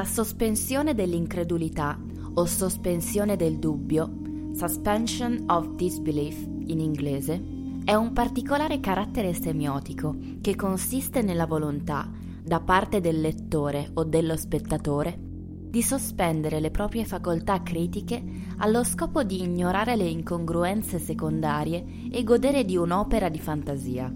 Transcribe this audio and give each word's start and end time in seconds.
La 0.00 0.06
sospensione 0.06 0.94
dell'incredulità 0.94 2.00
o 2.32 2.46
sospensione 2.46 3.36
del 3.36 3.58
dubbio, 3.58 4.10
suspension 4.54 5.44
of 5.48 5.74
disbelief 5.74 6.42
in 6.68 6.80
inglese, 6.80 7.38
è 7.84 7.92
un 7.92 8.14
particolare 8.14 8.80
carattere 8.80 9.34
semiotico 9.34 10.16
che 10.40 10.56
consiste 10.56 11.20
nella 11.20 11.44
volontà, 11.44 12.10
da 12.42 12.60
parte 12.60 13.02
del 13.02 13.20
lettore 13.20 13.90
o 13.92 14.04
dello 14.04 14.38
spettatore, 14.38 15.18
di 15.20 15.82
sospendere 15.82 16.60
le 16.60 16.70
proprie 16.70 17.04
facoltà 17.04 17.62
critiche 17.62 18.24
allo 18.56 18.84
scopo 18.84 19.22
di 19.22 19.42
ignorare 19.42 19.96
le 19.96 20.06
incongruenze 20.06 20.98
secondarie 20.98 22.08
e 22.10 22.24
godere 22.24 22.64
di 22.64 22.78
un'opera 22.78 23.28
di 23.28 23.38
fantasia. 23.38 24.10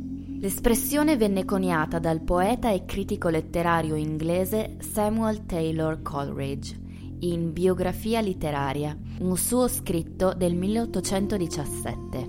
L'espressione 0.44 1.16
venne 1.16 1.46
coniata 1.46 1.98
dal 1.98 2.20
poeta 2.20 2.70
e 2.70 2.84
critico 2.84 3.30
letterario 3.30 3.94
inglese 3.94 4.76
Samuel 4.80 5.46
Taylor 5.46 6.02
Coleridge 6.02 6.78
in 7.20 7.54
Biografia 7.54 8.20
letteraria, 8.20 8.94
un 9.20 9.38
suo 9.38 9.68
scritto 9.68 10.34
del 10.36 10.54
1817. 10.54 12.28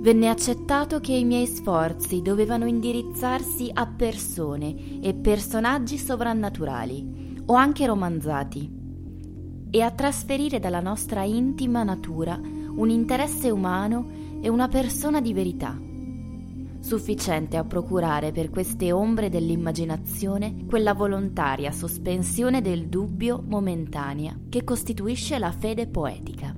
Venne 0.00 0.28
accettato 0.28 0.98
che 0.98 1.12
i 1.12 1.24
miei 1.24 1.46
sforzi 1.46 2.20
dovevano 2.20 2.66
indirizzarsi 2.66 3.70
a 3.72 3.86
persone 3.86 5.00
e 5.00 5.14
personaggi 5.14 5.96
sovrannaturali 5.96 7.42
o 7.46 7.54
anche 7.54 7.86
romanzati 7.86 8.68
e 9.70 9.80
a 9.82 9.92
trasferire 9.92 10.58
dalla 10.58 10.80
nostra 10.80 11.22
intima 11.22 11.84
natura 11.84 12.36
un 12.42 12.90
interesse 12.90 13.50
umano 13.50 14.10
e 14.40 14.48
una 14.48 14.66
persona 14.66 15.20
di 15.20 15.32
verità 15.32 15.83
sufficiente 16.84 17.56
a 17.56 17.64
procurare 17.64 18.30
per 18.30 18.50
queste 18.50 18.92
ombre 18.92 19.30
dell'immaginazione 19.30 20.66
quella 20.66 20.92
volontaria 20.92 21.72
sospensione 21.72 22.60
del 22.60 22.88
dubbio 22.88 23.42
momentanea 23.42 24.38
che 24.50 24.64
costituisce 24.64 25.38
la 25.38 25.50
fede 25.50 25.86
poetica. 25.86 26.54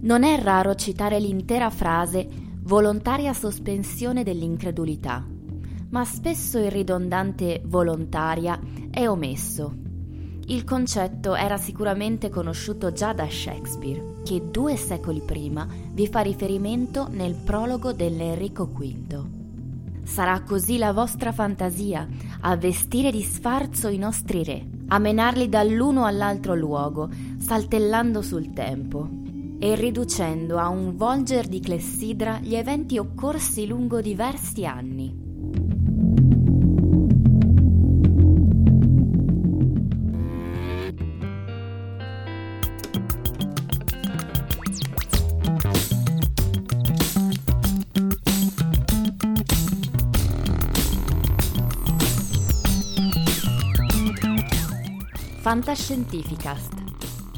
Non 0.00 0.24
è 0.24 0.40
raro 0.40 0.74
citare 0.74 1.20
l'intera 1.20 1.68
frase 1.68 2.26
volontaria 2.62 3.34
sospensione 3.34 4.22
dell'incredulità, 4.22 5.28
ma 5.90 6.04
spesso 6.06 6.58
il 6.58 6.70
ridondante 6.70 7.60
volontaria 7.66 8.58
è 8.90 9.06
omesso. 9.06 9.76
Il 10.46 10.64
concetto 10.64 11.34
era 11.34 11.58
sicuramente 11.58 12.30
conosciuto 12.30 12.90
già 12.90 13.12
da 13.12 13.28
Shakespeare, 13.28 14.22
che 14.24 14.50
due 14.50 14.76
secoli 14.76 15.20
prima 15.20 15.68
vi 15.92 16.06
fa 16.06 16.20
riferimento 16.20 17.06
nel 17.10 17.34
prologo 17.34 17.92
dell'Enrico 17.92 18.64
V. 18.64 19.40
Sarà 20.04 20.42
così 20.42 20.78
la 20.78 20.92
vostra 20.92 21.32
fantasia 21.32 22.06
a 22.40 22.56
vestire 22.56 23.10
di 23.10 23.22
sfarzo 23.22 23.88
i 23.88 23.98
nostri 23.98 24.44
re, 24.44 24.66
a 24.88 24.98
menarli 24.98 25.48
dall'uno 25.48 26.04
all'altro 26.04 26.54
luogo, 26.54 27.08
saltellando 27.38 28.20
sul 28.20 28.52
tempo 28.52 29.08
e 29.58 29.76
riducendo 29.76 30.58
a 30.58 30.68
un 30.68 30.96
volger 30.96 31.46
di 31.46 31.60
clessidra 31.60 32.40
gli 32.40 32.56
eventi 32.56 32.98
occorsi 32.98 33.66
lungo 33.66 34.00
diversi 34.00 34.66
anni. 34.66 35.21
Fantascientificast 55.52 56.72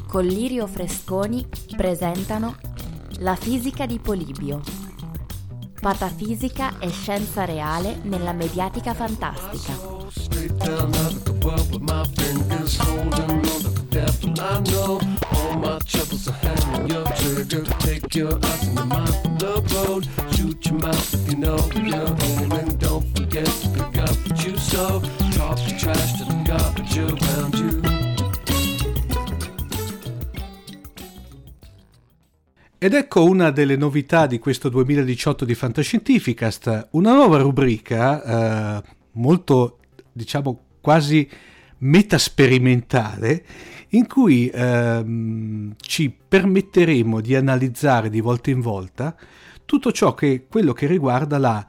con 0.07 0.23
Lirio 0.23 0.67
Fresconi 0.67 1.45
presentano 1.75 2.55
La 3.17 3.35
fisica 3.35 3.85
di 3.85 3.99
Polibio. 3.99 4.61
Patafisica 5.81 6.79
e 6.79 6.89
scienza 6.91 7.43
reale 7.43 7.99
nella 8.03 8.31
mediatica 8.31 8.93
fantastica. 8.93 9.73
Talk 25.35 25.57
to 25.57 25.77
trash 25.77 26.13
to 26.17 26.25
the 26.25 26.43
garbage 26.45 26.97
around 26.97 27.55
you. 27.55 27.84
Ed 32.77 32.93
ecco 32.93 33.23
una 33.23 33.51
delle 33.51 33.77
novità 33.77 34.27
di 34.27 34.37
questo 34.37 34.67
2018 34.67 35.45
di 35.45 35.55
Fantascientificast, 35.55 36.89
una 36.91 37.13
nuova 37.13 37.37
rubrica 37.37 38.79
eh, 38.79 38.83
molto, 39.13 39.79
diciamo, 40.11 40.59
quasi 40.81 41.27
metasperimentale 41.79 43.45
in 43.89 44.07
cui 44.07 44.49
eh, 44.49 45.73
ci 45.77 46.13
permetteremo 46.27 47.21
di 47.21 47.35
analizzare 47.35 48.09
di 48.09 48.19
volta 48.19 48.49
in 48.49 48.59
volta 48.59 49.15
tutto 49.63 49.93
ciò 49.93 50.13
che 50.13 50.45
quello 50.49 50.73
che 50.73 50.85
riguarda 50.85 51.37
la 51.37 51.65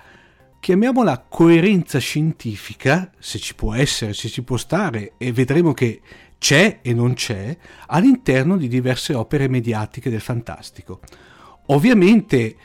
chiamiamola 0.58 1.26
coerenza 1.28 2.00
scientifica, 2.00 3.12
se 3.20 3.38
ci 3.38 3.54
può 3.54 3.74
essere, 3.74 4.12
se 4.12 4.28
ci 4.28 4.42
può 4.42 4.56
stare, 4.56 5.12
e 5.18 5.30
vedremo 5.30 5.72
che 5.72 6.00
c'è 6.38 6.78
e 6.82 6.94
non 6.94 7.14
c'è 7.14 7.56
all'interno 7.86 8.56
di 8.56 8.68
diverse 8.68 9.14
opere 9.14 9.48
mediatiche 9.48 10.10
del 10.10 10.20
fantastico. 10.20 11.00
Ovviamente, 11.66 12.56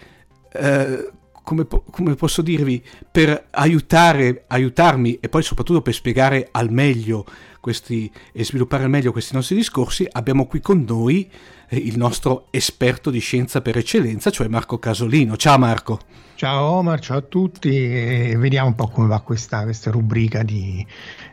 eh, 0.52 1.12
come, 1.44 1.68
come, 1.68 2.16
posso 2.16 2.42
dirvi, 2.42 2.84
per 3.12 3.48
aiutare, 3.52 4.44
aiutarmi 4.48 5.20
e 5.20 5.30
poi 5.30 5.44
soprattutto 5.44 5.82
per 5.82 5.94
spiegare 5.94 6.48
al 6.52 6.72
meglio 6.72 7.26
questi, 7.60 8.12
e 8.32 8.44
sviluppare 8.44 8.84
al 8.84 8.90
meglio 8.90 9.12
questi 9.12 9.36
nostri 9.36 9.56
discorsi, 9.56 10.08
abbiamo 10.10 10.46
qui 10.46 10.60
con 10.60 10.84
noi 10.88 11.30
eh, 11.70 11.78
il 11.78 11.98
nostro 11.98 12.48
esperto 12.52 13.10
di 13.10 13.20
scienza 13.20 13.62
per 13.62 13.78
eccellenza, 13.78 14.30
cioè 14.30 14.48
Marco 14.48 14.78
Casolino. 14.78 15.36
Ciao 15.38 15.58
Marco. 15.58 16.00
Ciao 16.36 16.64
Omar, 16.64 17.00
ciao 17.00 17.18
a 17.20 17.22
tutti 17.22 17.70
e 17.70 18.36
vediamo 18.36 18.70
un 18.70 18.76
po' 18.76 18.88
come 18.88 19.08
va 19.08 19.20
questa, 19.22 19.62
questa 19.62 19.92
rubrica 19.92 20.42
di, 20.42 20.84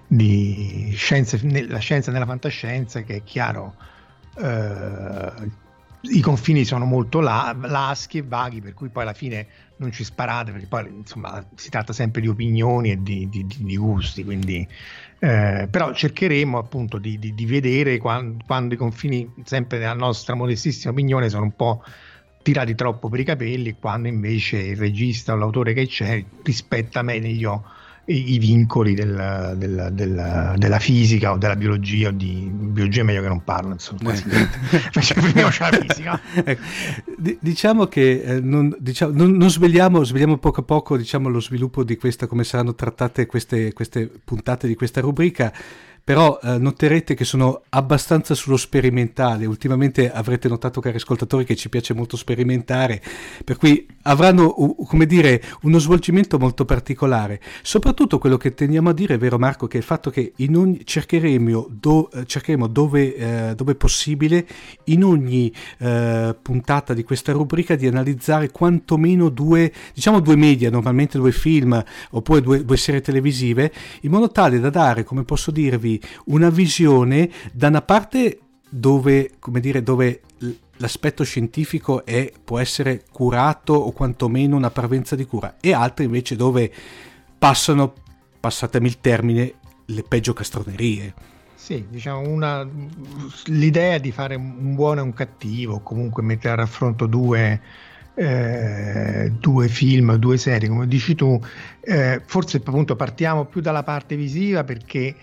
di 0.08 0.90
scienze, 0.96 1.38
la 1.68 1.78
scienza 1.78 2.10
nella 2.10 2.24
fantascienza 2.24 3.02
che 3.02 3.16
è 3.16 3.22
chiaro 3.22 3.74
eh, 4.38 5.66
i 6.00 6.20
confini 6.20 6.64
sono 6.64 6.86
molto 6.86 7.20
la, 7.20 7.54
laschi 7.60 8.18
e 8.18 8.22
vaghi 8.22 8.60
per 8.62 8.72
cui 8.72 8.88
poi 8.88 9.02
alla 9.02 9.12
fine 9.12 9.46
non 9.76 9.92
ci 9.92 10.04
sparate 10.04 10.50
perché 10.52 10.66
poi 10.66 10.88
insomma 10.88 11.44
si 11.54 11.68
tratta 11.68 11.92
sempre 11.92 12.22
di 12.22 12.28
opinioni 12.28 12.92
e 12.92 13.02
di, 13.02 13.28
di, 13.28 13.46
di 13.46 13.76
gusti 13.76 14.24
quindi 14.24 14.66
eh, 15.18 15.68
però 15.70 15.92
cercheremo 15.92 16.56
appunto 16.56 16.98
di, 16.98 17.18
di 17.18 17.46
vedere 17.46 17.98
quando, 17.98 18.42
quando, 18.46 18.74
i 18.74 18.76
confini 18.76 19.30
sempre 19.44 19.78
nella 19.78 19.94
nostra 19.94 20.34
modestissima 20.34 20.92
opinione 20.92 21.28
sono 21.28 21.42
un 21.42 21.54
po' 21.54 21.82
tirati 22.42 22.74
troppo 22.74 23.08
per 23.08 23.20
i 23.20 23.24
capelli 23.24 23.76
quando 23.78 24.08
invece 24.08 24.58
il 24.58 24.76
regista 24.76 25.34
o 25.34 25.36
l'autore 25.36 25.74
che 25.74 25.86
c'è 25.86 26.24
rispetta 26.44 27.02
meglio 27.02 27.64
i, 28.08 28.34
i 28.34 28.38
vincoli 28.38 28.94
del, 28.94 29.54
del, 29.56 29.90
del, 29.92 30.54
della 30.56 30.78
fisica 30.78 31.32
o 31.32 31.36
della 31.36 31.56
biologia 31.56 32.08
o 32.08 32.10
di 32.12 32.48
biologia 32.50 33.00
è 33.00 33.04
meglio 33.04 33.22
che 33.22 33.28
non 33.28 33.44
parlo 33.44 33.72
insomma. 33.72 34.12
Facciamo 34.92 35.26
la 35.32 35.50
fisica. 35.50 36.20
Ecco, 36.48 36.62
diciamo 37.40 37.86
che 37.86 38.22
eh, 38.22 38.40
non, 38.40 38.74
diciamo, 38.78 39.12
non, 39.14 39.32
non 39.32 39.50
svegliamo, 39.50 40.04
svegliamo, 40.04 40.38
poco 40.38 40.60
a 40.60 40.62
poco 40.62 40.96
diciamo, 40.96 41.28
lo 41.28 41.40
sviluppo 41.40 41.84
di 41.84 41.96
questa 41.96 42.26
come 42.26 42.44
saranno 42.44 42.74
trattate 42.74 43.26
queste, 43.26 43.72
queste 43.72 44.10
puntate 44.24 44.66
di 44.66 44.74
questa 44.74 45.00
rubrica 45.00 45.52
però 46.08 46.40
eh, 46.42 46.56
noterete 46.56 47.12
che 47.12 47.26
sono 47.26 47.64
abbastanza 47.68 48.34
sullo 48.34 48.56
sperimentale. 48.56 49.44
Ultimamente 49.44 50.10
avrete 50.10 50.48
notato, 50.48 50.80
cari 50.80 50.96
ascoltatori, 50.96 51.44
che 51.44 51.54
ci 51.54 51.68
piace 51.68 51.92
molto 51.92 52.16
sperimentare, 52.16 53.02
per 53.44 53.58
cui 53.58 53.86
avranno, 54.04 54.54
come 54.86 55.04
dire, 55.04 55.42
uno 55.64 55.78
svolgimento 55.78 56.38
molto 56.38 56.64
particolare. 56.64 57.42
Soprattutto 57.60 58.18
quello 58.18 58.38
che 58.38 58.54
teniamo 58.54 58.88
a 58.88 58.94
dire, 58.94 59.16
è 59.16 59.18
vero 59.18 59.38
Marco, 59.38 59.66
che 59.66 59.76
è 59.76 59.80
il 59.80 59.84
fatto 59.84 60.08
che 60.08 60.32
ogni, 60.38 60.80
cercheremo, 60.82 61.66
do, 61.68 62.10
eh, 62.10 62.24
cercheremo 62.24 62.68
dove, 62.68 63.14
eh, 63.14 63.54
dove 63.54 63.74
possibile, 63.74 64.46
in 64.84 65.04
ogni 65.04 65.52
eh, 65.76 66.34
puntata 66.40 66.94
di 66.94 67.02
questa 67.02 67.32
rubrica, 67.32 67.74
di 67.74 67.86
analizzare 67.86 68.50
quantomeno 68.50 69.28
due, 69.28 69.70
diciamo 69.92 70.20
due 70.20 70.36
media, 70.36 70.70
normalmente 70.70 71.18
due 71.18 71.32
film, 71.32 71.84
oppure 72.12 72.40
due, 72.40 72.64
due 72.64 72.78
serie 72.78 73.02
televisive, 73.02 73.70
in 74.00 74.10
modo 74.10 74.30
tale 74.30 74.58
da 74.58 74.70
dare, 74.70 75.04
come 75.04 75.24
posso 75.24 75.50
dirvi, 75.50 75.96
una 76.26 76.50
visione 76.50 77.30
da 77.52 77.68
una 77.68 77.82
parte 77.82 78.40
dove, 78.68 79.32
come 79.38 79.60
dire, 79.60 79.82
dove 79.82 80.20
l'aspetto 80.78 81.24
scientifico 81.24 82.04
è, 82.04 82.32
può 82.42 82.58
essere 82.58 83.04
curato 83.10 83.74
o 83.74 83.92
quantomeno 83.92 84.56
una 84.56 84.70
parvenza 84.70 85.16
di 85.16 85.24
cura 85.24 85.56
e 85.60 85.72
altre 85.72 86.04
invece 86.04 86.36
dove 86.36 86.72
passano, 87.38 87.94
passatemi 88.38 88.86
il 88.86 89.00
termine, 89.00 89.54
le 89.86 90.02
peggio 90.02 90.32
castronerie. 90.32 91.14
sì, 91.54 91.86
diciamo 91.88 92.28
una, 92.28 92.66
l'idea 93.46 93.98
di 93.98 94.10
fare 94.12 94.34
un 94.36 94.74
buono 94.74 95.00
e 95.00 95.02
un 95.02 95.12
cattivo, 95.12 95.80
comunque 95.80 96.22
mettere 96.22 96.54
a 96.54 96.56
raffronto 96.56 97.06
due, 97.06 97.60
eh, 98.14 99.32
due 99.38 99.68
film, 99.68 100.14
due 100.16 100.36
serie, 100.38 100.68
come 100.68 100.86
dici 100.86 101.14
tu, 101.14 101.40
eh, 101.80 102.22
forse 102.24 102.58
appunto 102.58 102.96
partiamo 102.96 103.44
più 103.46 103.60
dalla 103.60 103.82
parte 103.82 104.16
visiva 104.16 104.64
perché 104.64 105.14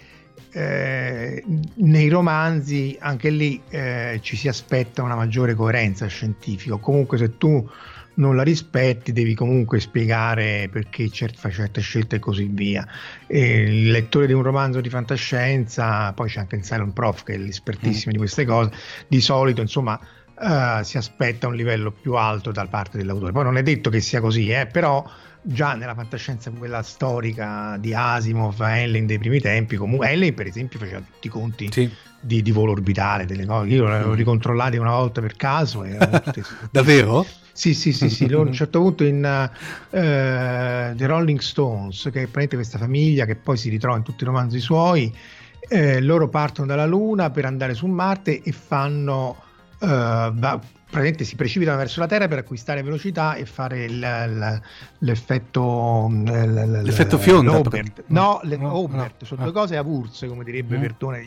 eh, 0.52 1.44
nei 1.76 2.10
romanzi 2.10 2.96
anche 3.00 3.30
lì 3.30 3.62
eh, 3.70 4.20
ci 4.22 4.36
si 4.36 4.48
aspetta 4.48 5.04
una 5.04 5.16
maggiore 5.16 5.54
coerenza 5.54 6.08
scientifica. 6.08 6.78
Comunque 6.78 7.18
se 7.18 7.38
tu 7.38 7.70
non 8.16 8.36
la 8.36 8.44
rispetti, 8.44 9.12
devi 9.12 9.34
comunque 9.34 9.80
spiegare 9.80 10.70
perché 10.72 11.10
fa 11.10 11.50
certe 11.50 11.82
scelte 11.82 12.18
e 12.18 12.20
così 12.20 12.50
via. 12.50 12.88
E 13.28 13.64
il 13.64 13.92
lettore 13.92 14.28
di 14.28 14.34
un 14.34 14.44
romanzo 14.44 14.82
di 14.82 14.90
fantascienza, 14.90 16.14
poi 16.14 16.30
c'è 16.30 16.40
anche 16.40 16.56
il 16.56 16.64
Silent 16.64 16.94
Prof 16.94 17.24
che 17.24 17.34
è 17.34 17.38
l'espertissimo 17.38 18.12
mm. 18.12 18.14
di 18.14 18.18
queste 18.18 18.46
cose, 18.46 18.72
di 19.08 19.20
solito 19.20 19.62
insomma 19.62 20.00
uh, 20.40 20.84
si 20.84 20.98
aspetta 20.98 21.48
un 21.48 21.56
livello 21.56 21.92
più 21.92 22.14
alto 22.14 22.52
da 22.52 22.66
parte 22.68 22.98
dell'autore. 22.98 23.32
Poi 23.32 23.44
non 23.44 23.58
è 23.58 23.64
detto 23.64 23.90
che 23.90 24.00
sia 24.00 24.22
così, 24.22 24.50
eh, 24.50 24.68
però 24.68 25.04
già 25.48 25.76
nella 25.76 25.94
fantascienza 25.94 26.50
quella 26.50 26.82
storica 26.82 27.78
di 27.80 27.94
Asimov, 27.94 28.60
Ellen 28.62 29.06
dei 29.06 29.20
primi 29.20 29.40
tempi, 29.40 29.76
comunque 29.76 30.10
Ellen 30.10 30.34
per 30.34 30.48
esempio 30.48 30.80
faceva 30.80 31.00
tutti 31.00 31.28
i 31.28 31.30
conti 31.30 31.70
sì. 31.72 31.90
di, 32.20 32.42
di, 32.42 32.52
volo 32.52 32.72
orbitale, 32.72 33.26
delle 33.26 33.46
cose, 33.46 33.70
io 33.70 33.86
l'avevo 33.88 34.14
mm. 34.14 34.16
ricontrollati 34.16 34.78
una 34.78 34.92
volta 34.92 35.22
per 35.22 35.36
caso. 35.36 35.84
E 35.84 35.98
Davvero? 36.72 37.26
Sì, 37.52 37.74
sì, 37.74 37.94
sì, 37.94 38.10
sì. 38.10 38.28
Loro 38.28 38.44
a 38.44 38.48
un 38.48 38.54
certo 38.54 38.82
punto 38.82 39.04
in 39.06 39.24
uh, 39.24 39.96
The 40.96 41.06
Rolling 41.06 41.40
Stones, 41.40 42.02
che 42.04 42.10
è 42.10 42.12
praticamente 42.12 42.56
questa 42.56 42.78
famiglia 42.78 43.26
che 43.26 43.36
poi 43.36 43.56
si 43.56 43.70
ritrova 43.70 43.98
in 43.98 44.04
tutti 44.04 44.24
i 44.24 44.26
romanzi 44.26 44.60
suoi, 44.60 45.14
eh, 45.68 46.02
loro 46.02 46.28
partono 46.28 46.68
dalla 46.68 46.86
Luna 46.86 47.30
per 47.30 47.46
andare 47.46 47.74
su 47.74 47.86
Marte 47.86 48.42
e 48.42 48.52
fanno 48.52 49.44
uh, 49.86 50.60
praticamente 50.96 51.26
si 51.26 51.36
precipitano 51.36 51.78
verso 51.78 52.00
la 52.00 52.08
Terra 52.08 52.28
per 52.28 52.38
acquistare 52.40 52.82
velocità 52.82 53.36
e 53.36 53.46
fare 53.46 53.84
il, 53.84 53.94
il, 53.94 54.62
l'effetto 55.00 56.10
l'effetto 56.10 57.18
fionda 57.18 57.52
no, 58.08 58.40
le, 58.44 58.58
no, 58.58 58.78
Obert, 58.78 59.22
no, 59.22 59.26
sono 59.26 59.42
no. 59.42 59.52
due 59.52 59.54
cose 59.54 59.76
avulse 59.76 60.28
come 60.28 60.44
direbbe 60.44 60.78
mm. 60.78 60.82
Bertone 60.82 61.26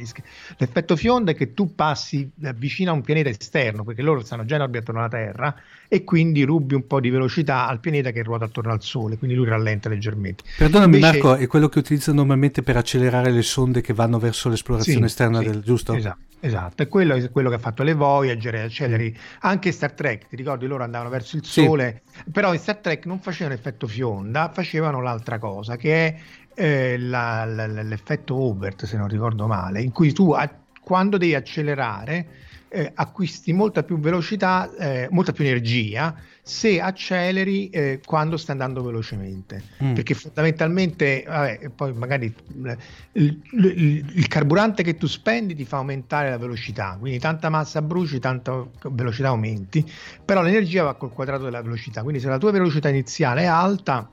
l'effetto 0.56 0.96
fionda 0.96 1.32
è 1.32 1.34
che 1.34 1.52
tu 1.52 1.74
passi 1.74 2.30
vicino 2.56 2.92
a 2.92 2.94
un 2.94 3.02
pianeta 3.02 3.28
esterno 3.28 3.84
perché 3.84 4.00
loro 4.00 4.24
stanno 4.24 4.44
già 4.46 4.54
in 4.54 4.62
orbita 4.62 4.78
attorno 4.78 5.00
alla 5.00 5.10
Terra 5.10 5.54
e 5.86 6.04
quindi 6.04 6.44
rubi 6.44 6.74
un 6.74 6.86
po' 6.86 7.00
di 7.00 7.10
velocità 7.10 7.66
al 7.66 7.80
pianeta 7.80 8.10
che 8.10 8.22
ruota 8.22 8.44
attorno 8.44 8.72
al 8.72 8.82
Sole, 8.82 9.16
quindi 9.16 9.34
lui 9.34 9.46
rallenta 9.46 9.88
leggermente. 9.88 10.44
Perdonami 10.56 10.96
Invece, 10.96 11.12
Marco, 11.12 11.34
è 11.36 11.46
quello 11.46 11.68
che 11.68 11.78
utilizzano 11.78 12.18
normalmente 12.18 12.62
per 12.62 12.76
accelerare 12.76 13.30
le 13.30 13.42
sonde 13.42 13.80
che 13.80 13.94
vanno 13.94 14.18
verso 14.18 14.50
l'esplorazione 14.50 14.98
sì, 14.98 15.04
esterna 15.04 15.38
sì, 15.40 15.46
del 15.46 15.62
giusto? 15.62 15.94
Esatto. 15.94 16.27
Esatto, 16.40 16.82
è 16.82 16.88
quello, 16.88 17.14
è 17.14 17.30
quello, 17.30 17.48
che 17.48 17.56
ha 17.56 17.60
fatto 17.60 17.82
le 17.82 17.94
Voyager, 17.94 18.54
acceleri. 18.54 19.16
Anche 19.40 19.72
Star 19.72 19.92
Trek, 19.92 20.28
ti 20.28 20.36
ricordi, 20.36 20.66
loro 20.66 20.84
andavano 20.84 21.10
verso 21.10 21.36
il 21.36 21.44
Sole, 21.44 22.02
sì. 22.12 22.30
però 22.30 22.52
in 22.52 22.60
Star 22.60 22.76
Trek 22.76 23.06
non 23.06 23.20
facevano 23.20 23.54
effetto 23.54 23.86
fionda, 23.86 24.50
facevano 24.52 25.00
l'altra 25.00 25.38
cosa, 25.38 25.76
che 25.76 26.06
è 26.06 26.20
eh, 26.54 26.98
la, 26.98 27.44
la, 27.44 27.66
l'effetto 27.66 28.36
Hobart, 28.36 28.84
se 28.84 28.96
non 28.96 29.08
ricordo 29.08 29.46
male, 29.46 29.82
in 29.82 29.90
cui 29.90 30.12
tu 30.12 30.34
quando 30.80 31.16
devi 31.18 31.34
accelerare 31.34 32.26
eh, 32.68 32.92
acquisti 32.94 33.52
molta 33.52 33.82
più 33.82 33.98
velocità, 33.98 34.70
eh, 34.76 35.08
molta 35.10 35.32
più 35.32 35.44
energia 35.44 36.14
se 36.42 36.80
acceleri 36.80 37.68
eh, 37.68 38.00
quando 38.04 38.36
stai 38.36 38.52
andando 38.52 38.82
velocemente. 38.82 39.62
Mm. 39.82 39.94
Perché 39.94 40.14
fondamentalmente, 40.14 41.24
vabbè, 41.26 41.70
poi 41.74 41.92
magari 41.92 42.34
eh, 42.64 42.76
il, 43.12 43.40
il, 43.52 44.12
il, 44.14 44.28
carburante 44.28 44.82
che 44.82 44.96
tu 44.96 45.06
spendi 45.06 45.54
ti 45.54 45.64
fa 45.64 45.76
aumentare 45.76 46.30
la 46.30 46.38
velocità, 46.38 46.96
quindi 46.98 47.18
tanta 47.18 47.50
massa 47.50 47.82
bruci, 47.82 48.18
tanta 48.18 48.66
velocità 48.90 49.28
aumenti, 49.28 49.84
però 50.24 50.42
l'energia 50.42 50.84
va 50.84 50.94
col 50.94 51.12
quadrato 51.12 51.44
della 51.44 51.60
velocità. 51.60 52.02
Quindi 52.02 52.20
se 52.20 52.28
la 52.28 52.38
tua 52.38 52.50
velocità 52.50 52.88
iniziale 52.88 53.42
è 53.42 53.46
alta, 53.46 54.08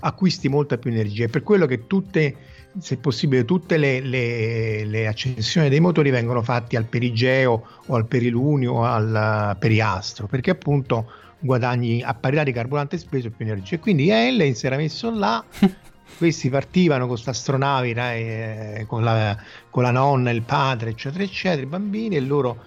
acquisti 0.00 0.48
molta 0.48 0.78
più 0.78 0.90
energia. 0.90 1.24
È 1.24 1.28
per 1.28 1.42
quello 1.42 1.66
che 1.66 1.86
tutte 1.86 2.36
se 2.78 2.96
possibile 2.96 3.44
tutte 3.44 3.76
le, 3.76 4.00
le, 4.00 4.84
le, 4.84 5.06
accensioni 5.06 5.68
dei 5.68 5.80
motori 5.80 6.10
vengono 6.10 6.42
fatte 6.42 6.76
al 6.76 6.84
perigeo 6.84 7.66
o 7.86 7.94
al 7.94 8.06
perilunio 8.06 8.72
o 8.72 8.84
al 8.84 9.56
periastro 9.58 10.26
perché 10.26 10.50
appunto 10.50 11.10
guadagni 11.38 12.02
a 12.02 12.14
parità 12.14 12.44
di 12.44 12.52
carburante 12.52 12.96
speso 12.98 13.30
più 13.30 13.44
energia. 13.44 13.74
E 13.74 13.78
quindi 13.78 14.08
Ellen 14.08 14.54
si 14.54 14.66
era 14.66 14.76
messo 14.76 15.10
là 15.10 15.44
questi 16.16 16.48
partivano 16.48 17.00
con 17.00 17.10
queste 17.10 17.30
astronavi 17.30 17.92
eh, 17.92 18.84
con, 18.86 19.02
la, 19.02 19.36
con 19.70 19.82
la 19.82 19.90
nonna, 19.90 20.30
il 20.30 20.42
padre 20.42 20.90
eccetera 20.90 21.24
eccetera 21.24 21.62
i 21.62 21.66
bambini 21.66 22.16
e 22.16 22.20
loro 22.20 22.64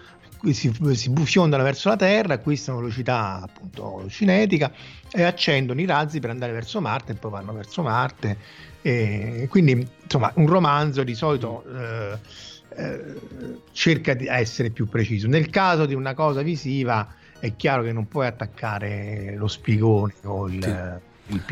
si, 0.53 0.71
si 0.93 1.11
fiondano 1.23 1.63
verso 1.63 1.89
la 1.89 1.95
Terra, 1.95 2.35
acquistano 2.35 2.79
velocità 2.79 3.41
appunto 3.41 4.05
cinetica 4.09 4.71
e 5.11 5.23
accendono 5.23 5.81
i 5.81 5.85
razzi 5.85 6.19
per 6.19 6.29
andare 6.29 6.51
verso 6.51 6.81
Marte 6.81 7.13
e 7.13 7.15
poi 7.15 7.31
vanno 7.31 7.53
verso 7.53 7.81
Marte 7.81 8.37
e 8.81 9.47
quindi, 9.49 9.87
insomma, 10.03 10.31
un 10.35 10.45
romanzo 10.45 11.03
di 11.03 11.15
solito 11.15 11.63
eh, 11.65 12.19
eh, 12.77 13.15
cerca 13.71 14.13
di 14.13 14.27
essere 14.27 14.69
più 14.69 14.87
preciso. 14.87 15.27
Nel 15.27 15.49
caso 15.49 15.87
di 15.87 15.95
una 15.95 16.13
cosa 16.13 16.43
visiva, 16.43 17.07
è 17.39 17.55
chiaro 17.55 17.81
che 17.81 17.91
non 17.91 18.07
puoi 18.07 18.27
attaccare 18.27 19.33
lo 19.37 19.47
spigone 19.47 20.13
o 20.23 20.47
il. 20.47 20.61
Sì. 20.63 21.13
Il 21.27 21.43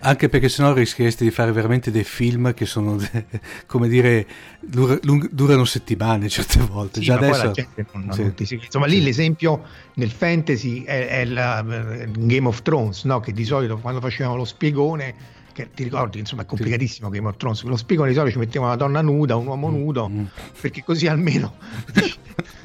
Anche 0.00 0.28
perché 0.28 0.48
sennò 0.48 0.72
rischieresti 0.72 1.22
di 1.22 1.30
fare 1.30 1.52
veramente 1.52 1.92
dei 1.92 2.02
film 2.02 2.52
che 2.54 2.66
sono, 2.66 2.98
come 3.66 3.88
dire, 3.88 4.26
dura, 4.60 4.98
durano 5.30 5.64
settimane 5.64 6.28
certe 6.28 6.60
volte. 6.60 6.98
Sì, 6.98 7.06
Già 7.06 7.14
adesso... 7.14 7.52
non, 7.92 8.04
non 8.06 8.34
sì. 8.36 8.54
Insomma, 8.54 8.86
lì 8.86 9.02
l'esempio 9.02 9.62
nel 9.94 10.10
fantasy 10.10 10.82
è, 10.82 11.08
è 11.08 11.24
la, 11.24 11.62
Game 11.62 12.48
of 12.48 12.62
Thrones, 12.62 13.04
no? 13.04 13.20
che 13.20 13.32
di 13.32 13.44
solito 13.44 13.78
quando 13.78 14.00
facevano 14.00 14.36
lo 14.36 14.44
spiegone 14.44 15.14
che 15.52 15.70
ti 15.72 15.84
ricordi, 15.84 16.18
insomma, 16.18 16.42
è 16.42 16.46
complicatissimo 16.46 17.08
sì. 17.08 17.16
Game 17.16 17.28
of 17.28 17.36
Thrones. 17.36 17.62
Lo 17.62 17.76
spiegano 17.76 18.08
di 18.08 18.14
solito 18.14 18.32
ci 18.32 18.38
mettevano 18.38 18.72
una 18.72 18.76
donna 18.76 19.02
nuda, 19.02 19.36
un 19.36 19.46
uomo 19.46 19.68
mm, 19.68 19.74
nudo, 19.74 20.08
mm. 20.08 20.24
perché 20.60 20.82
così 20.82 21.06
almeno. 21.06 21.54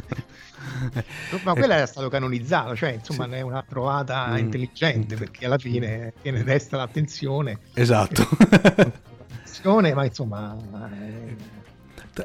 Ma 1.44 1.54
quella 1.54 1.76
era 1.76 1.86
stato 1.86 2.10
canonizzato, 2.10 2.76
cioè 2.76 2.92
insomma 2.92 3.26
sì. 3.26 3.32
è 3.34 3.42
una 3.42 3.64
trovata 3.68 4.28
mm. 4.30 4.38
intelligente 4.38 5.16
perché 5.16 5.46
alla 5.46 5.58
fine 5.58 6.14
tiene 6.22 6.44
resta 6.44 6.78
l'attenzione. 6.78 7.60
Esatto. 7.74 8.28
ma 9.94 10.06
insomma. 10.06 10.58
Eh... 11.02 11.36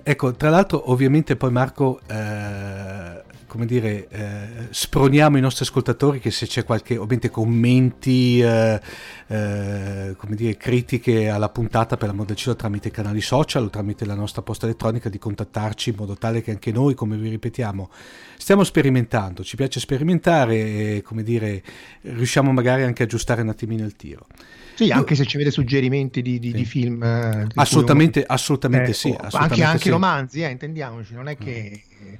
Ecco, 0.02 0.32
tra 0.34 0.50
l'altro, 0.50 0.90
ovviamente 0.90 1.36
poi 1.36 1.50
Marco. 1.50 2.00
Eh 2.06 3.30
come 3.52 3.66
dire, 3.66 4.08
eh, 4.08 4.46
sproniamo 4.70 5.36
i 5.36 5.40
nostri 5.42 5.66
ascoltatori 5.66 6.20
che 6.20 6.30
se 6.30 6.46
c'è 6.46 6.64
qualche, 6.64 6.94
ovviamente, 6.94 7.28
commenti, 7.28 8.40
eh, 8.40 8.80
eh, 9.26 10.14
come 10.16 10.34
dire, 10.36 10.56
critiche 10.56 11.28
alla 11.28 11.50
puntata 11.50 11.98
per 11.98 12.08
l'amor 12.08 12.24
del 12.24 12.36
cielo 12.36 12.56
tramite 12.56 12.90
canali 12.90 13.20
social 13.20 13.64
o 13.64 13.68
tramite 13.68 14.06
la 14.06 14.14
nostra 14.14 14.40
posta 14.40 14.64
elettronica 14.64 15.10
di 15.10 15.18
contattarci 15.18 15.90
in 15.90 15.96
modo 15.98 16.16
tale 16.16 16.40
che 16.40 16.50
anche 16.50 16.72
noi, 16.72 16.94
come 16.94 17.18
vi 17.18 17.28
ripetiamo, 17.28 17.90
stiamo 18.38 18.64
sperimentando, 18.64 19.44
ci 19.44 19.56
piace 19.56 19.80
sperimentare 19.80 20.54
e, 20.54 21.02
come 21.04 21.22
dire, 21.22 21.62
riusciamo 22.00 22.52
magari 22.52 22.84
anche 22.84 23.02
a 23.02 23.04
aggiustare 23.04 23.42
un 23.42 23.50
attimino 23.50 23.84
il 23.84 23.96
tiro. 23.96 24.28
Sì, 24.76 24.90
anche 24.90 25.14
se 25.14 25.26
ci 25.26 25.36
avete 25.36 25.50
suggerimenti 25.50 26.22
di, 26.22 26.38
di, 26.38 26.52
sì. 26.52 26.56
di 26.56 26.64
film. 26.64 27.02
Eh, 27.02 27.44
di 27.48 27.52
assolutamente, 27.56 28.20
uno... 28.20 28.28
assolutamente 28.30 28.92
eh, 28.92 28.94
sì. 28.94 29.08
Assolutamente 29.10 29.52
anche, 29.52 29.62
anche 29.64 29.82
sì. 29.82 29.90
romanzi, 29.90 30.42
eh, 30.42 30.48
intendiamoci, 30.48 31.12
non 31.12 31.28
è 31.28 31.36
che... 31.36 31.82
Mm 32.02 32.14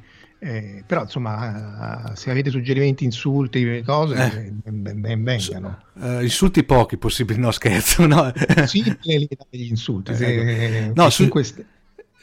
eh, 0.45 0.83
però 0.85 1.03
insomma, 1.03 2.11
se 2.17 2.29
avete 2.29 2.51
suggerimenti, 2.51 3.05
insulti, 3.05 3.81
cose, 3.85 4.17
eh. 4.17 4.51
ben, 4.51 5.01
ben 5.01 5.23
vengano. 5.23 5.85
Uh, 5.93 6.21
insulti 6.21 6.65
pochi 6.65 6.97
possibili, 6.97 7.39
no 7.39 7.53
scherzo. 7.53 8.07
No? 8.07 8.33
Sì, 8.67 8.83
gli 9.03 9.29
insulti. 9.69 10.17
Se, 10.17 10.87
ecco. 10.87 11.01
no, 11.01 11.11
su, 11.11 11.29
queste... 11.29 11.65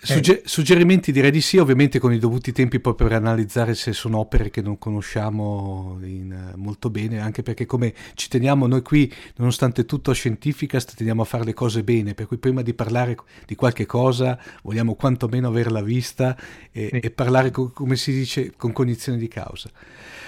Sugge- 0.02 0.44
suggerimenti 0.46 1.12
direi 1.12 1.30
di 1.30 1.42
sì, 1.42 1.58
ovviamente 1.58 2.00
con 2.00 2.14
i 2.14 2.20
dovuti 2.20 2.54
tempi 2.54 2.80
poi 2.80 2.96
per 2.96 3.12
analizzare 3.12 3.76
se 3.76 3.92
sono 3.92 4.20
opere 4.20 4.50
che 4.50 4.62
non 4.62 4.78
conosciamo 4.78 6.00
in, 6.04 6.54
molto 6.56 6.90
bene, 6.90 7.20
anche 7.20 7.44
perché 7.44 7.66
come 7.66 7.94
ci 8.14 8.30
teniamo 8.30 8.66
noi 8.66 8.82
qui, 8.82 9.12
nonostante 9.36 9.86
tutto 9.86 10.12
a 10.12 10.14
scientifica, 10.14 10.80
teniamo 10.80 11.22
a 11.22 11.26
fare 11.26 11.44
le 11.44 11.54
cose 11.54 11.84
bene, 11.84 12.14
per 12.14 12.28
cui 12.28 12.38
prima 12.38 12.62
di 12.62 12.74
parlare 12.74 13.18
di 13.46 13.56
qualche 13.56 13.86
cosa 13.86 14.40
vogliamo 14.64 14.96
quantomeno 14.96 15.50
averla 15.50 15.82
vista 15.82 16.38
e, 16.72 16.90
sì. 16.92 17.00
e 17.00 17.12
parlare, 17.12 17.52
co- 17.52 17.72
come 17.72 17.98
si 17.98 18.14
dice, 18.14 18.54
con 18.56 18.72
cognizione 18.72 19.18
di 19.18 19.28
causa. 19.28 19.70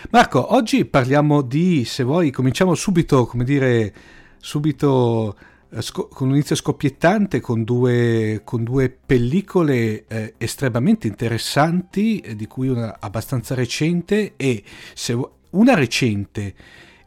Marco, 0.10 0.54
oggi 0.54 0.84
parliamo 0.84 1.42
di, 1.42 1.86
se 1.86 2.04
vuoi, 2.04 2.30
cominciamo 2.32 2.76
subito, 2.76 3.26
come 3.26 3.46
dire, 3.46 3.94
subito 4.38 5.38
eh, 5.38 5.51
con 5.92 6.28
un 6.28 6.36
inizio 6.36 6.56
scoppiettante, 6.56 7.40
con 7.40 7.64
due, 7.64 8.42
con 8.44 8.64
due 8.64 8.90
pellicole 8.90 10.06
eh, 10.08 10.34
estremamente 10.38 11.08
interessanti, 11.08 12.20
eh, 12.20 12.36
di 12.36 12.46
cui 12.46 12.68
una 12.68 12.98
abbastanza 13.00 13.56
recente 13.56 14.34
e 14.36 14.64
se, 14.94 15.18
una 15.52 15.74
recente 15.74 16.54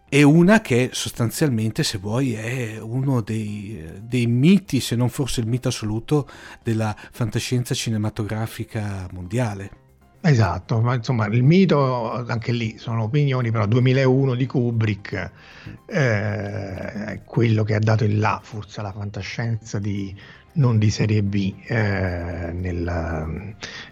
e 0.09 0.23
una 0.23 0.61
che 0.61 0.91
sostanzialmente, 0.93 1.83
se 1.83 1.99
vuoi, 1.99 2.35
è 2.35 2.79
uno 2.81 3.21
dei, 3.21 3.85
dei, 4.01 4.27
miti, 4.27 4.81
se 4.81 4.97
non 4.97 5.09
forse 5.09 5.41
il 5.41 5.47
mito 5.47 5.69
assoluto, 5.69 6.29
della 6.63 6.97
fantascienza 7.11 7.75
cinematografica 7.75 9.09
mondiale. 9.13 9.84
Esatto, 10.27 10.81
ma 10.81 10.95
insomma 10.95 11.27
il 11.27 11.43
mito, 11.43 12.25
anche 12.25 12.51
lì 12.51 12.79
sono 12.79 13.03
opinioni, 13.03 13.51
però 13.51 13.67
2001 13.67 14.35
di 14.35 14.47
Kubrick 14.47 15.31
eh, 15.85 16.93
è 17.05 17.21
quello 17.27 17.63
che 17.63 17.75
ha 17.75 17.79
dato 17.79 18.05
il 18.05 18.19
là 18.19 18.41
forse 18.43 18.81
alla 18.81 18.93
fantascienza 18.93 19.79
di, 19.79 20.17
non 20.55 20.79
di 20.79 20.89
serie 20.89 21.23
B, 21.23 21.53
eh, 21.67 22.53
nella, 22.55 23.29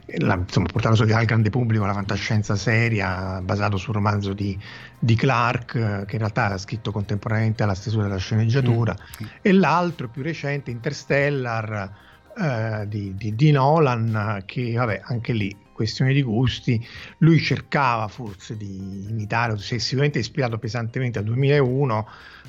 la, 0.06 0.34
insomma, 0.36 0.68
portando 0.72 1.02
al 1.02 1.24
grande 1.26 1.50
pubblico 1.50 1.84
la 1.84 1.92
fantascienza 1.92 2.56
seria 2.56 3.42
basato 3.42 3.76
sul 3.76 3.92
romanzo 3.92 4.32
di, 4.32 4.58
di 4.98 5.14
Clark, 5.14 6.06
che 6.06 6.12
in 6.14 6.18
realtà 6.18 6.46
era 6.46 6.56
scritto 6.56 6.92
contemporaneamente 6.92 7.62
alla 7.62 7.74
stesura 7.74 8.04
della 8.04 8.16
sceneggiatura, 8.16 8.96
mm. 8.96 9.26
e 9.42 9.52
l'altro 9.52 10.08
più 10.08 10.22
recente, 10.22 10.70
Interstellar, 10.70 11.92
eh, 12.38 12.88
di, 12.88 13.14
di, 13.16 13.34
di, 13.34 13.50
Nolan, 13.50 14.42
che 14.46 14.72
vabbè, 14.72 15.02
anche 15.04 15.34
lì 15.34 15.54
questione 15.73 16.12
di 16.12 16.23
gusti, 16.23 16.85
lui 17.19 17.38
cercava 17.38 18.09
forse 18.09 18.57
di 18.57 19.07
imitare, 19.09 19.57
si 19.59 19.75
è 19.75 19.79
sicuramente 19.79 20.19
ispirato 20.19 20.59
pesantemente 20.59 21.19
al 21.19 21.25
2001, 21.25 22.07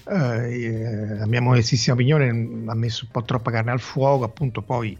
eh, 0.10 1.18
la 1.18 1.27
mia 1.27 1.42
modestissima 1.42 1.96
opinione 1.96 2.30
ha 2.65 2.75
messo 2.75 3.06
un 3.06 3.12
po' 3.12 3.24
troppa 3.24 3.51
carne 3.51 3.72
al 3.72 3.80
fuoco, 3.80 4.24
appunto 4.24 4.62
poi 4.62 4.98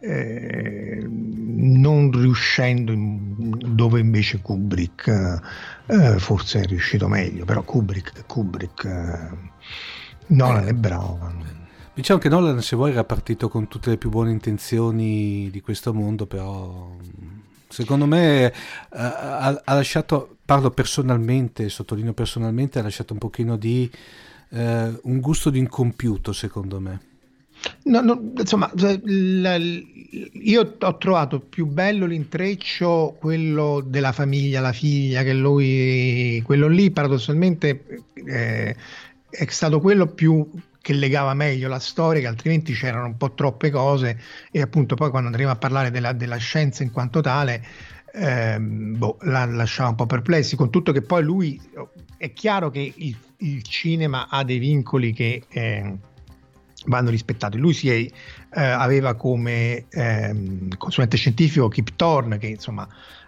eh, 0.00 1.02
non 1.08 2.10
riuscendo 2.12 2.92
in, 2.92 3.56
dove 3.74 4.00
invece 4.00 4.40
Kubrick 4.40 5.40
eh, 5.86 6.18
forse 6.18 6.60
è 6.60 6.64
riuscito 6.64 7.08
meglio, 7.08 7.44
però 7.44 7.62
Kubrick, 7.62 8.26
Kubrick 8.26 8.84
eh, 8.84 9.52
Nolan 10.26 10.66
è 10.66 10.72
bravo. 10.72 11.63
Diciamo 11.94 12.18
che 12.18 12.28
Nolan, 12.28 12.60
se 12.60 12.74
vuoi, 12.74 12.90
era 12.90 13.04
partito 13.04 13.48
con 13.48 13.68
tutte 13.68 13.90
le 13.90 13.96
più 13.96 14.10
buone 14.10 14.32
intenzioni 14.32 15.48
di 15.48 15.60
questo 15.60 15.94
mondo, 15.94 16.26
però 16.26 16.90
secondo 17.68 18.04
me 18.04 18.46
eh, 18.46 18.52
ha, 18.90 19.62
ha, 19.64 19.74
lasciato, 19.74 20.38
parlo 20.44 20.72
personalmente, 20.72 21.68
sottolineo 21.68 22.12
personalmente, 22.12 22.80
ha 22.80 22.82
lasciato 22.82 23.12
un 23.12 23.20
pochino 23.20 23.56
di 23.56 23.88
eh, 24.50 24.98
un 25.02 25.20
gusto 25.20 25.50
di 25.50 25.60
incompiuto, 25.60 26.32
secondo 26.32 26.80
me. 26.80 27.00
No, 27.84 28.00
no, 28.00 28.32
insomma, 28.38 28.68
la, 28.74 29.56
io 29.56 30.76
ho 30.76 30.96
trovato 30.98 31.38
più 31.38 31.66
bello 31.66 32.06
l'intreccio, 32.06 33.16
quello 33.20 33.80
della 33.86 34.10
famiglia, 34.10 34.60
la 34.60 34.72
figlia, 34.72 35.22
che 35.22 35.32
lui, 35.32 36.42
quello 36.44 36.66
lì 36.66 36.90
paradossalmente 36.90 38.02
eh, 38.14 38.76
è 39.30 39.46
stato 39.46 39.80
quello 39.80 40.08
più 40.08 40.44
che 40.84 40.92
legava 40.92 41.32
meglio 41.32 41.66
la 41.66 41.78
storia, 41.78 42.20
che 42.20 42.26
altrimenti 42.26 42.74
c'erano 42.74 43.06
un 43.06 43.16
po' 43.16 43.32
troppe 43.32 43.70
cose 43.70 44.20
e 44.50 44.60
appunto 44.60 44.96
poi 44.96 45.08
quando 45.08 45.28
andremo 45.28 45.50
a 45.50 45.56
parlare 45.56 45.90
della, 45.90 46.12
della 46.12 46.36
scienza 46.36 46.82
in 46.82 46.90
quanto 46.90 47.22
tale, 47.22 47.64
ehm, 48.12 48.98
boh, 48.98 49.16
la 49.22 49.46
lasciava 49.46 49.88
un 49.88 49.94
po' 49.94 50.04
perplessi, 50.04 50.56
con 50.56 50.68
tutto 50.68 50.92
che 50.92 51.00
poi 51.00 51.22
lui, 51.22 51.58
è 52.18 52.34
chiaro 52.34 52.68
che 52.68 52.92
il, 52.94 53.16
il 53.38 53.62
cinema 53.62 54.28
ha 54.28 54.44
dei 54.44 54.58
vincoli 54.58 55.14
che... 55.14 55.42
Eh, 55.48 55.98
vanno 56.86 57.08
rispettati. 57.08 57.56
Lui 57.56 57.72
si 57.72 57.88
è, 57.88 57.94
eh, 57.94 58.10
aveva 58.52 59.14
come 59.14 59.86
ehm, 59.88 60.76
consulente 60.76 61.16
scientifico 61.16 61.68
Kip 61.68 61.96
Thorne, 61.96 62.36
che 62.36 62.48
insomma 62.48 62.86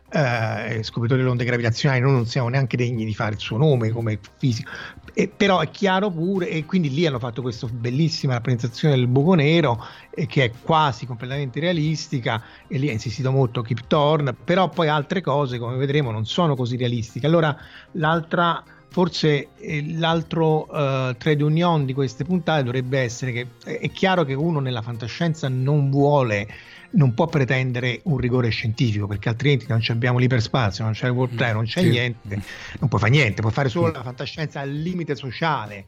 eh, 0.08 0.82
scopritore 0.82 1.20
delle 1.20 1.30
onde 1.30 1.44
gravitazionali, 1.44 2.00
noi 2.00 2.12
non 2.12 2.26
siamo 2.26 2.48
neanche 2.48 2.76
degni 2.76 3.04
di 3.04 3.14
fare 3.14 3.34
il 3.34 3.40
suo 3.40 3.56
nome 3.56 3.90
come 3.90 4.18
fisico, 4.38 4.70
e, 5.12 5.28
però 5.28 5.60
è 5.60 5.70
chiaro 5.70 6.10
pure, 6.10 6.48
e 6.48 6.64
quindi 6.64 6.90
lì 6.90 7.06
hanno 7.06 7.18
fatto 7.18 7.42
questa 7.42 7.66
bellissima 7.66 8.34
rappresentazione 8.34 8.94
del 8.94 9.08
buco 9.08 9.34
nero, 9.34 9.84
eh, 10.10 10.26
che 10.26 10.44
è 10.44 10.52
quasi 10.62 11.06
completamente 11.06 11.58
realistica, 11.60 12.42
e 12.68 12.78
lì 12.78 12.88
ha 12.88 12.92
insistito 12.92 13.30
molto 13.32 13.62
Kip 13.62 13.86
Thorne, 13.86 14.32
però 14.32 14.68
poi 14.68 14.88
altre 14.88 15.20
cose, 15.20 15.58
come 15.58 15.76
vedremo, 15.76 16.10
non 16.10 16.24
sono 16.24 16.54
così 16.54 16.76
realistiche. 16.76 17.26
Allora, 17.26 17.56
l'altra 17.92 18.62
forse 18.88 19.48
eh, 19.56 19.84
l'altro 19.98 20.62
uh, 20.62 21.14
trade 21.18 21.42
union 21.42 21.84
di 21.84 21.92
queste 21.92 22.24
puntate 22.24 22.62
dovrebbe 22.62 23.00
essere 23.00 23.32
che 23.32 23.46
è 23.78 23.90
chiaro 23.90 24.24
che 24.24 24.32
uno 24.32 24.58
nella 24.58 24.80
fantascienza 24.80 25.48
non 25.48 25.90
vuole 25.90 26.48
non 26.96 27.14
può 27.14 27.26
pretendere 27.26 28.00
un 28.04 28.16
rigore 28.18 28.48
scientifico 28.48 29.06
perché 29.06 29.28
altrimenti 29.28 29.66
non 29.68 29.80
abbiamo 29.88 30.18
l'iperspazio, 30.18 30.84
non 30.84 30.92
c'è 30.92 31.06
il 31.06 31.12
World 31.12 31.36
Trade, 31.36 31.52
non 31.52 31.64
c'è 31.64 31.80
sì. 31.80 31.88
niente, 31.88 32.40
non 32.78 32.88
puoi 32.88 33.00
fare 33.00 33.12
niente, 33.12 33.40
puoi 33.40 33.52
fare 33.52 33.68
solo 33.68 33.92
la 33.92 34.02
fantascienza 34.02 34.60
al 34.60 34.70
limite 34.70 35.14
sociale, 35.14 35.84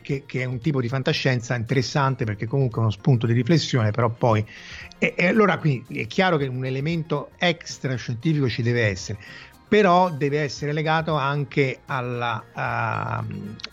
che, 0.00 0.22
che, 0.24 0.42
è 0.42 0.44
un 0.44 0.58
tipo 0.60 0.80
di 0.80 0.88
fantascienza 0.88 1.54
interessante 1.56 2.24
perché 2.24 2.46
comunque 2.46 2.78
è 2.78 2.82
uno 2.82 2.90
spunto 2.90 3.26
di 3.26 3.32
riflessione, 3.32 3.90
però 3.90 4.08
poi... 4.08 4.44
E, 4.98 5.14
e 5.16 5.26
allora 5.26 5.58
quindi 5.58 5.98
è 5.98 6.06
chiaro 6.06 6.36
che 6.36 6.46
un 6.46 6.64
elemento 6.64 7.30
extra 7.38 7.96
scientifico 7.96 8.48
ci 8.48 8.62
deve 8.62 8.86
essere, 8.86 9.18
però 9.66 10.10
deve 10.10 10.40
essere 10.40 10.72
legato 10.72 11.14
anche 11.14 11.80
alla... 11.86 12.42
Uh, 13.24 13.70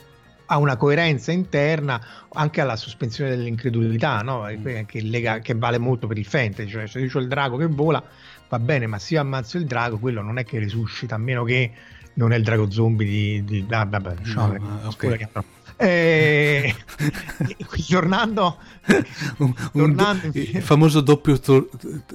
a 0.51 0.57
una 0.57 0.77
coerenza 0.77 1.31
interna, 1.31 2.01
anche 2.33 2.61
alla 2.61 2.75
sospensione 2.75 3.29
dell'incredulità, 3.31 4.21
no? 4.21 4.45
Mm. 4.49 4.83
che, 4.85 5.01
lega, 5.01 5.39
che, 5.39 5.53
vale 5.53 5.77
molto 5.77 6.07
per 6.07 6.17
il 6.17 6.25
fantasy, 6.25 6.69
cioè 6.69 6.87
se 6.87 6.99
io 6.99 7.09
ho 7.13 7.19
il 7.19 7.27
drago 7.27 7.57
che 7.57 7.67
vola 7.67 8.03
va 8.49 8.59
bene, 8.59 8.87
ma 8.87 8.97
se 8.97 9.13
io 9.13 9.21
ammazzo 9.21 9.57
il 9.57 9.65
drago, 9.65 9.99
quello 9.99 10.21
non 10.21 10.39
è 10.39 10.45
che 10.45 10.57
risuscita, 10.57 11.15
a 11.15 11.17
meno 11.19 11.43
che 11.43 11.71
non 12.13 12.33
è 12.33 12.35
il 12.35 12.43
drago 12.43 12.69
zombie 12.71 13.07
di... 13.07 13.43
di 13.43 13.65
ah, 13.69 13.85
vabbè, 13.85 14.15
diciamo, 14.15 14.57
no, 14.57 14.79
okay. 14.85 15.27
Eh, 15.81 16.75
tornando, 17.87 18.57
un, 19.37 19.53
tornando 19.71 20.25
un, 20.25 20.31
il 20.33 20.61
famoso 20.61 20.99
doppio, 20.99 21.39
to, 21.39 21.69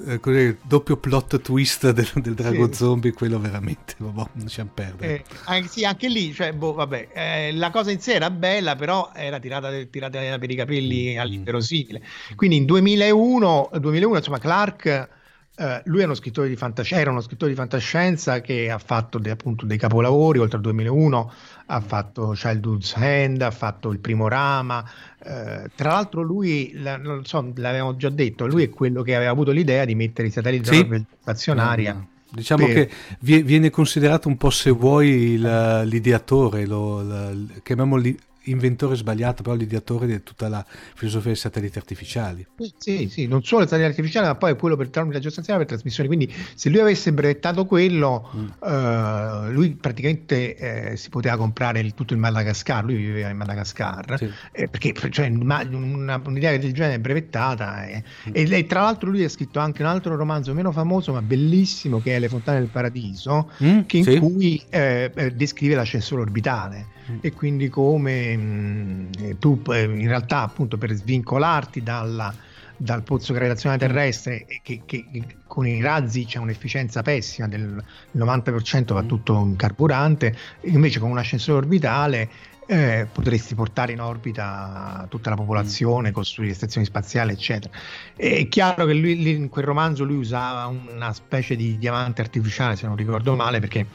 eh, 0.05 0.57
doppio 0.61 0.97
plot 0.97 1.41
twist 1.41 1.89
del, 1.89 2.07
del 2.13 2.35
drago 2.35 2.67
sì. 2.67 2.73
zombie, 2.75 3.11
quello 3.11 3.39
veramente 3.39 3.95
vabbè, 3.97 4.29
lasciamo 4.33 4.69
perdere. 4.71 5.15
Eh, 5.15 5.23
anche, 5.45 5.67
sì, 5.67 5.83
anche 5.83 6.09
lì, 6.09 6.31
cioè, 6.31 6.53
boh, 6.53 6.73
vabbè, 6.73 7.07
eh, 7.11 7.53
la 7.53 7.71
cosa 7.71 7.89
in 7.89 7.99
sé 7.99 8.13
era 8.13 8.29
bella, 8.29 8.75
però 8.75 9.09
era 9.15 9.39
tirata, 9.39 9.71
tirata 9.89 10.37
per 10.37 10.51
i 10.51 10.55
capelli 10.55 11.15
mm. 11.15 11.19
all'inverosimile. 11.19 12.03
Quindi 12.35 12.57
in 12.57 12.65
2001, 12.65 13.71
2001 13.79 14.17
insomma, 14.17 14.37
Clark 14.37 15.09
Uh, 15.57 15.79
lui 15.85 16.01
è 16.01 16.03
uno 16.03 16.15
scrittore 16.15 16.49
di 16.49 16.57
fantascienza, 16.57 17.01
era 17.01 17.11
uno 17.11 17.21
scrittore 17.21 17.51
di 17.51 17.57
fantascienza 17.57 18.41
che 18.41 18.69
ha 18.69 18.77
fatto 18.77 19.17
de, 19.19 19.29
appunto 19.29 19.65
dei 19.65 19.77
capolavori, 19.77 20.39
oltre 20.39 20.57
al 20.57 20.63
2001 20.63 21.31
ha 21.67 21.79
fatto 21.79 22.31
Childhood's 22.35 22.93
Hand, 22.97 23.41
ha 23.41 23.51
fatto 23.51 23.91
Il 23.91 23.99
Primo 23.99 24.27
Rama, 24.27 24.79
uh, 24.79 25.69
tra 25.73 25.91
l'altro 25.91 26.21
lui, 26.21 26.73
la, 26.75 26.97
non 26.97 27.23
so, 27.23 27.53
l'avevamo 27.55 27.95
già 27.95 28.09
detto, 28.09 28.45
lui 28.47 28.63
è 28.63 28.69
quello 28.69 29.01
che 29.01 29.15
aveva 29.15 29.31
avuto 29.31 29.51
l'idea 29.51 29.85
di 29.85 29.95
mettere 29.95 30.27
i 30.27 30.31
satelliti 30.31 30.73
sì. 30.73 30.87
della 30.87 31.03
stazionaria. 31.21 31.93
Mm. 31.93 32.01
Diciamo 32.31 32.65
per... 32.65 32.87
che 32.87 32.91
viene 33.19 33.69
considerato 33.69 34.27
un 34.27 34.35
po' 34.35 34.49
se 34.49 34.69
vuoi 34.71 35.37
l'ideatore, 35.37 36.65
lo, 36.65 37.01
la, 37.01 37.31
chiamiamolo 37.63 38.01
inventore 38.45 38.95
sbagliato, 38.95 39.43
però 39.43 39.55
l'ideatore 39.55 40.07
di 40.07 40.23
tutta 40.23 40.47
la 40.47 40.65
filosofia 40.67 41.31
dei 41.31 41.39
satelliti 41.39 41.77
artificiali. 41.77 42.45
Sì, 42.77 43.07
sì, 43.09 43.27
non 43.27 43.43
solo 43.43 43.63
i 43.63 43.65
satelliti 43.65 43.89
artificiali, 43.89 44.27
ma 44.27 44.35
poi 44.35 44.55
quello 44.55 44.75
per 44.75 44.89
tramite 44.89 45.19
geostazionale 45.19 45.65
per 45.65 45.73
trasmissione. 45.73 46.07
Quindi 46.09 46.33
se 46.55 46.69
lui 46.69 46.79
avesse 46.79 47.13
brevettato 47.13 47.65
quello, 47.65 48.29
mm. 48.35 48.45
uh, 48.59 49.51
lui 49.51 49.71
praticamente 49.71 50.55
eh, 50.55 50.97
si 50.97 51.09
poteva 51.09 51.37
comprare 51.37 51.79
il, 51.79 51.93
tutto 51.93 52.13
il 52.13 52.19
Madagascar, 52.19 52.83
lui 52.83 52.95
viveva 52.95 53.29
in 53.29 53.37
Madagascar, 53.37 54.17
sì. 54.17 54.29
eh, 54.51 54.67
perché 54.67 54.93
cioè, 55.09 55.27
una, 55.27 56.21
un'idea 56.23 56.57
del 56.57 56.73
genere 56.73 56.95
è 56.95 56.99
brevettata. 56.99 57.85
Eh. 57.85 58.03
Mm. 58.29 58.31
E, 58.33 58.57
e, 58.57 58.65
tra 58.65 58.81
l'altro 58.81 59.09
lui 59.09 59.23
ha 59.23 59.29
scritto 59.29 59.59
anche 59.59 59.81
un 59.81 59.87
altro 59.87 60.15
romanzo 60.15 60.53
meno 60.53 60.71
famoso 60.71 61.13
ma 61.13 61.21
bellissimo 61.21 62.01
che 62.01 62.15
è 62.15 62.19
Le 62.19 62.29
Fontane 62.29 62.59
del 62.59 62.69
Paradiso, 62.69 63.51
mm, 63.63 63.79
in 63.91 64.03
sì. 64.03 64.19
cui 64.19 64.61
eh, 64.69 65.11
eh, 65.13 65.31
descrive 65.31 65.75
l'ascensore 65.75 66.21
orbitale 66.21 66.93
e 67.21 67.33
quindi 67.33 67.69
come 67.69 68.35
mh, 68.35 68.41
mm, 68.41 69.31
tu 69.39 69.61
eh, 69.69 69.83
in 69.83 70.07
realtà 70.07 70.41
appunto 70.41 70.77
per 70.77 70.93
svincolarti 70.93 71.83
dalla, 71.83 72.33
dal 72.75 73.03
pozzo 73.03 73.33
gravitazionale 73.33 73.79
terrestre 73.79 74.45
che, 74.63 74.81
che, 74.85 75.05
che, 75.11 75.23
con 75.47 75.67
i 75.67 75.81
razzi 75.81 76.25
c'è 76.25 76.39
un'efficienza 76.39 77.01
pessima 77.01 77.47
del 77.47 77.83
90% 78.15 78.93
va 78.93 79.03
tutto 79.03 79.37
in 79.39 79.55
carburante 79.55 80.35
invece 80.61 80.99
con 80.99 81.09
un 81.09 81.17
ascensore 81.17 81.59
orbitale 81.59 82.29
eh, 82.67 83.07
potresti 83.11 83.53
portare 83.53 83.91
in 83.91 84.01
orbita 84.01 85.05
tutta 85.07 85.29
la 85.29 85.35
popolazione, 85.35 86.11
costruire 86.11 86.55
stazioni 86.55 86.85
spaziali, 86.85 87.31
eccetera. 87.31 87.71
È 88.15 88.47
chiaro 88.47 88.87
che 88.87 88.93
lui, 88.95 89.29
in 89.29 89.49
quel 89.49 89.65
romanzo 89.65 90.03
lui 90.03 90.17
usava 90.17 90.65
una 90.65 91.13
specie 91.13 91.55
di 91.55 91.77
diamante 91.77 92.21
artificiale, 92.21 92.75
se 92.75 92.87
non 92.87 92.95
ricordo 92.95 93.35
male, 93.35 93.59
perché 93.59 93.85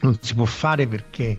non 0.00 0.16
si 0.20 0.34
può 0.34 0.44
fare 0.44 0.86
perché 0.86 1.38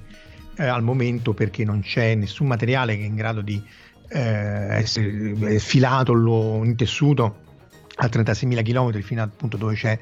eh, 0.59 0.67
al 0.67 0.83
momento 0.83 1.33
perché 1.33 1.63
non 1.63 1.81
c'è 1.81 2.15
nessun 2.15 2.47
materiale 2.47 2.97
che 2.97 3.03
è 3.03 3.05
in 3.05 3.15
grado 3.15 3.39
di 3.41 3.63
eh, 4.09 4.19
essere 4.19 5.57
filato 5.59 6.11
lo, 6.11 6.63
in 6.65 6.75
tessuto 6.75 7.47
a 7.95 8.05
36.000 8.07 8.63
km 8.63 9.01
fino 9.01 9.21
appunto 9.21 9.55
dove 9.55 9.75
c'è 9.75 9.97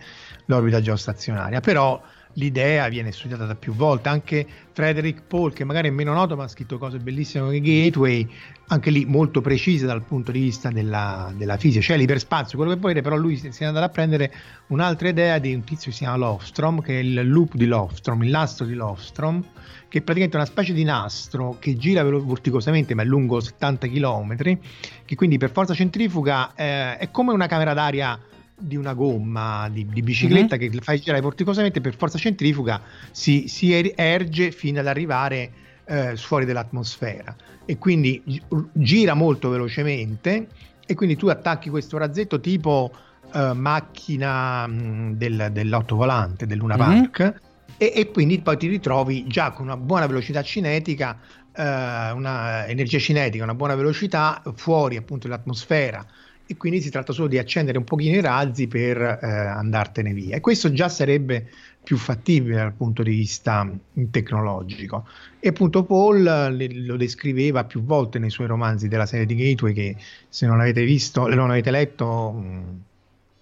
l'orbita 0.46 0.82
geostazionaria. 0.82 1.60
Però 1.60 2.02
l'idea 2.34 2.88
viene 2.88 3.12
studiata 3.12 3.46
da 3.46 3.56
più 3.56 3.74
volte. 3.74 4.10
Anche 4.10 4.46
Frederick 4.72 5.24
Paul, 5.28 5.54
che 5.54 5.64
magari 5.64 5.88
è 5.88 5.92
meno 5.92 6.14
noto, 6.14 6.36
ma 6.36 6.44
ha 6.44 6.48
scritto 6.48 6.78
cose 6.78 7.00
bellissime 7.00 7.46
come 7.46 7.60
Gateway, 7.60 8.30
anche 8.68 8.90
lì 8.90 9.06
molto 9.06 9.42
precise 9.42 9.86
dal 9.86 10.04
punto 10.04 10.32
di 10.32 10.40
vista 10.40 10.70
della, 10.70 11.34
della 11.36 11.58
fisica, 11.58 11.84
cioè 11.84 11.98
l'iperspazio, 11.98 12.58
quello 12.58 12.74
che 12.74 12.80
volete, 12.80 13.02
però 13.02 13.16
lui 13.16 13.38
si 13.38 13.64
è 13.64 13.66
andato 13.66 13.86
a 13.86 13.90
prendere 13.90 14.34
un'altra 14.68 15.08
idea 15.08 15.40
di 15.40 15.54
un 15.54 15.64
tizio 15.64 15.90
che 15.90 15.98
si 15.98 16.04
chiama 16.04 16.18
Lofstrom, 16.18 16.82
che 16.82 17.00
è 17.00 17.02
il 17.02 17.30
loop 17.30 17.56
di 17.56 17.66
Lofstrom, 17.66 18.24
il 18.24 18.30
nastro 18.30 18.66
di 18.66 18.74
Lofstrom, 18.74 19.44
che 19.88 20.00
è 20.00 20.02
praticamente 20.02 20.36
una 20.36 20.46
specie 20.46 20.74
di 20.74 20.84
nastro 20.84 21.58
che 21.60 21.78
gira 21.78 22.04
vorticosamente 22.04 22.94
ma 22.94 23.04
è 23.04 23.06
lungo 23.06 23.40
70 23.40 23.88
km, 23.88 24.36
che 25.06 25.16
quindi 25.16 25.38
per 25.38 25.52
forza 25.52 25.74
centrifuga 25.74 26.54
eh, 26.56 26.98
è 26.98 27.10
come 27.10 27.32
una 27.32 27.48
camera 27.48 27.74
d'aria 27.74 28.20
di 28.60 28.76
una 28.76 28.94
gomma 28.94 29.70
di, 29.70 29.86
di 29.86 30.02
bicicletta 30.02 30.58
mm-hmm. 30.58 30.72
che 30.72 30.82
fai 30.82 31.00
girare 31.00 31.22
vorticosamente 31.22 31.80
per 31.80 31.96
forza 31.96 32.18
centrifuga 32.18 32.82
si, 33.12 33.48
si 33.48 33.72
er-, 33.72 33.94
erge 33.96 34.52
fino 34.52 34.80
ad 34.80 34.88
arrivare 34.88 35.52
eh, 35.86 36.18
fuori 36.18 36.46
dall'atmosfera 36.46 37.36
e 37.66 37.78
quindi 37.78 38.42
gira 38.74 39.14
molto 39.14 39.50
velocemente 39.50 40.48
e 40.86 40.96
quindi 40.96 41.16
tu 41.16 41.28
attacchi 41.28 41.70
questo 41.70 41.98
razzetto 41.98 42.40
tipo 42.40 42.92
eh, 43.34 43.54
macchina 43.54 44.66
mh, 44.66 45.14
del, 45.16 45.50
dell'ottovolante 45.52 46.48
del 46.48 46.58
Luna 46.58 46.78
mm-hmm. 46.78 47.02
Park 47.02 47.42
e, 47.78 47.94
e, 47.96 48.12
quindi 48.12 48.40
poi 48.40 48.58
ti 48.58 48.68
ritrovi 48.68 49.28
già 49.28 49.52
con 49.52 49.66
una 49.66 49.78
buona 49.78 50.08
velocità 50.08 50.42
cinetica 50.42 51.20
eh, 51.56 52.12
una 52.12 52.66
energia 52.66 52.98
cinetica, 53.00 53.44
una 53.44 53.56
buona 53.56 53.76
velocità 53.76 54.42
fuori 54.56 54.96
appunto 54.96 55.28
dall'atmosfera 55.28 56.06
e 56.48 56.56
quindi 56.56 56.82
si 56.82 56.90
tratta 56.90 57.12
solo 57.12 57.28
di 57.28 57.38
accendere 57.38 57.78
un 57.78 57.84
pochino 57.84 58.16
i 58.16 58.22
razzi 58.22 58.68
per 58.68 58.98
eh, 59.00 59.28
andartene 59.28 60.14
via. 60.14 60.38
E 60.38 60.40
questo 60.40 60.72
già 60.72 60.88
sarebbe 60.88 61.50
più 61.84 61.98
fattibile 61.98 62.56
dal 62.56 62.74
punto 62.74 63.04
di 63.04 63.12
vista 63.12 63.70
tecnologico. 64.10 65.08
E 65.40 65.50
appunto 65.50 65.84
Paul 65.84 66.24
lo 66.86 66.98
descriveva 66.98 67.66
più 67.66 67.84
volte 67.84 68.20
nei 68.20 68.30
suoi 68.30 68.48
romanzi 68.48 68.88
della 68.88 69.06
serie 69.06 69.26
di 69.26 69.36
Gateway 69.36 69.74
che 69.74 69.96
se 70.28 70.46
non 70.48 70.60
avete 70.60 70.84
visto, 70.84 71.28
non 71.28 71.50
avete 71.50 71.72
letto 71.72 72.86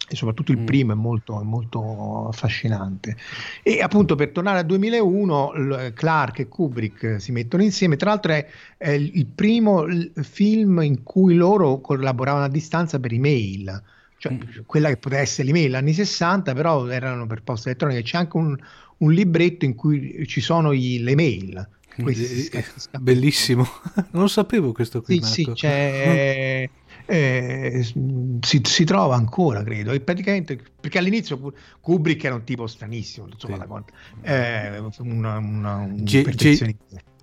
e 0.08 0.16
soprattutto 0.16 0.52
il 0.52 0.60
mm. 0.60 0.66
primo 0.66 0.92
è 0.92 0.96
molto, 0.96 1.42
molto, 1.44 2.28
affascinante. 2.28 3.16
E 3.64 3.82
appunto 3.82 4.16
per 4.16 4.30
tornare 4.30 4.60
al 4.60 4.66
2001, 4.66 5.92
Clark 5.94 6.40
e 6.40 6.48
Kubrick 6.48 7.20
si 7.20 7.32
mettono 7.32 7.64
insieme, 7.64 7.96
tra 7.96 8.12
l'altro 8.12 8.34
è, 8.34 8.48
è 8.78 8.92
il 8.92 9.26
primo 9.26 9.86
film 10.22 10.82
in 10.82 11.04
cui 11.04 11.36
loro 11.36 11.82
collaboravano 11.82 12.46
a 12.46 12.50
distanza 12.50 13.00
per 13.00 13.14
email, 13.14 13.82
cioè 14.18 14.34
mm. 14.34 14.40
quella 14.66 14.90
che 14.90 14.98
poteva 14.98 15.22
essere 15.22 15.48
l'email 15.48 15.76
anni 15.76 15.94
60, 15.94 16.54
però 16.54 16.88
erano 16.88 17.26
per 17.26 17.42
posta 17.42 17.70
elettronica, 17.70 18.02
c'è 18.02 18.18
anche 18.18 18.38
un, 18.38 18.56
un 18.98 19.12
libretto 19.12 19.66
in 19.66 19.76
cui 19.76 20.26
ci 20.28 20.42
sono 20.42 20.72
i, 20.72 21.00
le 21.00 21.16
mail. 21.16 21.70
Questi, 21.98 22.52
bellissimo, 23.00 23.66
non 24.12 24.28
sapevo 24.28 24.74
questo 24.74 25.02
qui. 25.02 25.24
Sì, 25.24 25.44
sì, 25.44 25.52
c'è 25.54 26.70
eh, 27.06 27.84
si, 27.84 28.62
si, 28.64 28.84
trova 28.84 29.16
ancora, 29.16 29.64
credo. 29.64 29.92
E 29.92 30.00
praticamente, 30.00 30.60
perché 30.80 30.98
all'inizio 30.98 31.54
Kubrick 31.80 32.24
era 32.24 32.36
un 32.36 32.44
tipo 32.44 32.68
stranissimo, 32.68 33.28
insomma, 33.28 33.62
sì. 33.62 33.68
da, 34.22 34.74
eh, 34.74 34.80
una, 35.00 35.38
una, 35.38 35.78
un 35.78 36.04
G- 36.04 36.30
G- 36.30 36.76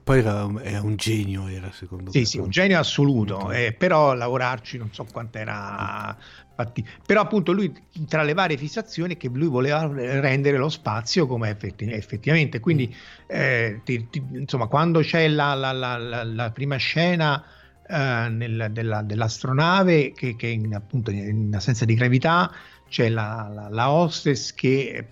poi 0.05 0.19
era, 0.19 0.49
era, 0.63 0.83
un 0.83 0.97
genio, 0.97 1.47
era 1.47 1.71
secondo 1.71 2.11
sì, 2.11 2.21
me. 2.21 2.25
Sì, 2.25 2.39
un 2.39 2.51
genio 2.51 2.79
assoluto, 2.79 3.53
eh, 3.53 3.73
però 3.73 4.15
lavorarci 4.15 4.77
non 4.77 4.93
so 4.93 5.07
quanto 5.11 5.39
era 5.39 6.17
fatti. 6.57 6.85
Però 7.07 7.21
appunto 7.21 7.53
lui, 7.53 7.73
tra 8.09 8.23
le 8.25 8.35
varie 8.35 8.57
fissazioni, 8.57 9.17
che 9.17 9.29
lui 9.29 9.47
voleva 9.47 9.87
rendere 9.87 10.57
lo 10.57 10.69
spazio 10.69 11.27
come 11.27 11.51
effetti, 11.51 11.85
effettivamente. 11.91 12.59
Quindi, 12.59 12.89
mm. 12.89 13.27
eh, 13.29 13.81
ti, 13.85 14.09
ti, 14.11 14.25
insomma, 14.33 14.67
quando 14.67 15.01
c'è 15.01 15.29
la, 15.29 15.55
la, 15.55 15.71
la, 15.73 16.25
la 16.25 16.51
prima 16.51 16.77
scena 16.77 17.45
eh, 17.93 18.29
nel, 18.31 18.69
della, 18.71 19.03
dell'astronave 19.03 20.13
che, 20.13 20.35
che 20.35 20.47
in, 20.47 20.75
appunto 20.75 21.11
in 21.11 21.53
assenza 21.55 21.85
di 21.85 21.95
gravità 21.95 22.51
c'è 22.89 23.11
la, 23.11 23.51
la, 23.53 23.69
la 23.69 23.91
hostess 23.91 24.55
che 24.55 25.09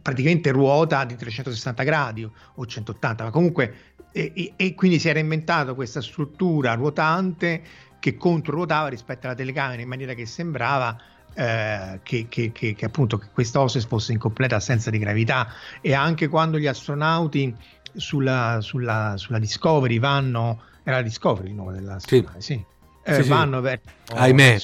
praticamente 0.00 0.52
ruota 0.52 1.04
di 1.04 1.16
360 1.16 1.82
gradi 1.82 2.24
o 2.54 2.66
180, 2.66 3.24
ma 3.24 3.30
comunque 3.30 3.74
e, 4.12 4.52
e, 4.54 4.74
quindi 4.74 5.00
si 5.00 5.08
era 5.08 5.18
inventato 5.18 5.74
questa 5.74 6.00
struttura 6.00 6.74
ruotante 6.74 7.62
che 7.98 8.16
controruotava 8.16 8.88
rispetto 8.88 9.26
alla 9.26 9.34
telecamera 9.34 9.82
in 9.82 9.88
maniera 9.88 10.14
che 10.14 10.24
sembrava 10.24 10.96
eh, 11.34 11.98
che, 12.04 12.26
che, 12.28 12.52
che, 12.52 12.74
che, 12.74 12.84
appunto 12.84 13.20
questa 13.32 13.60
hostess 13.60 13.86
fosse 13.86 14.12
in 14.12 14.18
completa 14.18 14.54
assenza 14.56 14.90
di 14.90 14.98
gravità. 14.98 15.48
E 15.80 15.94
anche 15.94 16.28
quando 16.28 16.58
gli 16.58 16.66
astronauti 16.68 17.54
sulla, 17.94 18.58
sulla, 18.60 19.14
sulla 19.16 19.38
Discovery 19.38 19.98
vanno 19.98 20.62
era 20.88 20.96
la 20.96 21.02
Discovery 21.02 21.48
il 21.48 21.54
nome 21.54 21.74
della 21.74 21.98
sì. 22.00 22.26
sì. 22.38 22.64
Eh, 23.02 23.22
sì, 23.22 23.28
vanno 23.28 23.60
verso 23.60 23.88
ahimè 24.14 24.58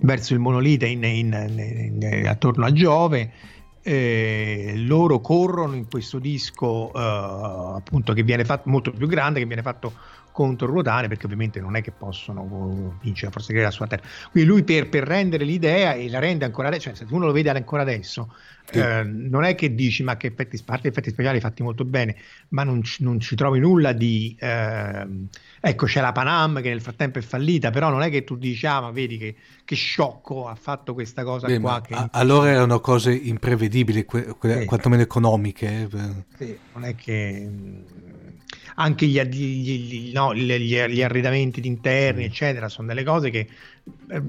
verso 0.00 0.34
il 0.34 0.38
monolite 0.38 0.86
in, 0.86 1.02
in, 1.04 2.00
in, 2.02 2.26
attorno 2.26 2.66
a 2.66 2.72
Giove 2.72 3.32
eh, 3.82 4.74
loro 4.76 5.20
corrono 5.20 5.74
in 5.74 5.88
questo 5.88 6.18
disco 6.18 6.90
appunto 6.90 8.12
che 8.12 8.22
viene 8.22 8.44
fatto 8.44 8.68
molto 8.68 8.90
più 8.92 9.06
grande 9.06 9.40
che 9.40 9.46
viene 9.46 9.62
fatto 9.62 9.92
controruotare 10.32 11.08
perché 11.08 11.26
ovviamente 11.26 11.60
non 11.60 11.76
è 11.76 11.82
che 11.82 11.92
possono 11.92 12.98
vincere 13.00 13.26
la 13.26 13.32
forza 13.32 13.52
greca 13.52 13.70
sulla 13.70 13.86
Terra. 13.86 14.02
Quindi 14.30 14.48
lui 14.48 14.64
per, 14.64 14.88
per, 14.88 15.04
rendere 15.04 15.44
l'idea 15.44 15.92
e 15.92 16.08
la 16.08 16.18
rende 16.18 16.44
ancora 16.44 16.68
adesso, 16.68 16.92
cioè 16.92 16.94
se 16.94 17.06
uno 17.10 17.26
lo 17.26 17.32
vede 17.32 17.50
ancora 17.50 17.82
adesso, 17.82 18.34
sì. 18.64 18.78
eh, 18.78 19.02
non 19.04 19.44
è 19.44 19.54
che 19.54 19.74
dici 19.74 20.02
ma 20.02 20.16
che 20.16 20.28
effetti, 20.28 20.60
parte 20.64 20.88
effetti 20.88 21.10
speciali 21.10 21.38
fatti 21.38 21.62
molto 21.62 21.84
bene, 21.84 22.16
ma 22.48 22.64
non, 22.64 22.80
non 22.98 23.20
ci 23.20 23.36
trovi 23.36 23.60
nulla 23.60 23.92
di... 23.92 24.34
Eh, 24.38 25.06
ecco 25.60 25.86
c'è 25.86 26.00
la 26.00 26.12
Panam 26.12 26.60
che 26.62 26.70
nel 26.70 26.80
frattempo 26.80 27.18
è 27.18 27.22
fallita, 27.22 27.70
però 27.70 27.90
non 27.90 28.02
è 28.02 28.10
che 28.10 28.24
tu 28.24 28.36
dici 28.36 28.66
ah 28.66 28.80
ma 28.80 28.90
vedi 28.90 29.18
che, 29.18 29.36
che 29.64 29.74
sciocco 29.74 30.48
ha 30.48 30.54
fatto 30.54 30.94
questa 30.94 31.22
cosa 31.24 31.46
Beh, 31.46 31.60
qua. 31.60 31.80
Che... 31.82 31.94
allora 32.12 32.50
erano 32.50 32.80
cose 32.80 33.12
imprevedibili, 33.12 34.06
que, 34.06 34.34
que, 34.38 34.60
sì. 34.60 34.64
quantomeno 34.64 35.02
economiche. 35.02 35.88
Eh. 35.92 36.24
Sì, 36.36 36.58
non 36.72 36.84
è 36.84 36.94
che 36.94 37.48
anche 38.74 39.06
gli, 39.06 39.20
gli, 39.20 40.08
gli, 40.08 40.12
no, 40.12 40.34
gli, 40.34 41.02
arredamenti 41.02 41.66
interni, 41.66 42.22
mm. 42.22 42.26
eccetera, 42.26 42.68
sono 42.68 42.88
delle 42.88 43.04
cose 43.04 43.30
che 43.30 43.48
eh, 44.08 44.22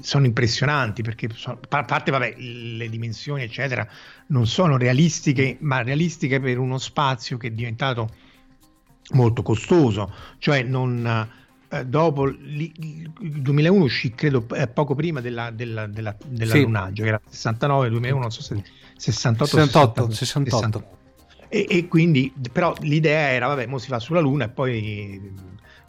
sono 0.00 0.26
impressionanti 0.26 1.02
perché 1.02 1.28
sono, 1.34 1.58
a 1.68 1.84
parte 1.84 2.10
vabbè, 2.10 2.34
le 2.38 2.88
dimensioni, 2.88 3.42
eccetera, 3.42 3.86
non 4.28 4.46
sono 4.46 4.76
realistiche, 4.76 5.56
ma 5.60 5.82
realistiche 5.82 6.40
per 6.40 6.58
uno 6.58 6.78
spazio 6.78 7.36
che 7.36 7.48
è 7.48 7.50
diventato 7.50 8.08
molto 9.10 9.42
costoso, 9.42 10.12
cioè 10.38 10.62
non 10.62 11.36
eh, 11.70 11.84
dopo 11.84 12.26
il 12.26 13.10
2001 13.18 13.84
uscì 13.84 14.12
credo 14.12 14.46
eh, 14.54 14.68
poco 14.68 14.94
prima 14.94 15.20
della, 15.20 15.50
della, 15.50 15.86
della, 15.86 16.16
dell'allunaggio 16.24 16.96
sì. 16.96 17.02
che 17.02 17.08
era 17.08 17.20
69 17.28 17.90
2001 17.90 18.20
non 18.20 18.30
so 18.30 18.42
se 18.42 18.62
68 18.96 19.56
68, 19.66 20.10
68. 20.10 20.78
68 20.78 20.97
e, 21.48 21.66
e, 21.68 21.88
quindi 21.88 22.32
però 22.52 22.74
l'idea 22.80 23.30
era 23.30 23.46
vabbè 23.48 23.66
mo 23.66 23.78
si 23.78 23.88
va 23.88 23.98
sulla 23.98 24.20
luna 24.20 24.44
e 24.44 24.48
poi 24.48 25.32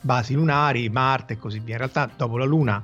basi 0.01 0.33
lunari 0.33 0.89
Marte 0.89 1.33
e 1.33 1.37
così 1.37 1.59
via. 1.59 1.73
In 1.73 1.79
realtà 1.79 2.09
dopo 2.15 2.37
la 2.37 2.45
luna 2.45 2.83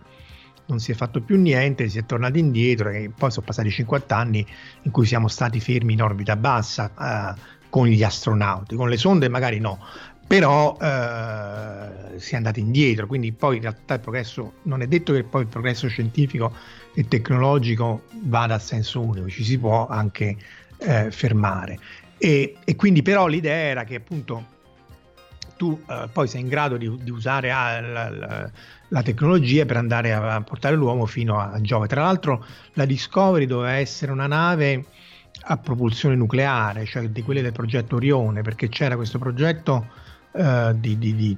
non 0.67 0.79
si 0.79 0.91
è 0.91 0.95
fatto 0.95 1.21
più 1.21 1.39
niente, 1.39 1.87
si 1.89 1.99
è 1.99 2.05
tornati 2.05 2.39
indietro 2.39 2.89
e 2.89 3.11
poi 3.15 3.31
sono 3.31 3.45
passati 3.45 3.69
50 3.69 4.15
anni 4.15 4.45
in 4.81 4.91
cui 4.91 5.05
siamo 5.05 5.27
stati 5.27 5.59
fermi 5.59 5.93
in 5.93 6.01
orbita 6.01 6.35
bassa 6.35 6.91
eh, 6.99 7.39
con 7.69 7.87
gli 7.87 8.03
astronauti, 8.03 8.75
con 8.75 8.89
le 8.89 8.97
sonde 8.97 9.29
magari 9.29 9.59
no, 9.59 9.79
però 10.27 10.75
eh, 10.81 12.19
si 12.19 12.33
è 12.33 12.37
andati 12.37 12.59
indietro, 12.59 13.05
quindi 13.05 13.31
poi 13.31 13.57
in 13.57 13.61
realtà 13.61 13.95
il 13.95 13.99
progresso 13.99 14.53
non 14.63 14.81
è 14.81 14.87
detto 14.87 15.13
che 15.13 15.23
poi 15.23 15.41
il 15.41 15.47
progresso 15.47 15.87
scientifico 15.87 16.53
e 16.93 17.07
tecnologico 17.07 18.03
vada 18.23 18.55
a 18.55 18.59
senso 18.59 19.01
unico, 19.01 19.29
ci 19.29 19.43
si 19.43 19.59
può 19.59 19.87
anche 19.87 20.35
eh, 20.77 21.11
fermare. 21.11 21.77
E, 22.17 22.55
e, 22.63 22.75
quindi 22.75 23.01
però 23.01 23.27
l'idea 23.27 23.55
era 23.55 23.83
che 23.83 23.95
appunto 23.95 24.53
tu 25.57 25.81
eh, 25.87 26.07
poi 26.11 26.27
sei 26.27 26.41
in 26.41 26.47
grado 26.47 26.77
di, 26.77 26.93
di 27.01 27.11
usare 27.11 27.51
ah, 27.51 27.79
la, 27.81 28.09
la, 28.09 28.51
la, 28.87 29.01
tecnologia 29.01 29.65
per 29.65 29.77
andare 29.77 30.13
a, 30.13 30.35
a, 30.35 30.41
portare 30.41 30.75
l'uomo 30.75 31.05
fino 31.05 31.39
a 31.39 31.59
Giove. 31.61 31.87
Tra 31.87 32.03
l'altro 32.03 32.45
la 32.73 32.85
Discovery 32.85 33.45
doveva 33.45 33.73
essere 33.73 34.11
una 34.11 34.27
nave 34.27 34.85
a 35.47 35.57
propulsione 35.57 36.15
nucleare, 36.15 36.85
cioè 36.85 37.07
di 37.09 37.21
quelle 37.21 37.41
del 37.41 37.51
progetto 37.51 37.95
Orione, 37.95 38.41
perché 38.41 38.69
c'era 38.69 38.95
questo 38.95 39.19
progetto 39.19 39.87
uh, 40.35 40.73
di, 40.73 40.97
di, 40.97 41.15
di, 41.15 41.37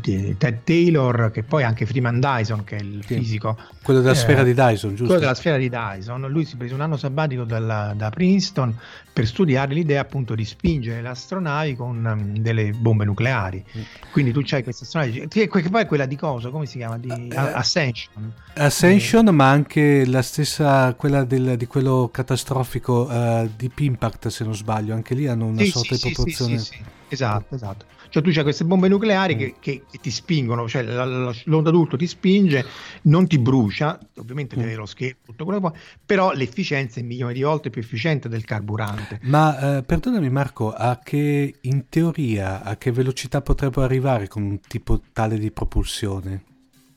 di, 0.00 0.36
Ted 0.38 0.60
Taylor, 0.64 1.30
che 1.32 1.42
poi 1.42 1.64
anche 1.64 1.86
Freeman 1.86 2.20
Dyson, 2.20 2.64
che 2.64 2.76
è 2.76 2.80
il 2.80 3.02
sì. 3.04 3.16
fisico. 3.16 3.56
Quello 3.82 4.00
della 4.00 4.12
eh, 4.12 4.16
sfera 4.16 4.42
di 4.42 4.54
Dyson, 4.54 4.90
giusto? 4.90 5.04
Quello 5.06 5.20
della 5.20 5.34
sfera 5.34 5.56
di 5.56 5.68
Dyson. 5.68 6.26
Lui 6.28 6.44
si 6.44 6.54
è 6.54 6.56
preso 6.56 6.74
un 6.74 6.80
anno 6.80 6.96
sabbatico 6.96 7.44
dalla, 7.44 7.92
da 7.96 8.10
Princeton 8.10 8.76
per 9.12 9.26
studiare 9.26 9.74
l'idea 9.74 10.00
appunto 10.00 10.34
di 10.34 10.44
spingere 10.44 11.02
le 11.02 11.08
astronavi 11.08 11.76
con 11.76 12.04
um, 12.04 12.38
delle 12.38 12.70
bombe 12.70 13.04
nucleari. 13.04 13.64
Mm. 13.76 13.82
Quindi 14.12 14.32
tu 14.32 14.40
c'hai 14.44 14.62
questa 14.62 14.84
astronavi, 14.84 15.26
che 15.28 15.48
poi 15.48 15.82
è 15.82 15.86
quella 15.86 16.06
di 16.06 16.16
cosa? 16.16 16.50
Come 16.50 16.66
si 16.66 16.78
chiama? 16.78 16.98
Di 16.98 17.10
uh, 17.10 17.34
Ascension. 17.34 18.32
Ascension, 18.54 19.26
eh. 19.26 19.32
ma 19.32 19.50
anche 19.50 20.06
la 20.06 20.22
stessa, 20.22 20.94
quella 20.94 21.24
del, 21.24 21.56
di 21.56 21.66
quello 21.66 22.08
catastrofico 22.12 23.08
uh, 23.10 23.50
Deep 23.56 23.78
Impact, 23.80 24.28
se 24.28 24.44
non 24.44 24.54
sbaglio. 24.54 24.94
Anche 24.94 25.14
lì 25.14 25.26
hanno 25.26 25.46
una 25.46 25.62
sì, 25.62 25.70
sorta 25.70 25.96
sì, 25.96 26.06
di 26.06 26.12
proporzione. 26.12 26.58
Sì, 26.58 26.78
esatto, 27.12 27.54
esatto. 27.54 27.84
Cioè 28.08 28.22
tu 28.22 28.30
c'hai 28.30 28.42
queste 28.42 28.64
bombe 28.64 28.88
nucleari 28.88 29.34
mm. 29.34 29.38
che, 29.38 29.54
che, 29.58 29.98
ti 30.00 30.10
spingono, 30.10 30.68
cioè 30.68 30.82
l'onda 30.82 31.70
d'urto 31.70 31.96
ti 31.96 32.06
spinge, 32.06 32.64
non 33.02 33.26
ti 33.26 33.38
brucia, 33.38 33.98
ovviamente 34.16 34.56
mm. 34.56 34.58
deve 34.60 34.74
lo 34.74 34.86
schermo, 34.86 35.20
tutto 35.24 35.44
quello 35.44 35.60
che 35.60 35.68
puoi, 35.68 35.80
però 36.04 36.32
l'efficienza 36.32 37.00
è 37.00 37.02
milioni 37.02 37.34
di 37.34 37.42
volte 37.42 37.70
più 37.70 37.80
efficiente 37.80 38.28
del 38.28 38.44
carburante. 38.44 39.20
Ma 39.22 39.78
eh, 39.78 39.82
perdonami 39.82 40.30
Marco, 40.30 40.72
a 40.72 40.98
che 41.02 41.54
in 41.60 41.88
teoria 41.88 42.62
a 42.62 42.76
che 42.76 42.92
velocità 42.92 43.40
potrebbero 43.40 43.82
arrivare 43.82 44.28
con 44.28 44.42
un 44.42 44.60
tipo 44.60 45.00
tale 45.12 45.38
di 45.38 45.50
propulsione? 45.50 46.44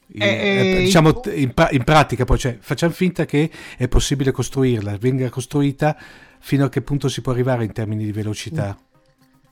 In, 0.07 0.21
eh, 0.21 0.77
eh, 0.77 0.83
diciamo 0.83 1.21
in, 1.33 1.51
in, 1.71 1.83
pratica 1.83 2.25
poi 2.25 2.37
cioè, 2.37 2.57
facciamo 2.59 2.93
finta 2.93 3.25
che 3.25 3.49
è 3.75 3.87
possibile 3.87 4.31
costruirla 4.31 4.97
venga 4.97 5.27
costruita 5.29 5.97
fino 6.39 6.65
a 6.65 6.69
che 6.69 6.83
punto 6.83 7.09
si 7.09 7.21
può 7.21 7.31
arrivare 7.31 7.65
in 7.65 7.71
termini 7.71 8.05
di 8.05 8.11
velocità 8.11 8.77
mm 8.79 8.94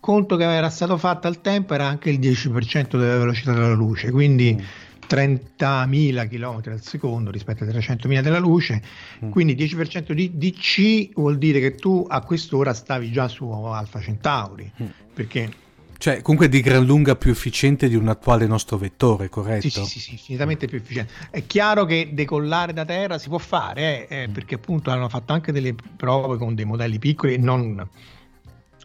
conto 0.03 0.35
che 0.35 0.43
era 0.43 0.69
stato 0.69 0.97
fatto 0.97 1.27
al 1.27 1.39
tempo 1.39 1.73
era 1.73 1.85
anche 1.85 2.09
il 2.09 2.19
10% 2.19 2.97
della 2.97 3.19
velocità 3.19 3.53
della 3.53 3.73
luce, 3.73 4.11
quindi 4.11 4.53
mm. 4.53 4.65
30.000 5.07 6.27
km 6.27 6.71
al 6.73 6.81
secondo 6.81 7.31
rispetto 7.31 7.63
ai 7.63 7.69
300.000 7.69 8.19
della 8.19 8.39
luce, 8.39 8.81
mm. 9.23 9.29
quindi 9.29 9.55
10% 9.55 10.11
di, 10.11 10.37
di, 10.37 10.51
C 10.51 11.09
vuol 11.13 11.37
dire 11.37 11.61
che 11.61 11.75
tu 11.75 12.05
a 12.05 12.19
quest'ora 12.19 12.73
stavi 12.73 13.13
già 13.13 13.29
su 13.29 13.45
Alfa 13.49 14.01
Centauri, 14.01 14.69
mm. 14.83 14.85
perché 15.13 15.49
cioè, 15.97 16.21
comunque 16.21 16.49
di 16.49 16.59
gran 16.59 16.83
lunga 16.83 17.15
più 17.15 17.31
efficiente 17.31 17.87
di 17.87 17.95
un 17.95 18.09
attuale 18.09 18.45
nostro 18.45 18.75
vettore, 18.75 19.29
corretto? 19.29 19.69
Sì, 19.69 19.85
sì, 19.85 19.99
sì, 20.01 20.11
infinitamente 20.11 20.67
più 20.67 20.79
efficiente. 20.79 21.13
È 21.29 21.45
chiaro 21.47 21.85
che 21.85 22.09
decollare 22.11 22.73
da 22.73 22.83
terra 22.83 23.17
si 23.17 23.29
può 23.29 23.37
fare, 23.37 24.09
eh, 24.09 24.23
eh, 24.23 24.27
mm. 24.27 24.33
perché 24.33 24.55
appunto 24.55 24.91
hanno 24.91 25.07
fatto 25.07 25.31
anche 25.31 25.53
delle 25.53 25.73
prove 25.95 26.35
con 26.35 26.55
dei 26.55 26.65
modelli 26.65 26.99
piccoli 26.99 27.35
e 27.35 27.37
non 27.37 27.87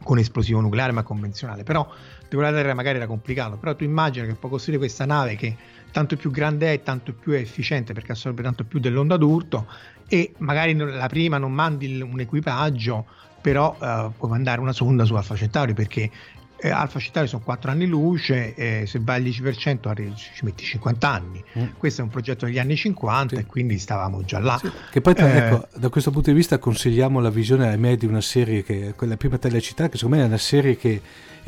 con 0.03 0.19
esplosivo 0.19 0.61
nucleare 0.61 0.93
ma 0.93 1.03
convenzionale. 1.03 1.63
Però 1.65 1.89
decolare 2.29 2.55
da 2.55 2.61
terra 2.63 2.75
magari 2.75 2.97
era 2.99 3.07
complicato. 3.07 3.57
Però 3.57 3.75
tu 3.75 3.85
immagini 3.85 4.27
che 4.27 4.35
puoi 4.35 4.51
costruire 4.51 4.81
questa 4.81 5.05
nave 5.05 5.37
che 5.37 5.57
tanto 5.91 6.17
più 6.17 6.31
grande 6.31 6.73
è 6.73 6.83
tanto 6.83 7.13
più 7.13 7.33
è 7.33 7.39
efficiente 7.39 7.93
perché 7.93 8.13
assorbe 8.13 8.43
tanto 8.43 8.65
più 8.65 8.79
dell'onda 8.79 9.17
d'urto 9.17 9.67
e 10.09 10.33
magari 10.39 10.75
la 10.75 11.07
prima 11.09 11.39
non 11.39 11.53
mandi 11.53 12.01
un 12.01 12.19
equipaggio 12.21 13.07
però 13.41 13.77
uh, 13.79 14.13
puoi 14.17 14.31
mandare 14.31 14.61
una 14.61 14.73
sonda 14.73 15.05
su 15.05 15.15
Alfa 15.15 15.37
Centauri 15.37 15.75
perché 15.75 16.11
eh, 16.61 16.71
Alfa 16.71 16.99
Centauri 16.99 17.29
sono 17.29 17.43
4 17.45 17.71
anni 17.71 17.87
luce, 17.87 18.55
eh, 18.55 18.85
se 18.87 18.99
vai 19.01 19.17
al 19.17 19.23
10% 19.23 19.89
arri- 19.89 20.13
ci 20.15 20.45
metti 20.45 20.65
50 20.65 21.09
anni. 21.09 21.43
Mm. 21.59 21.67
Questo 21.79 22.01
è 22.01 22.05
un 22.05 22.11
progetto 22.11 22.47
degli 22.47 22.59
anni 22.59 22.77
50 22.77 23.37
sì. 23.37 23.43
e 23.43 23.47
quindi 23.47 23.79
stavamo 23.79 24.25
già 24.25 24.41
là. 24.41 24.59
Sì. 24.59 24.71
Che 24.91 25.01
poi, 25.01 25.15
eh, 25.15 25.37
ecco, 25.37 25.69
da 25.77 25.89
questo 25.89 26.11
punto 26.11 26.31
di 26.31 26.37
vista 26.37 26.59
consigliamo 26.59 27.21
la 27.21 27.31
visione 27.31 27.73
a 27.73 27.77
me 27.77 27.97
di 27.97 28.07
una 28.07 28.21
serie 28.21 28.63
che, 28.65 28.95
quella 28.97 29.17
prima 29.17 29.39
telecittà, 29.39 29.89
che 29.89 29.97
secondo 29.97 30.17
me 30.17 30.23
è 30.23 30.27
una 30.27 30.37
serie 30.37 30.77
che 30.77 31.01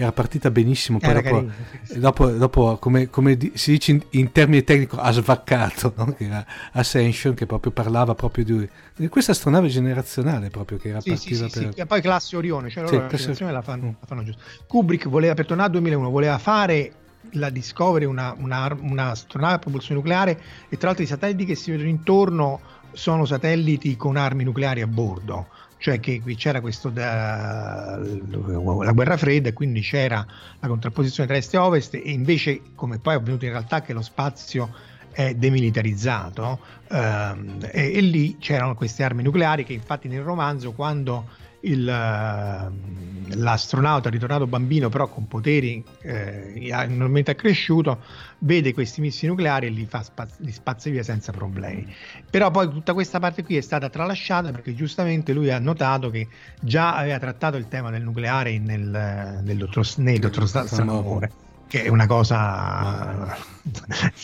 era 0.03 0.13
partita 0.13 0.51
benissimo, 0.51 0.99
poi 0.99 1.15
dopo, 1.15 1.47
dopo, 1.95 2.27
dopo, 2.31 2.77
come, 2.79 3.11
come, 3.11 3.37
si 3.55 3.73
dice 3.73 3.93
in, 3.93 4.03
in, 4.11 4.33
termini 4.33 4.65
tecnici, 4.65 4.95
ha 4.97 5.11
svaccato, 5.11 5.93
no? 5.97 6.13
che 6.13 6.25
era 6.25 6.45
Ascension, 6.73 7.35
che 7.35 7.47
proprio 7.47 7.73
parlava 7.73 8.15
proprio 8.15 8.45
di, 8.45 8.69
di 8.97 9.09
questa 9.09 9.33
astronave 9.33 9.69
generazionale 9.69 10.51
proprio 10.51 10.79
che 10.79 10.89
era 10.89 11.01
sì, 11.01 11.11
partita 11.11 11.49
sì, 11.49 11.61
per... 11.61 11.75
Sì, 11.75 11.87
poi 11.87 12.01
classe 12.01 12.37
Orione, 12.37 12.71
cioè 12.71 12.83
loro 12.83 12.97
la 12.97 13.07
generazione 13.09 13.53
la 13.53 13.63
fanno, 13.63 13.97
la 14.01 14.07
fanno 14.07 14.25
giusto. 14.25 14.43
Kubrick 14.67 15.09
voleva, 15.09 15.35
per 15.35 15.47
tornare 15.47 15.69
al 15.69 15.75
2001, 15.75 16.11
voleva 16.11 16.39
fare 16.39 16.93
la 17.33 17.51
Discovery, 17.51 18.05
una, 18.05 18.35
una, 18.39 18.77
una 18.81 19.11
astronave 19.11 19.55
a 19.55 19.59
propulsione 19.59 20.01
nucleare 20.01 20.41
e 20.69 20.77
tra 20.77 20.89
l'altro 20.89 21.05
i 21.05 21.09
satelliti 21.09 21.45
che 21.45 21.55
si 21.55 21.71
vedono 21.71 21.89
intorno 21.89 22.61
sono 22.93 23.25
satelliti 23.25 23.97
con 23.97 24.17
armi 24.17 24.45
nucleari 24.45 24.81
a 24.81 24.87
bordo 24.87 25.47
cioè 25.81 25.99
che 25.99 26.23
c'era 26.37 26.61
questo 26.61 26.91
da, 26.91 27.99
la 27.99 28.93
guerra 28.93 29.17
fredda 29.17 29.49
e 29.49 29.53
quindi 29.55 29.81
c'era 29.81 30.25
la 30.61 30.69
contrapposizione 30.69 31.27
tra 31.27 31.39
est 31.39 31.55
e 31.55 31.57
ovest 31.57 31.95
e 31.95 32.03
invece 32.05 32.61
come 32.75 32.99
poi 32.99 33.15
è 33.15 33.17
avvenuto 33.17 33.47
in 33.47 33.53
realtà 33.53 33.81
che 33.81 33.95
lo 33.95 34.03
spazio 34.03 34.71
è 35.11 35.35
demilitarizzato 35.35 36.61
ehm, 36.87 37.69
e, 37.73 37.93
e, 37.95 38.01
lì 38.03 38.37
c'erano 38.39 38.75
queste 38.75 39.03
armi 39.03 39.23
nucleari 39.23 39.65
che 39.65 39.73
infatti 39.73 40.07
nel 40.07 40.21
romanzo 40.23 40.73
quando 40.73 41.29
il, 41.63 41.87
uh, 41.87 43.35
l'astronauta 43.37 44.09
ritornato 44.09 44.47
bambino 44.47 44.89
però 44.89 45.09
con 45.09 45.27
poteri 45.27 45.85
eh, 46.03 46.69
enormemente 46.71 47.33
accresciuto 47.33 48.03
vede 48.39 48.73
questi 48.73 49.01
missili 49.01 49.29
nucleari 49.29 49.67
e 49.67 49.71
li, 49.71 49.87
fa 49.87 50.03
spaz- 50.03 50.39
li 50.39 50.53
spazza 50.53 50.91
via 50.91 51.03
senza 51.03 51.33
problemi. 51.33 51.95
Però 52.29 52.51
poi 52.51 52.71
tutta 52.71 52.93
questa 52.95 53.19
parte 53.19 53.45
qui 53.45 53.57
è 53.57 53.61
stata 53.61 53.89
tralasciata 53.89 54.51
perché 54.51 54.75
giustamente 54.75 55.33
lui 55.33 55.51
ha 55.51 55.59
notato 55.59 56.11
che 56.11 56.29
già 56.61 56.95
aveva 56.97 57.19
trattato 57.19 57.57
il 57.57 57.69
tema 57.69 57.91
del 57.91 58.03
nucleare 58.03 58.59
nel, 58.59 59.41
nel 59.43 59.57
dottor, 59.57 59.87
nel 59.97 60.19
dottor 60.19 60.49
Stranamore 60.49 61.49
che 61.71 61.85
è 61.85 61.89
una 61.89 62.07
cosa 62.07 63.37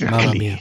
Mamma 0.01 0.33
mia 0.33 0.59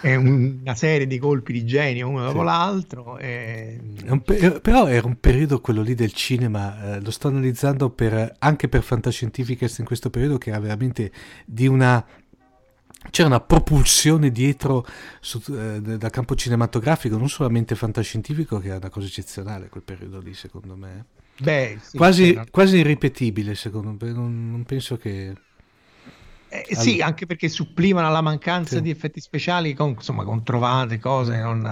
è 0.00 0.14
una 0.14 0.74
serie 0.74 1.06
di 1.06 1.18
colpi 1.18 1.52
di 1.52 1.64
genio 1.64 2.08
uno 2.08 2.24
dopo 2.24 2.40
sì. 2.40 2.44
l'altro. 2.44 3.18
E... 3.18 3.80
Per- 4.24 4.60
però 4.60 4.86
era 4.86 5.06
un 5.06 5.18
periodo 5.18 5.60
quello 5.60 5.82
lì 5.82 5.94
del 5.94 6.12
cinema, 6.12 6.96
eh, 6.96 7.00
lo 7.00 7.10
sto 7.10 7.28
analizzando 7.28 7.90
per, 7.90 8.34
anche 8.38 8.68
per 8.68 8.82
Fantascientificast 8.82 9.78
in 9.78 9.84
questo 9.84 10.10
periodo 10.10 10.38
che 10.38 10.50
era 10.50 10.60
veramente 10.60 11.12
di 11.44 11.66
una 11.66 12.04
c'era 13.10 13.28
una 13.28 13.40
propulsione 13.40 14.30
dietro 14.30 14.86
su, 15.20 15.42
eh, 15.52 15.80
dal 15.80 16.10
campo 16.10 16.34
cinematografico, 16.34 17.16
non 17.16 17.28
solamente 17.28 17.74
fantascientifico, 17.74 18.58
che 18.58 18.68
era 18.68 18.76
una 18.78 18.88
cosa 18.88 19.06
eccezionale 19.06 19.68
quel 19.68 19.82
periodo 19.82 20.20
lì, 20.20 20.34
secondo 20.34 20.76
me. 20.76 21.04
Beh, 21.38 21.78
sì, 21.80 21.96
quasi, 21.96 22.40
quasi, 22.50 22.78
irripetibile, 22.78 23.54
secondo 23.54 23.96
me. 23.98 24.12
Non, 24.12 24.50
non 24.50 24.64
penso 24.64 24.96
che. 24.96 25.34
Eh, 26.54 26.64
allora. 26.68 26.80
Sì, 26.82 27.00
anche 27.00 27.26
perché 27.26 27.48
supplimano 27.48 28.08
la 28.12 28.20
mancanza 28.20 28.76
sì. 28.76 28.82
di 28.82 28.90
effetti 28.90 29.20
speciali 29.20 29.74
con, 29.74 29.90
insomma, 29.90 30.22
con 30.22 30.44
trovate, 30.44 31.00
cose, 31.00 31.36
non, 31.40 31.66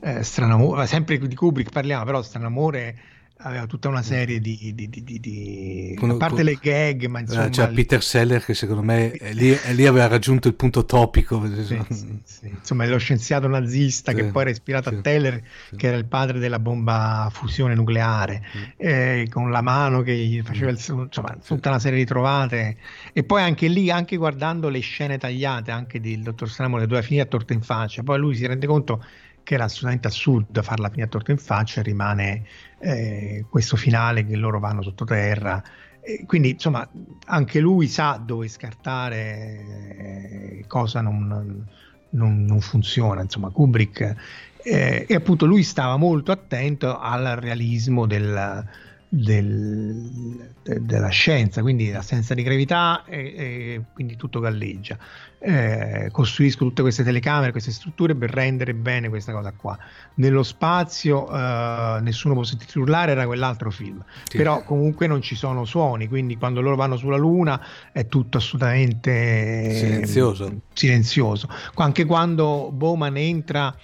eh, 0.00 0.18
eh 0.18 0.22
stranamore, 0.22 0.86
sempre 0.86 1.18
di 1.18 1.34
Kubrick 1.34 1.70
parliamo, 1.70 2.04
però 2.04 2.22
stranamore 2.22 2.98
aveva 3.40 3.66
tutta 3.66 3.88
una 3.88 4.02
serie 4.02 4.40
di, 4.40 4.72
di, 4.74 4.88
di, 4.88 5.20
di 5.20 5.94
con, 5.96 6.10
a 6.10 6.16
parte 6.16 6.36
con, 6.36 6.44
le 6.44 6.58
gag 6.60 7.06
ma 7.06 7.20
insomma 7.20 7.44
c'è 7.44 7.50
cioè, 7.50 7.72
Peter 7.72 8.02
Seller 8.02 8.44
che 8.44 8.54
secondo 8.54 8.82
me 8.82 9.16
lì, 9.32 9.56
lì, 9.74 9.86
aveva 9.86 10.08
raggiunto 10.08 10.48
il 10.48 10.54
punto 10.54 10.84
topico 10.84 11.46
sì, 11.46 11.80
sì, 11.88 12.20
sì. 12.24 12.48
insomma 12.48 12.84
è 12.84 12.88
lo 12.88 12.98
scienziato 12.98 13.46
nazista 13.46 14.12
che 14.12 14.24
poi 14.24 14.42
era 14.42 14.50
ispirato 14.50 14.88
a 14.88 15.00
Teller 15.00 15.42
che 15.76 15.86
era 15.86 15.96
il 15.96 16.06
padre 16.06 16.38
della 16.38 16.58
bomba 16.58 17.24
a 17.24 17.30
fusione 17.30 17.74
nucleare 17.74 18.42
eh, 18.76 19.28
con 19.30 19.50
la 19.50 19.62
mano 19.62 20.02
che 20.02 20.14
gli 20.14 20.40
faceva 20.42 20.70
il, 20.70 20.78
insomma 20.78 21.36
tutta 21.44 21.68
una 21.68 21.78
serie 21.78 21.98
di 21.98 22.04
trovate. 22.04 22.76
E 23.12 23.24
poi 23.24 23.42
anche 23.42 23.68
lì 23.68 23.90
anche 23.90 24.16
guardando 24.16 24.68
le 24.68 24.80
scene 24.80 25.18
tagliate 25.18 25.70
anche 25.70 26.00
del 26.00 26.22
dottor 26.22 26.48
Stramole 26.48 26.86
dove 26.86 27.02
finire 27.02 27.24
a 27.24 27.26
torta 27.26 27.52
in 27.52 27.62
faccia 27.62 28.02
poi 28.02 28.18
lui 28.18 28.34
si 28.34 28.46
rende 28.46 28.66
conto 28.66 29.04
che 29.48 29.54
era 29.54 29.64
assolutamente 29.64 30.08
assurdo 30.08 30.62
farla 30.62 30.90
finire 30.90 31.08
torta 31.08 31.30
in 31.30 31.38
faccia 31.38 31.80
rimane 31.80 32.44
eh, 32.80 33.46
questo 33.48 33.76
finale 33.76 34.26
che 34.26 34.36
loro 34.36 34.58
vanno 34.58 34.82
sottoterra. 34.82 35.62
E 36.02 36.24
quindi 36.26 36.50
insomma 36.50 36.86
anche 37.24 37.58
lui 37.58 37.88
sa 37.88 38.20
dove 38.22 38.46
scartare 38.48 39.16
eh, 39.16 40.64
cosa 40.66 41.00
non, 41.00 41.64
non, 42.10 42.44
non, 42.44 42.60
funziona. 42.60 43.22
Insomma, 43.22 43.48
Kubrick 43.48 44.16
eh, 44.62 45.06
e 45.08 45.14
appunto 45.14 45.46
lui 45.46 45.62
stava 45.62 45.96
molto 45.96 46.30
attento 46.30 46.98
al 46.98 47.36
realismo 47.40 48.06
del, 48.06 48.66
del, 49.08 50.52
de, 50.62 50.84
della 50.84 51.08
scienza, 51.08 51.62
quindi 51.62 51.90
l'assenza 51.90 52.34
di 52.34 52.42
gravità 52.42 53.04
e, 53.06 53.18
e 53.18 53.82
quindi 53.94 54.16
tutto 54.16 54.40
galleggia. 54.40 54.98
Eh, 55.40 56.08
costruisco 56.10 56.64
tutte 56.64 56.82
queste 56.82 57.04
telecamere, 57.04 57.52
queste 57.52 57.70
strutture 57.70 58.14
per 58.16 58.30
rendere 58.30 58.74
bene 58.74 59.08
questa 59.08 59.32
cosa 59.32 59.52
qua. 59.52 59.78
Nello 60.14 60.42
spazio 60.42 61.30
eh, 61.30 62.00
nessuno 62.02 62.34
può 62.34 62.42
sentirsi 62.42 62.78
urlare, 62.78 63.12
era 63.12 63.24
quell'altro 63.24 63.70
film. 63.70 64.04
Sì. 64.24 64.36
Però 64.36 64.62
comunque 64.64 65.06
non 65.06 65.22
ci 65.22 65.36
sono 65.36 65.64
suoni, 65.64 66.08
quindi 66.08 66.36
quando 66.36 66.60
loro 66.60 66.76
vanno 66.76 66.96
sulla 66.96 67.16
Luna 67.16 67.60
è 67.92 68.06
tutto 68.08 68.38
assolutamente 68.38 69.74
silenzioso. 69.74 70.60
silenzioso. 70.72 71.48
Anche 71.76 72.04
quando 72.04 72.70
Bowman 72.72 73.16
entra 73.16 73.74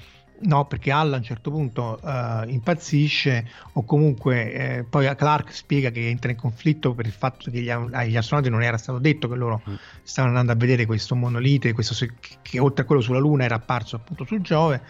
No, 0.40 0.66
perché 0.66 0.90
Hall 0.90 1.12
a 1.12 1.16
un 1.16 1.22
certo 1.22 1.50
punto 1.50 1.98
uh, 2.02 2.48
impazzisce 2.48 3.48
o 3.74 3.84
comunque 3.84 4.52
eh, 4.52 4.84
poi 4.84 5.14
Clark 5.14 5.54
spiega 5.54 5.90
che 5.90 6.08
entra 6.08 6.30
in 6.30 6.36
conflitto 6.36 6.92
per 6.92 7.06
il 7.06 7.12
fatto 7.12 7.50
che 7.50 7.60
gli, 7.60 7.70
agli 7.70 8.16
astronauti 8.16 8.50
non 8.50 8.62
era 8.62 8.76
stato 8.76 8.98
detto 8.98 9.28
che 9.28 9.36
loro 9.36 9.62
mm. 9.68 9.74
stavano 10.02 10.36
andando 10.36 10.52
a 10.52 10.66
vedere 10.66 10.86
questo 10.86 11.14
monolite, 11.14 11.72
questo, 11.72 11.94
che, 11.94 12.38
che, 12.42 12.58
oltre 12.58 12.82
a 12.82 12.86
quello 12.86 13.00
sulla 13.00 13.20
Luna 13.20 13.44
era 13.44 13.54
apparso 13.54 13.96
appunto 13.96 14.24
su 14.24 14.40
Giove 14.40 14.82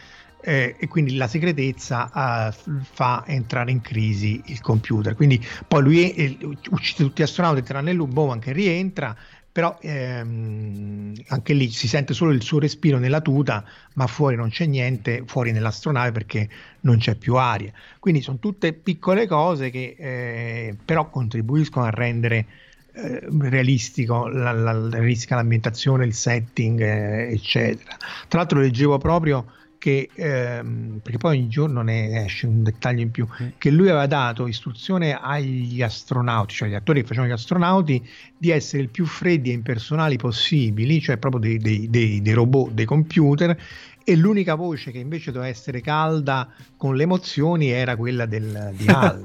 eh, 0.45 0.77
e 0.79 0.89
quindi 0.89 1.17
la 1.17 1.27
segretezza 1.27 2.11
uh, 2.13 2.81
fa 2.83 3.25
entrare 3.27 3.71
in 3.71 3.81
crisi 3.81 4.43
il 4.47 4.61
computer. 4.61 5.15
Quindi 5.15 5.45
poi 5.67 5.83
lui 5.83 6.13
eh, 6.13 6.37
uccide 6.71 7.05
tutti 7.05 7.23
gli 7.23 7.25
astronauti 7.25 7.63
tranne 7.63 7.95
Bowman 7.95 8.39
che 8.39 8.53
rientra 8.53 9.17
però 9.55 9.79
ehm, 9.81 11.13
anche 11.29 11.53
lì 11.53 11.71
si 11.71 11.87
sente 11.87 12.13
solo 12.13 12.33
il 12.33 12.43
suo 12.43 12.59
respiro 12.59 12.99
nella 12.99 13.21
tuta, 13.21 13.65
ma 13.93 14.09
fuori 14.09 14.35
non 14.35 14.49
c'è 14.49 14.67
niente, 14.67 15.23
fuori 15.27 15.53
nell'astronave 15.53 16.11
perché 16.11 16.49
non 16.81 16.99
c'è 16.99 17.15
più 17.15 17.37
aria. 17.37 17.73
Quindi 18.01 18.21
sono 18.21 18.39
tutte 18.41 18.73
piccole 18.73 19.29
cose 19.29 19.71
che 19.71 19.95
eh, 19.97 20.77
però 20.85 21.09
contribuiscono 21.09 21.87
a 21.87 21.91
rendere 21.91 22.47
eh, 22.95 23.29
realistico 23.43 24.27
la, 24.27 24.51
la, 24.51 24.73
la, 24.73 24.99
l'ambientazione, 25.29 26.05
il 26.05 26.15
setting, 26.15 26.81
eh, 26.81 27.33
eccetera. 27.33 27.97
Tra 28.27 28.41
l'altro 28.41 28.59
leggevo 28.59 28.99
proprio 28.99 29.47
che, 29.85 30.09
ehm, 30.15 31.01
perché 31.03 31.19
poi 31.19 31.37
ogni 31.37 31.49
giorno 31.49 31.83
ne 31.83 32.25
esce 32.25 32.47
un 32.47 32.63
dettaglio 32.63 33.03
in 33.03 33.11
più, 33.11 33.27
mm. 33.27 33.49
che 33.59 33.71
lui 33.71 33.91
aveva 33.91 34.07
dato 34.07 34.47
istruzione 34.47 35.13
agli 35.13 35.83
astronauti, 35.83 36.55
cioè 36.55 36.69
agli 36.69 36.75
attori 36.75 37.03
che 37.03 37.09
facevano 37.09 37.31
gli 37.31 37.37
astronauti, 37.37 38.09
di 38.35 38.49
essere 38.49 38.83
il 38.83 38.89
più 38.89 39.05
freddi 39.05 39.51
e 39.51 39.53
impersonali 39.53 40.17
possibili, 40.17 41.03
cioè 41.03 41.19
proprio 41.19 41.43
dei, 41.43 41.59
dei, 41.59 41.91
dei, 41.91 42.23
dei 42.23 42.33
robot, 42.33 42.71
dei 42.71 42.87
computer, 42.87 43.55
e 44.03 44.17
l'unica 44.17 44.55
voce 44.55 44.91
che 44.91 44.97
invece 44.97 45.33
doveva 45.33 45.51
essere 45.51 45.83
calda 45.83 46.51
con 46.79 46.97
le 46.97 47.03
emozioni 47.03 47.69
era 47.69 47.95
quella 47.95 48.25
del, 48.25 48.73
di 48.75 48.87
Hal. 48.89 49.23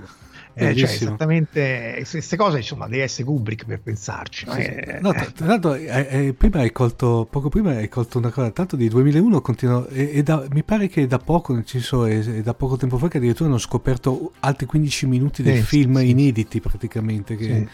Eh, 0.59 0.75
cioè, 0.75 0.89
esattamente 0.89 2.05
queste 2.09 2.35
cose, 2.35 2.57
insomma, 2.57 2.87
devi 2.87 3.01
essere 3.01 3.23
Kubrick 3.23 3.65
per 3.65 3.79
pensarci. 3.79 4.45
No? 4.45 4.53
Sì, 4.53 4.61
eh, 4.61 4.99
no, 5.01 5.13
tra 5.13 5.45
l'altro, 5.45 5.73
eh, 5.73 6.07
eh, 6.09 6.33
prima 6.33 6.59
hai 6.59 6.71
colto, 6.71 7.27
poco 7.29 7.49
prima 7.49 7.71
hai 7.71 7.87
colto 7.87 8.17
una 8.17 8.29
cosa, 8.29 8.51
tanto 8.51 8.75
di 8.75 8.89
2001 8.89 9.41
continua, 9.41 9.87
e, 9.89 10.11
e 10.15 10.23
da, 10.23 10.45
mi 10.51 10.63
pare 10.63 10.87
che 10.87 11.07
da 11.07 11.17
poco, 11.17 11.53
nel 11.53 11.63
senso, 11.65 12.05
è, 12.05 12.19
è, 12.19 12.41
da 12.41 12.53
poco 12.53 12.77
tempo 12.77 12.97
fa 12.97 13.07
che 13.07 13.17
addirittura 13.17 13.49
hanno 13.49 13.57
scoperto 13.57 14.33
altri 14.41 14.65
15 14.65 15.05
minuti 15.07 15.41
del 15.43 15.63
film 15.63 15.97
sì. 15.99 16.09
inediti 16.09 16.59
praticamente. 16.59 17.35
Che, 17.35 17.67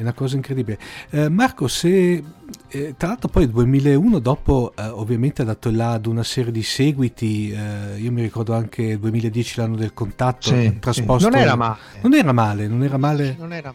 è 0.00 0.02
una 0.02 0.14
cosa 0.14 0.36
incredibile. 0.36 0.78
Eh, 1.10 1.28
Marco, 1.28 1.68
se 1.68 2.22
eh, 2.68 2.94
tra 2.96 3.08
l'altro 3.08 3.28
poi 3.28 3.44
nel 3.44 3.52
2001 3.52 4.18
dopo 4.18 4.72
eh, 4.74 4.82
ovviamente 4.82 5.42
ha 5.42 5.44
dato 5.44 5.70
là 5.70 5.92
ad 5.92 6.06
una 6.06 6.22
serie 6.22 6.50
di 6.50 6.62
seguiti, 6.62 7.52
eh, 7.52 7.98
io 7.98 8.10
mi 8.10 8.22
ricordo 8.22 8.54
anche 8.54 8.82
il 8.82 8.98
2010 8.98 9.60
l'anno 9.60 9.76
del 9.76 9.92
contatto, 9.92 10.48
sì, 10.48 10.78
trasposto... 10.78 11.28
Sì. 11.28 11.30
Non 11.30 11.40
era 11.40 11.54
male. 11.54 11.78
Non 12.00 12.14
era 12.14 12.32
male, 12.32 12.66
non 12.66 12.82
era 12.82 12.96
male. 12.96 13.36
Non 13.38 13.52
era 13.52 13.74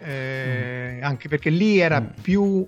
eh, 0.00 0.98
mm. 0.98 1.04
Anche 1.04 1.28
perché 1.28 1.50
lì 1.50 1.78
era 1.78 2.00
mm. 2.00 2.06
più 2.20 2.66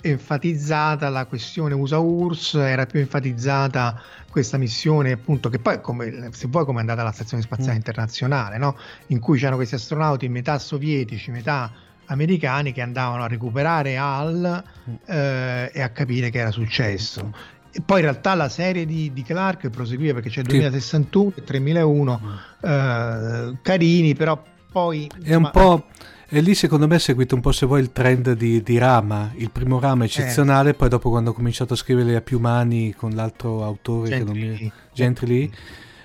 enfatizzata 0.00 1.08
la 1.10 1.26
questione 1.26 1.74
USA 1.74 1.98
URSS, 1.98 2.54
era 2.54 2.86
più 2.86 3.00
enfatizzata 3.00 4.00
questa 4.30 4.58
missione 4.58 5.12
appunto 5.12 5.48
che 5.48 5.58
poi 5.58 5.80
come, 5.80 6.28
se 6.32 6.46
vuoi 6.48 6.64
come 6.64 6.78
è 6.78 6.80
andata 6.80 7.00
alla 7.00 7.12
stazione 7.12 7.42
spaziale 7.42 7.74
mm. 7.74 7.76
internazionale, 7.76 8.58
no? 8.58 8.76
in 9.08 9.18
cui 9.18 9.36
c'erano 9.36 9.56
questi 9.56 9.74
astronauti 9.76 10.28
metà 10.28 10.58
sovietici, 10.58 11.30
metà 11.30 11.72
americani 12.06 12.72
che 12.72 12.80
andavano 12.80 13.22
a 13.22 13.28
recuperare 13.28 13.96
Hal 13.96 14.62
mm. 14.90 14.94
eh, 15.06 15.70
e 15.72 15.80
a 15.80 15.88
capire 15.90 16.30
che 16.30 16.38
era 16.38 16.50
successo. 16.50 17.32
E 17.70 17.82
poi 17.84 17.98
in 17.98 18.04
realtà 18.04 18.34
la 18.34 18.48
serie 18.48 18.86
di, 18.86 19.12
di 19.12 19.22
Clark 19.22 19.68
proseguiva 19.68 20.14
perché 20.14 20.30
c'è 20.30 20.40
il 20.40 20.46
2061 20.46 21.32
e 21.36 21.44
3001 21.44 22.20
mm. 22.22 22.68
eh, 22.68 23.58
carini, 23.62 24.14
però 24.14 24.42
poi... 24.70 25.10
È 25.22 25.34
un 25.34 25.50
po'... 25.52 25.86
E 26.28 26.40
lì 26.40 26.54
secondo 26.54 26.88
me 26.88 26.96
è 26.96 26.98
seguito 26.98 27.36
un 27.36 27.40
po' 27.40 27.52
se 27.52 27.66
vuoi 27.66 27.80
il 27.80 27.92
trend 27.92 28.32
di, 28.32 28.60
di 28.60 28.78
Rama, 28.78 29.30
il 29.36 29.50
primo 29.52 29.78
Rama 29.78 30.02
è 30.02 30.06
eccezionale, 30.06 30.70
eh. 30.70 30.74
poi 30.74 30.88
dopo 30.88 31.08
quando 31.08 31.30
ho 31.30 31.32
cominciato 31.32 31.74
a 31.74 31.76
scrivere 31.76 32.16
a 32.16 32.20
più 32.20 32.40
mani 32.40 32.92
con 32.94 33.12
l'altro 33.12 33.62
autore 33.62 34.08
Gentry, 34.08 34.40
che 34.40 34.46
non 34.48 34.58
mi... 34.58 34.72
Gentry 34.92 35.50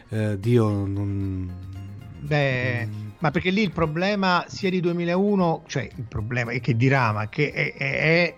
eh, 0.10 0.40
Dio 0.40 0.70
non... 0.86 1.52
Beh, 2.20 2.86
non 2.86 3.11
ma 3.22 3.32
perché 3.32 3.52
lì 3.52 3.62
il 3.62 3.72
problema 3.72 4.46
sia 4.48 4.70
di 4.70 4.80
2001, 4.80 5.64
cioè 5.68 5.88
il 5.96 6.04
problema 6.04 6.52
è 6.52 6.60
che 6.60 6.76
di 6.76 6.88
Rama, 6.88 7.30
che 7.30 7.52
è, 7.52 7.74
è, 7.74 8.00
è 8.00 8.36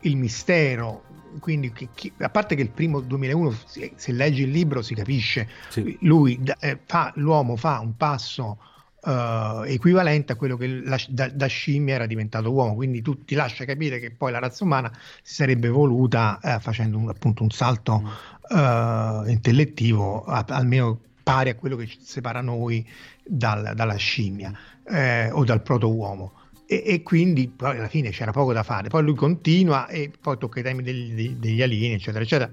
il 0.00 0.16
mistero. 0.16 1.04
Quindi, 1.38 1.70
che, 1.70 1.88
che, 1.94 2.12
a 2.18 2.30
parte 2.30 2.54
che 2.54 2.62
il 2.62 2.70
primo 2.70 3.00
2001, 3.00 3.54
se, 3.66 3.92
se 3.96 4.12
leggi 4.12 4.42
il 4.42 4.50
libro, 4.50 4.82
si 4.82 4.94
capisce, 4.94 5.48
sì. 5.68 5.96
lui 6.00 6.40
eh, 6.60 6.78
fa, 6.84 7.12
l'uomo 7.16 7.56
fa 7.56 7.78
un 7.78 7.94
passo 7.96 8.58
uh, 9.02 9.62
equivalente 9.64 10.32
a 10.32 10.36
quello 10.36 10.56
che 10.56 10.66
la, 10.82 10.98
da, 11.08 11.28
da, 11.28 11.46
scimmia 11.46 11.96
era 11.96 12.06
diventato 12.06 12.50
uomo. 12.50 12.74
Quindi 12.74 13.02
tu 13.02 13.22
ti 13.24 13.34
lascia 13.34 13.66
capire 13.66 14.00
che 14.00 14.10
poi 14.10 14.32
la 14.32 14.38
razza 14.38 14.64
umana 14.64 14.90
si 15.22 15.34
sarebbe 15.34 15.68
evoluta 15.68 16.40
eh, 16.42 16.58
facendo 16.58 16.96
un, 16.96 17.10
appunto 17.10 17.42
un 17.42 17.50
salto 17.50 18.02
uh, 18.48 19.28
intellettivo, 19.28 20.24
a, 20.24 20.44
almeno 20.48 21.00
pari 21.30 21.50
a 21.50 21.54
quello 21.54 21.76
che 21.76 21.86
ci 21.86 21.98
separa 22.00 22.40
noi 22.40 22.84
dal, 23.24 23.72
dalla 23.76 23.94
scimmia 23.94 24.52
eh, 24.84 25.30
o 25.30 25.44
dal 25.44 25.62
proto-uomo. 25.62 26.32
E, 26.66 26.82
e, 26.84 27.02
quindi 27.02 27.48
poi 27.48 27.78
alla 27.78 27.88
fine 27.88 28.10
c'era 28.10 28.32
poco 28.32 28.52
da 28.52 28.64
fare. 28.64 28.88
Poi 28.88 29.04
lui 29.04 29.14
continua 29.14 29.86
e 29.86 30.10
poi 30.20 30.38
tocca 30.38 30.58
i 30.58 30.62
temi 30.64 30.82
degli, 30.82 31.36
degli 31.36 31.62
alieni, 31.62 31.94
eccetera, 31.94 32.24
eccetera. 32.24 32.50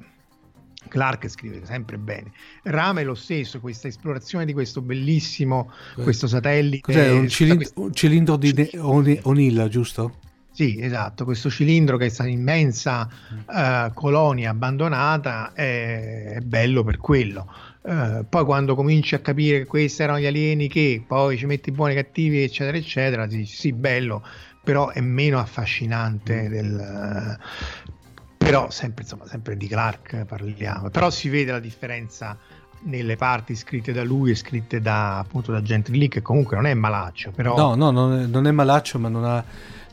Clark 0.87 1.27
scrive 1.27 1.65
sempre 1.65 1.97
bene. 1.97 2.31
Rama 2.63 3.01
è 3.01 3.03
lo 3.03 3.15
stesso, 3.15 3.59
questa 3.59 3.87
esplorazione 3.87 4.45
di 4.45 4.53
questo 4.53 4.81
bellissimo, 4.81 5.71
eh. 5.97 6.03
questo 6.03 6.27
satellite. 6.27 6.81
Cos'è? 6.81 7.11
Un, 7.11 7.27
cilindro, 7.27 7.57
questa... 7.57 7.79
un 7.81 7.93
cilindro 7.93 8.35
di 8.37 8.69
O'Neill, 8.77 9.67
giusto? 9.69 10.19
Sì, 10.57 10.79
esatto, 10.81 11.23
questo 11.23 11.51
cilindro 11.51 11.97
che 11.97 12.05
è 12.05 12.07
questa 12.07 12.25
immensa 12.25 13.07
uh, 13.45 13.93
colonia 13.93 14.49
abbandonata 14.49 15.53
è, 15.53 16.33
è 16.37 16.39
bello 16.39 16.83
per 16.83 16.97
quello. 16.97 17.47
Uh, 17.87 18.25
poi 18.27 18.43
quando 18.43 18.75
cominci 18.75 19.15
a 19.15 19.19
capire 19.19 19.59
che 19.59 19.65
questi 19.65 20.01
erano 20.01 20.19
gli 20.19 20.25
alieni 20.25 20.67
che 20.67 21.01
poi 21.07 21.37
ci 21.37 21.45
metti 21.45 21.71
buoni 21.71 21.93
e 21.93 21.95
cattivi 21.95 22.43
eccetera 22.43 22.75
eccetera 22.75 23.29
sì, 23.29 23.45
sì 23.45 23.71
bello 23.71 24.21
però 24.61 24.89
è 24.89 24.99
meno 24.99 25.39
affascinante 25.39 26.43
mm. 26.43 26.51
del, 26.51 27.37
uh, 27.39 27.91
però 28.35 28.69
sempre 28.71 29.03
insomma 29.03 29.25
sempre 29.25 29.55
di 29.55 29.67
Clark 29.69 30.25
parliamo 30.25 30.89
però 30.89 31.09
si 31.09 31.29
vede 31.29 31.51
la 31.51 31.61
differenza 31.61 32.37
nelle 32.81 33.15
parti 33.15 33.55
scritte 33.55 33.93
da 33.93 34.03
lui 34.03 34.31
e 34.31 34.35
scritte 34.35 34.81
da 34.81 35.19
appunto 35.19 35.53
da 35.53 35.61
Gentry 35.61 35.97
Lee 35.97 36.09
che 36.09 36.21
comunque 36.21 36.57
non 36.57 36.65
è 36.65 36.73
malaccio 36.73 37.31
però 37.31 37.55
no 37.55 37.75
no 37.75 37.91
non 37.91 38.19
è, 38.19 38.25
non 38.25 38.47
è 38.47 38.51
malaccio 38.51 38.99
ma 38.99 39.07
non 39.07 39.23
ha 39.23 39.41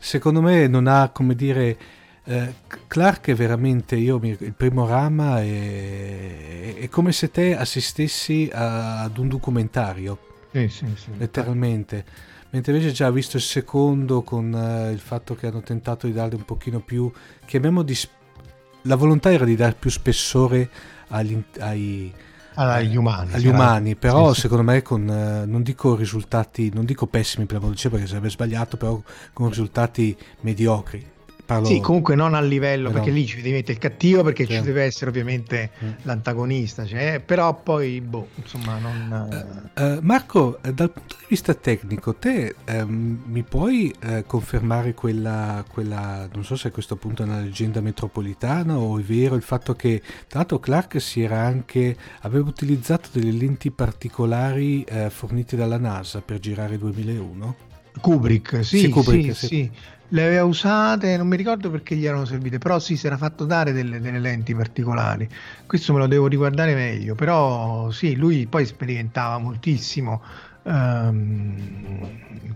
secondo 0.00 0.42
me 0.42 0.66
non 0.66 0.88
ha 0.88 1.10
come 1.10 1.36
dire 1.36 1.76
eh, 2.26 2.54
Clark 2.86 3.28
è 3.28 3.34
veramente 3.34 3.96
io 3.96 4.18
il 4.22 4.54
primo 4.56 4.86
rama 4.86 5.42
è, 5.42 6.74
è 6.76 6.88
come 6.88 7.12
se 7.12 7.30
te 7.30 7.54
assistessi 7.56 8.48
a, 8.52 9.02
ad 9.02 9.18
un 9.18 9.28
documentario. 9.28 10.18
Sì, 10.50 10.68
sì, 10.68 10.86
sì. 10.96 11.10
letteralmente. 11.18 12.04
Mentre 12.50 12.72
invece 12.72 12.92
già 12.92 13.10
visto 13.10 13.36
il 13.36 13.42
secondo 13.42 14.22
con 14.22 14.52
uh, 14.52 14.92
il 14.92 15.00
fatto 15.00 15.34
che 15.34 15.48
hanno 15.48 15.62
tentato 15.62 16.06
di 16.06 16.12
darle 16.12 16.36
un 16.36 16.44
pochino 16.44 16.78
più 16.78 17.10
chiamiamo 17.44 17.82
di 17.82 17.98
la 18.82 18.94
volontà 18.94 19.32
era 19.32 19.44
di 19.44 19.56
dare 19.56 19.74
più 19.76 19.90
spessore 19.90 20.70
agli, 21.08 21.42
ai, 21.58 22.12
agli 22.54 22.96
umani, 22.96 23.32
agli 23.32 23.48
umani 23.48 23.96
però 23.96 24.32
sì, 24.32 24.42
secondo 24.42 24.62
me 24.62 24.82
con 24.82 25.08
uh, 25.08 25.50
non 25.50 25.62
dico 25.62 25.96
risultati 25.96 26.70
non 26.72 26.84
dico 26.84 27.06
pessimi 27.06 27.46
per 27.46 27.60
la 27.60 27.68
perché 27.68 28.06
sarebbe 28.06 28.30
sbagliato 28.30 28.76
però 28.76 29.02
con 29.32 29.48
risultati 29.48 30.16
mediocri 30.42 31.12
Parlo... 31.46 31.66
Sì, 31.66 31.78
comunque 31.80 32.14
non 32.14 32.32
a 32.32 32.40
livello, 32.40 32.88
però... 32.88 33.02
perché 33.02 33.14
lì 33.14 33.26
ci 33.26 33.36
mettere 33.42 33.72
il 33.72 33.78
cattivo 33.78 34.22
perché 34.22 34.46
sì. 34.46 34.54
ci 34.54 34.60
deve 34.62 34.84
essere 34.84 35.10
ovviamente 35.10 35.70
mm. 35.84 35.90
l'antagonista, 36.02 36.86
cioè, 36.86 37.20
però 37.24 37.54
poi, 37.54 38.00
boh, 38.00 38.28
insomma, 38.36 38.78
non... 38.78 39.66
Uh, 39.76 39.82
uh, 39.82 39.98
Marco, 40.00 40.58
dal 40.62 40.90
punto 40.90 41.16
di 41.18 41.26
vista 41.28 41.52
tecnico, 41.52 42.14
te 42.14 42.54
um, 42.68 43.22
mi 43.26 43.42
puoi 43.42 43.94
uh, 44.04 44.24
confermare 44.26 44.94
quella, 44.94 45.62
quella, 45.70 46.26
non 46.32 46.44
so 46.44 46.56
se 46.56 46.68
a 46.68 46.70
questo 46.70 46.96
punto 46.96 47.22
è 47.22 47.26
una 47.26 47.40
leggenda 47.40 47.82
metropolitana 47.82 48.78
o 48.78 48.98
è 48.98 49.02
vero 49.02 49.34
il 49.34 49.42
fatto 49.42 49.74
che, 49.74 50.00
tra 50.26 50.38
l'altro 50.38 50.58
Clark 50.58 50.98
si 50.98 51.22
era 51.22 51.40
anche, 51.40 51.94
aveva 52.20 52.48
utilizzato 52.48 53.10
delle 53.12 53.32
lenti 53.32 53.70
particolari 53.70 54.84
fornite 55.08 55.56
dalla 55.56 55.78
NASA 55.78 56.22
per 56.22 56.38
girare 56.38 56.78
2001? 56.78 57.72
Kubrick, 58.00 58.64
sì, 58.64 58.78
sì, 58.78 58.88
Kubrick, 58.88 59.34
sì, 59.34 59.46
sì. 59.46 59.70
le 60.08 60.24
aveva 60.24 60.44
usate, 60.44 61.16
non 61.16 61.28
mi 61.28 61.36
ricordo 61.36 61.70
perché 61.70 61.94
gli 61.94 62.06
erano 62.06 62.24
servite, 62.24 62.58
però 62.58 62.78
sì, 62.78 62.96
si 62.96 63.06
era 63.06 63.16
fatto 63.16 63.44
dare 63.44 63.72
delle, 63.72 64.00
delle, 64.00 64.18
lenti 64.18 64.54
particolari. 64.54 65.28
Questo 65.66 65.92
me 65.92 66.00
lo 66.00 66.06
devo 66.06 66.26
riguardare 66.26 66.74
meglio, 66.74 67.14
però 67.14 67.90
sì, 67.90 68.16
lui 68.16 68.46
poi 68.46 68.66
sperimentava 68.66 69.38
moltissimo, 69.38 70.22
ehm, 70.64 71.54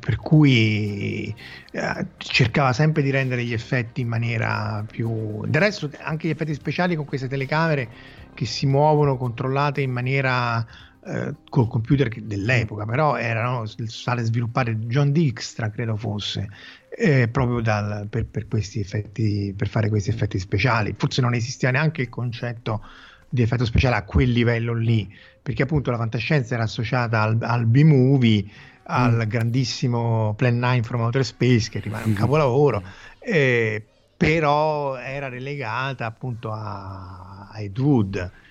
per 0.01 0.17
cui 0.17 1.35
eh, 1.71 2.07
cercava 2.17 2.73
sempre 2.73 3.03
di 3.03 3.11
rendere 3.11 3.45
gli 3.45 3.53
effetti 3.53 4.01
in 4.01 4.09
maniera 4.09 4.85
più... 4.91 5.45
Del 5.47 5.61
resto 5.61 5.91
anche 6.01 6.27
gli 6.29 6.33
effetti 6.33 6.55
speciali 6.55 6.97
con 6.97 7.05
queste 7.05 7.29
telecamere 7.29 7.89
che 8.35 8.45
si 8.45 8.67
muovono 8.67 9.17
controllate 9.17 9.81
in 9.81 9.91
maniera 9.91 10.65
eh, 11.05 11.35
col 11.49 11.69
computer 11.69 12.09
dell'epoca, 12.21 12.85
però 12.85 13.17
erano 13.17 13.67
state 13.67 14.25
sviluppate 14.25 14.77
John 14.79 15.13
Dijkstra, 15.13 15.71
credo 15.71 15.97
fosse, 15.97 16.49
eh, 16.91 17.29
proprio 17.29 17.61
dal, 17.61 18.09
per, 18.09 18.27
per, 18.27 18.49
questi 18.49 18.81
effetti, 18.81 19.55
per 19.57 19.69
fare 19.69 19.89
questi 19.89 20.11
effetti 20.11 20.39
speciali. 20.39 20.95
Forse 20.97 21.21
non 21.21 21.35
esisteva 21.35 21.73
neanche 21.73 22.03
il 22.03 22.09
concetto 22.09 22.83
di 23.29 23.43
effetto 23.43 23.65
speciale 23.65 23.97
a 23.97 24.03
quel 24.03 24.31
livello 24.31 24.75
lì, 24.75 25.11
perché 25.41 25.63
appunto 25.63 25.91
la 25.91 25.99
fantascienza 25.99 26.55
era 26.55 26.65
associata 26.65 27.23
al, 27.23 27.39
al 27.41 27.67
B-movie, 27.67 28.45
al 28.85 29.25
mm. 29.25 29.29
grandissimo 29.29 30.35
Plan 30.35 30.59
9 30.59 30.83
from 30.83 31.01
Outer 31.03 31.25
Space, 31.25 31.71
che 31.71 31.79
rimane 31.81 32.05
un 32.05 32.11
mm. 32.13 32.17
capolavoro, 32.17 32.83
eh, 33.21 33.85
però 34.17 34.97
era 34.97 35.29
relegata 35.29 36.07
appunto 36.07 36.51
a, 36.51 37.49
a 37.53 37.61
Ed 37.61 37.79
Wood 37.79 38.47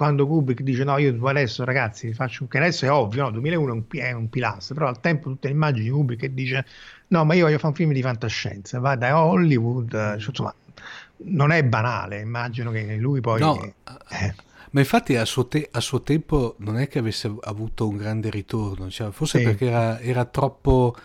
quando 0.00 0.26
Kubrick 0.26 0.62
dice 0.62 0.82
no 0.82 0.96
io 0.96 1.14
adesso 1.26 1.62
ragazzi 1.62 2.14
faccio 2.14 2.46
che 2.46 2.56
adesso 2.56 2.86
è 2.86 2.90
ovvio 2.90 3.24
no 3.24 3.30
2001 3.32 3.68
è 3.68 3.74
un, 3.74 3.84
è 4.00 4.12
un 4.12 4.30
pilastro 4.30 4.74
però 4.74 4.88
al 4.88 4.98
tempo 4.98 5.28
tutte 5.28 5.48
le 5.48 5.52
immagini 5.52 5.84
di 5.84 5.90
Kubrick 5.90 6.22
che 6.22 6.32
dice 6.32 6.64
no 7.08 7.26
ma 7.26 7.34
io 7.34 7.44
voglio 7.44 7.58
fare 7.58 7.68
un 7.68 7.74
film 7.74 7.92
di 7.92 8.00
fantascienza 8.00 8.78
va 8.78 8.96
da 8.96 9.22
Hollywood 9.22 9.90
cioè, 9.90 10.28
insomma 10.28 10.54
non 11.24 11.52
è 11.52 11.62
banale 11.64 12.20
immagino 12.20 12.70
che 12.70 12.96
lui 12.96 13.20
poi 13.20 13.40
no, 13.40 13.62
eh. 13.62 14.34
ma 14.70 14.80
infatti 14.80 15.16
a 15.16 15.26
suo, 15.26 15.46
te- 15.48 15.68
a 15.70 15.80
suo, 15.80 16.00
tempo 16.00 16.54
non 16.60 16.78
è 16.78 16.88
che 16.88 16.98
avesse 16.98 17.30
avuto 17.42 17.86
un 17.86 17.98
grande 17.98 18.30
ritorno 18.30 18.88
cioè, 18.88 19.10
forse 19.10 19.40
sì. 19.40 19.44
perché 19.44 19.66
era, 19.66 20.00
era 20.00 20.24
troppo 20.24 20.96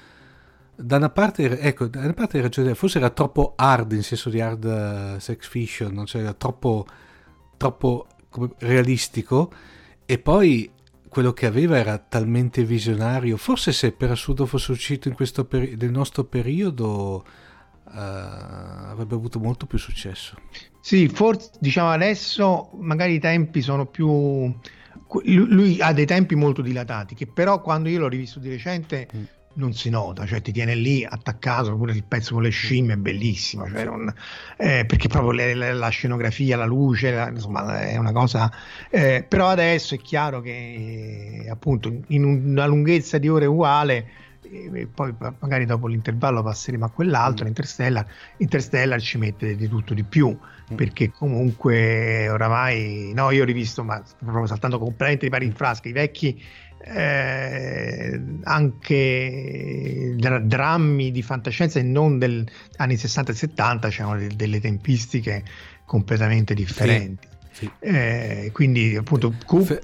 da 0.74 0.96
una 0.96 1.10
parte, 1.10 1.60
ecco, 1.60 1.88
da 1.88 2.00
una 2.00 2.14
parte 2.14 2.42
ragione, 2.42 2.76
forse 2.76 2.98
era 2.98 3.10
troppo 3.10 3.54
hard 3.56 3.94
in 3.94 4.04
senso 4.04 4.30
di 4.30 4.42
hard 4.42 5.16
uh, 5.16 5.20
sex 5.20 5.48
fiction, 5.48 6.06
cioè 6.06 6.22
era 6.22 6.34
troppo, 6.34 6.86
troppo 7.56 8.08
realistico 8.60 9.52
e 10.06 10.18
poi 10.20 10.72
quello 11.10 11.32
che 11.32 11.46
aveva 11.46 11.78
era 11.78 11.98
talmente 11.98 12.64
visionario, 12.64 13.38
forse 13.38 13.72
se 13.72 13.92
per 13.94 14.12
assurdo 14.12 14.46
fosse 14.46 14.72
uscito 14.72 15.08
in 15.08 15.14
questo 15.14 15.46
peri- 15.46 15.78
nel 15.80 15.92
nostro 15.92 16.26
periodo 16.26 17.26
uh, 17.86 17.90
avrebbe 17.90 19.16
avuto 19.16 19.40
molto 19.40 19.66
più 19.66 19.78
successo. 19.78 20.36
Sì, 20.82 21.08
forse 21.08 21.52
diciamo 21.60 21.90
adesso 21.90 22.72
magari 22.80 23.14
i 23.14 23.20
tempi 23.20 23.62
sono 23.62 23.86
più... 23.86 24.54
Lui 25.24 25.80
ha 25.80 25.94
dei 25.94 26.06
tempi 26.06 26.36
molto 26.36 26.62
dilatati, 26.62 27.16
che 27.16 27.28
però 27.28 27.62
quando 27.62 27.88
io 27.88 28.00
l'ho 28.00 28.10
rivisto 28.10 28.40
di 28.40 28.50
recente... 28.50 29.08
Mm 29.16 29.24
non 29.56 29.74
si 29.74 29.90
nota, 29.90 30.26
cioè 30.26 30.42
ti 30.42 30.52
tiene 30.52 30.76
lì 30.76 31.06
attaccato, 31.06 31.76
pure 31.76 31.94
il 31.94 32.04
pezzo 32.04 32.34
con 32.34 32.44
le 32.44 32.50
scimmie 32.50 32.94
è 32.94 32.98
bellissimo, 32.98 33.68
cioè 33.68 33.86
non, 33.86 34.14
eh, 34.58 34.86
perché 34.86 35.08
proprio 35.08 35.32
le, 35.32 35.54
le, 35.54 35.74
la 35.74 35.90
scenografia, 35.90 36.58
la 36.58 36.66
luce, 36.66 37.12
la, 37.12 37.30
insomma 37.30 37.82
è 37.82 37.98
una 37.98 38.12
cosa, 38.12 38.52
eh, 38.90 39.26
però 39.28 39.48
adesso 39.48 39.96
è 39.96 40.00
chiaro 40.00 40.42
che 40.42 41.48
appunto 41.50 42.02
in 42.08 42.24
una 42.24 42.66
lunghezza 42.66 43.18
di 43.18 43.30
ore 43.30 43.46
uguale, 43.46 44.08
eh, 44.42 44.88
poi 44.94 45.14
magari 45.40 45.66
dopo 45.66 45.88
l'intervallo 45.88 46.44
passeremo 46.44 46.86
a 46.86 46.90
quell'altro, 46.90 47.46
mm. 47.46 47.48
Interstellar, 47.48 48.06
Interstellar 48.38 49.02
ci 49.02 49.18
mette 49.18 49.56
di 49.56 49.68
tutto 49.68 49.94
di 49.94 50.04
più, 50.04 50.30
mm. 50.30 50.76
perché 50.76 51.12
comunque 51.12 52.28
oramai, 52.30 53.12
no 53.14 53.32
io 53.32 53.44
ho 53.44 53.46
rivisto, 53.46 53.84
ma 53.84 54.02
proprio 54.20 54.46
saltando 54.48 54.78
completamente 54.78 55.26
i 55.26 55.30
pari 55.30 55.46
in 55.46 55.54
frasca, 55.54 55.88
i 55.88 55.94
vecchi 55.94 56.42
eh, 56.84 58.22
anche 58.44 60.14
dra- 60.18 60.40
drammi 60.40 61.12
di 61.12 61.22
fantascienza 61.22 61.80
e 61.80 61.84
non 61.84 62.20
degli 62.20 62.44
anni 62.78 62.98
60 62.98 63.32
e 63.32 63.36
70 63.36 63.90
c'erano 63.90 64.18
de- 64.18 64.36
delle 64.36 64.60
tempistiche 64.60 65.44
completamente 65.86 66.54
differenti. 66.54 67.28
Sì, 67.52 67.66
sì. 67.66 67.72
Eh, 67.80 68.50
quindi 68.54 68.96
appunto 68.96 69.34
Fe- 69.64 69.82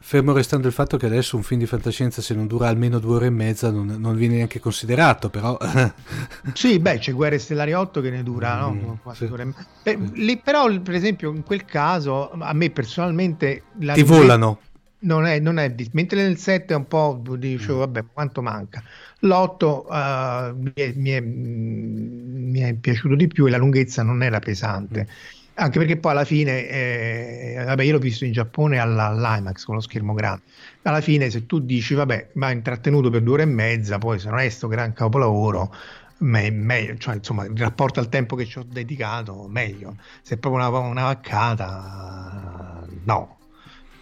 fermo 0.00 0.32
restando 0.32 0.66
il 0.66 0.72
fatto 0.72 0.96
che 0.98 1.06
adesso 1.06 1.34
un 1.36 1.42
film 1.42 1.60
di 1.60 1.66
fantascienza 1.66 2.20
se 2.20 2.34
non 2.34 2.46
dura 2.46 2.68
almeno 2.68 2.98
due 2.98 3.16
ore 3.16 3.26
e 3.26 3.30
mezza 3.30 3.70
non, 3.70 3.86
non 3.86 4.14
viene 4.16 4.36
neanche 4.36 4.60
considerato 4.60 5.30
però 5.30 5.56
sì 6.52 6.78
beh 6.78 6.98
c'è 6.98 7.12
Guerre 7.12 7.38
Stellari 7.38 7.72
8 7.72 8.02
che 8.02 8.10
ne 8.10 8.22
dura 8.22 8.68
mm, 8.68 8.80
no? 8.80 8.98
quasi 9.02 9.20
sì. 9.20 9.26
due 9.28 9.34
ore 9.34 9.54
e 9.82 9.96
mezza 9.96 10.12
lì, 10.12 10.36
però 10.36 10.68
per 10.80 10.94
esempio 10.94 11.30
in 11.30 11.42
quel 11.42 11.64
caso 11.64 12.30
a 12.32 12.52
me 12.52 12.68
personalmente 12.68 13.62
ti 13.94 14.02
volano 14.02 14.60
non 15.04 15.26
è, 15.26 15.38
non 15.38 15.58
è 15.58 15.74
mentre 15.92 16.22
nel 16.22 16.36
7 16.36 16.72
è 16.74 16.76
un 16.76 16.86
po' 16.86 17.22
dicevo 17.38 17.76
mm. 17.76 17.78
vabbè 17.78 18.04
quanto 18.12 18.42
manca? 18.42 18.82
L'8 19.20 19.64
uh, 19.64 20.56
mi, 20.56 20.72
è, 20.74 20.92
mi, 20.94 21.10
è, 21.10 21.20
mi, 21.20 22.60
è, 22.60 22.74
piaciuto 22.74 23.14
di 23.14 23.26
più 23.28 23.46
e 23.46 23.50
la 23.50 23.56
lunghezza 23.56 24.02
non 24.02 24.22
era 24.22 24.38
pesante. 24.40 25.06
Mm. 25.06 25.54
anche 25.54 25.78
perché 25.78 25.96
poi 25.96 26.12
alla 26.12 26.24
fine 26.24 26.68
eh, 26.68 27.62
vabbè 27.64 27.82
io 27.84 27.92
l'ho 27.92 27.98
visto 27.98 28.24
in 28.24 28.32
Giappone 28.32 28.78
alla, 28.78 29.06
all'IMAX 29.06 29.64
con 29.64 29.76
lo 29.76 29.80
schermo 29.80 30.14
grande. 30.14 30.42
Alla 30.82 31.00
fine 31.00 31.30
se 31.30 31.46
tu 31.46 31.60
dici 31.60 31.94
vabbè 31.94 32.30
ma 32.34 32.50
intrattenuto 32.50 33.10
per 33.10 33.22
due 33.22 33.34
ore 33.34 33.42
e 33.42 33.46
mezza 33.46 33.98
poi 33.98 34.18
se 34.18 34.28
non 34.28 34.38
è 34.38 34.48
sto 34.48 34.68
gran 34.68 34.92
capolavoro 34.92 35.74
meglio, 36.18 36.96
cioè 36.96 37.16
insomma 37.16 37.44
in 37.44 37.56
rapporto 37.56 38.00
al 38.00 38.08
tempo 38.08 38.36
che 38.36 38.46
ci 38.46 38.58
ho 38.58 38.66
dedicato 38.66 39.46
meglio. 39.48 39.96
Se 40.22 40.36
è 40.36 40.38
proprio 40.38 40.66
una, 40.66 40.78
una 40.78 41.02
vaccata 41.04 42.86
no 43.04 43.36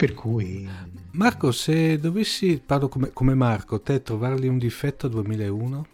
per 0.03 0.15
cui... 0.15 0.69
Marco, 1.13 1.53
se 1.53 1.97
dovessi, 2.01 2.61
parlo 2.67 2.89
come, 2.89 3.11
come 3.13 3.35
Marco, 3.35 3.81
te 3.81 4.03
trovargli 4.03 4.49
un 4.49 4.59
difetto 4.59 5.07
a 5.07 5.09
2001? 5.09 5.87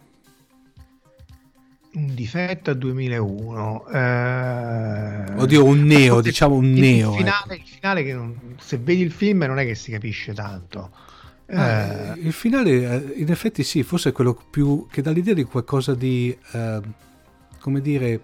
Un 1.93 2.15
difetto 2.15 2.71
a 2.71 2.73
2001. 2.73 3.87
Eh... 3.89 5.23
Oddio, 5.35 5.63
un 5.63 5.83
neo, 5.83 6.21
diciamo 6.21 6.55
un 6.55 6.65
il, 6.65 6.79
neo. 6.79 7.11
Il 7.11 7.17
finale, 7.17 7.53
ecco. 7.53 7.61
il 7.61 7.67
finale 7.67 8.03
che 8.03 8.13
non, 8.13 8.55
se 8.57 8.79
vedi 8.79 9.03
il 9.03 9.11
film 9.11 9.43
non 9.43 9.59
è 9.59 9.65
che 9.65 9.75
si 9.75 9.91
capisce 9.91 10.33
tanto. 10.33 10.89
Ah, 11.51 12.13
eh... 12.15 12.19
Il 12.19 12.33
finale, 12.33 13.13
eh, 13.13 13.19
in 13.19 13.29
effetti 13.29 13.61
sì, 13.61 13.83
forse 13.83 14.09
è 14.09 14.11
quello 14.11 14.33
più 14.49 14.87
che 14.89 15.03
dà 15.03 15.11
l'idea 15.11 15.35
di 15.35 15.43
qualcosa 15.43 15.93
di, 15.93 16.35
eh, 16.53 16.81
come 17.59 17.79
dire, 17.79 18.21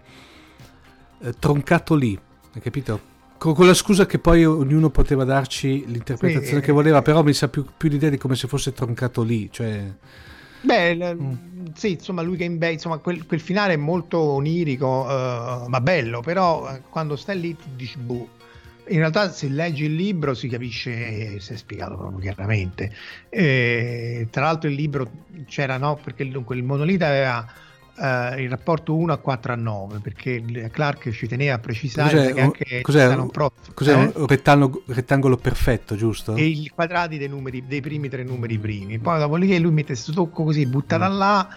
eh, 1.19 1.34
troncato 1.38 1.93
lì, 1.93 2.19
hai 2.54 2.62
capito? 2.62 3.13
Con 3.53 3.67
la 3.67 3.73
scusa 3.73 4.05
che 4.05 4.19
poi 4.19 4.45
ognuno 4.45 4.89
poteva 4.89 5.23
darci 5.23 5.86
l'interpretazione 5.88 6.60
sì, 6.60 6.65
che 6.65 6.71
voleva, 6.71 7.01
però 7.01 7.23
mi 7.23 7.34
sa 7.34 7.47
più, 7.47 7.65
più, 7.75 7.89
l'idea 7.89 8.10
di 8.10 8.17
come 8.17 8.36
se 8.36 8.47
fosse 8.47 8.73
troncato 8.73 9.23
lì. 9.23 9.49
Cioè... 9.51 9.84
Beh, 10.62 11.15
mm. 11.15 11.34
sì, 11.75 11.91
insomma, 11.91 12.21
lui 12.21 12.38
che 12.38 12.43
in 12.43 12.58
be- 12.58 12.71
insomma, 12.71 12.97
quel, 12.97 13.25
quel, 13.25 13.39
finale 13.39 13.73
è 13.73 13.77
molto 13.77 14.19
onirico, 14.19 15.05
uh, 15.08 15.67
ma 15.67 15.81
bello, 15.81 16.21
però 16.21 16.69
uh, 16.69 16.81
quando 16.89 17.15
stai 17.15 17.39
lì 17.39 17.55
tu 17.55 17.65
dici, 17.75 17.97
boh. 17.97 18.29
In 18.88 18.97
realtà, 18.97 19.31
se 19.31 19.47
leggi 19.47 19.86
il 19.86 19.95
libro 19.95 20.36
si 20.36 20.47
capisce, 20.47 21.39
si 21.39 21.53
è 21.53 21.55
spiegato 21.55 21.97
proprio 21.97 22.19
chiaramente. 22.19 22.93
E, 23.29 24.27
tra 24.29 24.43
l'altro, 24.43 24.69
il 24.69 24.75
libro 24.75 25.10
c'era, 25.47 25.77
no? 25.77 25.99
Perché 26.03 26.27
dunque 26.29 26.55
il 26.55 26.63
monolite 26.63 27.03
aveva 27.03 27.45
Uh, 27.97 28.38
il 28.41 28.49
rapporto 28.49 28.93
1 28.93 29.13
a 29.13 29.17
4 29.17 29.53
a 29.53 29.55
9 29.55 29.99
perché 29.99 30.43
Clark 30.69 31.12
ci 31.12 31.27
teneva 31.27 31.53
a 31.53 31.60
precisare 31.60 32.10
cos'è, 32.10 32.34
che 32.34 32.41
anche 32.41 32.81
cos'è, 32.81 33.15
un, 33.15 33.29
pro, 33.29 33.53
cos'è 33.73 33.93
eh? 33.93 34.12
un 34.15 34.27
rettangolo, 34.27 34.84
rettangolo, 34.88 35.38
perfetto 35.38 35.95
giusto? 35.95 36.36
e 36.36 36.43
i 36.43 36.69
quadrati 36.75 37.17
dei, 37.17 37.29
numeri, 37.29 37.65
dei 37.65 37.79
primi 37.79 38.10
tre 38.10 38.23
numeri 38.23 38.58
primi 38.58 38.99
poi 38.99 39.17
dopodiché 39.19 39.60
lui 39.60 39.71
mette 39.71 39.93
questo 39.93 40.12
tocco 40.12 40.43
così 40.43 40.65
buttata 40.65 41.08
mm. 41.10 41.17
là 41.17 41.47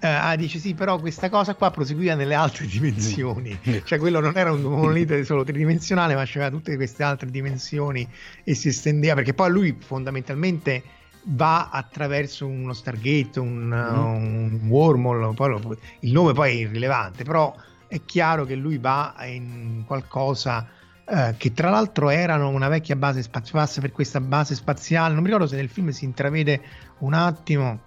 uh, 0.00 0.36
dice 0.36 0.58
sì 0.58 0.74
però 0.74 0.98
questa 0.98 1.30
cosa 1.30 1.54
qua 1.54 1.70
proseguiva 1.70 2.14
nelle 2.14 2.34
altre 2.34 2.66
dimensioni 2.66 3.58
mm. 3.66 3.76
cioè 3.84 3.98
quello 3.98 4.20
non 4.20 4.36
era 4.36 4.52
un 4.52 4.60
monolite 4.60 5.24
solo 5.24 5.42
tridimensionale 5.42 6.14
ma 6.14 6.24
c'era 6.24 6.50
tutte 6.50 6.76
queste 6.76 7.02
altre 7.02 7.30
dimensioni 7.30 8.06
e 8.44 8.54
si 8.54 8.68
estendeva 8.68 9.14
perché 9.14 9.32
poi 9.32 9.50
lui 9.50 9.76
fondamentalmente 9.78 10.82
va 11.30 11.68
attraverso 11.70 12.46
uno 12.46 12.72
Stargate, 12.72 13.40
un, 13.40 13.68
mm. 13.68 14.60
un 14.62 14.68
wormhole, 14.68 15.34
poi, 15.34 15.76
il 16.00 16.12
nome 16.12 16.32
poi 16.32 16.50
è 16.50 16.54
irrilevante, 16.54 17.24
però 17.24 17.54
è 17.86 18.00
chiaro 18.04 18.44
che 18.44 18.54
lui 18.54 18.78
va 18.78 19.14
in 19.24 19.84
qualcosa 19.86 20.66
eh, 21.10 21.34
che 21.38 21.52
tra 21.52 21.70
l'altro 21.70 22.10
erano 22.10 22.48
una 22.48 22.68
vecchia 22.68 22.96
base 22.96 23.22
spaziale, 23.22 23.68
per 23.80 23.92
questa 23.92 24.20
base 24.20 24.54
spaziale, 24.54 25.14
non 25.14 25.22
mi 25.22 25.28
ricordo 25.28 25.48
se 25.48 25.56
nel 25.56 25.68
film 25.68 25.88
si 25.88 26.04
intravede 26.04 26.60
un 26.98 27.14
attimo, 27.14 27.80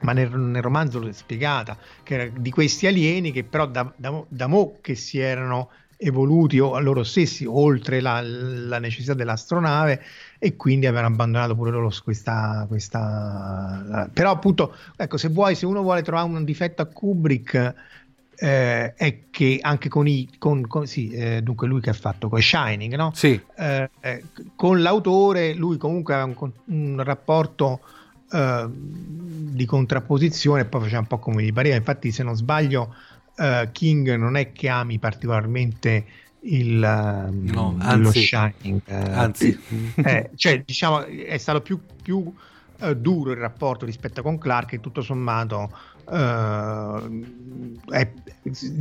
ma 0.00 0.12
nel, 0.12 0.30
nel 0.30 0.62
romanzo 0.62 1.06
è 1.06 1.12
spiegata, 1.12 1.76
che 2.02 2.14
era 2.14 2.32
di 2.32 2.50
questi 2.50 2.86
alieni 2.86 3.32
che 3.32 3.44
però 3.44 3.66
da, 3.66 3.92
da, 3.96 4.24
da 4.28 4.46
mo 4.46 4.78
che 4.80 4.94
si 4.94 5.18
erano 5.18 5.70
evoluti 5.96 6.58
o 6.58 6.74
a 6.74 6.80
loro 6.80 7.04
stessi 7.04 7.44
oltre 7.44 8.00
la, 8.00 8.22
la 8.22 8.78
necessità 8.78 9.12
dell'astronave 9.14 10.02
e 10.42 10.56
quindi 10.56 10.86
avevano 10.86 11.08
abbandonato 11.08 11.54
pure 11.54 11.70
loro 11.70 11.92
questa, 12.02 12.64
questa 12.66 14.08
però 14.10 14.30
appunto 14.30 14.74
ecco 14.96 15.18
se 15.18 15.28
vuoi 15.28 15.54
se 15.54 15.66
uno 15.66 15.82
vuole 15.82 16.00
trovare 16.00 16.26
un 16.28 16.44
difetto 16.44 16.80
a 16.80 16.86
Kubrick 16.86 17.74
eh, 18.36 18.94
è 18.94 19.18
che 19.28 19.58
anche 19.60 19.90
con 19.90 20.08
i 20.08 20.30
con, 20.38 20.66
con 20.66 20.86
sì, 20.86 21.10
eh, 21.10 21.42
dunque 21.42 21.66
lui 21.66 21.82
che 21.82 21.90
ha 21.90 21.92
fatto 21.92 22.30
con 22.30 22.40
Shining 22.40 22.94
no? 22.94 23.12
sì. 23.14 23.38
Eh, 23.54 23.90
eh 24.00 24.24
con 24.56 24.80
l'autore 24.80 25.52
lui 25.52 25.76
comunque 25.76 26.14
aveva 26.14 26.34
un, 26.34 26.52
un 26.64 27.04
rapporto 27.04 27.80
eh, 28.32 28.66
di 28.70 29.66
contrapposizione 29.66 30.62
e 30.62 30.64
poi 30.64 30.80
faceva 30.80 31.00
un 31.00 31.06
po' 31.06 31.18
come 31.18 31.42
gli 31.42 31.52
pareva 31.52 31.76
infatti 31.76 32.10
se 32.12 32.22
non 32.22 32.34
sbaglio 32.34 32.94
uh, 33.36 33.70
King 33.72 34.14
non 34.14 34.36
è 34.36 34.52
che 34.52 34.70
ami 34.70 34.98
particolarmente 34.98 36.06
il, 36.42 36.78
no, 36.78 37.76
anzi, 37.78 38.02
lo 38.02 38.12
Shining. 38.12 38.80
Anzi, 38.88 39.60
eh, 39.96 40.30
cioè, 40.34 40.62
diciamo, 40.64 41.04
è 41.04 41.36
stato 41.38 41.60
più, 41.60 41.80
più 42.02 42.32
eh, 42.82 42.96
duro 42.96 43.32
il 43.32 43.36
rapporto 43.36 43.84
rispetto 43.84 44.22
con 44.22 44.38
Clark 44.38 44.74
e 44.74 44.80
tutto 44.80 45.02
sommato 45.02 45.70
Uh, 46.10 47.22
è, 47.88 48.12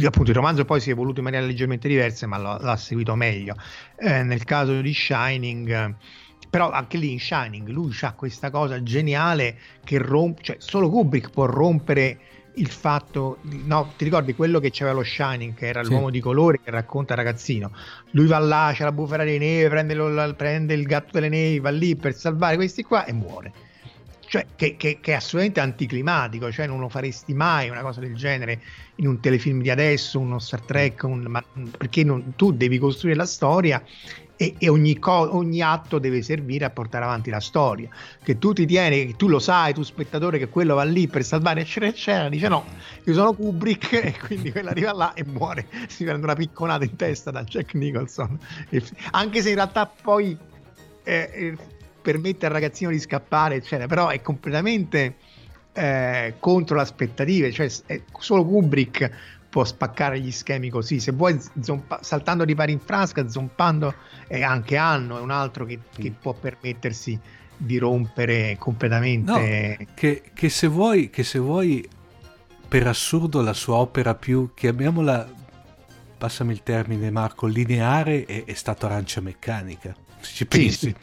appunto 0.03 0.29
il 0.31 0.35
romanzo 0.35 0.65
poi 0.65 0.79
si 0.79 0.89
è 0.89 0.93
evoluto 0.93 1.19
in 1.19 1.25
maniera 1.25 1.45
leggermente 1.45 1.87
diversa 1.87 2.25
ma 2.25 2.39
lo, 2.39 2.57
l'ha 2.59 2.75
seguito 2.75 3.13
meglio 3.13 3.55
eh, 3.97 4.23
nel 4.23 4.45
caso 4.45 4.81
di 4.81 4.91
Shining 4.91 5.95
però 6.49 6.71
anche 6.71 6.97
lì 6.97 7.11
in 7.11 7.19
Shining 7.19 7.67
lui 7.67 7.95
ha 8.01 8.13
questa 8.13 8.49
cosa 8.49 8.81
geniale 8.81 9.59
che 9.83 9.99
rompe 9.99 10.41
cioè 10.41 10.55
solo 10.57 10.89
Kubrick 10.89 11.29
può 11.29 11.45
rompere 11.45 12.19
il 12.55 12.69
fatto 12.69 13.37
no 13.41 13.93
ti 13.95 14.03
ricordi 14.03 14.33
quello 14.33 14.59
che 14.59 14.71
c'era 14.71 14.91
lo 14.91 15.03
Shining 15.03 15.53
che 15.53 15.67
era 15.67 15.83
sì. 15.83 15.91
l'uomo 15.91 16.09
di 16.09 16.19
colore 16.19 16.59
che 16.61 16.71
racconta 16.71 17.15
ragazzino 17.15 17.71
lui 18.11 18.27
va 18.27 18.39
là 18.39 18.71
c'è 18.73 18.83
la 18.83 18.91
bufera 18.91 19.23
di 19.23 19.37
neve 19.37 19.69
prende, 19.69 19.93
lo, 19.93 20.33
prende 20.35 20.73
il 20.73 20.83
gatto 20.83 21.11
delle 21.13 21.29
nevi 21.29 21.59
va 21.59 21.69
lì 21.69 21.95
per 21.95 22.13
salvare 22.15 22.55
questi 22.55 22.83
qua 22.83 23.05
e 23.05 23.13
muore 23.13 23.53
cioè, 24.29 24.45
che, 24.55 24.77
che, 24.77 24.99
che, 25.01 25.13
è 25.13 25.15
assolutamente 25.15 25.59
anticlimatico, 25.59 26.51
cioè 26.51 26.67
non 26.67 26.79
lo 26.79 26.87
faresti 26.87 27.33
mai 27.33 27.67
una 27.67 27.81
cosa 27.81 27.99
del 27.99 28.15
genere 28.15 28.61
in 28.97 29.07
un 29.07 29.19
telefilm 29.19 29.59
di 29.63 29.71
adesso, 29.71 30.19
uno 30.19 30.37
Star 30.37 30.61
Trek, 30.61 31.01
un, 31.01 31.21
ma, 31.27 31.43
perché 31.75 32.03
non, 32.03 32.35
tu 32.35 32.51
devi 32.51 32.77
costruire 32.77 33.17
la 33.17 33.25
storia 33.25 33.83
e, 34.41 34.55
e 34.57 34.69
ogni, 34.69 34.97
co- 34.99 35.35
ogni, 35.35 35.61
atto 35.61 35.99
deve 35.99 36.21
servire 36.21 36.63
a 36.63 36.69
portare 36.69 37.03
avanti 37.03 37.29
la 37.29 37.41
storia. 37.41 37.89
Che 38.23 38.39
tu 38.39 38.53
ti 38.53 38.65
tieni, 38.65 39.07
che 39.07 39.15
tu 39.17 39.27
lo 39.27 39.37
sai, 39.37 39.73
tu 39.73 39.83
spettatore, 39.83 40.37
che 40.37 40.47
quello 40.47 40.75
va 40.75 40.83
lì 40.83 41.09
per 41.09 41.25
salvare, 41.25 41.59
eccetera, 41.59 41.91
eccetera, 41.91 42.29
dice 42.29 42.47
no, 42.47 42.63
io 43.03 43.13
sono 43.13 43.33
Kubrick 43.33 43.91
e 44.01 44.15
quindi 44.17 44.53
quello 44.53 44.69
arriva 44.69 44.93
là 44.93 45.13
e 45.13 45.25
muore, 45.25 45.67
si 45.89 46.05
prende 46.05 46.23
una 46.23 46.35
picconata 46.35 46.85
in 46.85 46.95
testa 46.95 47.31
da 47.31 47.43
Jack 47.43 47.73
Nicholson, 47.73 48.39
anche 49.11 49.41
se 49.41 49.49
in 49.49 49.55
realtà 49.55 49.85
poi... 49.85 50.37
Eh, 51.03 51.29
eh 51.33 51.57
permette 52.01 52.45
al 52.45 52.53
ragazzino 52.53 52.89
di 52.89 52.97
scappare, 52.97 53.55
eccetera, 53.55 53.85
però 53.85 54.07
è 54.07 54.21
completamente 54.21 55.17
eh, 55.73 56.35
contro 56.39 56.77
le 56.77 56.81
aspettative, 56.81 57.51
cioè 57.51 57.69
solo 58.17 58.45
Kubrick 58.45 59.11
può 59.49 59.65
spaccare 59.65 60.19
gli 60.19 60.31
schemi 60.31 60.69
così, 60.69 60.99
se 60.99 61.11
vuoi 61.11 61.39
zompa- 61.59 61.99
saltando 62.01 62.45
di 62.45 62.53
pari 62.53 62.71
in 62.71 62.79
frasca, 62.79 63.27
zompando, 63.27 63.93
e 64.27 64.43
anche 64.43 64.77
Anno 64.77 65.17
è 65.17 65.21
un 65.21 65.31
altro 65.31 65.65
che, 65.65 65.79
che 65.93 66.11
può 66.11 66.33
permettersi 66.33 67.19
di 67.57 67.77
rompere 67.77 68.55
completamente. 68.57 69.31
No, 69.31 69.85
che, 69.93 70.23
che, 70.33 70.49
se 70.49 70.67
vuoi, 70.67 71.09
che 71.09 71.23
se 71.23 71.39
vuoi, 71.39 71.87
per 72.67 72.87
assurdo, 72.87 73.41
la 73.41 73.53
sua 73.53 73.75
opera 73.75 74.15
più, 74.15 74.51
chiamiamola, 74.53 75.27
passami 76.17 76.53
il 76.53 76.63
termine 76.63 77.09
Marco, 77.09 77.47
lineare 77.47 78.25
è, 78.25 78.45
è 78.45 78.53
stato 78.53 78.85
Arancia 78.85 79.19
Meccanica. 79.19 79.95
Se 80.19 80.33
ci 80.33 80.45
pensi. 80.45 80.71
Sì, 80.71 80.77
sì. 80.77 80.95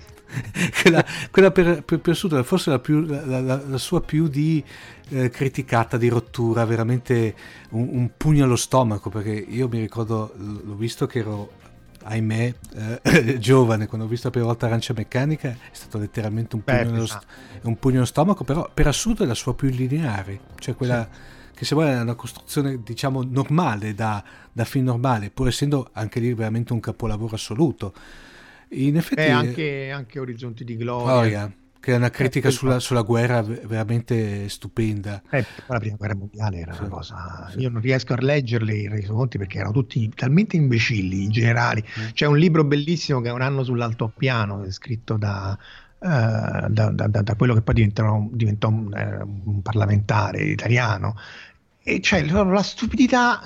quella, 0.82 1.05
quella 1.30 1.51
per, 1.51 1.82
per, 1.82 2.01
per 2.01 2.16
forse 2.45 2.70
la, 2.70 2.78
più, 2.78 3.01
la, 3.01 3.41
la, 3.41 3.62
la, 3.66 3.78
sua 3.78 4.01
più 4.01 4.28
di 4.28 4.62
eh, 5.11 5.30
criticata, 5.30 5.97
di 5.97 6.09
rottura, 6.09 6.64
veramente 6.64 7.34
un, 7.70 7.89
un, 7.91 8.11
pugno 8.16 8.45
allo 8.45 8.57
stomaco, 8.57 9.11
perché 9.11 9.32
io 9.32 9.68
mi 9.68 9.80
ricordo, 9.80 10.32
l'ho 10.37 10.74
visto 10.74 11.07
che 11.07 11.20
ero, 11.20 11.53
ahimè, 12.05 12.55
eh, 13.03 13.39
giovane, 13.39 13.87
quando 13.87 14.07
ho 14.07 14.11
visto 14.11 14.26
la 14.26 14.32
prima 14.32 14.47
volta 14.47 14.66
Arancia 14.66 14.95
Meccanica, 14.97 15.49
è 15.49 15.57
stato 15.72 15.99
letteralmente 15.99 16.57
un 16.57 16.62
pugno, 16.62 16.84
Beh, 16.84 16.91
nello, 16.91 17.09
un 17.62 17.78
pugno 17.78 17.97
allo 17.97 18.07
stomaco, 18.07 18.45
però 18.45 18.70
per 18.72 18.87
assurdo 18.87 19.24
è 19.24 19.26
la 19.26 19.34
sua 19.34 19.55
più 19.55 19.68
lineare, 19.68 20.41
cioè 20.59 20.74
quella... 20.74 21.09
Sì 21.11 21.34
che 21.57 21.64
se 21.64 21.74
vuole 21.74 21.93
è 21.93 21.99
una 21.99 22.14
costruzione 22.14 22.82
diciamo 22.82 23.22
normale 23.22 23.95
da, 23.95 24.22
da 24.53 24.66
film 24.66 24.84
normale 24.84 25.30
pur 25.30 25.49
essendo 25.49 25.89
anche 25.95 26.20
lì 26.20 26.34
veramente 26.34 26.74
un 26.74 26.80
capolavoro 26.80 27.34
assoluto 27.34 27.95
in 28.71 28.97
effetti, 28.97 29.21
eh, 29.21 29.31
anche, 29.31 29.91
anche, 29.91 30.19
Orizzonti 30.19 30.64
di 30.64 30.77
Gloria. 30.77 31.45
Oh, 31.45 31.53
che 31.87 31.93
è 31.93 31.97
una 31.97 32.11
critica 32.11 32.49
eh, 32.49 32.51
sulla, 32.51 32.81
sulla, 32.81 33.03
guerra 33.03 33.43
veramente 33.43 34.49
stupenda. 34.49 35.23
Eh, 35.31 35.45
la 35.69 35.79
prima 35.79 35.95
guerra 35.95 36.17
mondiale 36.17 36.59
era 36.59 36.73
sì, 36.73 36.81
una 36.81 36.89
cosa. 36.89 37.49
Sì. 37.53 37.61
Io 37.61 37.71
non 37.71 37.81
riesco 37.81 38.12
a 38.12 38.17
leggerli 38.19 38.81
i 38.81 38.89
resoconti 38.89 39.39
perché 39.39 39.59
erano 39.59 39.73
tutti 39.73 40.11
talmente 40.12 40.57
imbecilli 40.57 41.23
in 41.23 41.31
generale. 41.31 41.85
Mm. 41.85 42.07
C'è 42.12 42.27
un 42.27 42.39
libro 42.39 42.64
bellissimo 42.64 43.21
che 43.21 43.29
è 43.29 43.33
Un 43.33 43.41
anno 43.41 43.62
sull'altopiano, 43.62 44.69
scritto 44.71 45.17
da, 45.17 45.57
uh, 45.99 46.09
da, 46.09 46.91
da, 46.91 47.07
da, 47.07 47.35
quello 47.37 47.55
che 47.55 47.62
poi 47.62 47.75
diventò, 47.75 48.27
diventò 48.33 48.69
un, 48.69 48.87
uh, 48.93 49.49
un 49.51 49.62
parlamentare 49.62 50.43
italiano. 50.43 51.14
E 51.85 52.01
c'è 52.01 52.25
la 52.25 52.62
stupidità 52.64 53.41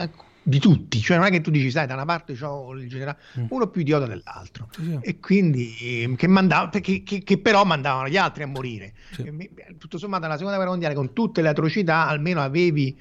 di 0.50 0.58
tutti, 0.58 1.00
cioè 1.00 1.16
non 1.16 1.26
è 1.26 1.30
che 1.30 1.40
tu 1.40 1.50
dici, 1.50 1.70
sai, 1.70 1.86
da 1.86 1.94
una 1.94 2.04
parte 2.04 2.34
c'ho 2.34 2.72
il 2.74 2.88
generale, 2.88 3.18
mm. 3.38 3.46
uno 3.48 3.68
più 3.68 3.80
idiota 3.80 4.06
dell'altro, 4.06 4.68
sì, 4.72 4.82
sì. 4.82 4.98
e 5.00 5.18
quindi 5.18 6.14
che, 6.16 6.26
mandava, 6.26 6.68
che, 6.68 7.02
che, 7.02 7.22
che, 7.22 7.38
però 7.38 7.64
mandavano 7.64 8.08
gli 8.08 8.18
altri 8.18 8.42
a 8.42 8.46
morire. 8.46 8.92
Sì. 9.12 9.22
E, 9.22 9.76
tutto 9.78 9.96
sommato, 9.96 10.24
nella 10.24 10.34
seconda 10.34 10.56
guerra 10.56 10.72
mondiale, 10.72 10.94
con 10.94 11.14
tutte 11.14 11.40
le 11.40 11.48
atrocità, 11.48 12.06
almeno 12.06 12.42
avevi 12.42 12.94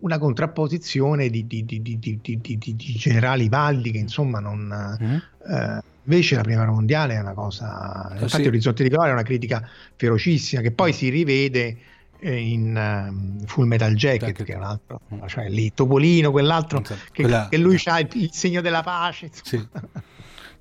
una 0.00 0.18
contrapposizione 0.18 1.28
di, 1.28 1.46
di, 1.46 1.64
di, 1.64 1.80
di 1.80 2.76
generali 2.96 3.48
validi 3.48 3.92
che 3.92 3.98
insomma 3.98 4.40
non. 4.40 4.98
Mm. 5.00 5.14
Eh, 5.14 5.82
invece 6.06 6.36
la 6.36 6.42
prima 6.42 6.58
guerra 6.58 6.72
mondiale 6.72 7.14
è 7.14 7.20
una 7.20 7.32
cosa. 7.32 8.08
Ah, 8.10 8.20
infatti, 8.20 8.46
Orizzonte 8.46 8.82
di 8.82 8.88
Gloria 8.88 9.10
è 9.10 9.12
una 9.14 9.22
critica 9.22 9.66
ferocissima 9.96 10.62
che 10.62 10.72
poi 10.72 10.92
si 10.92 11.08
rivede 11.08 11.76
in 12.20 12.74
um, 12.76 13.44
Full 13.46 13.66
Metal 13.66 13.94
Jacket, 13.94 14.28
Jacket, 14.28 14.44
che 14.44 14.52
è 14.52 14.56
un 14.56 14.62
altro, 14.62 15.00
mm. 15.14 15.26
cioè 15.26 15.48
lì 15.48 15.72
Topolino, 15.74 16.30
quell'altro 16.30 16.80
esatto. 16.80 17.00
che, 17.12 17.22
Quella... 17.22 17.48
che, 17.50 17.58
lui 17.58 17.80
ha 17.84 18.00
il, 18.00 18.08
il, 18.12 18.30
segno 18.32 18.60
della 18.60 18.82
pace. 18.82 19.30
Sì. 19.42 19.66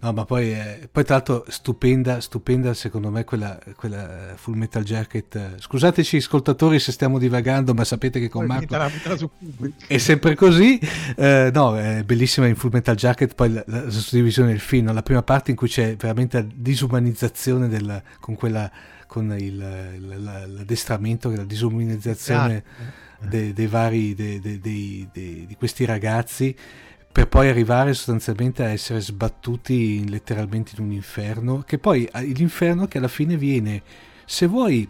No, 0.03 0.11
ma 0.11 0.25
poi, 0.25 0.51
eh, 0.51 0.89
poi, 0.91 1.05
tra 1.05 1.15
l'altro 1.15 1.45
stupenda, 1.47 2.19
stupenda 2.19 2.73
secondo 2.73 3.09
me 3.09 3.23
quella, 3.23 3.57
quella 3.77 4.33
Full 4.35 4.55
Metal 4.55 4.83
Jacket. 4.83 5.55
Scusateci 5.59 6.17
ascoltatori 6.17 6.77
se 6.77 6.91
stiamo 6.91 7.17
divagando, 7.17 7.73
ma 7.73 7.85
sapete 7.85 8.19
che 8.19 8.27
con 8.27 8.45
Marco 8.45 8.77
è 9.87 9.97
sempre 9.97 10.35
così. 10.35 10.77
Eh, 11.15 11.51
no, 11.53 11.77
è 11.77 12.03
bellissima 12.03 12.47
in 12.47 12.55
Full 12.57 12.71
Metal 12.73 12.97
Jacket, 12.97 13.33
poi 13.33 13.53
la, 13.53 13.63
la, 13.67 13.85
la 13.85 13.89
suddivisione 13.89 14.49
del 14.49 14.59
film, 14.59 14.91
la 14.91 15.03
prima 15.03 15.23
parte 15.23 15.51
in 15.51 15.55
cui 15.55 15.69
c'è 15.69 15.95
veramente 15.95 16.37
la 16.37 16.47
disumanizzazione 16.53 17.69
del, 17.69 18.03
con 18.19 18.35
quella 18.35 18.69
con 19.14 19.32
il, 19.38 19.55
l'addestramento, 20.24 21.30
la 21.30 21.43
disumanizzazione 21.43 22.64
ah. 23.20 23.28
dei, 23.28 23.53
dei 23.53 23.68
vari 23.68 24.16
dei, 24.16 24.39
dei, 24.39 25.07
di 25.14 25.55
questi 25.55 25.86
ragazzi 25.86 26.55
per 27.11 27.28
poi 27.28 27.47
arrivare 27.47 27.93
sostanzialmente 27.93 28.64
a 28.64 28.70
essere 28.70 28.99
sbattuti 29.01 30.09
letteralmente 30.09 30.72
in 30.76 30.84
un 30.84 30.91
inferno, 30.91 31.61
che 31.61 31.78
poi 31.78 32.09
l'inferno 32.34 32.88
che 32.88 32.97
alla 32.97 33.07
fine 33.07 33.38
viene, 33.38 33.84
se 34.26 34.47
vuoi, 34.47 34.89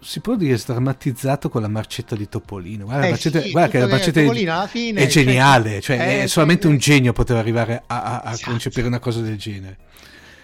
si 0.00 0.18
può 0.18 0.34
dire 0.34 0.58
sdrammatizzato 0.58 1.50
con 1.50 1.62
la 1.62 1.68
marcetta 1.68 2.16
di 2.16 2.28
Topolino. 2.28 2.86
Guarda, 2.86 3.06
eh 3.06 3.10
marcetta, 3.10 3.40
sì, 3.40 3.52
guarda 3.52 3.70
che 3.70 3.78
la 3.78 3.86
marcetta 3.86 4.20
è, 4.20 4.66
fine, 4.66 5.00
è 5.00 5.06
geniale, 5.06 5.80
cioè, 5.80 5.98
cioè, 5.98 6.22
eh, 6.22 6.26
solamente 6.26 6.66
un 6.66 6.78
genio 6.78 7.12
poteva 7.12 7.38
arrivare 7.38 7.80
a, 7.86 8.02
a, 8.02 8.20
a 8.22 8.32
esatto. 8.32 8.50
concepire 8.50 8.88
una 8.88 8.98
cosa 8.98 9.20
del 9.20 9.38
genere 9.38 9.76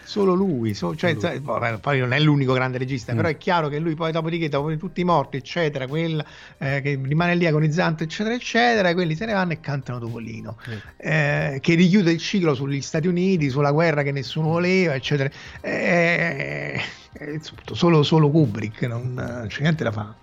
solo 0.05 0.35
lui, 0.35 0.75
so, 0.75 0.95
cioè, 0.95 1.15
lui. 1.15 1.41
Vabbè, 1.41 1.79
poi 1.79 1.99
non 1.99 2.13
è 2.13 2.21
l'unico 2.21 2.53
grande 2.53 2.79
regista, 2.79 3.13
mm. 3.13 3.17
però 3.17 3.29
è 3.29 3.37
chiaro 3.37 3.69
che 3.69 3.79
lui 3.79 3.95
poi 3.95 4.13
dopodiché, 4.13 4.49
dopo 4.49 4.77
tutti 4.77 5.01
i 5.01 5.05
morti, 5.05 5.37
eccetera, 5.37 5.87
quella 5.87 6.25
eh, 6.59 6.81
che 6.83 6.99
rimane 7.03 7.35
lì 7.35 7.47
agonizzante, 7.47 8.05
eccetera, 8.05 8.35
eccetera, 8.35 8.93
quelli 8.95 9.15
se 9.15 9.27
ne 9.27 9.33
vanno 9.33 9.53
e 9.53 9.61
cantano 9.61 9.99
Topolino, 9.99 10.57
mm. 10.69 10.73
eh, 10.97 11.59
che 11.61 11.75
richiude 11.75 12.13
il 12.13 12.19
ciclo 12.19 12.55
sugli 12.55 12.81
Stati 12.81 13.07
Uniti, 13.07 13.51
sulla 13.51 13.73
guerra 13.73 14.03
che 14.03 14.13
nessuno 14.13 14.49
voleva, 14.49 14.95
eccetera. 14.95 15.31
Eh, 15.61 16.81
eh 17.13 17.41
solo, 17.73 18.03
solo 18.03 18.29
Kubrick, 18.31 18.83
non 18.83 19.47
c'è 19.49 19.63
niente 19.63 19.85
da 19.85 19.93
fare. 19.93 20.23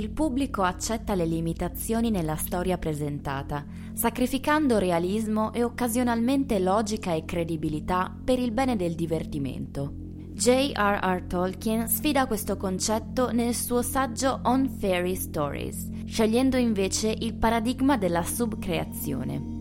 Il 0.00 0.08
pubblico 0.08 0.62
accetta 0.62 1.14
le 1.14 1.26
limitazioni 1.26 2.08
nella 2.10 2.36
storia 2.36 2.78
presentata, 2.78 3.66
sacrificando 3.92 4.78
realismo 4.78 5.52
e 5.52 5.62
occasionalmente 5.62 6.58
logica 6.58 7.12
e 7.12 7.26
credibilità 7.26 8.10
per 8.24 8.38
il 8.38 8.50
bene 8.50 8.76
del 8.76 8.94
divertimento. 8.94 9.92
J.R.R. 10.32 11.26
Tolkien 11.26 11.86
sfida 11.86 12.26
questo 12.26 12.56
concetto 12.56 13.30
nel 13.30 13.54
suo 13.54 13.82
saggio 13.82 14.40
On 14.44 14.70
Fairy 14.70 15.16
Stories, 15.16 15.90
scegliendo 16.06 16.56
invece 16.56 17.14
il 17.18 17.34
paradigma 17.34 17.98
della 17.98 18.22
subcreazione. 18.22 19.59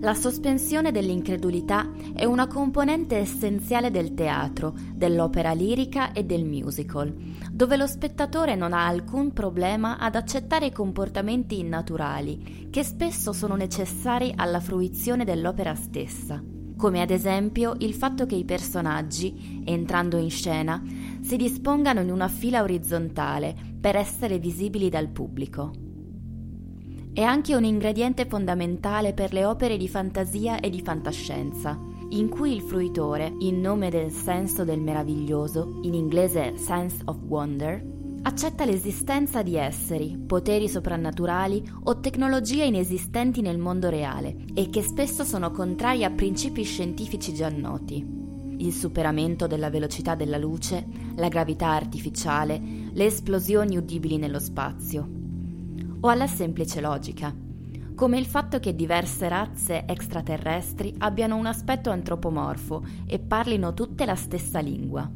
La 0.00 0.14
sospensione 0.14 0.92
dell'incredulità 0.92 1.90
è 2.14 2.24
una 2.24 2.46
componente 2.46 3.16
essenziale 3.16 3.90
del 3.90 4.14
teatro, 4.14 4.72
dell'opera 4.94 5.50
lirica 5.50 6.12
e 6.12 6.22
del 6.22 6.44
musical, 6.44 7.12
dove 7.50 7.76
lo 7.76 7.88
spettatore 7.88 8.54
non 8.54 8.72
ha 8.72 8.86
alcun 8.86 9.32
problema 9.32 9.98
ad 9.98 10.14
accettare 10.14 10.66
i 10.66 10.72
comportamenti 10.72 11.58
innaturali, 11.58 12.68
che 12.70 12.84
spesso 12.84 13.32
sono 13.32 13.56
necessari 13.56 14.32
alla 14.36 14.60
fruizione 14.60 15.24
dell'opera 15.24 15.74
stessa, 15.74 16.40
come 16.76 17.00
ad 17.00 17.10
esempio 17.10 17.74
il 17.78 17.92
fatto 17.92 18.24
che 18.24 18.36
i 18.36 18.44
personaggi, 18.44 19.62
entrando 19.64 20.16
in 20.16 20.30
scena, 20.30 20.80
si 21.22 21.36
dispongano 21.36 21.98
in 21.98 22.12
una 22.12 22.28
fila 22.28 22.62
orizzontale 22.62 23.52
per 23.80 23.96
essere 23.96 24.38
visibili 24.38 24.90
dal 24.90 25.08
pubblico 25.08 25.86
è 27.12 27.22
anche 27.22 27.54
un 27.54 27.64
ingrediente 27.64 28.26
fondamentale 28.26 29.12
per 29.12 29.32
le 29.32 29.44
opere 29.44 29.76
di 29.76 29.88
fantasia 29.88 30.60
e 30.60 30.70
di 30.70 30.80
fantascienza, 30.80 31.78
in 32.10 32.28
cui 32.28 32.54
il 32.54 32.62
fruitore, 32.62 33.34
in 33.40 33.60
nome 33.60 33.90
del 33.90 34.10
senso 34.10 34.64
del 34.64 34.80
meraviglioso, 34.80 35.80
in 35.82 35.94
inglese 35.94 36.56
sense 36.56 37.02
of 37.04 37.18
wonder, 37.26 37.84
accetta 38.22 38.64
l'esistenza 38.64 39.42
di 39.42 39.56
esseri, 39.56 40.16
poteri 40.26 40.68
soprannaturali 40.68 41.62
o 41.84 42.00
tecnologie 42.00 42.64
inesistenti 42.64 43.40
nel 43.40 43.58
mondo 43.58 43.88
reale 43.88 44.36
e 44.54 44.68
che 44.70 44.82
spesso 44.82 45.24
sono 45.24 45.50
contrari 45.50 46.04
a 46.04 46.10
principi 46.10 46.62
scientifici 46.62 47.34
già 47.34 47.48
noti. 47.48 48.16
Il 48.60 48.72
superamento 48.72 49.46
della 49.46 49.70
velocità 49.70 50.14
della 50.14 50.38
luce, 50.38 50.84
la 51.14 51.28
gravità 51.28 51.68
artificiale, 51.68 52.60
le 52.92 53.04
esplosioni 53.04 53.76
udibili 53.76 54.16
nello 54.16 54.40
spazio, 54.40 55.17
o 56.00 56.08
alla 56.08 56.26
semplice 56.26 56.80
logica, 56.80 57.34
come 57.94 58.18
il 58.18 58.26
fatto 58.26 58.60
che 58.60 58.74
diverse 58.74 59.28
razze 59.28 59.84
extraterrestri 59.86 60.94
abbiano 60.98 61.36
un 61.36 61.46
aspetto 61.46 61.90
antropomorfo 61.90 62.84
e 63.06 63.18
parlino 63.18 63.74
tutte 63.74 64.04
la 64.04 64.14
stessa 64.14 64.60
lingua. 64.60 65.10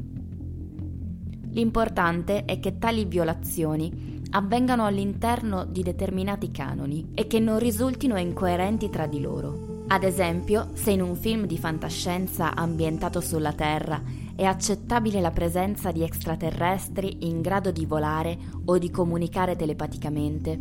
L'importante 1.50 2.44
è 2.44 2.58
che 2.58 2.78
tali 2.78 3.04
violazioni 3.04 4.20
avvengano 4.30 4.86
all'interno 4.86 5.64
di 5.64 5.82
determinati 5.82 6.50
canoni 6.50 7.10
e 7.14 7.26
che 7.26 7.38
non 7.38 7.58
risultino 7.58 8.18
incoerenti 8.18 8.88
tra 8.90 9.06
di 9.06 9.20
loro. 9.20 9.84
Ad 9.88 10.04
esempio, 10.04 10.70
se 10.72 10.90
in 10.90 11.02
un 11.02 11.14
film 11.14 11.44
di 11.44 11.58
fantascienza 11.58 12.54
ambientato 12.54 13.20
sulla 13.20 13.52
Terra 13.52 14.02
è 14.34 14.44
accettabile 14.44 15.20
la 15.20 15.30
presenza 15.30 15.90
di 15.92 16.02
extraterrestri 16.02 17.28
in 17.28 17.40
grado 17.40 17.70
di 17.70 17.86
volare 17.86 18.38
o 18.64 18.78
di 18.78 18.90
comunicare 18.90 19.56
telepaticamente, 19.56 20.58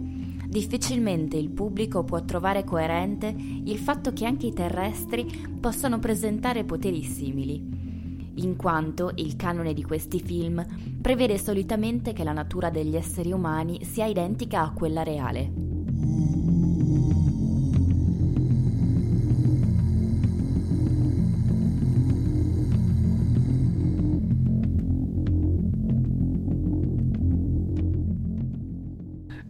difficilmente 0.48 1.38
il 1.38 1.50
pubblico 1.50 2.04
può 2.04 2.24
trovare 2.24 2.64
coerente 2.64 3.34
il 3.38 3.78
fatto 3.78 4.12
che 4.14 4.26
anche 4.26 4.48
i 4.48 4.54
terrestri 4.54 5.26
possano 5.60 6.00
presentare 6.00 6.64
poteri 6.64 7.04
simili, 7.04 8.34
in 8.36 8.56
quanto 8.58 9.12
il 9.16 9.36
canone 9.36 9.74
di 9.74 9.84
questi 9.84 10.20
film 10.20 10.66
prevede 11.02 11.38
solitamente 11.38 12.14
che 12.14 12.24
la 12.24 12.34
natura 12.34 12.70
degli 12.70 12.96
esseri 12.96 13.32
umani 13.32 13.84
sia 13.84 14.06
identica 14.06 14.62
a 14.64 14.72
quella 14.72 15.04
reale. 15.04 16.41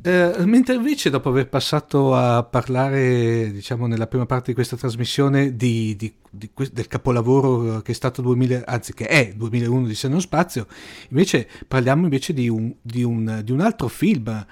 Eh, 0.04 0.46
mentre 0.46 0.76
invece 0.76 1.12
dopo 1.12 1.30
aver 1.30 1.48
passato 1.48 2.16
a 2.16 2.44
parlare, 2.44 3.52
diciamo, 3.52 3.86
nella 3.86 4.08
prima 4.08 4.26
parte 4.26 4.48
di 4.48 4.54
questa 4.54 4.76
trasmissione 4.76 5.56
di, 5.56 5.96
di, 5.96 6.12
di, 6.30 6.50
del 6.72 6.88
capolavoro 6.88 7.82
che 7.82 7.92
è 7.92 7.96
stato 7.96 8.24
2000, 8.24 8.64
anzi 8.66 8.94
che 8.94 9.06
è 9.06 9.34
2001 9.36 9.86
di 9.86 9.94
Seno 9.94 10.20
Spazio, 10.20 10.66
invece 11.10 11.48
parliamo 11.68 12.04
invece 12.04 12.34
di 12.34 12.50
un, 12.50 12.74
un, 12.96 13.44
un 13.48 13.62
altro 13.62 13.88
film, 13.88 14.46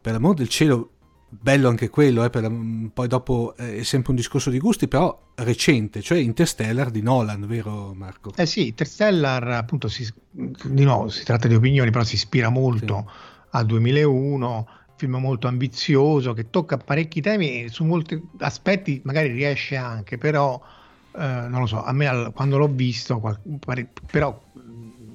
per 0.00 0.12
l'amor 0.12 0.34
del 0.34 0.48
cielo, 0.48 0.90
bello 1.28 1.68
anche 1.68 1.88
quello, 1.90 2.22
eh, 2.22 2.30
per, 2.30 2.52
poi 2.94 3.08
dopo 3.08 3.54
eh, 3.56 3.78
è 3.78 3.82
sempre 3.82 4.10
un 4.10 4.16
discorso 4.16 4.50
di 4.50 4.58
gusti, 4.60 4.86
però 4.86 5.30
recente, 5.34 6.00
cioè 6.00 6.18
Interstellar 6.18 6.90
di 6.90 7.02
Nolan, 7.02 7.44
vero 7.48 7.92
Marco? 7.92 8.32
Eh 8.36 8.46
sì, 8.46 8.68
Interstellar 8.68 9.48
appunto 9.48 9.88
si, 9.88 10.08
di 10.30 10.84
nuovo 10.84 11.08
si 11.08 11.24
tratta 11.24 11.48
di 11.48 11.56
opinioni, 11.56 11.90
però 11.90 12.04
si 12.04 12.14
ispira 12.14 12.50
molto 12.50 13.04
sì. 13.08 13.14
al 13.50 13.66
2001 13.66 14.68
film 15.02 15.16
molto 15.16 15.48
ambizioso 15.48 16.32
che 16.32 16.48
tocca 16.50 16.76
parecchi 16.76 17.20
temi 17.20 17.64
e 17.64 17.68
su 17.68 17.84
molti 17.84 18.20
aspetti 18.38 19.00
magari 19.04 19.28
riesce 19.32 19.76
anche, 19.76 20.16
però 20.16 20.60
eh, 21.16 21.46
non 21.48 21.60
lo 21.60 21.66
so, 21.66 21.82
a 21.82 21.92
me 21.92 22.30
quando 22.32 22.56
l'ho 22.58 22.68
visto, 22.68 23.20
però 24.10 24.40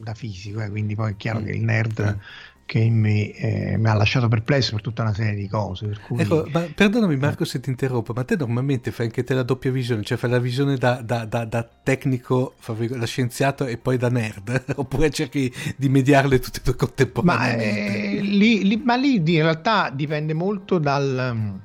da 0.02 0.14
fisico, 0.14 0.62
eh, 0.62 0.70
quindi 0.70 0.96
poi 0.96 1.12
è 1.12 1.16
chiaro 1.16 1.40
mm. 1.40 1.46
che 1.46 1.52
il 1.52 1.62
nerd 1.62 2.20
che 2.68 2.90
me 2.90 3.32
eh, 3.32 3.78
mi 3.78 3.88
ha 3.88 3.94
lasciato 3.94 4.28
perplesso 4.28 4.74
per 4.74 4.82
tutta 4.82 5.02
una 5.02 5.14
serie 5.14 5.36
di 5.36 5.48
cose. 5.48 5.98
Cui... 6.06 6.20
Ecco, 6.20 6.46
ma 6.52 6.68
perdonami 6.76 7.16
Marco 7.16 7.46
se 7.46 7.62
ti 7.62 7.70
interrompo, 7.70 8.12
ma 8.14 8.26
te 8.26 8.36
normalmente 8.36 8.92
fai 8.92 9.06
anche 9.06 9.24
te 9.24 9.34
la 9.34 9.44
doppia 9.44 9.72
visione, 9.72 10.04
cioè 10.04 10.18
fai 10.18 10.30
la 10.30 10.38
visione 10.38 10.76
da, 10.76 11.02
da, 11.02 11.24
da, 11.24 11.46
da 11.46 11.68
tecnico, 11.82 12.56
da 12.66 13.06
scienziato 13.06 13.66
e 13.66 13.78
poi 13.78 13.96
da 13.96 14.10
nerd, 14.10 14.66
oppure 14.76 15.10
cerchi 15.12 15.52
di 15.78 15.88
mediarle 15.88 16.40
tutte 16.40 16.60
e 16.60 16.62
due 16.62 16.76
contemporaneamente? 16.76 17.66
Ma, 17.66 17.72
eh, 17.72 18.22
lì, 18.22 18.68
lì, 18.68 18.82
ma 18.84 18.96
lì 18.96 19.16
in 19.16 19.42
realtà 19.42 19.90
dipende 19.90 20.34
molto 20.34 20.78
dal, 20.78 21.58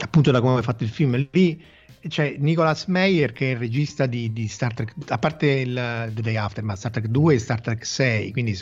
appunto 0.00 0.30
da 0.30 0.40
come 0.40 0.60
è 0.60 0.62
fatto 0.62 0.84
il 0.84 0.90
film, 0.90 1.28
lì 1.32 1.60
c'è 2.08 2.36
Nicolas 2.38 2.86
Meyer 2.86 3.32
che 3.32 3.48
è 3.48 3.50
il 3.52 3.58
regista 3.58 4.06
di, 4.06 4.32
di, 4.32 4.48
Star 4.48 4.72
Trek, 4.72 4.94
a 5.08 5.18
parte 5.18 5.46
il 5.46 6.10
The 6.14 6.22
Day 6.22 6.36
After, 6.36 6.64
ma 6.64 6.74
Star 6.74 6.90
Trek 6.90 7.06
2 7.06 7.34
e 7.34 7.38
Star 7.38 7.60
Trek 7.60 7.84
6, 7.84 8.32
quindi 8.32 8.58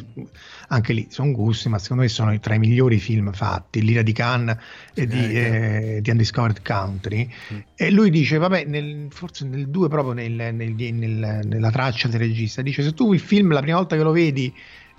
anche 0.69 0.93
lì 0.93 1.07
sono 1.11 1.31
gusti, 1.33 1.69
ma 1.69 1.79
secondo 1.79 2.03
me 2.03 2.09
sono 2.09 2.37
tra 2.41 2.55
i 2.55 2.59
migliori 2.59 2.99
film 2.99 3.33
fatti, 3.33 3.83
l'ira 3.83 4.03
di 4.03 4.13
Cannes 4.13 4.57
e 4.95 5.07
di, 5.07 5.19
eh, 5.19 5.97
eh, 5.97 6.01
di 6.01 6.11
Undiscovered 6.11 6.63
Country. 6.63 7.31
Mm. 7.53 7.59
E 7.77 7.91
lui 7.91 8.11
dice, 8.11 8.39
vabbè, 8.39 8.65
nel, 8.65 9.07
forse 9.11 9.47
nel 9.47 9.69
2 9.69 9.89
proprio 9.89 10.15
nel, 10.15 10.55
nel, 10.55 11.41
nella 11.45 11.71
traccia 11.71 12.09
del 12.09 12.21
regista, 12.21 12.63
dice 12.63 12.83
se 12.83 12.93
tu 12.93 13.13
il 13.13 13.21
film 13.21 13.53
la 13.53 13.61
prima 13.61 13.77
volta 13.77 13.97
che 13.97 14.03
lo 14.03 14.13
vedi, 14.13 14.53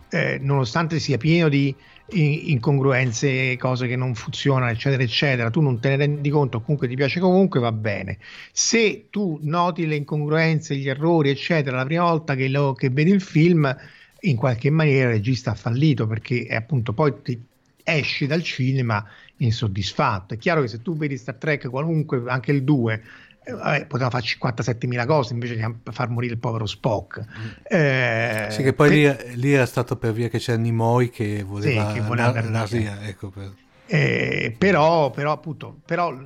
eh, 0.09 0.39
nonostante 0.41 0.99
sia 0.99 1.17
pieno 1.17 1.49
di 1.49 1.73
incongruenze, 2.11 3.55
cose 3.57 3.87
che 3.87 3.95
non 3.95 4.15
funzionano, 4.15 4.71
eccetera, 4.71 5.03
eccetera, 5.03 5.49
tu 5.49 5.61
non 5.61 5.79
te 5.79 5.89
ne 5.89 5.97
rendi 5.97 6.29
conto, 6.29 6.61
comunque 6.61 6.87
ti 6.87 6.95
piace 6.95 7.19
comunque, 7.19 7.59
va 7.59 7.71
bene. 7.71 8.17
Se 8.51 9.07
tu 9.09 9.39
noti 9.43 9.85
le 9.85 9.95
incongruenze, 9.95 10.75
gli 10.75 10.89
errori, 10.89 11.29
eccetera, 11.29 11.77
la 11.77 11.85
prima 11.85 12.03
volta 12.03 12.35
che, 12.35 12.47
lo, 12.47 12.73
che 12.73 12.89
vedi 12.89 13.11
il 13.11 13.21
film, 13.21 13.75
in 14.21 14.35
qualche 14.35 14.69
maniera 14.69 15.09
il 15.09 15.15
regista 15.15 15.51
ha 15.51 15.55
fallito 15.55 16.05
perché 16.05 16.47
appunto 16.47 16.91
poi 16.93 17.13
ti 17.23 17.41
esci 17.83 18.27
dal 18.27 18.43
cinema 18.43 19.05
insoddisfatto. 19.37 20.33
È 20.33 20.37
chiaro 20.37 20.61
che 20.61 20.67
se 20.67 20.81
tu 20.81 20.95
vedi 20.95 21.17
Star 21.17 21.35
Trek 21.35 21.69
qualunque, 21.69 22.23
anche 22.27 22.51
il 22.51 22.63
2, 22.63 22.93
eh, 22.93 23.01
vabbè, 23.45 23.85
poteva 23.85 24.09
fare 24.09 24.23
57.000 24.23 25.05
cose 25.05 25.33
invece 25.33 25.55
di 25.55 25.91
far 25.91 26.09
morire 26.09 26.33
il 26.33 26.39
povero 26.39 26.65
Spock. 26.65 27.19
Mm. 27.19 27.47
Eh, 27.63 28.47
sì, 28.49 28.63
che 28.63 28.73
poi 28.73 28.89
per... 28.89 29.25
lì, 29.27 29.35
lì, 29.35 29.53
era 29.53 29.65
stato 29.65 29.95
per 29.95 30.13
via 30.13 30.27
che 30.27 30.37
c'è 30.37 30.57
Nimoy 30.57 31.09
che 31.09 31.43
voleva, 31.43 31.89
sì, 31.89 31.95
che 31.95 32.01
voleva 32.01 32.33
andare 32.39 32.77
via. 32.77 33.01
Ecco, 33.01 33.29
per... 33.29 33.53
eh, 33.85 34.55
però, 34.57 35.09
però, 35.11 35.31
appunto, 35.31 35.79
però 35.85 36.17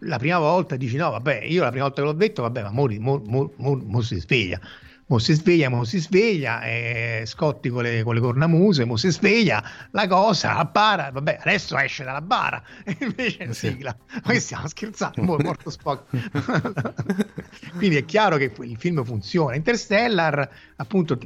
la 0.00 0.18
prima 0.18 0.38
volta 0.38 0.76
dici 0.76 0.96
no, 0.96 1.10
vabbè, 1.10 1.42
io 1.44 1.62
la 1.62 1.70
prima 1.70 1.84
volta 1.84 2.02
che 2.02 2.08
l'ho 2.08 2.14
detto, 2.14 2.42
vabbè, 2.42 2.62
ma 2.62 2.70
mori, 2.70 2.98
mo, 2.98 3.22
mo, 3.24 3.52
mo, 3.56 3.80
mo 3.82 4.00
si 4.00 4.18
sveglia. 4.20 4.60
Mo 5.08 5.18
si 5.18 5.34
sveglia, 5.34 5.68
mo 5.68 5.84
si 5.84 6.00
sveglia, 6.00 6.62
eh, 6.62 7.22
Scotti 7.26 7.68
con 7.68 7.84
le, 7.84 8.02
con 8.02 8.14
le 8.14 8.20
cornamuse, 8.20 8.84
mo 8.84 8.96
si 8.96 9.10
sveglia, 9.10 9.62
la 9.92 10.08
cosa, 10.08 10.54
la 10.54 10.64
bara, 10.64 11.10
vabbè, 11.12 11.38
adesso 11.42 11.78
esce 11.78 12.02
dalla 12.02 12.20
bara, 12.20 12.60
e 12.84 12.96
invece 13.04 13.38
è 13.38 13.52
sì. 13.52 13.68
sigla. 13.68 13.96
Ma 14.24 14.32
che 14.32 14.40
stiamo 14.40 14.66
scherzando, 14.66 15.22
mo 15.22 15.36
è 15.36 15.44
morto 15.44 15.70
Spock. 15.70 16.10
Quindi 17.78 17.96
è 17.96 18.04
chiaro 18.04 18.36
che 18.36 18.52
il 18.58 18.76
film 18.76 19.04
funziona. 19.04 19.54
Interstellar, 19.54 20.50
appunto, 20.74 21.16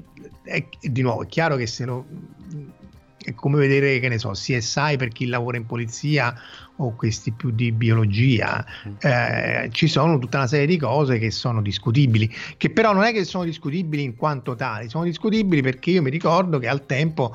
è, 0.43 0.63
di 0.81 1.01
nuovo, 1.01 1.23
è 1.23 1.27
chiaro 1.27 1.57
che 1.57 1.67
se 1.67 1.87
lo 1.87 2.07
è 3.23 3.35
come 3.35 3.59
vedere, 3.59 3.99
che 3.99 4.09
ne 4.09 4.19
so, 4.19 4.31
CSI 4.31 4.97
per 4.97 5.09
chi 5.09 5.27
lavora 5.27 5.57
in 5.57 5.67
polizia 5.67 6.35
o 6.81 6.95
questi 6.95 7.31
più 7.33 7.51
di 7.51 7.73
biologia. 7.73 8.65
Mm. 8.89 8.95
Eh, 9.01 9.69
ci 9.73 9.87
sono 9.87 10.19
tutta 10.19 10.39
una 10.39 10.47
serie 10.47 10.67
di 10.67 10.77
cose 10.77 11.19
che 11.19 11.31
sono 11.31 11.63
discutibili, 11.63 12.33
che 12.57 12.71
però 12.71 12.93
non 12.93 13.05
è 13.05 13.13
che 13.13 13.25
sono 13.25 13.45
discutibili 13.45 14.03
in 14.03 14.17
quanto 14.17 14.55
tali, 14.55 14.89
sono 14.89 15.05
discutibili 15.05 15.63
perché 15.63 15.91
io 15.91 16.03
mi 16.03 16.11
ricordo 16.11 16.59
che 16.59 16.69
al 16.69 16.87
tempo 16.87 17.35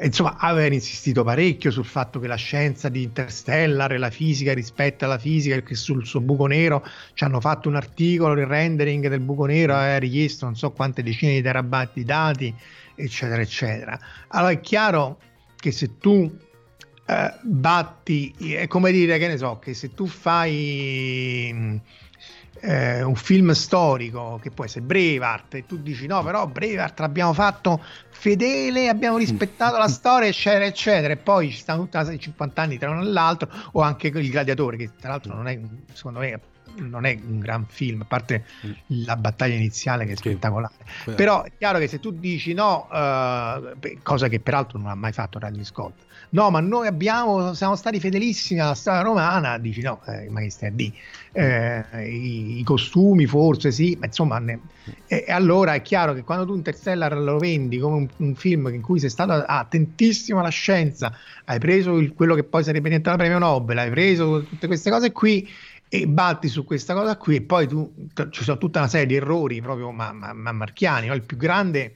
insomma, 0.00 0.36
aveva 0.38 0.74
insistito 0.74 1.22
parecchio 1.22 1.70
sul 1.70 1.84
fatto 1.84 2.18
che 2.18 2.26
la 2.26 2.36
scienza 2.36 2.88
di 2.88 3.02
Interstellar 3.02 3.92
e 3.92 3.98
la 3.98 4.10
fisica 4.10 4.52
rispetto 4.52 5.04
alla 5.04 5.18
fisica, 5.18 5.60
che 5.60 5.74
sul 5.74 6.06
suo 6.06 6.20
buco 6.20 6.46
nero 6.46 6.84
ci 7.14 7.24
hanno 7.24 7.40
fatto 7.40 7.68
un 7.68 7.76
articolo, 7.76 8.32
il 8.40 8.46
rendering 8.46 9.08
del 9.08 9.20
buco 9.20 9.46
nero 9.46 9.74
ha 9.74 9.98
richiesto 9.98 10.44
non 10.44 10.56
so 10.56 10.72
quante 10.72 11.02
decine 11.02 11.34
di 11.34 11.42
terabyte 11.42 11.92
di 11.94 12.04
dati, 12.04 12.54
eccetera, 12.94 13.40
eccetera. 13.40 13.98
Allora 14.28 14.52
è 14.52 14.60
chiaro 14.60 15.18
che 15.56 15.70
se 15.70 15.98
tu 15.98 16.30
eh, 17.06 17.34
batti, 17.42 18.34
è 18.54 18.66
come 18.66 18.92
dire 18.92 19.18
che 19.18 19.28
ne 19.28 19.36
so, 19.36 19.58
che 19.58 19.74
se 19.74 19.94
tu 19.94 20.06
fai 20.06 21.80
eh, 22.62 23.02
un 23.02 23.16
film 23.16 23.50
storico 23.52 24.38
che 24.40 24.50
può 24.50 24.64
essere 24.64 24.84
Brevart 24.84 25.54
e 25.54 25.66
tu 25.66 25.78
dici 25.78 26.06
no 26.06 26.22
però 26.22 26.46
Brevart 26.46 27.00
l'abbiamo 27.00 27.32
fatto 27.32 27.82
fedele 28.10 28.88
abbiamo 28.88 29.16
rispettato 29.16 29.76
la 29.78 29.88
storia 29.90 30.28
eccetera 30.28 30.64
eccetera 30.64 31.12
e 31.12 31.16
poi 31.16 31.50
ci 31.50 31.58
stanno 31.58 31.88
tutti 31.88 32.18
50 32.18 32.62
anni 32.62 32.78
tra 32.78 32.90
uno 32.90 33.02
e 33.02 33.06
l'altro 33.06 33.48
o 33.72 33.80
anche 33.80 34.08
il 34.08 34.30
gladiatore 34.30 34.76
che 34.76 34.90
tra 34.98 35.10
l'altro 35.10 35.34
non 35.34 35.48
è 35.48 35.58
secondo 35.92 36.20
me 36.20 36.40
non 36.76 37.04
è 37.04 37.18
un 37.22 37.38
gran 37.38 37.66
film, 37.66 38.00
a 38.00 38.04
parte 38.06 38.46
mm. 38.66 38.70
la 39.04 39.16
battaglia 39.16 39.54
iniziale 39.54 40.06
che 40.06 40.12
è 40.12 40.16
spettacolare. 40.16 40.72
Sì. 41.04 41.10
Però 41.12 41.42
è 41.42 41.52
chiaro 41.58 41.78
che 41.78 41.86
se 41.86 42.00
tu 42.00 42.12
dici 42.12 42.54
no, 42.54 42.88
uh, 42.90 43.76
cosa 44.02 44.28
che 44.28 44.40
peraltro 44.40 44.78
non 44.78 44.88
ha 44.88 44.94
mai 44.94 45.12
fatto 45.12 45.38
Ridley 45.38 45.64
Scott, 45.64 45.92
no, 46.32 46.50
ma 46.50 46.60
noi 46.60 46.86
abbiamo, 46.86 47.54
siamo 47.54 47.76
stati 47.76 48.00
fedelissimi 48.00 48.60
alla 48.60 48.74
storia 48.74 49.02
romana, 49.02 49.58
dici 49.58 49.80
no, 49.80 50.00
eh, 50.06 50.28
ma 50.30 50.40
che 50.40 50.50
stai 50.50 50.68
a 50.68 50.72
dire? 50.72 50.92
Eh, 51.32 52.08
i, 52.10 52.58
i, 52.58 52.62
costumi 52.64 53.26
forse 53.26 53.70
sì, 53.70 53.96
ma 53.98 54.06
insomma, 54.06 54.38
ne, 54.38 54.60
e, 55.06 55.24
e, 55.26 55.32
allora 55.32 55.74
è 55.74 55.82
chiaro 55.82 56.12
che 56.12 56.22
quando 56.22 56.44
tu 56.44 56.54
Interstellar 56.54 57.16
lo 57.16 57.38
vendi 57.38 57.78
come 57.78 57.96
un, 57.96 58.08
un 58.16 58.34
film 58.34 58.68
in 58.68 58.82
cui 58.82 58.98
sei 58.98 59.10
stato 59.10 59.32
attentissimo 59.32 60.40
alla 60.40 60.48
scienza, 60.48 61.14
hai 61.44 61.58
preso 61.58 61.98
il, 61.98 62.12
quello 62.14 62.34
che 62.34 62.44
poi 62.44 62.64
sarebbe 62.64 62.88
diventato 62.88 63.16
premio 63.16 63.38
Nobel, 63.38 63.78
hai 63.78 63.90
preso 63.90 64.42
tutte 64.42 64.66
queste 64.66 64.90
cose 64.90 65.12
qui 65.12 65.48
e 65.88 66.06
batti 66.06 66.48
su 66.48 66.64
questa 66.64 66.94
cosa 66.94 67.16
qui 67.18 67.36
e 67.36 67.42
poi 67.42 67.68
tu, 67.68 67.92
ci 68.30 68.44
sono 68.44 68.56
tutta 68.56 68.78
una 68.78 68.88
serie 68.88 69.06
di 69.06 69.16
errori 69.16 69.60
proprio 69.60 69.90
ma, 69.90 70.12
ma, 70.12 70.32
ma 70.32 70.52
marchiani, 70.52 71.08
no? 71.08 71.14
il 71.14 71.22
più 71.22 71.36
grande 71.36 71.94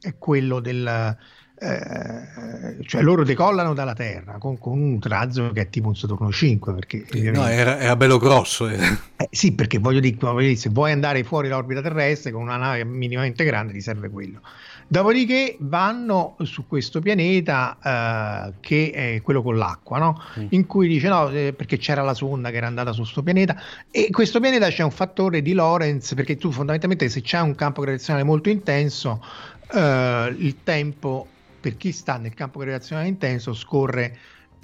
è 0.00 0.16
quello 0.18 0.60
del 0.60 1.16
eh, 1.60 2.76
cioè 2.84 3.02
loro 3.02 3.24
decollano 3.24 3.74
dalla 3.74 3.94
Terra 3.94 4.38
con, 4.38 4.58
con, 4.58 4.78
un 4.78 4.98
razzo 5.02 5.50
che 5.52 5.62
è 5.62 5.68
tipo 5.68 5.88
un 5.88 5.96
Saturno 5.96 6.30
5 6.30 6.72
perché 6.72 7.04
no, 7.32 7.46
era, 7.46 7.78
era, 7.78 7.96
bello 7.96 8.18
grosso 8.18 8.68
eh. 8.68 8.78
Eh, 9.16 9.28
sì 9.30 9.52
perché 9.52 9.78
voglio 9.78 10.00
dire, 10.00 10.56
se 10.56 10.68
vuoi 10.68 10.92
andare 10.92 11.24
fuori 11.24 11.48
dall'orbita 11.48 11.82
terrestre 11.82 12.30
con 12.30 12.42
una 12.42 12.56
nave 12.56 12.84
minimamente 12.84 13.44
grande 13.44 13.72
ti 13.72 13.80
serve 13.80 14.08
quello 14.08 14.40
dopodiché 14.86 15.56
vanno 15.60 16.36
su 16.42 16.66
questo 16.66 17.00
pianeta 17.00 17.76
eh, 17.82 18.52
che 18.60 18.92
è 18.94 19.20
quello 19.22 19.42
con 19.42 19.56
l'acqua 19.56 19.98
no? 19.98 20.22
mm. 20.38 20.46
in 20.50 20.66
cui 20.66 20.86
dice 20.86 21.08
no 21.08 21.28
eh, 21.30 21.52
perché 21.52 21.76
c'era 21.76 22.02
la 22.02 22.14
sonda 22.14 22.50
che 22.50 22.56
era 22.56 22.68
andata 22.68 22.92
su 22.92 23.00
questo 23.00 23.22
pianeta 23.22 23.60
e 23.90 24.10
questo 24.10 24.38
pianeta 24.38 24.68
c'è 24.68 24.84
un 24.84 24.92
fattore 24.92 25.42
di 25.42 25.54
Lorentz 25.54 26.14
perché 26.14 26.36
tu 26.36 26.52
fondamentalmente 26.52 27.08
se 27.08 27.20
c'è 27.20 27.40
un 27.40 27.54
campo 27.54 27.80
gravitazionale 27.82 28.24
molto 28.24 28.48
intenso 28.48 29.22
Uh, 29.70 30.32
il 30.38 30.56
tempo 30.64 31.26
per 31.60 31.76
chi 31.76 31.92
sta 31.92 32.16
nel 32.16 32.34
campo 32.34 32.58
gravitazionale 32.58 33.08
intenso 33.08 33.52
scorre 33.54 34.16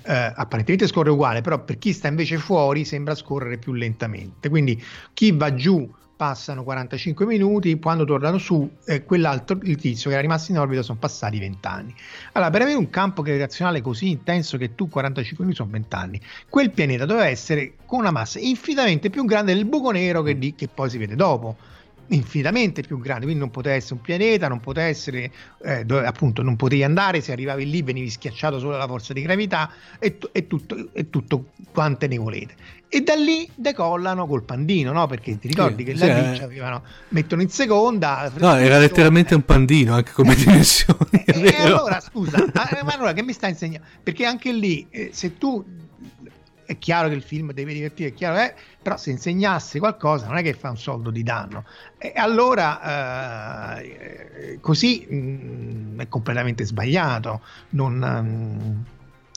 eh, 0.07 0.33
apparentemente 0.35 0.87
scorre 0.87 1.11
uguale, 1.11 1.41
però 1.41 1.63
per 1.63 1.79
chi 1.79 1.93
sta 1.93 2.09
invece 2.09 2.37
fuori 2.39 2.85
sembra 2.85 3.15
scorrere 3.15 3.59
più 3.59 3.73
lentamente. 3.73 4.49
Quindi 4.49 4.83
chi 5.13 5.33
va 5.33 5.55
giù 5.55 5.91
passano 6.17 6.63
45 6.63 7.27
minuti, 7.27 7.79
quando 7.79 8.05
tornano 8.05 8.39
su, 8.39 8.69
eh, 8.85 9.05
quell'altro 9.05 9.59
il 9.63 9.77
tizio 9.77 10.09
che 10.09 10.17
era 10.17 10.23
rimasto 10.23 10.53
in 10.53 10.59
orbita 10.59 10.83
sono 10.83 10.99
passati 10.99 11.39
20 11.39 11.67
anni. 11.67 11.95
Allora, 12.33 12.51
per 12.51 12.63
avere 12.63 12.77
un 12.77 12.89
campo 12.91 13.23
gravitazionale 13.23 13.81
così 13.81 14.11
intenso 14.11 14.57
che 14.57 14.75
tu 14.75 14.89
45 14.89 15.45
minuti 15.45 15.63
sono 15.63 15.73
20 15.73 15.95
anni, 15.95 16.21
quel 16.49 16.71
pianeta 16.71 17.05
doveva 17.05 17.27
essere 17.27 17.75
con 17.85 18.01
una 18.01 18.11
massa 18.11 18.39
infinitamente 18.39 19.11
più 19.11 19.25
grande 19.25 19.55
del 19.55 19.65
buco 19.65 19.91
nero 19.91 20.23
che, 20.23 20.39
di, 20.39 20.55
che 20.55 20.69
poi 20.69 20.89
si 20.89 20.99
vede 20.99 21.17
dopo 21.17 21.57
infinitamente 22.09 22.83
più 22.83 22.99
grande, 22.99 23.25
quindi 23.25 23.41
non 23.41 23.51
poteva 23.51 23.75
essere 23.75 23.95
un 23.95 24.01
pianeta, 24.01 24.49
non 24.49 24.61
poteva 24.61 24.87
essere 24.87 25.31
eh, 25.63 25.85
dove 25.85 26.07
appunto 26.07 26.43
non 26.43 26.57
potevi 26.57 26.83
andare, 26.83 27.21
se 27.21 27.33
arrivavi 27.33 27.69
lì 27.69 27.83
venivi 27.83 28.11
schiacciato 28.11 28.59
solo 28.59 28.73
dalla 28.73 28.87
forza 28.87 29.13
di 29.13 29.23
gravità 29.23 29.71
e, 29.99 30.19
e, 30.33 30.47
tutto, 30.47 30.89
e 30.93 31.11
tutto 31.11 31.51
quante 31.73 32.07
ne 32.07 32.19
volete. 32.19 32.55
E 32.89 33.01
da 33.01 33.15
lì 33.15 33.49
decollano 33.55 34.27
col 34.27 34.45
pandino, 34.45 34.93
no? 34.93 35.09
Perché 35.09 35.37
ti 35.39 35.49
ricordi 35.49 35.85
sì, 35.85 35.91
che 35.91 35.97
sì, 35.97 36.07
là 36.07 36.35
eh. 36.35 36.43
avevano, 36.45 36.83
mettono 37.09 37.43
in 37.43 37.49
seconda. 37.49 38.31
No, 38.37 38.55
era 38.55 38.79
letteralmente 38.79 39.35
un 39.35 39.45
pandino 39.45 39.95
anche 39.95 40.13
come 40.13 40.35
dimensioni. 40.37 41.25
e, 41.25 41.43
e 41.43 41.63
allora 41.63 41.99
scusa, 42.01 42.45
ma, 42.53 42.93
allora 42.93 43.13
che 43.13 43.23
mi 43.23 43.33
sta 43.33 43.49
insegnando? 43.49 43.89
Perché 44.01 44.25
anche 44.25 44.53
lì, 44.53 44.87
eh, 44.91 45.11
se 45.13 45.37
tu 45.39 45.65
è 46.67 46.79
chiaro 46.79 47.09
che 47.09 47.15
il 47.15 47.23
film 47.23 47.53
deve 47.53 47.73
divertire, 47.73 48.11
è 48.11 48.15
chiaro, 48.15 48.39
eh, 48.39 48.55
però 48.83 48.97
se 48.97 49.11
insegnassi 49.11 49.79
qualcosa 49.79 50.27
non 50.27 50.37
è 50.37 50.43
che 50.43 50.55
fa 50.55 50.71
un 50.71 50.79
soldo 50.79 51.11
di 51.11 51.23
danno. 51.23 51.65
E 51.99 52.13
allora 52.17 53.79
eh, 53.81 54.59
così 54.61 55.07
mh, 55.09 55.17
mm, 55.17 56.01
è 56.01 56.09
completamente 56.09 56.65
sbagliato, 56.65 57.41
non, 57.71 57.95
mh, 57.95 58.65
mm, 58.67 58.81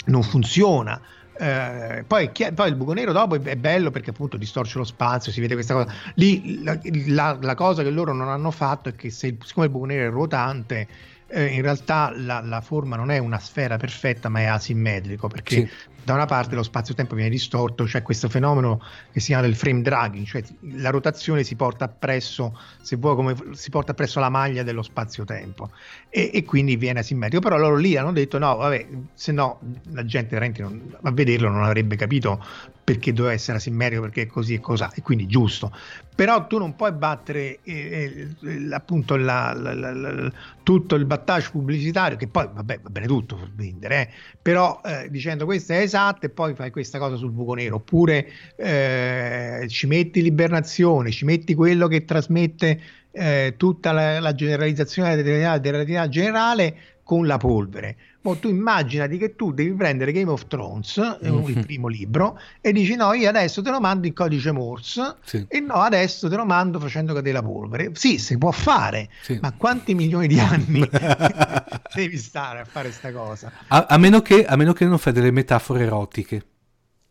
non 0.05 0.23
funziona. 0.23 0.99
Eh, 1.39 2.03
poi, 2.07 2.31
poi, 2.31 2.69
il 2.69 2.75
buco 2.75 2.93
nero 2.93 3.11
dopo 3.11 3.35
è, 3.35 3.55
bello 3.55 3.91
perché 3.91 4.09
appunto 4.09 4.37
distorce 4.37 4.79
lo 4.79 4.83
spazio, 4.83 5.31
si 5.31 5.39
vede 5.41 5.53
questa 5.53 5.73
cosa. 5.73 5.93
Lì 6.15 6.63
la, 6.63 6.79
la, 7.07 7.37
la 7.39 7.55
cosa 7.55 7.83
che 7.83 7.89
loro 7.89 8.13
non 8.13 8.29
hanno 8.29 8.51
fatto 8.51 8.89
è 8.89 8.95
che 8.95 9.11
se, 9.11 9.37
siccome 9.43 9.67
il 9.67 9.71
buco 9.71 9.85
nero 9.85 10.07
è 10.07 10.11
ruotante, 10.11 10.87
eh, 11.27 11.45
in 11.45 11.61
realtà 11.61 12.11
la, 12.15 12.41
la, 12.41 12.61
forma 12.61 12.95
non 12.95 13.11
è 13.11 13.17
una 13.17 13.37
sfera 13.37 13.77
perfetta 13.77 14.29
ma 14.29 14.39
è 14.39 14.45
asimmetrico 14.45 15.27
perché 15.27 15.55
sì 15.55 15.95
da 16.07 16.13
una 16.13 16.25
parte 16.25 16.55
lo 16.55 16.63
spazio-tempo 16.63 17.15
viene 17.15 17.29
distorto, 17.29 17.83
c'è 17.83 17.89
cioè 17.89 18.01
questo 18.01 18.29
fenomeno 18.29 18.81
che 19.11 19.19
si 19.19 19.25
chiama 19.27 19.41
del 19.41 19.57
frame 19.57 19.81
dragging, 19.81 20.25
cioè 20.25 20.41
la 20.75 20.89
rotazione 20.89 21.43
si 21.43 21.57
porta 21.57 21.83
appresso, 21.83 22.57
se 22.81 22.95
vuoi, 22.95 23.15
come, 23.15 23.35
si 23.51 23.69
porta 23.69 23.91
appresso 23.91 24.21
la 24.21 24.29
maglia 24.29 24.63
dello 24.63 24.83
spazio-tempo 24.83 25.69
e, 26.07 26.31
e, 26.33 26.45
quindi 26.45 26.77
viene 26.77 26.99
asimmetrico. 26.99 27.43
Però 27.43 27.57
loro 27.57 27.75
lì 27.75 27.97
hanno 27.97 28.13
detto 28.13 28.37
no, 28.37 28.55
vabbè, 28.55 28.87
se 29.15 29.33
no 29.33 29.59
la 29.91 30.05
gente 30.05 30.29
veramente 30.29 30.61
non, 30.61 30.95
a 31.01 31.11
vederlo 31.11 31.49
non 31.49 31.65
avrebbe 31.65 31.97
capito 31.97 32.41
perché 32.85 33.11
doveva 33.11 33.33
essere 33.33 33.57
asimmetrico, 33.57 34.03
perché 34.03 34.21
è 34.21 34.27
così 34.27 34.53
e 34.53 34.59
cos'ha, 34.61 34.93
e 34.93 35.01
quindi 35.01 35.27
giusto. 35.27 35.75
Però 36.15 36.47
tu 36.47 36.57
non 36.57 36.73
puoi 36.77 36.93
battere 36.93 37.59
eh, 37.63 38.29
eh, 38.41 38.67
appunto 38.71 39.17
la, 39.17 39.53
la, 39.53 39.73
la, 39.73 40.31
tutto 40.63 40.95
il 40.95 41.03
battage 41.03 41.49
pubblicitario, 41.51 42.15
che 42.15 42.29
poi 42.29 42.47
vabbè, 42.51 42.79
va 42.81 42.89
bene 42.89 43.07
tutto 43.07 43.35
per 43.35 43.51
vendere, 43.53 44.01
eh, 44.01 44.09
però 44.41 44.79
eh, 44.85 45.09
dicendo 45.11 45.43
questo 45.43 45.73
è 45.73 45.79
esatto 45.79 45.95
e 46.25 46.29
poi 46.29 46.53
fai 46.53 46.69
questa 46.71 46.99
cosa 46.99 47.15
sul 47.15 47.31
buco 47.31 47.53
nero, 47.53 47.75
oppure 47.75 48.27
eh, 48.55 49.65
ci 49.67 49.87
metti 49.87 50.21
l'ibernazione, 50.21 51.11
ci 51.11 51.25
metti 51.25 51.55
quello 51.55 51.87
che 51.87 52.05
trasmette 52.05 52.79
eh, 53.11 53.55
tutta 53.57 53.91
la, 53.91 54.33
generalizzazione 54.35 55.21
della 55.21 55.59
relatività 55.59 56.07
generale 56.07 56.75
con 57.07 57.25
la 57.25 57.37
polvere. 57.37 57.95
Mo 58.23 58.35
tu 58.35 58.49
immaginati 58.49 59.17
che 59.17 59.37
tu 59.37 59.53
devi 59.53 59.71
prendere 59.71 60.11
Game 60.11 60.29
of 60.29 60.47
Thrones, 60.47 60.99
mm-hmm. 61.23 61.47
il 61.47 61.65
primo 61.65 61.87
libro, 61.87 62.37
e 62.59 62.73
dici 62.73 62.95
no, 62.95 63.13
io 63.13 63.29
adesso 63.29 63.61
te 63.61 63.69
lo 63.69 63.79
mando 63.79 64.07
in 64.07 64.13
codice 64.13 64.51
Morse 64.51 65.15
sì. 65.23 65.45
e 65.47 65.61
no, 65.61 65.75
adesso 65.75 66.27
te 66.27 66.35
lo 66.35 66.43
mando 66.43 66.81
facendo 66.81 67.13
cadere 67.13 67.31
la 67.31 67.41
polvere. 67.41 67.91
Sì, 67.93 68.17
si 68.17 68.37
può 68.37 68.51
fare, 68.51 69.09
sì. 69.21 69.39
ma 69.41 69.53
quanti 69.53 69.95
milioni 69.95 70.27
di 70.27 70.37
anni 70.37 70.81
devi 71.95 72.17
stare 72.17 72.59
a 72.59 72.65
fare 72.65 72.89
questa 72.89 73.13
cosa? 73.13 73.49
A, 73.67 73.85
a, 73.87 73.97
meno 73.97 74.21
che, 74.21 74.45
a 74.45 74.57
meno 74.57 74.73
che 74.73 74.83
non 74.83 74.97
fai 74.97 75.13
delle 75.13 75.31
metafore 75.31 75.83
erotiche. 75.83 76.43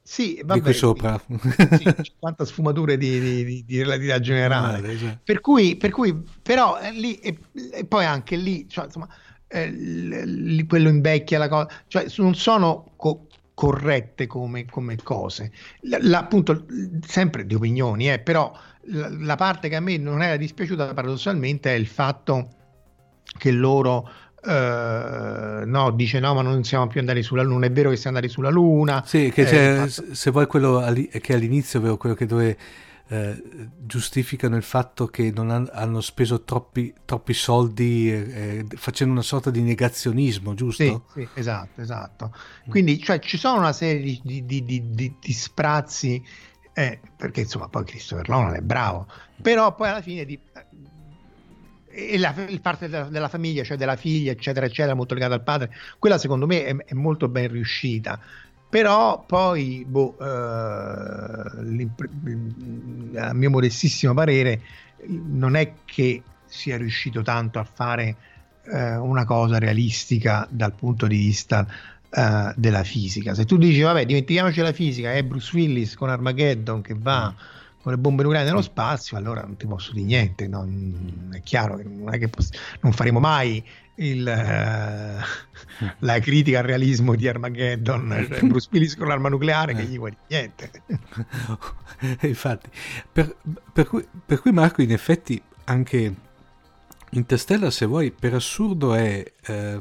Sì, 0.03 0.41
vabbè, 0.45 0.61
di 0.61 0.61
qui 0.61 0.73
sopra. 0.73 1.21
Sì, 1.27 1.83
50 2.01 2.45
sfumature 2.45 2.97
di, 2.97 3.45
di, 3.45 3.65
di 3.65 3.79
relatività 3.79 4.21
generale. 4.21 4.97
Cioè. 4.97 5.19
per, 5.25 5.41
cui, 5.41 5.75
per 5.75 5.91
cui, 5.91 6.17
però, 6.43 6.79
eh, 6.79 6.93
lì, 6.93 7.17
e, 7.17 7.37
e, 7.73 7.85
poi 7.87 8.05
anche 8.05 8.37
lì, 8.37 8.69
cioè, 8.69 8.85
insomma, 8.85 9.09
eh, 9.49 9.71
l, 9.71 10.57
l, 10.57 10.67
quello 10.67 10.89
invecchia 10.89 11.39
la 11.39 11.49
cosa, 11.49 11.69
cioè 11.87 12.07
non 12.17 12.35
sono 12.35 12.93
co- 12.97 13.27
corrette 13.55 14.27
come, 14.27 14.67
come 14.67 14.97
cose. 15.03 15.51
La, 15.83 15.99
la, 16.01 16.19
appunto, 16.19 16.67
sempre 17.07 17.47
di 17.47 17.55
opinioni, 17.55 18.13
eh, 18.13 18.19
però 18.19 18.53
la, 18.89 19.09
la, 19.11 19.35
parte 19.37 19.69
che 19.69 19.77
a 19.77 19.81
me 19.81 19.97
non 19.97 20.23
era 20.23 20.37
dispiaciuta 20.37 20.93
paradossalmente 20.93 21.73
è 21.73 21.77
il 21.77 21.87
fatto 21.87 22.49
che 23.39 23.51
loro 23.51 24.09
Uh, 24.47 25.67
no, 25.67 25.91
dice 25.91 26.21
no, 26.21 26.33
ma 26.33 26.41
non 26.41 26.63
siamo 26.63 26.87
più 26.87 27.01
andati 27.01 27.21
sulla 27.21 27.43
Luna. 27.43 27.67
È 27.67 27.73
vero 27.73 27.91
che 27.91 27.97
siamo 27.97 28.17
andati 28.17 28.33
sulla 28.33 28.49
Luna. 28.49 29.03
Sì, 29.05 29.33
che 29.35 29.83
eh, 29.83 29.89
se 29.89 30.31
vuoi 30.31 30.47
quello 30.47 30.79
che 31.21 31.35
all'inizio, 31.35 31.97
quello 31.97 32.15
che 32.15 32.27
dove 32.27 32.57
eh, 33.09 33.41
giustificano 33.79 34.57
il 34.57 34.63
fatto 34.63 35.07
che 35.07 35.31
non 35.33 35.51
han, 35.51 35.69
hanno 35.73 36.01
speso 36.01 36.43
troppi, 36.43 36.93
troppi 37.05 37.35
soldi 37.35 38.13
eh, 38.13 38.67
facendo 38.75 39.13
una 39.13 39.23
sorta 39.23 39.51
di 39.51 39.63
negazionismo, 39.63 40.55
giusto? 40.55 41.07
Sì, 41.15 41.21
sì 41.21 41.29
esatto, 41.35 41.81
esatto. 41.81 42.35
Quindi 42.69 43.01
cioè, 43.01 43.21
ci 43.21 43.37
sono 43.37 43.59
una 43.59 43.73
serie 43.73 44.21
di, 44.23 44.45
di, 44.45 44.65
di, 44.65 45.15
di 45.21 45.33
sprazzi, 45.33 46.23
eh, 46.73 47.01
perché 47.17 47.43
insomma 47.43 47.69
poi 47.69 47.85
Christopher 47.85 48.29
Nolan 48.29 48.55
è 48.55 48.61
bravo, 48.61 49.07
però 49.41 49.75
poi 49.75 49.89
alla 49.89 50.03
fine 50.03 50.25
di, 50.25 50.39
eh, 50.53 52.15
e 52.15 52.19
la, 52.19 52.35
il 52.49 52.61
parte 52.61 52.89
della, 52.89 53.05
della, 53.05 53.29
famiglia, 53.29 53.63
cioè 53.63 53.77
della 53.77 53.97
figlia, 53.97 54.33
eccetera, 54.33 54.67
eccetera, 54.67 54.95
molto 54.95 55.15
legata 55.15 55.35
al 55.35 55.45
padre, 55.45 55.73
quella 56.01 56.19
secondo 56.19 56.47
me 56.47 56.65
è, 56.65 56.77
è 56.77 56.95
molto 56.95 57.29
ben 57.29 57.51
riuscita 57.51 58.21
però 58.69 59.25
poi 59.25 59.85
boh, 59.87 60.17
eh, 60.19 60.25
a 63.19 63.33
mio 63.33 63.51
modestissimo 63.51 64.13
parere 64.15 64.61
non 65.07 65.55
è 65.55 65.73
che 65.85 66.23
sia 66.45 66.77
riuscito 66.77 67.23
tanto 67.23 67.59
a 67.59 67.65
fare 67.65 68.17
eh, 68.65 68.97
una 68.97 69.25
cosa 69.25 69.59
realistica 69.59 70.47
dal 70.51 70.73
punto 70.73 71.07
di 71.07 71.17
vista 71.17 71.67
eh, 72.11 72.53
della 72.57 72.83
fisica 72.83 73.35
se 73.35 73.45
tu 73.45 73.57
dici 73.57 73.81
vabbè 73.81 74.05
dimentichiamoci 74.05 74.61
la 74.61 74.73
fisica 74.73 75.13
è 75.13 75.23
Bruce 75.23 75.55
Willis 75.57 75.95
con 75.95 76.09
Armageddon 76.09 76.81
che 76.81 76.95
va 76.97 77.31
mm. 77.31 77.56
Con 77.87 77.95
le 77.95 78.01
bombe 78.01 78.25
nucleari 78.25 78.49
nello 78.49 78.63
spazio 78.63 79.17
allora 79.17 79.43
non 79.43 79.57
ti 79.57 79.65
posso 79.65 79.93
dire 79.93 80.07
niente 80.07 80.49
no? 80.49 80.69
è 81.31 81.41
chiaro 81.41 81.77
che 81.77 81.85
non 81.85 82.13
è 82.13 82.19
che 82.19 82.27
poss- 82.27 82.51
non 82.81 82.91
faremo 82.93 83.21
mai 83.21 83.65
il, 83.99 84.23
uh, 84.23 85.85
la 86.01 86.19
critica 86.19 86.59
al 86.59 86.65
realismo 86.65 87.15
di 87.15 87.29
Armageddon, 87.29 88.27
cioè 88.29 88.41
Bruce 88.41 88.69
Willis 88.73 88.97
con 88.97 89.07
l'arma 89.07 89.29
nucleare 89.29 89.73
che 89.73 89.85
gli 89.85 89.97
vuoi 89.97 90.15
niente. 90.29 90.71
Infatti, 92.23 92.69
per, 93.11 93.37
per, 93.73 93.87
cui, 93.87 94.07
per, 94.27 94.41
cui, 94.41 94.53
Marco 94.53 94.83
in 94.83 94.93
effetti 94.93 95.41
anche 95.65 96.15
Interstellar 97.11 97.73
se 97.73 97.87
vuoi 97.87 98.11
per 98.11 98.35
assurdo 98.35 98.95
è... 98.95 99.33
Eh, 99.47 99.81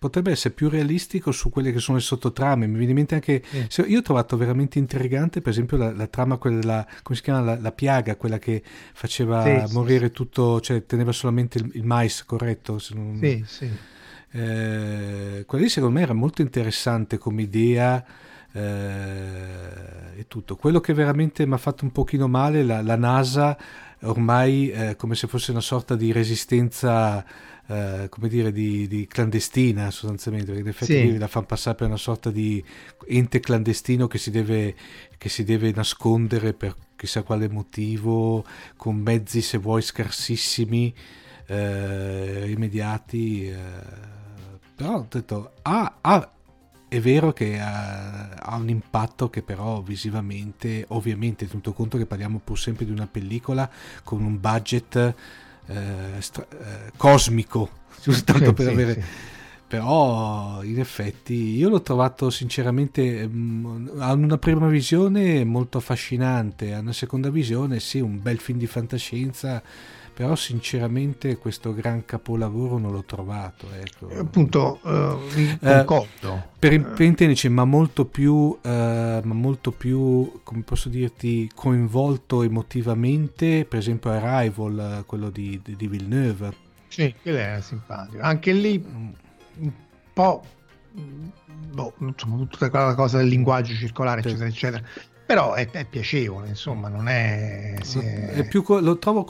potrebbe 0.00 0.30
essere 0.30 0.54
più 0.54 0.70
realistico 0.70 1.30
su 1.30 1.50
quelle 1.50 1.72
che 1.72 1.78
sono 1.78 1.98
le 1.98 2.02
sottotrame. 2.02 2.66
Mi 2.66 2.78
viene 2.78 2.92
in 2.92 2.96
mente 2.96 3.14
anche. 3.16 3.42
Yeah. 3.50 3.86
Io 3.86 3.98
ho 3.98 4.02
trovato 4.02 4.38
veramente 4.38 4.78
intrigante, 4.78 5.42
per 5.42 5.52
esempio, 5.52 5.76
la, 5.76 5.92
la 5.92 6.06
trama, 6.06 6.38
quella 6.38 6.58
della, 6.58 6.86
come 7.02 7.18
si 7.18 7.22
chiama? 7.22 7.42
La, 7.42 7.58
la 7.60 7.70
piaga, 7.70 8.16
quella 8.16 8.38
che 8.38 8.62
faceva 8.94 9.66
sì, 9.66 9.74
morire 9.74 10.06
sì, 10.06 10.12
tutto, 10.12 10.58
cioè 10.62 10.86
teneva 10.86 11.12
solamente 11.12 11.58
il, 11.58 11.70
il 11.74 11.84
mais, 11.84 12.24
corretto? 12.24 12.80
Non... 12.94 13.18
Sì, 13.20 13.44
sì. 13.46 13.70
Eh, 14.32 15.44
quella 15.46 15.64
lì 15.64 15.70
secondo 15.70 15.96
me 15.96 16.02
era 16.02 16.14
molto 16.14 16.40
interessante 16.40 17.18
come 17.18 17.42
idea. 17.42 18.02
Eh, 18.52 20.16
e 20.16 20.24
tutto 20.26 20.56
quello 20.56 20.80
che 20.80 20.92
veramente 20.94 21.46
mi 21.46 21.54
ha 21.54 21.58
fatto 21.58 21.84
un 21.84 21.92
pochino 21.92 22.26
male 22.26 22.64
la, 22.64 22.82
la 22.82 22.96
NASA 22.96 23.56
ormai 24.00 24.72
eh, 24.72 24.96
come 24.96 25.14
se 25.14 25.28
fosse 25.28 25.52
una 25.52 25.60
sorta 25.60 25.94
di 25.94 26.10
resistenza 26.10 27.24
eh, 27.70 28.08
come 28.08 28.28
dire, 28.28 28.50
di, 28.50 28.88
di, 28.88 29.06
clandestina 29.06 29.92
sostanzialmente, 29.92 30.50
perché 30.50 30.62
in 30.62 30.68
effetti 30.74 31.12
sì. 31.12 31.18
la 31.18 31.28
fanno 31.28 31.46
passare 31.46 31.76
per 31.76 31.86
una 31.86 31.96
sorta 31.96 32.32
di 32.32 32.62
ente 33.06 33.38
clandestino 33.38 34.08
che 34.08 34.18
si 34.18 34.32
deve, 34.32 34.74
che 35.16 35.28
si 35.28 35.44
deve 35.44 35.70
nascondere 35.70 36.52
per 36.52 36.74
chissà 36.96 37.22
quale 37.22 37.48
motivo, 37.48 38.44
con 38.76 38.96
mezzi 38.96 39.40
se 39.40 39.58
vuoi 39.58 39.82
scarsissimi, 39.82 40.92
eh, 41.46 42.50
immediati. 42.50 43.48
Eh. 43.48 43.58
Però 44.74 44.96
ho 44.96 45.06
detto, 45.08 45.52
ah, 45.62 45.98
ah, 46.00 46.30
è 46.88 46.98
vero 46.98 47.32
che 47.32 47.60
ha, 47.60 48.30
ha, 48.30 48.56
un 48.56 48.68
impatto 48.68 49.30
che 49.30 49.42
però 49.42 49.80
visivamente, 49.80 50.86
ovviamente 50.88 51.46
tenuto 51.46 51.72
conto 51.72 51.98
che 51.98 52.06
parliamo 52.06 52.40
pur 52.42 52.58
sempre 52.58 52.84
di 52.84 52.90
una 52.90 53.06
pellicola 53.06 53.70
con 54.02 54.24
un 54.24 54.40
budget 54.40 55.14
eh, 55.70 56.20
stra- 56.20 56.46
eh, 56.50 56.92
cosmico, 56.96 57.70
giusto 58.02 58.32
tanto 58.32 58.52
per 58.52 58.66
sì, 58.66 58.72
avere... 58.72 58.94
Sì. 58.94 59.28
Però 59.70 60.64
in 60.64 60.80
effetti 60.80 61.56
io 61.56 61.68
l'ho 61.68 61.80
trovato 61.80 62.28
sinceramente 62.28 63.24
mh, 63.24 63.92
a 63.98 64.12
una 64.14 64.36
prima 64.36 64.66
visione 64.66 65.44
molto 65.44 65.78
affascinante, 65.78 66.74
a 66.74 66.80
una 66.80 66.92
seconda 66.92 67.30
visione 67.30 67.78
sì, 67.78 68.00
un 68.00 68.20
bel 68.20 68.40
film 68.40 68.58
di 68.58 68.66
fantascienza 68.66 69.62
però 70.12 70.34
sinceramente 70.34 71.36
questo 71.36 71.72
gran 71.72 72.04
capolavoro 72.04 72.78
non 72.78 72.92
l'ho 72.92 73.04
trovato. 73.04 73.66
Ecco. 73.72 74.08
Eh, 74.08 74.18
appunto, 74.18 74.78
uh, 74.82 75.58
concordo. 75.58 76.32
Uh, 76.32 76.42
per, 76.58 76.80
per 76.80 77.00
intenderci, 77.06 77.48
ma 77.48 77.64
molto 77.64 78.04
più, 78.04 78.56
ma 78.62 79.22
molto 79.24 79.72
più, 79.72 80.40
come 80.42 80.62
posso 80.62 80.88
dirti, 80.88 81.50
coinvolto 81.54 82.42
emotivamente, 82.42 83.64
per 83.64 83.78
esempio 83.78 84.10
Arrival, 84.10 85.04
quello 85.06 85.30
di, 85.30 85.60
di, 85.64 85.86
Villeneuve. 85.86 86.54
Sì, 86.88 87.14
quello 87.22 87.38
era 87.38 87.60
simpatico. 87.60 88.22
Anche 88.22 88.52
lì 88.52 88.78
mm. 88.78 89.08
un 89.58 89.72
po'... 90.12 90.44
Boh, 90.92 91.94
insomma, 91.98 92.44
tutta 92.46 92.68
quella 92.68 92.94
cosa 92.94 93.18
del 93.18 93.28
linguaggio 93.28 93.74
circolare, 93.74 94.20
eccetera, 94.20 94.46
eccetera 94.46 94.82
però 95.30 95.54
è, 95.54 95.70
è, 95.70 95.84
piacevole, 95.84 96.48
insomma, 96.48 96.88
non 96.88 97.06
è... 97.06 97.76
è... 97.78 98.30
è 98.30 98.48
più, 98.48 98.64
lo 98.66 98.98
trovo 98.98 99.22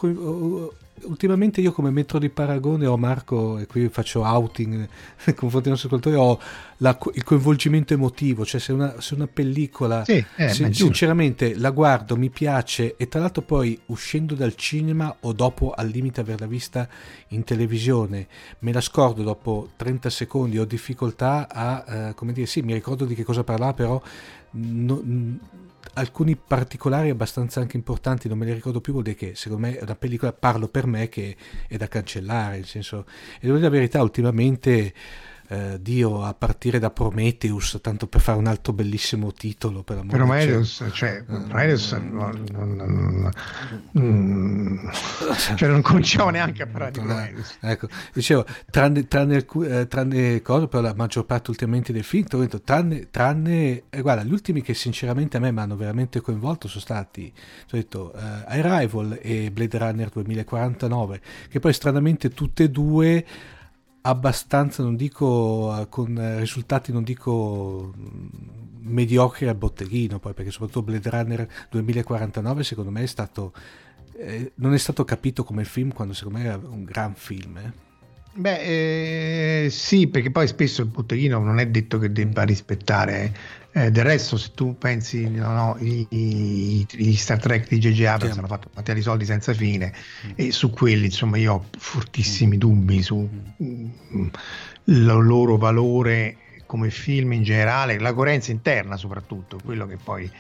ultimamente 1.03 1.61
io 1.61 1.73
come 1.73 1.91
metro 1.91 2.19
di 2.19 2.31
paragone 2.31 2.87
ho 2.87 2.97
Marco, 2.97 3.59
e 3.59 3.67
qui 3.67 3.87
faccio 3.91 4.23
outing 4.23 4.77
nei 4.77 4.89
confronti 5.37 5.69
dei 5.69 5.73
nostri 5.73 5.89
ascoltatori, 5.89 6.17
ho 6.17 6.41
la, 6.79 6.99
il 7.13 7.23
coinvolgimento 7.23 7.93
emotivo, 7.93 8.47
cioè 8.47 8.59
se 8.59 8.73
una, 8.73 8.99
se 8.99 9.13
una 9.13 9.27
pellicola 9.27 10.03
sì, 10.03 10.25
eh, 10.37 10.49
sin, 10.49 10.73
sinceramente 10.73 11.55
la 11.55 11.69
guardo, 11.69 12.17
mi 12.17 12.31
piace 12.31 12.97
e 12.97 13.07
tra 13.07 13.21
l'altro 13.21 13.43
poi 13.43 13.79
uscendo 13.87 14.35
dal 14.35 14.55
cinema 14.55 15.15
o 15.21 15.35
dopo 15.35 15.73
al 15.73 15.89
limite 15.89 16.23
averla 16.23 16.47
vista 16.47 16.89
in 17.29 17.45
televisione, 17.45 18.27
me 18.61 18.73
la 18.73 18.81
scordo 18.81 19.23
dopo 19.23 19.73
30 19.77 20.09
secondi, 20.09 20.59
ho 20.59 20.65
difficoltà 20.65 21.47
a, 21.47 21.85
eh, 22.09 22.15
come 22.15 22.33
dire, 22.33 22.47
sì 22.47 22.63
mi 22.63 22.73
ricordo 22.73 23.05
di 23.05 23.15
che 23.15 23.23
cosa 23.23 23.45
parlava 23.45 23.75
però... 23.75 24.01
No, 24.53 25.01
alcuni 25.95 26.37
particolari 26.37 27.11
abbastanza 27.11 27.61
anche 27.61 27.77
importanti, 27.77 28.29
non 28.29 28.39
me 28.39 28.45
li 28.45 28.53
ricordo 28.53 28.81
più, 28.81 28.93
vuol 28.93 29.05
dire 29.05 29.17
che 29.17 29.35
secondo 29.35 29.67
me 29.67 29.77
è 29.77 29.83
una 29.83 29.97
pellicola, 29.97 30.33
parlo 30.33 30.69
per 30.69 30.87
me, 30.87 31.09
che 31.09 31.37
è 31.67 31.77
da 31.77 31.89
cancellare, 31.89 32.57
nel 32.57 32.67
senso, 32.67 33.07
e 33.37 33.41
devo 33.41 33.57
dire 33.57 33.69
la 33.69 33.75
verità, 33.75 34.03
ultimamente 34.03 34.93
eh, 35.51 35.79
Dio 35.83 36.23
a 36.23 36.33
partire 36.33 36.79
da 36.79 36.91
Prometheus, 36.91 37.81
tanto 37.83 38.07
per 38.07 38.21
fare 38.21 38.39
un 38.39 38.47
altro 38.47 38.73
bellissimo 38.73 39.33
titolo. 39.33 39.83
Per 39.83 40.05
Prometheus, 40.07 40.85
cioè, 40.93 41.25
uh, 41.27 41.47
Prometheus 41.49 41.91
uh, 41.91 41.97
non, 41.97 42.47
non, 42.53 43.31
non, 43.91 44.91
cioè 45.57 45.69
non 45.69 45.83
cominciamo 45.83 46.31
neanche 46.31 46.63
a 46.63 46.67
parlare 46.69 46.93
di 46.93 47.01
Prometheus. 47.01 47.57
Ecco, 47.59 47.89
dicevo, 48.13 48.47
tranne, 48.71 49.09
tranne, 49.09 49.45
eh, 49.65 49.89
tranne 49.89 50.41
cose, 50.41 50.69
per 50.69 50.83
la 50.83 50.95
maggior 50.95 51.27
parte 51.27 51.51
ultimamente 51.51 51.93
dei 51.93 52.05
film, 52.05 52.27
detto, 52.29 52.61
tranne, 52.61 53.11
tranne 53.11 53.83
eh, 53.91 54.03
guarda, 54.03 54.23
gli 54.23 54.33
ultimi 54.33 54.63
che 54.63 54.75
sinceramente 54.75 55.37
a 55.37 55.41
me 55.41 55.51
mi 55.51 55.59
hanno 55.59 55.75
veramente 55.75 56.21
coinvolto 56.21 56.69
sono 56.69 56.81
stati, 56.81 57.33
ho 57.35 57.77
detto, 57.77 58.13
uh, 58.15 58.19
Arrival 58.47 59.19
e 59.21 59.51
Blade 59.51 59.79
Runner 59.79 60.09
2049, 60.11 61.21
che 61.49 61.59
poi 61.59 61.73
stranamente 61.73 62.31
tutte 62.31 62.63
e 62.63 62.71
due 62.71 63.27
abbastanza, 64.03 64.83
non 64.83 64.97
dico 64.97 65.77
eh, 65.81 65.89
con 65.89 66.39
risultati, 66.39 66.93
non 66.93 67.03
dico 67.03 67.93
mm, 67.97 68.29
mediocri 68.81 69.49
al 69.49 69.55
botteghino, 69.57 70.19
poi 70.19 70.35
perché 70.35 70.51
soprattutto 70.51 70.83
Blade 70.83 71.11
Runner 71.11 71.49
2049 71.71 72.65
secondo 72.65 72.91
me 72.91 73.03
è 73.03 73.07
stato 73.07 73.53
eh, 74.21 74.53
non 74.57 74.75
è 74.75 74.79
stato 74.79 75.05
capito 75.05 75.45
come 75.45 75.65
film 75.65 75.93
quando 75.93 76.13
secondo 76.13 76.39
me 76.39 76.45
era 76.45 76.61
un 76.63 76.85
gran 76.85 77.15
film. 77.15 77.57
Eh. 77.57 77.73
Beh, 78.33 79.65
eh, 79.65 79.71
sì, 79.71 80.07
perché 80.07 80.31
poi 80.31 80.47
spesso 80.47 80.83
il 80.83 80.89
botteghino 80.89 81.39
non 81.41 81.59
è 81.59 81.67
detto 81.67 81.99
che 81.99 82.13
debba 82.13 82.43
rispettare. 82.43 83.35
Eh, 83.73 83.93
del 83.93 84.05
resto, 84.05 84.37
se 84.37 84.51
tu 84.53 84.77
pensi, 84.77 85.29
no, 85.29 85.53
no, 85.53 85.77
i, 85.79 86.05
i, 86.11 86.87
i, 86.91 87.15
Star 87.15 87.39
Trek 87.39 87.69
di 87.69 87.79
J.J. 87.79 88.05
Abrams 88.05 88.37
hanno 88.37 88.49
fatto 88.49 88.69
quanti 88.73 89.01
soldi 89.01 89.25
senza 89.25 89.55
fine, 89.55 89.93
mm. 90.27 90.31
e 90.35 90.51
su 90.51 90.71
quelli, 90.71 91.05
insomma, 91.05 91.37
io 91.37 91.55
ho 91.55 91.65
fortissimi 91.79 92.57
mm. 92.57 92.59
dubbi 92.59 93.03
sul 93.03 93.29
mm. 93.63 94.27
loro 94.85 95.57
valore 95.57 96.37
come 96.67 96.91
film 96.91 97.33
in 97.33 97.43
generale, 97.43 97.99
la 97.99 98.13
coerenza 98.13 98.51
interna 98.51 98.97
soprattutto, 98.97 99.59
quello 99.65 99.87
che 99.87 99.97
poi 99.97 100.31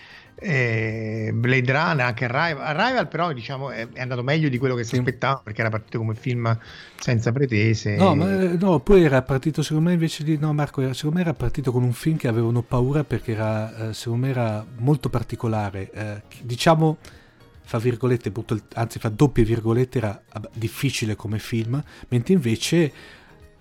eh, 0.40 1.30
Blade 1.34 1.70
Runner, 1.70 2.06
anche 2.06 2.24
Arrival, 2.24 2.64
Arrival 2.64 3.08
però 3.08 3.32
diciamo 3.32 3.70
è, 3.70 3.86
è, 3.92 4.00
andato 4.00 4.22
meglio 4.22 4.48
di 4.48 4.56
quello 4.56 4.74
che 4.74 4.84
si 4.84 4.96
aspettava 4.96 5.40
perché 5.44 5.60
era 5.60 5.70
partito 5.70 5.98
come 5.98 6.14
film 6.14 6.58
senza 6.98 7.30
pretese. 7.30 7.96
No, 7.96 8.14
ma, 8.14 8.42
eh, 8.42 8.56
no, 8.58 8.80
poi 8.80 9.04
era 9.04 9.22
partito 9.22 9.62
secondo 9.62 9.88
me 9.88 9.94
invece 9.94 10.24
di... 10.24 10.38
No 10.38 10.52
Marco, 10.54 10.80
era, 10.80 10.94
secondo 10.94 11.16
me 11.16 11.22
era 11.22 11.34
partito 11.34 11.70
con 11.70 11.82
un 11.82 11.92
film 11.92 12.16
che 12.16 12.28
avevano 12.28 12.62
paura 12.62 13.04
perché 13.04 13.32
era, 13.32 13.90
eh, 13.90 13.94
secondo 13.94 14.26
me 14.26 14.32
era 14.32 14.64
molto 14.78 15.10
particolare. 15.10 15.90
Eh, 15.92 16.22
diciamo, 16.40 16.96
fa 17.62 17.78
virgolette, 17.78 18.32
anzi 18.74 18.98
fa 18.98 19.10
doppie 19.10 19.44
virgolette, 19.44 19.98
era 19.98 20.22
difficile 20.54 21.14
come 21.16 21.38
film, 21.38 21.82
mentre 22.08 22.32
invece 22.32 22.92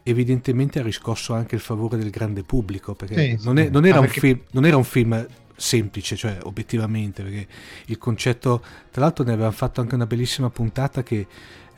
evidentemente 0.04 0.80
ha 0.80 0.84
riscosso 0.84 1.34
anche 1.34 1.56
il 1.56 1.62
favore 1.62 1.98
del 1.98 2.10
grande 2.10 2.44
pubblico 2.44 2.96
perché, 2.96 3.38
sì, 3.38 3.46
non, 3.46 3.60
è, 3.60 3.70
non, 3.70 3.86
era 3.86 3.98
ah, 3.98 4.02
perché... 4.02 4.20
film, 4.20 4.40
non, 4.52 4.66
era 4.66 4.78
un 4.78 4.84
film, 4.84 5.28
semplice, 5.60 6.16
cioè 6.16 6.38
obiettivamente, 6.43 7.24
perché 7.24 7.47
il 7.86 7.97
concetto, 7.97 8.64
tra 8.91 9.01
l'altro 9.01 9.24
ne 9.24 9.34
avevamo 9.34 9.53
fatto 9.53 9.82
anche 9.82 9.95
una 9.95 10.07
bellissima 10.07 10.49
puntata 10.49 11.03
che 11.03 11.28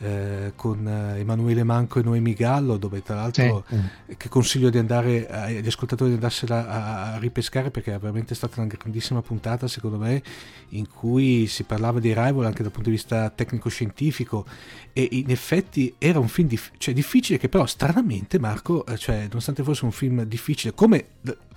eh, 0.02 0.52
con 0.56 0.86
Emanuele 1.16 1.62
Manco 1.62 2.00
e 2.00 2.02
Noemi 2.02 2.34
Gallo, 2.34 2.76
dove 2.76 3.02
tra 3.02 3.14
l'altro 3.14 3.64
sì. 3.68 3.74
Eh, 4.06 4.16
che 4.16 4.28
consiglio 4.28 4.68
di 4.68 4.78
andare 4.78 5.28
agli 5.28 5.66
ascoltatori 5.66 6.10
di 6.10 6.16
andarsela 6.16 6.68
a, 6.68 7.12
a, 7.14 7.18
ripescare 7.18 7.70
perché 7.70 7.94
è 7.94 7.98
veramente 7.98 8.34
stata 8.34 8.60
una 8.60 8.68
grandissima 8.68 9.22
puntata 9.22 9.68
secondo 9.68 9.98
me 9.98 10.22
in 10.70 10.88
cui 10.88 11.46
si 11.46 11.62
parlava 11.62 12.00
di 12.00 12.08
Rival 12.08 12.46
anche 12.46 12.62
dal 12.62 12.72
punto 12.72 12.88
di 12.88 12.96
vista 12.96 13.30
tecnico-scientifico 13.30 14.44
e 14.92 15.08
in 15.12 15.30
effetti 15.30 15.94
era 15.98 16.18
un 16.18 16.28
film 16.28 16.48
dif- 16.48 16.72
cioè, 16.78 16.92
difficile 16.92 17.38
che 17.38 17.48
però 17.48 17.64
stranamente 17.66 18.38
Marco, 18.38 18.84
eh, 18.86 18.98
cioè, 18.98 19.26
nonostante 19.28 19.62
fosse 19.62 19.84
un 19.84 19.92
film 19.92 20.24
difficile, 20.24 20.74
come 20.74 21.06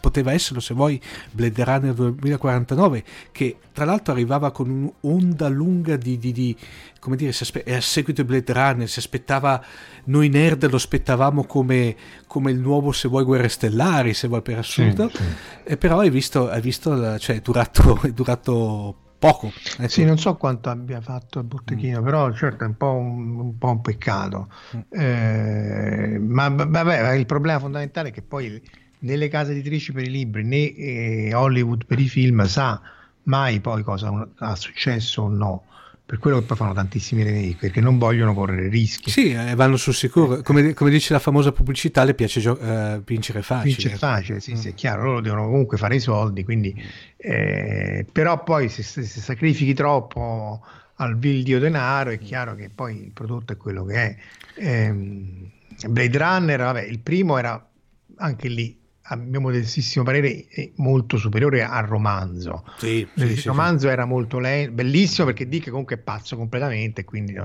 poteva 0.05 0.33
esserlo 0.33 0.59
se 0.59 0.75
vuoi 0.75 1.01
Blade 1.31 1.63
Runner 1.63 1.93
2049 1.93 3.03
che 3.31 3.57
tra 3.73 3.85
l'altro 3.85 4.13
arrivava 4.13 4.51
con 4.51 4.93
un'onda 5.01 5.47
lunga 5.47 5.95
di, 5.95 6.19
di, 6.19 6.31
di 6.31 6.55
come 7.05 7.17
dire, 7.17 7.29
aspe- 7.29 7.63
a 7.71 7.81
seguito 7.81 8.23
di 8.23 8.27
Blade 8.27 8.51
Runner 8.51 8.89
si 8.89 8.97
aspettava 8.97 9.63
noi 10.05 10.27
nerd 10.27 10.67
lo 10.67 10.77
aspettavamo 10.77 11.43
come, 11.43 11.95
come 12.25 12.49
il 12.49 12.57
nuovo 12.57 12.91
se 12.91 13.07
vuoi 13.07 13.23
Guerre 13.23 13.47
Stellari 13.47 14.15
se 14.15 14.27
vuoi 14.27 14.41
per 14.41 14.57
assurdo 14.57 15.09
sì, 15.09 15.17
sì. 15.17 15.23
E 15.65 15.77
però 15.77 15.99
hai 15.99 16.09
visto, 16.09 16.49
hai 16.49 16.61
visto 16.61 17.19
cioè 17.19 17.35
è 17.35 17.41
durato, 17.41 18.01
è 18.01 18.09
durato 18.11 18.95
poco. 19.19 19.53
Eh 19.77 19.87
sì, 19.87 20.03
non 20.03 20.17
so 20.17 20.35
quanto 20.35 20.71
abbia 20.71 20.99
fatto 20.99 21.37
il 21.37 21.45
botteghino, 21.45 22.01
mm. 22.01 22.03
però 22.03 22.33
certo 22.33 22.63
è 22.63 22.67
un 22.67 22.75
po' 22.75 22.93
un, 22.93 23.39
un, 23.39 23.57
po 23.59 23.69
un 23.69 23.81
peccato. 23.81 24.49
Mm. 24.75 24.79
Eh, 24.89 26.19
ma 26.19 26.49
vabbè, 26.49 27.13
il 27.13 27.27
problema 27.27 27.59
fondamentale 27.59 28.09
è 28.09 28.11
che 28.11 28.23
poi 28.23 28.59
né 28.97 29.27
case 29.27 29.51
editrici 29.51 29.91
per 29.91 30.05
i 30.05 30.09
libri 30.09 30.43
né 30.43 30.73
eh, 30.73 31.33
Hollywood 31.35 31.85
per 31.85 31.99
i 31.99 32.07
film 32.07 32.43
sa 32.45 32.81
mai 33.23 33.59
poi 33.59 33.83
cosa 33.83 34.27
ha 34.37 34.55
successo 34.55 35.21
o 35.21 35.29
no 35.29 35.63
per 36.05 36.19
quello 36.19 36.39
che 36.39 36.45
poi 36.45 36.55
fanno 36.55 36.73
tantissimi 36.73 37.23
remake 37.23 37.57
perché 37.59 37.81
non 37.81 37.97
vogliono 37.97 38.35
correre 38.35 38.67
rischi. 38.69 39.09
Sì 39.09 39.31
eh, 39.31 39.55
vanno 39.55 39.75
sul 39.75 39.95
sicuro. 39.95 40.41
Come, 40.43 40.73
come, 40.73 40.91
dice 40.91 41.13
la 41.13 41.19
famosa 41.19 41.51
pubblicità 41.51 42.03
le 42.03 42.13
piace 42.13 42.39
gio- 42.39 42.59
eh, 42.59 43.01
vincere 43.03 43.41
facile 43.41 43.73
vincere 43.73 43.95
facile 43.95 44.39
sì, 44.39 44.53
mm. 44.53 44.55
sì 44.55 44.67
è 44.69 44.73
chiaro. 44.75 45.03
Loro 45.03 45.21
devono 45.21 45.45
comunque 45.45 45.77
fare 45.77 45.95
i 45.95 45.99
soldi 45.99 46.43
quindi 46.43 46.75
eh, 47.17 48.05
però 48.11 48.43
poi 48.43 48.69
se, 48.69 48.83
se, 48.83 49.01
se, 49.01 49.19
sacrifichi 49.19 49.73
troppo 49.73 50.63
al 50.97 51.17
vil 51.17 51.41
dio 51.41 51.57
denaro 51.57 52.11
è 52.11 52.19
chiaro 52.19 52.53
che 52.53 52.69
poi 52.69 53.05
il 53.05 53.11
prodotto 53.11 53.53
è 53.53 53.57
quello 53.57 53.83
che 53.83 53.95
è. 53.95 54.15
Ehm, 54.57 55.49
Blade 55.87 56.17
Runner 56.17 56.59
vabbè 56.59 56.83
il 56.83 56.99
primo 56.99 57.37
era 57.37 57.67
anche 58.17 58.47
lì 58.47 58.77
a 59.07 59.15
mio 59.15 59.39
modestissimo 59.39 60.03
parere 60.03 60.45
è 60.49 60.71
molto 60.77 61.17
superiore 61.17 61.63
al 61.63 61.85
romanzo. 61.85 62.63
Sì, 62.77 63.07
il 63.13 63.37
sì, 63.37 63.47
romanzo 63.47 63.87
sì. 63.87 63.93
era 63.93 64.05
molto 64.05 64.39
lento, 64.39 64.73
bellissimo 64.73 65.27
perché 65.27 65.47
Dick 65.47 65.69
comunque 65.69 65.97
è 65.97 65.99
pazzo 65.99 66.35
completamente, 66.35 67.03
quindi, 67.03 67.35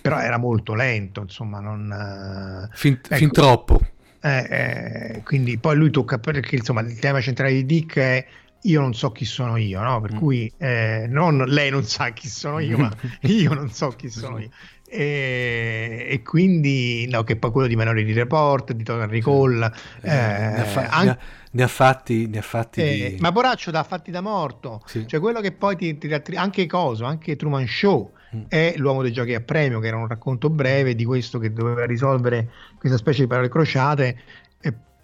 però 0.00 0.18
era 0.18 0.38
molto 0.38 0.74
lento, 0.74 1.20
insomma, 1.20 1.60
non... 1.60 1.90
Eh, 1.90 2.76
fin, 2.76 2.94
ecco, 2.94 3.14
fin 3.14 3.30
troppo. 3.30 3.80
Eh, 4.20 4.46
eh, 4.48 5.22
quindi 5.22 5.58
poi 5.58 5.76
lui 5.76 5.90
tocca 5.90 6.18
perché 6.18 6.56
insomma 6.56 6.80
il 6.80 6.98
tema 6.98 7.20
centrale 7.20 7.52
di 7.52 7.66
Dick 7.66 7.98
è 7.98 8.26
io 8.62 8.80
non 8.80 8.94
so 8.94 9.12
chi 9.12 9.24
sono 9.24 9.56
io, 9.56 9.82
no? 9.82 10.00
Per 10.00 10.14
mm. 10.14 10.16
cui 10.16 10.50
eh, 10.56 11.06
non 11.08 11.44
lei 11.46 11.70
non 11.70 11.84
sa 11.84 12.10
chi 12.10 12.28
sono 12.28 12.58
io, 12.58 12.78
ma 12.78 12.90
io 13.22 13.52
non 13.52 13.70
so 13.70 13.88
chi 13.90 14.08
sono 14.08 14.38
io. 14.38 14.50
E, 14.96 16.06
e, 16.08 16.22
quindi 16.22 17.08
no, 17.10 17.24
che 17.24 17.34
poi 17.34 17.50
quello 17.50 17.66
di 17.66 17.74
Minority 17.74 18.12
Report, 18.12 18.72
di 18.72 18.84
Total 18.84 19.08
Recall, 19.08 19.60
eh, 20.02 20.08
ne, 20.08 20.60
ha 20.60 20.64
fa- 20.64 20.86
an- 20.88 21.18
ne, 21.50 21.62
ha 21.64 21.66
fatti, 21.66 22.28
ne 22.28 22.38
ha 22.38 22.42
fatti 22.42 22.80
eh, 22.80 23.14
di... 23.14 23.16
ma 23.18 23.32
Boraccio 23.32 23.72
da 23.72 23.82
fatti 23.82 24.12
da 24.12 24.20
morto, 24.20 24.82
sì. 24.86 25.04
cioè 25.08 25.18
quello 25.18 25.40
che 25.40 25.50
poi 25.50 25.74
ti, 25.74 25.98
ti 25.98 26.08
anche 26.36 26.66
Coso, 26.66 27.06
anche 27.06 27.34
Truman 27.34 27.66
Show 27.66 28.12
mm. 28.36 28.42
è 28.46 28.74
l'uomo 28.76 29.02
dei 29.02 29.12
giochi 29.12 29.34
a 29.34 29.40
premio, 29.40 29.80
che 29.80 29.88
era 29.88 29.96
un 29.96 30.06
racconto 30.06 30.48
breve 30.48 30.94
di 30.94 31.04
questo 31.04 31.40
che 31.40 31.52
doveva 31.52 31.84
risolvere 31.86 32.48
questa 32.78 32.96
specie 32.96 33.22
di 33.22 33.26
parole 33.26 33.48
crociate 33.48 34.16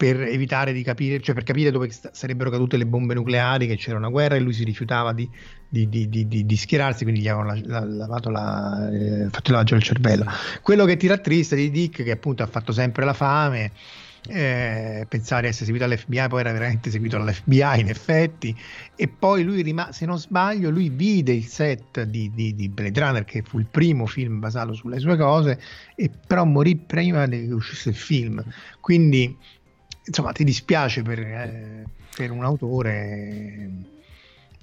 per 0.01 0.19
evitare 0.19 0.73
di 0.73 0.81
capire, 0.81 1.21
cioè 1.21 1.35
per 1.35 1.43
capire 1.43 1.69
dove 1.69 1.87
sarebbero 2.11 2.49
cadute 2.49 2.75
le 2.75 2.87
bombe 2.87 3.13
nucleari, 3.13 3.67
che 3.67 3.75
c'era 3.75 3.99
una 3.99 4.09
guerra 4.09 4.33
e 4.33 4.39
lui 4.39 4.51
si 4.51 4.63
rifiutava 4.63 5.13
di, 5.13 5.29
di, 5.69 5.87
di, 5.87 6.27
di 6.27 6.57
schierarsi, 6.57 7.03
quindi 7.03 7.21
gli 7.21 7.27
avevano 7.27 7.53
la, 7.53 7.79
la, 7.81 7.85
lavato 7.85 8.31
la, 8.31 8.89
eh, 8.91 9.29
fatto 9.29 9.49
il 9.49 9.51
lavaggio 9.51 9.75
del 9.75 9.83
cervello. 9.83 10.25
Quello 10.63 10.85
che 10.85 10.97
tira 10.97 11.19
triste 11.19 11.55
di 11.55 11.69
Dick, 11.69 12.01
che 12.01 12.09
appunto 12.09 12.41
ha 12.41 12.47
fatto 12.47 12.71
sempre 12.71 13.05
la 13.05 13.13
fame, 13.13 13.73
eh, 14.27 15.05
pensare 15.07 15.43
di 15.43 15.47
essere 15.49 15.65
seguito 15.65 15.85
all'FBI, 15.85 16.27
poi 16.29 16.39
era 16.39 16.51
veramente 16.51 16.89
seguito 16.89 17.17
all'FBI 17.17 17.81
in 17.81 17.89
effetti, 17.89 18.57
e 18.95 19.07
poi 19.07 19.43
lui 19.43 19.61
rimase, 19.61 19.93
se 19.93 20.07
non 20.07 20.17
sbaglio, 20.17 20.71
lui 20.71 20.89
vide 20.89 21.31
il 21.31 21.45
set 21.45 22.01
di, 22.05 22.31
di, 22.33 22.55
di 22.55 22.69
Blade 22.69 22.99
Runner, 22.99 23.23
che 23.23 23.43
fu 23.43 23.59
il 23.59 23.67
primo 23.69 24.07
film 24.07 24.39
basato 24.39 24.73
sulle 24.73 24.97
sue 24.97 25.15
cose, 25.15 25.61
e 25.95 26.09
però 26.25 26.43
morì 26.43 26.75
prima 26.75 27.27
che 27.27 27.49
uscisse 27.51 27.89
il 27.89 27.95
film. 27.95 28.43
Quindi 28.79 29.37
insomma 30.03 30.31
ti 30.31 30.43
dispiace 30.43 31.01
per, 31.01 31.19
eh, 31.19 31.83
per 32.15 32.31
un 32.31 32.43
autore 32.43 33.69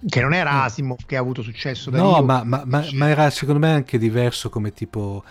che 0.09 0.21
non 0.21 0.35
era 0.35 0.63
Asimov 0.65 0.99
che 1.07 1.17
ha 1.17 1.21
avuto 1.21 1.43
successo 1.43 1.91
da 1.91 1.99
no 1.99 2.23
ma, 2.23 2.45
ma, 2.45 2.63
ma, 2.65 2.85
ma, 2.93 3.09
era 3.09 3.31
secondo 3.31 3.61
me 3.61 3.73
anche 3.73 3.99
diverso 3.99 4.49
come 4.49 4.73
tipo 4.73 5.25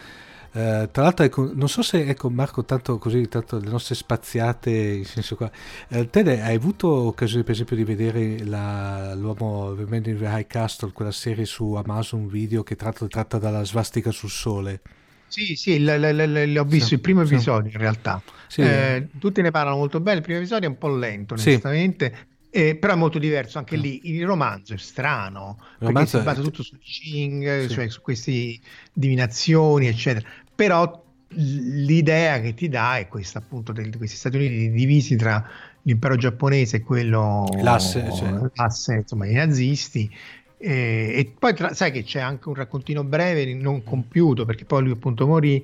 eh, 0.52 0.90
tra 0.92 1.04
l'altro 1.04 1.26
ecco, 1.26 1.52
non 1.54 1.70
so 1.70 1.82
se 1.82 2.06
ecco 2.06 2.30
Marco 2.30 2.66
tanto 2.66 2.98
così 2.98 3.28
tanto 3.28 3.60
le 3.60 3.70
nostre 3.70 3.96
spaziate 3.96 4.72
in 4.72 5.06
senso 5.06 5.36
qua 5.36 5.50
eh, 5.90 6.10
te 6.10 6.42
hai 6.42 6.56
avuto 6.56 6.90
occasione 6.90 7.44
per 7.44 7.54
esempio 7.54 7.76
di 7.76 7.84
vedere 7.84 8.44
la, 8.44 9.14
l'uomo 9.14 9.76
Man 9.88 10.04
in 10.06 10.18
the 10.18 10.26
High 10.26 10.48
Castle 10.48 10.92
quella 10.92 11.12
serie 11.12 11.46
su 11.46 11.74
Amazon 11.74 12.28
Video 12.28 12.64
che 12.64 12.76
tratta, 12.76 13.08
tratta 13.08 13.38
dalla 13.38 13.64
svastica 13.64 14.12
sul 14.12 14.30
sole 14.30 14.82
sì, 15.28 15.56
sì, 15.56 15.80
l- 15.80 15.86
l- 15.86 16.52
l- 16.52 16.58
ho 16.58 16.64
visto 16.64 16.88
sì, 16.88 16.94
il 16.96 17.00
primo 17.02 17.22
episodio 17.22 17.70
sì. 17.70 17.76
in 17.76 17.82
realtà. 17.82 18.22
Sì. 18.48 18.62
Eh, 18.62 19.08
tutti 19.20 19.42
ne 19.42 19.52
parlano 19.52 19.78
molto 19.78 20.00
bene. 20.00 20.18
Il 20.18 20.24
primo 20.24 20.40
episodio 20.40 20.68
è 20.68 20.72
un 20.72 20.78
po' 20.78 20.96
lento, 20.96 21.34
onestamente. 21.34 22.28
Eh, 22.50 22.76
però 22.76 22.94
è 22.94 22.96
molto 22.96 23.20
diverso 23.20 23.58
anche 23.58 23.76
lì. 23.76 24.00
Il 24.04 24.26
romanzo 24.26 24.74
è 24.74 24.78
strano 24.78 25.58
il 25.80 25.92
perché 25.92 26.08
si 26.08 26.20
basa 26.22 26.42
tutto 26.42 26.64
su 26.64 26.78
Ching, 26.80 27.68
cioè 27.68 27.90
su 27.90 28.02
queste 28.02 28.60
divinazioni, 28.94 29.88
eccetera. 29.88 30.28
Però 30.56 31.06
l'idea 31.32 32.40
che 32.40 32.54
ti 32.54 32.70
dà 32.70 32.98
è 32.98 33.08
questa 33.08 33.40
appunto 33.40 33.74
di 33.74 33.90
questi 33.98 34.16
Stati 34.16 34.38
Uniti 34.38 34.72
divisi 34.72 35.16
tra 35.18 35.46
l'impero 35.82 36.16
giapponese 36.16 36.78
e 36.78 36.82
quello 36.82 37.48
l'asse, 37.62 38.12
cioè. 38.14 38.50
l'asse 38.54 38.96
insomma 38.96 39.28
i 39.28 39.34
nazisti 39.34 40.10
e, 40.58 41.14
e 41.16 41.34
poi 41.38 41.54
tra, 41.54 41.74
sai 41.74 41.92
che 41.92 42.04
c'è 42.04 42.20
anche 42.20 42.50
un 42.50 42.56
raccontino 42.56 43.04
breve 43.04 43.54
non 43.54 43.84
compiuto 43.84 44.46
perché 44.46 44.66
poi 44.66 44.84
lui 44.84 44.92
appunto 44.92 45.28
morì 45.28 45.64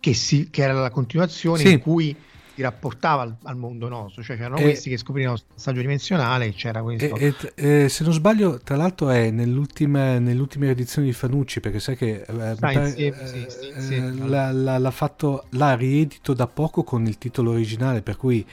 che, 0.00 0.12
si, 0.12 0.50
che 0.50 0.62
era 0.62 0.72
la 0.72 0.90
continuazione 0.90 1.60
sì. 1.60 1.72
in 1.72 1.78
cui 1.78 2.16
si 2.54 2.62
rapportava 2.62 3.22
al, 3.22 3.36
al 3.42 3.56
mondo 3.56 3.88
nostro, 3.88 4.22
cioè 4.22 4.36
c'erano 4.36 4.58
e, 4.58 4.62
questi 4.62 4.88
che 4.88 4.96
scoprivano 4.96 5.34
il 5.34 5.42
passaggio 5.54 5.80
dimensionale 5.80 6.52
c'era 6.52 6.82
questo. 6.82 7.16
E, 7.16 7.34
e, 7.54 7.88
se 7.88 8.04
non 8.04 8.12
sbaglio, 8.12 8.60
tra 8.60 8.76
l'altro 8.76 9.10
è 9.10 9.30
nell'ultima, 9.30 10.18
nell'ultima 10.18 10.66
edizione 10.66 11.08
di 11.08 11.12
Fanucci, 11.12 11.60
perché 11.60 11.80
sai 11.80 11.96
che 11.96 12.24
eh, 12.26 12.54
pare, 12.58 12.86
insieme, 12.86 13.26
sì, 13.26 13.46
sì, 13.48 13.68
eh, 13.68 13.80
sì, 13.80 14.28
l'ha, 14.28 14.52
l'ha, 14.52 14.78
l'ha, 14.78 14.90
fatto, 14.92 15.46
l'ha 15.50 15.74
riedito 15.74 16.32
da 16.32 16.46
poco 16.46 16.84
con 16.84 17.06
il 17.06 17.18
titolo 17.18 17.50
originale, 17.50 18.02
per 18.02 18.16
cui 18.16 18.46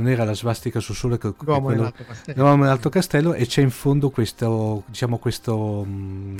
non 0.00 0.08
era 0.08 0.24
la 0.24 0.34
svastica 0.34 0.80
sul 0.80 0.94
sole 0.94 1.18
che, 1.18 1.32
l'uomo, 1.38 1.66
quello, 1.66 1.82
nell'alto 1.82 2.04
castello. 2.04 2.42
l'uomo 2.42 2.62
nell'alto 2.62 2.88
castello 2.88 3.34
e 3.34 3.46
c'è 3.46 3.60
in 3.60 3.70
fondo 3.70 4.10
questo, 4.10 4.84
diciamo 4.86 5.18
questo 5.18 5.84
mm, 5.86 6.36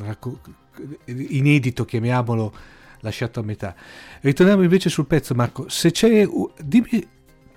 inedito, 1.05 1.85
chiamiamolo, 1.85 2.53
lasciato 3.01 3.41
a 3.41 3.43
metà. 3.43 3.75
Ritorniamo 4.21 4.63
invece 4.63 4.89
sul 4.89 5.07
pezzo, 5.07 5.35
Marco. 5.35 5.69
Se 5.69 5.91
c'è, 5.91 6.27
dimmi 6.63 7.07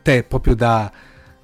te 0.02 0.24
proprio 0.24 0.56
da 0.56 0.92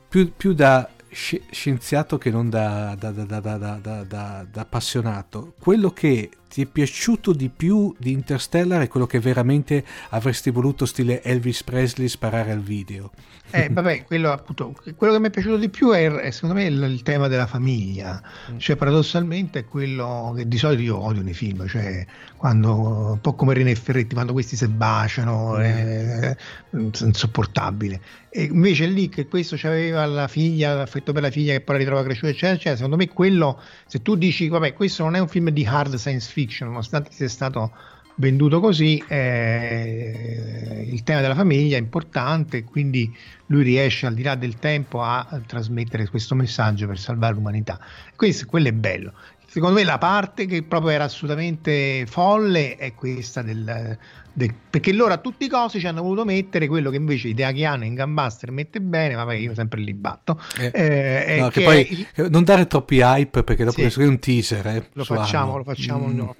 più, 0.07 0.33
più 0.35 0.53
da 0.53 0.89
scienziato 1.11 2.17
che 2.17 2.29
non 2.29 2.49
da, 2.49 2.95
da, 2.97 3.11
da, 3.11 4.05
da, 4.07 4.45
appassionato, 4.53 5.53
quello 5.59 5.91
che 5.91 6.29
ti 6.47 6.61
è 6.63 6.65
piaciuto 6.65 7.33
di 7.33 7.49
più 7.49 7.93
di 7.97 8.11
Interstellar 8.11 8.81
è 8.81 8.87
quello 8.87 9.07
che 9.07 9.19
veramente 9.19 9.83
avresti 10.09 10.51
voluto 10.51 10.85
stile 10.85 11.21
Elvis 11.23 11.63
Presley 11.63 12.07
sparare 12.07 12.51
al 12.51 12.61
video. 12.61 13.11
Eh, 13.51 13.69
vabbè, 13.71 14.03
quello, 14.05 14.31
appunto, 14.31 14.75
quello 14.95 15.13
che 15.13 15.19
mi 15.19 15.27
è 15.27 15.29
piaciuto 15.29 15.57
di 15.57 15.69
più 15.69 15.91
è, 15.91 16.09
è 16.11 16.31
secondo 16.31 16.55
me 16.55 16.65
il, 16.65 16.81
il, 16.83 17.01
tema 17.01 17.27
della 17.27 17.47
famiglia, 17.47 18.21
mm. 18.51 18.57
cioè 18.57 18.75
paradossalmente 18.75 19.59
è 19.59 19.65
quello 19.65 20.33
che 20.35 20.47
di 20.47 20.57
solito 20.57 20.81
io 20.81 21.01
odio 21.01 21.21
nei 21.21 21.33
film, 21.33 21.67
cioè 21.67 22.05
quando, 22.37 23.11
un 23.11 23.21
po' 23.21 23.33
come 23.33 23.53
René 23.53 23.73
Ferretti, 23.75 24.13
quando 24.13 24.33
questi 24.33 24.55
si 24.55 24.67
baciano, 24.67 25.55
mm. 25.57 25.59
è, 25.59 26.19
è 26.19 26.37
insopportabile. 26.71 28.01
E 28.29 28.43
invece 28.43 28.85
lì 28.85 29.09
che 29.09 29.27
questo 29.27 29.55
aveva 29.63 30.05
la 30.05 30.27
figlia, 30.27 30.75
l'affetto 30.75 31.11
per 31.13 31.23
la 31.23 31.31
figlia 31.31 31.53
che 31.53 31.61
poi 31.61 31.75
la 31.75 31.81
ritrova 31.81 32.03
cresciuta, 32.03 32.27
eccetera, 32.27 32.53
eccetera, 32.53 32.75
secondo 32.75 32.97
me 32.97 33.07
quello, 33.07 33.59
se 33.87 34.01
tu 34.03 34.15
dici, 34.15 34.47
vabbè, 34.47 34.73
questo 34.73 35.03
non 35.03 35.15
è 35.15 35.19
un 35.19 35.27
film 35.27 35.49
di 35.49 35.65
hard 35.65 35.95
science 35.95 36.31
fiction, 36.31 36.69
nonostante 36.69 37.11
sia 37.11 37.27
stato 37.27 37.71
venduto 38.19 38.59
così, 38.59 39.01
eh, 39.07 40.87
il 40.91 41.03
tema 41.03 41.21
della 41.21 41.35
famiglia 41.35 41.77
è 41.77 41.79
importante, 41.79 42.63
quindi 42.63 43.13
lui 43.47 43.63
riesce 43.63 44.05
al 44.05 44.13
di 44.13 44.23
là 44.23 44.35
del 44.35 44.55
tempo 44.59 45.01
a, 45.01 45.41
trasmettere 45.45 46.07
questo 46.09 46.35
messaggio 46.35 46.85
per 46.85 46.99
salvare 46.99 47.33
l'umanità. 47.33 47.79
Questo, 48.15 48.45
quello 48.45 48.67
è 48.67 48.73
bello. 48.73 49.13
Secondo 49.47 49.77
me 49.79 49.83
la 49.83 49.97
parte 49.97 50.45
che 50.45 50.63
proprio 50.63 50.91
era 50.91 51.05
assolutamente 51.05 52.05
folle 52.07 52.75
è 52.75 52.93
questa 52.93 53.41
del, 53.41 53.97
del, 54.39 54.53
perché 54.69 54.93
loro 54.93 55.13
a 55.13 55.17
tutti 55.17 55.45
i 55.45 55.49
costi 55.49 55.79
ci 55.79 55.87
hanno 55.87 56.01
voluto 56.01 56.23
mettere 56.23 56.67
quello 56.67 56.89
che 56.89 56.95
invece 56.95 57.27
Idea 57.27 57.51
Chiano 57.51 57.83
in 57.83 57.93
Gambaster 57.93 58.51
mette 58.51 58.79
bene, 58.79 59.15
ma 59.15 59.33
io 59.33 59.53
sempre 59.53 59.81
li 59.81 59.93
batto. 59.93 60.41
Eh, 60.57 60.71
eh, 60.73 61.49
che 61.51 61.59
che 61.59 61.63
poi, 61.63 62.07
il... 62.15 62.31
Non 62.31 62.45
dare 62.45 62.65
troppi 62.65 62.99
hype 62.99 63.43
perché 63.43 63.65
dopo 63.65 63.89
sì, 63.89 64.01
è 64.01 64.05
un 64.05 64.17
teaser. 64.17 64.65
Eh, 64.67 64.89
lo, 64.93 65.03
facciamo, 65.03 65.57
lo 65.57 65.63
facciamo, 65.63 66.07
mm. 66.07 66.15
no. 66.15 66.35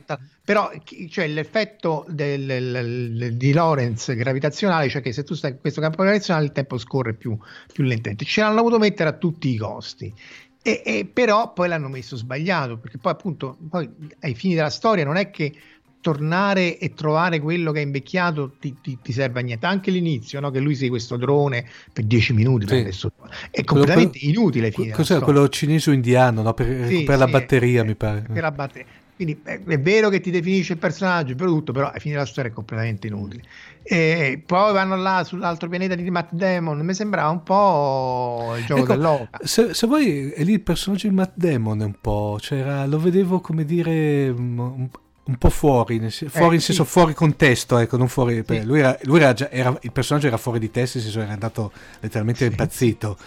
Però 0.46 0.72
cioè, 1.10 1.28
l'effetto 1.28 2.06
del, 2.08 2.46
del, 2.46 3.36
di 3.36 3.52
Lorenz 3.52 4.16
gravitazionale, 4.16 4.88
cioè 4.88 5.02
che 5.02 5.12
se 5.12 5.24
tu 5.24 5.34
stai 5.34 5.52
in 5.52 5.60
questo 5.60 5.82
campo 5.82 6.02
gravitazionale 6.02 6.46
il 6.46 6.54
tempo 6.54 6.78
scorre 6.78 7.14
più, 7.14 7.38
più 7.72 7.84
lentamente. 7.84 8.24
Ce 8.24 8.40
l'hanno 8.40 8.62
voluto 8.62 8.80
mettere 8.80 9.10
a 9.10 9.14
tutti 9.14 9.50
i 9.50 9.58
costi. 9.58 10.14
E, 10.62 10.82
e, 10.86 11.10
però 11.12 11.54
poi 11.54 11.68
l'hanno 11.70 11.88
messo 11.88 12.18
sbagliato 12.18 12.78
perché 12.78 12.98
poi 12.98 13.14
appunto 13.14 13.58
poi 13.70 13.90
ai 14.20 14.36
fini 14.36 14.56
della 14.56 14.70
storia 14.70 15.06
non 15.06 15.16
è 15.16 15.30
che 15.30 15.54
tornare 16.02 16.78
e 16.78 16.94
trovare 16.94 17.40
quello 17.40 17.72
che 17.72 17.80
è 17.80 17.84
invecchiato 17.84 18.54
ti, 18.60 18.76
ti, 18.82 18.98
ti 19.02 19.12
serve 19.12 19.42
a 19.42 19.44
niente 19.44 19.66
anche 19.66 19.92
l'inizio 19.92 20.40
no? 20.40 20.50
che 20.50 20.60
lui 20.60 20.76
sei 20.76 20.90
questo 20.90 21.18
drone 21.18 21.66
per 21.92 22.06
dieci 22.06 22.34
minuti 22.34 22.68
sì. 22.68 22.76
adesso, 22.76 23.12
è 23.52 23.64
completamente 23.64 24.20
quello, 24.20 24.40
inutile 24.40 24.72
fine 24.72 24.92
cos'è 24.92 25.20
quello 25.20 25.50
cinese 25.50 25.90
o 25.90 25.94
indiano 25.94 26.42
no? 26.42 26.54
per, 26.54 26.68
sì, 26.88 27.04
per 27.04 27.16
sì, 27.16 27.20
la 27.20 27.28
batteria 27.28 27.82
è, 27.82 27.86
mi 27.86 27.96
pare 27.96 28.24
per 28.32 28.42
la 28.42 28.52
batteria 28.52 28.88
quindi 29.20 29.42
è, 29.44 29.62
è, 29.62 29.78
vero 29.78 30.08
che 30.08 30.22
ti 30.22 30.32
definisce 30.32 30.72
il 30.72 30.80
personaggio, 30.80 31.32
il 31.32 31.36
prodotto, 31.36 31.74
però 31.74 31.90
alla 31.90 32.00
fine 32.00 32.14
della 32.14 32.26
storia 32.26 32.52
è 32.52 32.54
completamente 32.54 33.08
inutile. 33.08 33.44
E 33.84 34.42
poi 34.46 34.72
vanno 34.72 34.96
là 34.96 35.26
sull'altro 35.26 35.68
pianeta 35.68 35.94
di 35.96 36.10
Matt 36.10 36.32
Damon. 36.32 36.80
Mi 36.80 36.94
sembrava 36.94 37.28
un 37.28 37.44
po' 37.44 38.54
il 38.58 38.64
gioco 38.64 38.84
ecco, 38.84 38.94
dell'oca. 38.94 39.40
Se, 39.44 39.74
se 39.74 39.88
vuoi, 39.88 40.30
è 40.30 40.42
lì 40.46 40.54
il 40.54 40.62
personaggio 40.62 41.10
di 41.10 41.14
Matt 41.14 41.34
Damon 41.34 41.82
un 41.82 41.96
po', 42.00 42.38
cioè 42.40 42.88
lo 42.88 42.98
vedevo 42.98 43.42
come 43.42 43.66
dire 43.66 44.30
un, 44.30 44.88
un 45.30 45.38
po' 45.38 45.52
fuori, 45.52 46.00
nel, 46.00 46.12
fuori 46.12 46.54
eh, 46.54 46.56
in 46.56 46.62
senso 46.62 46.84
sì. 46.84 46.90
fuori 46.90 47.14
contesto, 47.14 47.78
ecco, 47.78 47.98
non 47.98 48.08
fuori, 48.08 48.44
sì. 48.46 48.64
lui, 48.64 48.80
era, 48.80 48.98
lui 49.04 49.20
era 49.20 49.34
già, 49.34 49.52
era, 49.52 49.78
il 49.82 49.92
personaggio 49.92 50.26
era 50.26 50.38
fuori 50.38 50.58
di 50.58 50.72
testa, 50.72 50.98
nel 50.98 51.06
senso 51.08 51.22
era 51.22 51.32
andato 51.32 51.72
letteralmente 52.00 52.46
sì. 52.46 52.50
impazzito, 52.50 53.18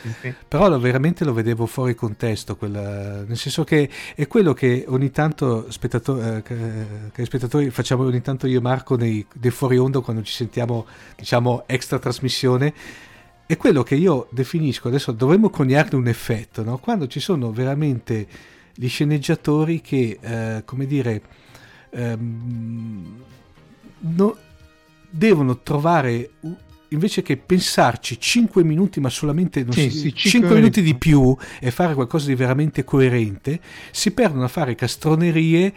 però 0.49 0.69
lo, 0.69 0.81
veramente 0.81 1.25
lo 1.25 1.33
vedevo 1.33 1.67
fuori 1.67 1.95
contesto, 1.95 2.57
quella, 2.57 3.23
nel 3.23 3.37
senso 3.37 3.63
che 3.63 3.89
è 4.17 4.27
quello 4.27 4.53
che 4.53 4.85
ogni 4.89 5.13
tanto 5.13 5.71
spettatori, 5.71 6.37
eh, 6.39 6.43
che, 6.43 6.57
che 7.13 7.25
spettatori 7.25 7.71
facciamo 7.71 8.03
ogni 8.03 8.21
tanto 8.21 8.49
io 8.49 8.59
e 8.59 8.63
Marco 8.63 8.97
nei, 8.97 9.25
nei 9.41 9.51
fuori 9.53 9.79
onda 9.79 10.01
quando 10.01 10.23
ci 10.23 10.33
sentiamo, 10.33 10.85
diciamo, 11.15 11.63
extra 11.67 12.01
trasmissione, 12.01 12.75
è 13.47 13.57
quello 13.57 13.85
che 13.85 13.95
io 13.95 14.27
definisco, 14.33 14.89
adesso 14.89 15.13
dovremmo 15.13 15.51
coniarne 15.51 15.97
un 15.97 16.09
effetto, 16.09 16.65
no? 16.65 16.79
quando 16.79 17.07
ci 17.07 17.21
sono 17.21 17.53
veramente 17.53 18.27
gli 18.75 18.89
sceneggiatori 18.89 19.81
che, 19.81 20.19
eh, 20.21 20.63
come 20.65 20.87
dire, 20.87 21.23
ehm, 21.93 23.23
no, 23.99 24.37
devono 25.09 25.59
trovare 25.61 26.31
invece 26.89 27.23
che 27.23 27.37
pensarci 27.37 28.21
5 28.21 28.65
minuti 28.65 29.01
ma 29.01 29.09
solamente 29.09 29.65
sì, 29.71 29.91
si, 29.91 29.99
sì, 29.99 30.15
5, 30.15 30.31
5 30.31 30.55
minuti 30.55 30.83
di 30.83 30.95
più 30.95 31.35
e 31.61 31.71
fare 31.71 31.95
qualcosa 31.95 32.27
di 32.27 32.35
veramente 32.35 32.85
coerente 32.85 33.61
si 33.91 34.11
perdono 34.13 34.45
a 34.45 34.49
fare 34.49 34.75
castronerie 34.75 35.73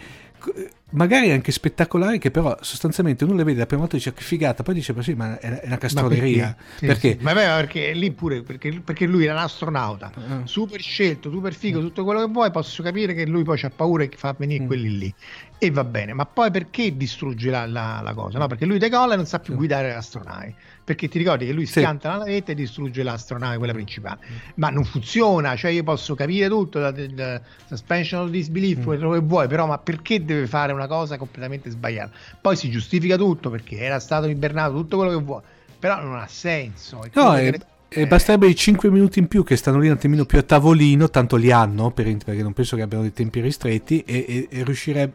magari 0.91 1.31
anche 1.31 1.51
spettacolari 1.51 2.19
che 2.19 2.29
però 2.31 2.55
sostanzialmente 2.61 3.23
uno 3.23 3.33
le 3.33 3.43
vede 3.43 3.59
la 3.59 3.65
prima 3.65 3.81
volta 3.81 3.95
e 3.95 3.99
dice 3.99 4.13
che 4.13 4.21
figata 4.21 4.61
poi 4.61 4.75
dice 4.75 4.93
ma 4.93 5.01
sì 5.01 5.13
ma 5.13 5.39
è, 5.39 5.63
una 5.65 5.77
castroneria? 5.77 6.55
Sì, 6.77 6.85
perché? 6.85 7.17
Sì. 7.17 7.23
Ma 7.23 7.33
beh, 7.33 7.45
perché 7.45 7.91
lì 7.93 8.11
pure 8.11 8.43
perché, 8.43 8.81
perché, 8.83 9.05
lui 9.05 9.23
era 9.25 9.33
un 9.33 9.39
astronauta 9.39 10.11
uh. 10.15 10.45
super 10.45 10.79
scelto 10.79 11.31
super 11.31 11.53
figo 11.53 11.79
uh. 11.79 11.81
tutto 11.81 12.03
quello 12.03 12.23
che 12.25 12.31
vuoi 12.31 12.51
posso 12.51 12.83
capire 12.83 13.13
che 13.13 13.25
lui 13.25 13.43
poi 13.43 13.59
ha 13.63 13.71
paura 13.75 14.03
e 14.03 14.11
fa 14.15 14.35
venire 14.37 14.63
uh. 14.63 14.67
quelli 14.67 14.97
lì 14.97 15.13
e 15.57 15.71
va 15.71 15.83
bene, 15.83 16.13
ma 16.13 16.25
poi 16.25 16.51
perché 16.51 16.95
distrugge 16.95 17.49
la, 17.49 17.65
la, 17.65 18.01
la 18.03 18.13
cosa? 18.13 18.37
No? 18.37 18.47
Perché 18.47 18.65
lui 18.65 18.77
decolla 18.77 19.13
e 19.13 19.15
non 19.15 19.25
sa 19.25 19.39
più 19.39 19.53
sì. 19.53 19.59
guidare 19.59 19.91
l'astronave. 19.93 20.55
Perché 20.85 21.07
ti 21.07 21.17
ricordi 21.17 21.47
che 21.47 21.51
lui 21.51 21.65
schianta 21.65 22.11
sì. 22.11 22.17
la 22.17 22.23
navetta 22.25 22.51
e 22.51 22.55
distrugge 22.55 23.01
l'astronave, 23.01 23.57
quella 23.57 23.73
principale. 23.73 24.19
Ma 24.55 24.69
non 24.69 24.83
funziona, 24.83 25.55
cioè 25.55 25.71
io 25.71 25.83
posso 25.83 26.13
capire 26.13 26.47
tutto, 26.47 26.77
la, 26.77 26.93
la 27.15 27.41
suspension 27.67 28.21
of 28.21 28.29
disbelief, 28.29 28.79
mm. 28.79 28.83
quello 28.83 29.09
che 29.09 29.19
vuoi, 29.19 29.47
però 29.47 29.65
ma 29.65 29.79
perché 29.79 30.23
deve 30.23 30.45
fare 30.45 30.73
una 30.73 30.85
cosa 30.85 31.17
completamente 31.17 31.71
sbagliata? 31.71 32.11
Poi 32.39 32.55
si 32.55 32.69
giustifica 32.69 33.17
tutto 33.17 33.49
perché 33.49 33.79
era 33.79 33.99
stato 33.99 34.27
ibernato, 34.27 34.73
tutto 34.73 34.97
quello 34.97 35.17
che 35.17 35.23
vuoi, 35.23 35.41
però 35.79 35.99
non 35.99 36.17
ha 36.17 36.27
senso. 36.27 37.03
No, 37.13 37.35
è... 37.35 37.51
Che... 37.51 37.65
E 37.87 38.07
basterebbe 38.07 38.47
i 38.47 38.55
5 38.55 38.89
minuti 38.91 39.19
in 39.19 39.27
più 39.27 39.43
che 39.43 39.55
stanno 39.55 39.79
lì 39.79 39.87
un 39.87 39.93
attimino 39.93 40.25
più 40.25 40.37
a 40.37 40.43
tavolino, 40.43 41.09
tanto 41.09 41.35
li 41.35 41.51
hanno, 41.51 41.89
perché 41.89 42.43
non 42.43 42.53
penso 42.53 42.75
che 42.75 42.83
abbiano 42.83 43.03
dei 43.03 43.13
tempi 43.13 43.39
ristretti, 43.39 44.03
e, 44.05 44.25
e, 44.27 44.47
e 44.51 44.63
riuscirebbe 44.63 45.13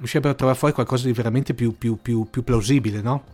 riuscirebbero 0.00 0.32
a 0.32 0.36
trovare 0.36 0.58
fuori 0.58 0.74
qualcosa 0.74 1.06
di 1.06 1.12
veramente 1.12 1.54
più, 1.54 1.76
più, 1.76 1.98
più, 2.00 2.26
più 2.28 2.42
plausibile, 2.42 3.02
no? 3.02 3.24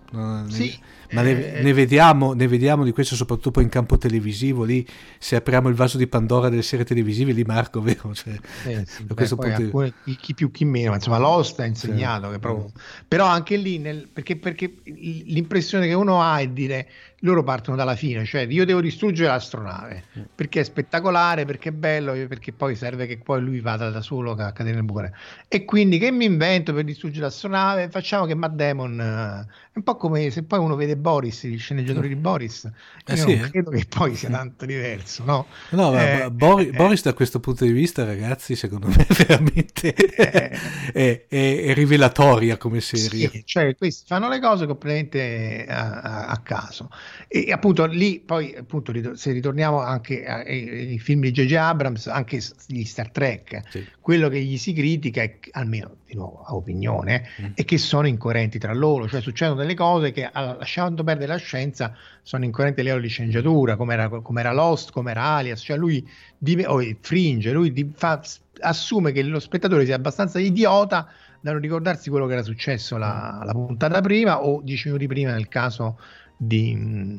Sì, 0.49 0.77
ma 1.13 1.23
ne, 1.23 1.59
eh, 1.59 1.63
ne, 1.63 1.73
vediamo, 1.73 2.33
ne, 2.33 2.49
vediamo, 2.49 2.85
di 2.85 2.91
questo 2.91 3.15
soprattutto 3.15 3.61
in 3.61 3.69
campo 3.69 3.99
televisivo, 3.99 4.65
lì 4.65 4.87
se 5.19 5.37
apriamo 5.37 5.69
il 5.69 5.75
vaso 5.75 5.97
di 5.97 6.07
Pandora 6.07 6.49
delle 6.49 6.63
serie 6.63 6.85
televisive, 6.85 7.33
lì 7.33 7.45
Marco, 7.45 7.81
vero? 7.83 8.13
Cioè, 8.13 8.35
eh, 8.65 8.85
sì, 8.87 9.05
beh, 9.05 9.53
alcune, 9.53 9.93
chi 10.19 10.35
più 10.35 10.51
chi 10.51 10.65
meno, 10.65 10.95
insomma 10.95 11.19
Lost 11.19 11.61
ha 11.61 11.65
insegnato 11.65 12.27
sì. 12.27 12.33
che 12.33 12.39
proprio... 12.39 12.71
Però 13.07 13.27
anche 13.27 13.57
lì, 13.57 13.79
nel, 13.79 14.09
perché, 14.13 14.37
perché 14.37 14.73
l'impressione 14.85 15.87
che 15.87 15.95
uno 15.95 16.21
ha 16.21 16.39
è 16.39 16.49
dire 16.49 16.89
loro 17.27 17.43
partono 17.43 17.77
dalla 17.77 17.97
fine, 17.97 18.25
cioè 18.25 18.47
io 18.49 18.65
devo 18.65 18.81
distruggere 18.81 19.29
l'astronave 19.29 20.05
perché 20.35 20.61
è 20.61 20.65
spettacolare, 20.65 21.45
perché 21.45 21.69
è 21.69 21.73
bello, 21.73 22.13
perché 22.27 22.53
poi 22.53 22.75
serve 22.75 23.07
che 23.07 23.19
poi 23.19 23.43
lui 23.43 23.61
vada 23.61 23.91
da 23.91 24.01
solo 24.01 24.33
a 24.33 24.53
cadere 24.53 24.77
nel 24.77 24.85
buco. 24.85 25.11
E 25.49 25.65
quindi 25.65 25.99
che 25.99 26.11
mi 26.11 26.25
invento 26.25 26.73
per 26.73 26.85
distruggere 26.85 27.25
l'astronave? 27.25 27.89
Facciamo 27.91 28.25
che 28.25 28.35
Matt 28.35 28.55
Damon 28.55 29.01
eh, 29.01 29.47
è 29.73 29.73
un 29.77 29.83
po' 29.83 29.97
come 29.97 30.31
se 30.31 30.43
poi 30.45 30.59
uno 30.59 30.75
vede 30.75 30.97
Boris, 30.97 31.45
gli 31.47 31.59
sceneggiatori 31.59 32.09
di 32.09 32.17
Boris, 32.17 32.65
eh 33.05 33.15
io 33.15 33.17
sì, 33.17 33.37
non 33.37 33.51
credo 33.51 33.71
che 33.71 33.85
poi 33.89 34.15
sia 34.15 34.31
tanto 34.31 34.65
diverso, 34.65 35.25
no? 35.25 35.47
No, 35.71 35.99
eh, 35.99 36.31
Boris, 36.31 36.69
eh, 36.69 36.77
Boris, 36.77 37.03
da 37.03 37.13
questo 37.13 37.41
punto 37.41 37.65
di 37.65 37.73
vista, 37.73 38.05
ragazzi, 38.05 38.57
secondo 38.57 38.89
me 38.89 39.07
veramente 39.27 39.93
è, 40.15 40.59
è, 40.93 41.27
è, 41.29 41.75
rivelatoria 41.75 42.57
come 42.57 42.81
serie. 42.81 43.29
Sì, 43.29 43.43
cioè 43.45 43.77
questi 43.77 44.05
fanno 44.07 44.29
le 44.29 44.41
cose 44.41 44.67
completamente 44.67 45.67
a, 45.69 46.01
a, 46.01 46.27
a 46.29 46.39
caso. 46.39 46.89
E 47.29 47.51
appunto 47.53 47.85
lì 47.87 48.21
poi 48.21 48.55
appunto 48.57 48.93
se 49.17 49.33
ritorniamo 49.33 49.81
anche 49.81 50.25
ai, 50.25 50.99
film 50.99 51.21
di 51.21 51.33
J.J. 51.33 51.55
Abrams, 51.55 52.07
anche 52.07 52.41
gli 52.67 52.85
Star 52.85 53.11
Trek, 53.11 53.63
sì. 53.69 53.87
quello 54.01 54.29
che 54.29 54.41
gli 54.41 54.57
si 54.57 54.73
critica 54.73 55.23
è, 55.23 55.39
almeno 55.53 55.97
di 56.07 56.15
nuovo 56.15 56.43
a 56.43 56.55
opinione, 56.55 57.29
mm. 57.41 57.47
è 57.55 57.65
che 57.65 57.79
sono 57.79 58.07
incoerenti 58.07 58.59
tra 58.59 58.73
loro, 58.73 59.09
cioè 59.09 59.21
succedono 59.21 59.61
delle 59.61 59.75
cose 59.75 60.13
che 60.13 60.31
lasciando 60.33 61.05
perdere 61.05 61.33
la 61.33 61.39
scienza 61.39 61.95
sono 62.23 62.45
incoerenti 62.45 62.83
livello 62.83 63.01
di 63.01 63.09
sceneggiatura, 63.09 63.77
come 63.77 63.95
era, 63.95 64.09
come 64.09 64.41
era 64.41 64.53
Lost, 64.53 64.93
come 64.93 65.11
era 65.11 65.23
Alias, 65.23 65.61
cioè 65.61 65.77
lui 65.77 66.07
di, 66.37 66.63
o 66.67 66.81
Fringe, 67.01 67.53
lui 67.53 67.73
di, 67.73 67.91
fa, 67.95 68.21
assume 68.61 69.13
che 69.13 69.23
lo 69.23 69.41
spettatore 69.41 69.85
sia 69.85 69.97
abbastanza 69.97 70.39
idiota 70.39 71.09
da 71.41 71.53
non 71.53 71.61
ricordarsi 71.61 72.11
quello 72.11 72.27
che 72.27 72.33
era 72.33 72.43
successo 72.43 72.97
la, 72.97 73.43
la 73.45 73.53
puntata 73.53 74.01
prima 74.01 74.43
o 74.43 74.61
dieci 74.63 74.89
minuti 74.89 75.07
prima 75.07 75.33
nel 75.33 75.49
caso 75.49 75.99
di, 76.37 77.19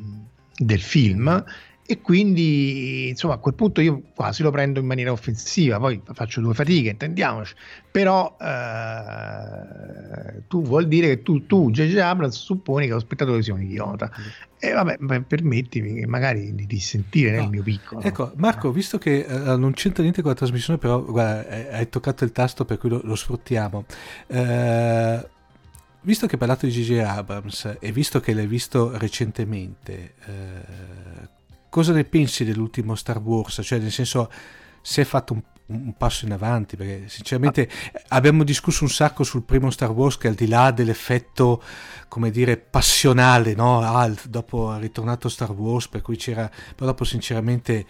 del 0.56 0.80
film 0.80 1.44
e 1.90 2.02
quindi 2.02 3.08
insomma 3.08 3.32
a 3.32 3.38
quel 3.38 3.54
punto 3.54 3.80
io 3.80 4.02
quasi 4.14 4.42
lo 4.42 4.50
prendo 4.50 4.78
in 4.78 4.84
maniera 4.84 5.10
offensiva 5.10 5.78
poi 5.78 5.98
faccio 6.12 6.42
due 6.42 6.52
fatiche 6.52 6.90
intendiamoci 6.90 7.54
però 7.90 8.36
eh, 8.38 10.42
tu 10.48 10.60
vuol 10.60 10.86
dire 10.86 11.06
che 11.06 11.22
tu, 11.22 11.46
tu 11.46 11.70
J.J. 11.70 11.96
Abrams 11.96 12.36
supponi 12.36 12.88
che 12.88 12.92
lo 12.92 12.98
spettatore 12.98 13.42
sia 13.42 13.54
un 13.54 13.62
idiota 13.62 14.10
e 14.58 14.72
vabbè 14.72 15.22
permettimi 15.22 16.04
magari 16.04 16.54
di 16.54 16.66
dissentire 16.66 17.30
nel 17.30 17.44
no. 17.44 17.48
mio 17.48 17.62
piccolo 17.62 18.02
ecco 18.02 18.32
Marco 18.36 18.70
visto 18.70 18.98
che 18.98 19.20
eh, 19.20 19.56
non 19.56 19.72
c'entra 19.72 20.02
niente 20.02 20.20
con 20.20 20.32
la 20.32 20.36
trasmissione 20.36 20.78
però 20.78 21.02
guarda 21.02 21.72
hai 21.72 21.88
toccato 21.88 22.22
il 22.22 22.32
tasto 22.32 22.66
per 22.66 22.76
cui 22.76 22.90
lo, 22.90 23.00
lo 23.02 23.14
sfruttiamo 23.14 23.86
eh, 24.26 25.26
visto 26.02 26.26
che 26.26 26.34
hai 26.34 26.38
parlato 26.38 26.66
di 26.66 26.72
J.J. 26.72 26.98
Abrams 27.00 27.76
e 27.80 27.92
visto 27.92 28.20
che 28.20 28.32
l'hai 28.32 28.46
visto 28.46 28.96
recentemente, 28.96 30.14
eh, 30.24 31.28
cosa 31.68 31.92
ne 31.92 32.04
pensi 32.04 32.44
dell'ultimo 32.44 32.94
Star 32.94 33.18
Wars? 33.18 33.60
Cioè, 33.62 33.78
nel 33.78 33.90
senso, 33.90 34.30
si 34.80 35.00
è 35.00 35.04
fatto 35.04 35.32
un, 35.32 35.42
un 35.66 35.96
passo 35.96 36.24
in 36.24 36.32
avanti? 36.32 36.76
Perché 36.76 37.08
sinceramente 37.08 37.68
ah. 37.92 38.00
abbiamo 38.08 38.44
discusso 38.44 38.84
un 38.84 38.90
sacco 38.90 39.24
sul 39.24 39.42
primo 39.42 39.70
Star 39.70 39.90
Wars 39.90 40.16
che 40.16 40.28
al 40.28 40.34
di 40.34 40.46
là 40.46 40.70
dell'effetto, 40.70 41.62
come 42.08 42.30
dire, 42.30 42.56
passionale, 42.56 43.54
no? 43.54 43.80
Ah, 43.80 44.10
dopo 44.28 44.74
è 44.74 44.78
ritornato 44.78 45.28
Star 45.28 45.50
Wars, 45.50 45.88
per 45.88 46.02
cui 46.02 46.16
c'era... 46.16 46.48
Però 46.74 46.86
dopo 46.86 47.04
sinceramente 47.04 47.86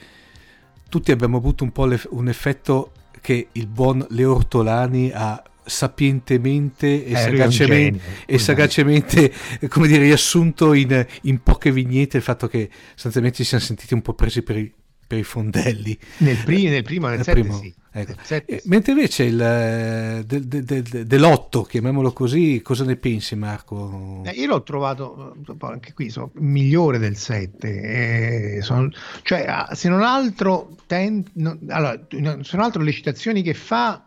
tutti 0.89 1.13
abbiamo 1.13 1.37
avuto 1.37 1.65
un 1.65 1.73
po' 1.73 1.89
un 2.11 2.29
effetto 2.29 2.93
che 3.21 3.49
il 3.53 3.67
buon 3.67 4.05
Leo 4.11 4.35
Ortolani 4.35 5.11
ha 5.13 5.43
sapientemente 5.69 7.05
e, 7.05 7.13
eh, 7.13 7.17
sagacemente, 7.17 8.01
e 8.27 8.39
sagacemente 8.39 9.33
come 9.69 9.87
dire, 9.87 10.03
riassunto 10.03 10.73
in, 10.73 11.07
in, 11.23 11.43
poche 11.43 11.71
vignette 11.71 12.17
il 12.17 12.23
fatto 12.23 12.49
che 12.49 12.69
sostanzialmente 12.95 13.39
ci 13.39 13.45
siamo 13.45 13.63
sentiti 13.63 13.95
un 13.95 14.03
po' 14.03 14.15
presi 14.15 14.43
per 14.43 14.57
i, 14.57 14.73
per 15.07 15.19
i 15.19 15.23
fondelli. 15.23 15.97
Nel, 16.19 16.37
pri- 16.45 16.69
nel 16.69 16.83
primo, 16.83 17.09
nel, 17.09 17.23
nel 17.25 17.25
primo, 17.25 17.59
sì. 17.59 17.73
ecco. 17.93 18.15
sette, 18.23 18.61
sì. 18.61 18.69
Mentre 18.69 18.93
invece 18.93 19.25
il, 19.25 20.25
del, 20.27 20.45
del, 20.47 20.65
del, 20.65 21.07
dell'otto, 21.07 21.63
chiamiamolo 21.63 22.13
così, 22.13 22.61
cosa 22.63 22.85
ne 22.85 22.97
pensi 22.97 23.37
Marco? 23.37 24.23
Eh, 24.25 24.31
io 24.33 24.47
l'ho 24.47 24.63
trovato, 24.63 25.37
anche 25.61 25.93
qui, 25.93 26.11
so, 26.11 26.31
migliore 26.35 26.99
del 26.99 27.17
7. 27.17 28.57
Eh, 28.57 28.63
sono, 28.63 28.91
cioè, 29.23 29.45
ah, 29.47 29.75
se 29.75 29.89
non 29.89 30.03
altro, 30.03 30.77
ten, 30.87 31.25
no, 31.35 31.59
allora, 31.69 32.01
se 32.09 32.57
non 32.57 32.65
altro 32.65 32.83
le 32.83 32.93
citazioni 32.93 33.43
che 33.43 33.55
fa 33.55 34.03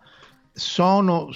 sono 0.51 1.29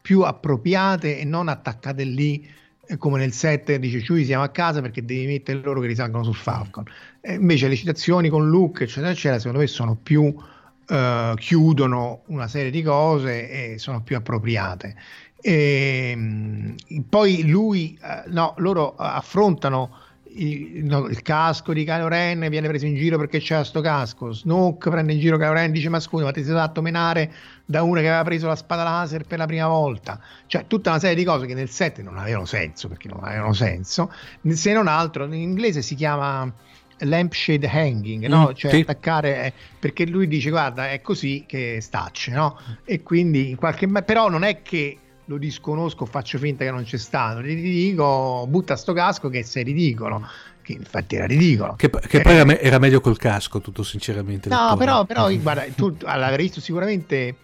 più 0.00 0.22
appropriate 0.22 1.18
e 1.18 1.24
non 1.24 1.48
attaccate 1.48 2.04
lì 2.04 2.48
eh, 2.86 2.96
come 2.96 3.18
nel 3.18 3.32
7 3.32 3.78
dice 3.78 4.00
Ciui 4.00 4.24
siamo 4.24 4.44
a 4.44 4.48
casa 4.48 4.80
perché 4.80 5.04
devi 5.04 5.26
mettere 5.26 5.60
loro 5.60 5.80
che 5.80 5.88
risalgono 5.88 6.22
sul 6.22 6.36
Falcon. 6.36 6.84
E 7.20 7.34
invece 7.34 7.68
le 7.68 7.76
citazioni 7.76 8.28
con 8.28 8.48
Luke 8.48 8.84
eccetera 8.84 9.10
eccetera 9.10 9.38
secondo 9.38 9.58
me 9.58 9.66
sono 9.66 9.96
più 10.00 10.22
uh, 10.22 11.34
chiudono 11.34 12.22
una 12.26 12.46
serie 12.46 12.70
di 12.70 12.82
cose 12.82 13.72
e 13.72 13.78
sono 13.78 14.02
più 14.02 14.16
appropriate. 14.16 14.94
E, 15.40 16.12
um, 16.16 16.74
poi 17.08 17.48
lui 17.48 17.98
uh, 18.00 18.30
no 18.32 18.54
loro 18.58 18.94
affrontano 18.94 20.04
il, 20.36 20.84
no, 20.84 21.06
il, 21.06 21.22
casco 21.22 21.72
di 21.72 21.84
Kylo 21.84 22.08
Ren 22.08 22.46
viene 22.48 22.68
preso 22.68 22.86
in 22.86 22.94
giro 22.94 23.16
perché 23.18 23.38
c'è 23.38 23.64
sto 23.64 23.80
casco. 23.80 24.32
Snoke 24.32 24.90
prende 24.90 25.12
in 25.12 25.20
giro 25.20 25.36
Kylo 25.36 25.52
Ren 25.52 25.70
e 25.70 25.72
dice: 25.72 25.88
Ma 25.88 26.00
scusa, 26.00 26.24
ma 26.24 26.32
ti 26.32 26.44
sei 26.44 26.54
fatto 26.54 26.82
menare 26.82 27.32
da 27.64 27.82
uno 27.82 28.00
che 28.00 28.08
aveva 28.08 28.24
preso 28.24 28.46
la 28.46 28.56
spada 28.56 28.82
laser 28.82 29.24
per 29.24 29.38
la 29.38 29.46
prima 29.46 29.66
volta? 29.68 30.20
Cioè, 30.46 30.66
tutta 30.66 30.90
una 30.90 30.98
serie 30.98 31.16
di 31.16 31.24
cose 31.24 31.46
che 31.46 31.54
nel 31.54 31.70
set 31.70 32.00
non 32.02 32.18
avevano 32.18 32.44
senso 32.44 32.88
perché 32.88 33.08
non 33.08 33.20
avevano 33.22 33.52
senso. 33.52 34.12
Se 34.48 34.72
non 34.72 34.86
altro, 34.88 35.24
in 35.24 35.34
inglese 35.34 35.82
si 35.82 35.94
chiama 35.94 36.52
lampshade 36.98 37.68
hanging, 37.68 38.26
no? 38.26 38.48
Mm, 38.50 38.54
cioè 38.54 38.70
sì. 38.70 38.80
attaccare 38.80 39.44
eh, 39.44 39.52
perché 39.78 40.06
lui 40.06 40.28
dice: 40.28 40.50
Guarda, 40.50 40.90
è 40.90 41.00
così 41.00 41.44
che 41.46 41.78
stacce, 41.80 42.32
no? 42.32 42.58
E 42.84 43.02
quindi 43.02 43.50
in 43.50 43.56
qualche 43.56 43.86
modo, 43.86 44.04
però 44.04 44.28
non 44.28 44.44
è 44.44 44.62
che 44.62 44.98
lo 45.26 45.38
disconosco, 45.38 46.06
faccio 46.06 46.38
finta 46.38 46.64
che 46.64 46.70
non 46.70 46.84
c'è 46.84 46.98
stato, 46.98 47.42
gli 47.42 47.54
dico 47.54 48.46
butta 48.48 48.76
sto 48.76 48.92
casco 48.92 49.28
che 49.28 49.42
sei 49.42 49.64
ridicolo, 49.64 50.26
che 50.62 50.72
infatti 50.72 51.16
era 51.16 51.26
ridicolo. 51.26 51.74
Che, 51.74 51.90
che 51.90 52.18
eh, 52.18 52.20
poi 52.22 52.34
era, 52.34 52.44
me- 52.44 52.60
era, 52.60 52.78
meglio 52.78 53.00
col 53.00 53.16
casco, 53.16 53.60
tutto 53.60 53.82
sinceramente. 53.82 54.48
No, 54.48 54.76
però, 54.76 55.04
però 55.04 55.30
guarda, 55.38 55.64
tu 55.74 55.96
allora, 56.04 56.36
visto 56.36 56.60
sicuramente 56.60 57.36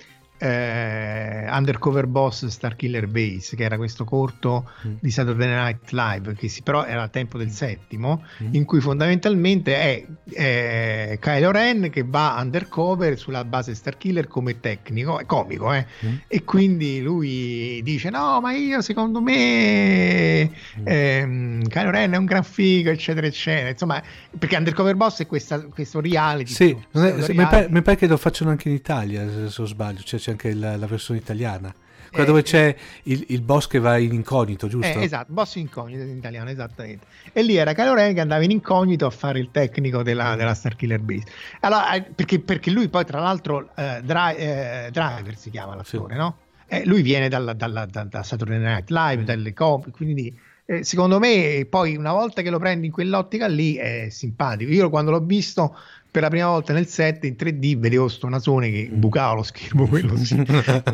eh, 0.42 1.46
Undercover 1.48 2.08
Boss 2.08 2.46
Starkiller 2.46 3.06
Base, 3.06 3.54
che 3.54 3.62
era 3.62 3.76
questo 3.76 4.04
corto 4.04 4.68
mm. 4.84 4.94
di 4.98 5.10
Saturday 5.10 5.46
Night 5.46 5.90
Live, 5.92 6.34
che 6.34 6.48
si, 6.48 6.62
però 6.62 6.84
era 6.84 7.02
al 7.02 7.10
tempo 7.10 7.38
del 7.38 7.50
settimo, 7.50 8.24
mm. 8.42 8.54
in 8.54 8.64
cui 8.64 8.80
fondamentalmente 8.80 9.76
è, 9.76 10.04
è, 10.32 11.18
Kylo 11.20 11.52
Ren 11.52 11.90
che 11.90 12.02
va 12.04 12.36
undercover 12.40 13.16
sulla 13.16 13.44
base 13.44 13.72
Starkiller 13.76 14.26
come 14.26 14.58
tecnico, 14.58 15.20
è 15.20 15.26
comico, 15.26 15.72
eh? 15.72 15.86
mm. 16.04 16.14
e 16.26 16.42
quindi 16.42 17.00
lui 17.00 17.80
dice: 17.84 18.10
No, 18.10 18.40
ma 18.40 18.52
io 18.52 18.80
secondo 18.80 19.20
me 19.20 20.50
mm. 20.50 20.82
ehm, 20.84 21.68
Kylo 21.68 21.90
Ren 21.90 22.12
è 22.14 22.16
un 22.16 22.24
gran 22.24 22.42
figo, 22.42 22.90
eccetera, 22.90 23.28
eccetera. 23.28 23.68
Insomma, 23.68 24.02
perché 24.36 24.56
Undercover 24.56 24.96
Boss 24.96 25.20
è 25.20 25.26
questa, 25.28 25.60
questo 25.66 26.00
reality. 26.00 26.50
Sì. 26.50 26.76
Mi, 26.94 27.46
pare, 27.48 27.68
mi, 27.70 27.80
pare, 27.80 27.96
che 27.96 28.08
lo 28.08 28.16
facciano 28.16 28.50
anche 28.50 28.68
in 28.68 28.74
Italia, 28.74 29.24
se 29.48 29.54
non 29.56 29.68
sbaglio. 29.68 30.00
Cioè, 30.00 30.31
anche 30.32 30.54
la, 30.54 30.76
la 30.76 30.86
versione 30.86 31.20
italiana. 31.20 31.72
Quella 32.12 32.24
eh, 32.24 32.26
dove 32.26 32.42
c'è 32.42 32.76
il, 33.04 33.24
il, 33.28 33.40
boss 33.40 33.66
che 33.66 33.78
va 33.78 33.96
in 33.96 34.12
incognito, 34.12 34.68
giusto? 34.68 34.98
Eh, 34.98 35.02
esatto, 35.02 35.32
boss 35.32 35.54
incognito 35.54 36.02
in 36.02 36.16
italiano, 36.18 36.50
esattamente. 36.50 37.06
E 37.32 37.42
lì 37.42 37.56
era 37.56 37.72
Kylo 37.72 37.94
Ren 37.94 38.12
che 38.12 38.20
andava 38.20 38.44
in 38.44 38.50
incognito 38.50 39.06
a 39.06 39.10
fare 39.10 39.38
il 39.38 39.48
tecnico 39.50 40.02
della, 40.02 40.36
della 40.36 40.52
Starkiller 40.52 41.00
Base. 41.00 41.24
Allora, 41.60 41.94
eh, 41.94 42.02
perché, 42.02 42.38
perché, 42.38 42.70
lui 42.70 42.88
poi, 42.88 43.06
tra 43.06 43.18
l'altro, 43.18 43.70
eh, 43.74 44.02
Dri- 44.04 44.36
eh, 44.36 44.88
Driver 44.92 45.36
si 45.36 45.50
chiama 45.50 45.74
l'attore, 45.74 46.12
sì. 46.12 46.18
no? 46.18 46.36
Eh, 46.66 46.84
lui 46.84 47.00
viene 47.00 47.28
dalla, 47.30 47.54
dalla, 47.54 47.86
da, 47.86 48.04
da 48.04 48.22
Saturday 48.22 48.58
Night 48.58 48.90
Live, 48.90 49.24
dalle 49.24 49.54
copie, 49.54 49.92
quindi 49.92 50.38
eh, 50.64 50.84
secondo 50.84 51.18
me 51.18 51.66
poi 51.68 51.96
una 51.96 52.12
volta 52.12 52.40
che 52.40 52.48
lo 52.48 52.58
prendi 52.58 52.86
in 52.86 52.92
quell'ottica 52.92 53.46
lì 53.46 53.74
è 53.74 54.08
simpatico. 54.10 54.70
Io 54.70 54.90
quando 54.90 55.10
l'ho 55.10 55.20
visto 55.20 55.76
per 56.12 56.20
la 56.20 56.28
prima 56.28 56.48
volta 56.48 56.74
nel 56.74 56.86
set 56.86 57.24
in 57.24 57.36
3D 57.38 57.78
vedevo 57.78 58.06
sto 58.06 58.28
nasone 58.28 58.70
che 58.70 58.90
mm. 58.92 59.00
bucava 59.00 59.32
lo 59.32 59.42
schermo 59.42 59.88
quello 59.88 60.14
sì. 60.18 60.36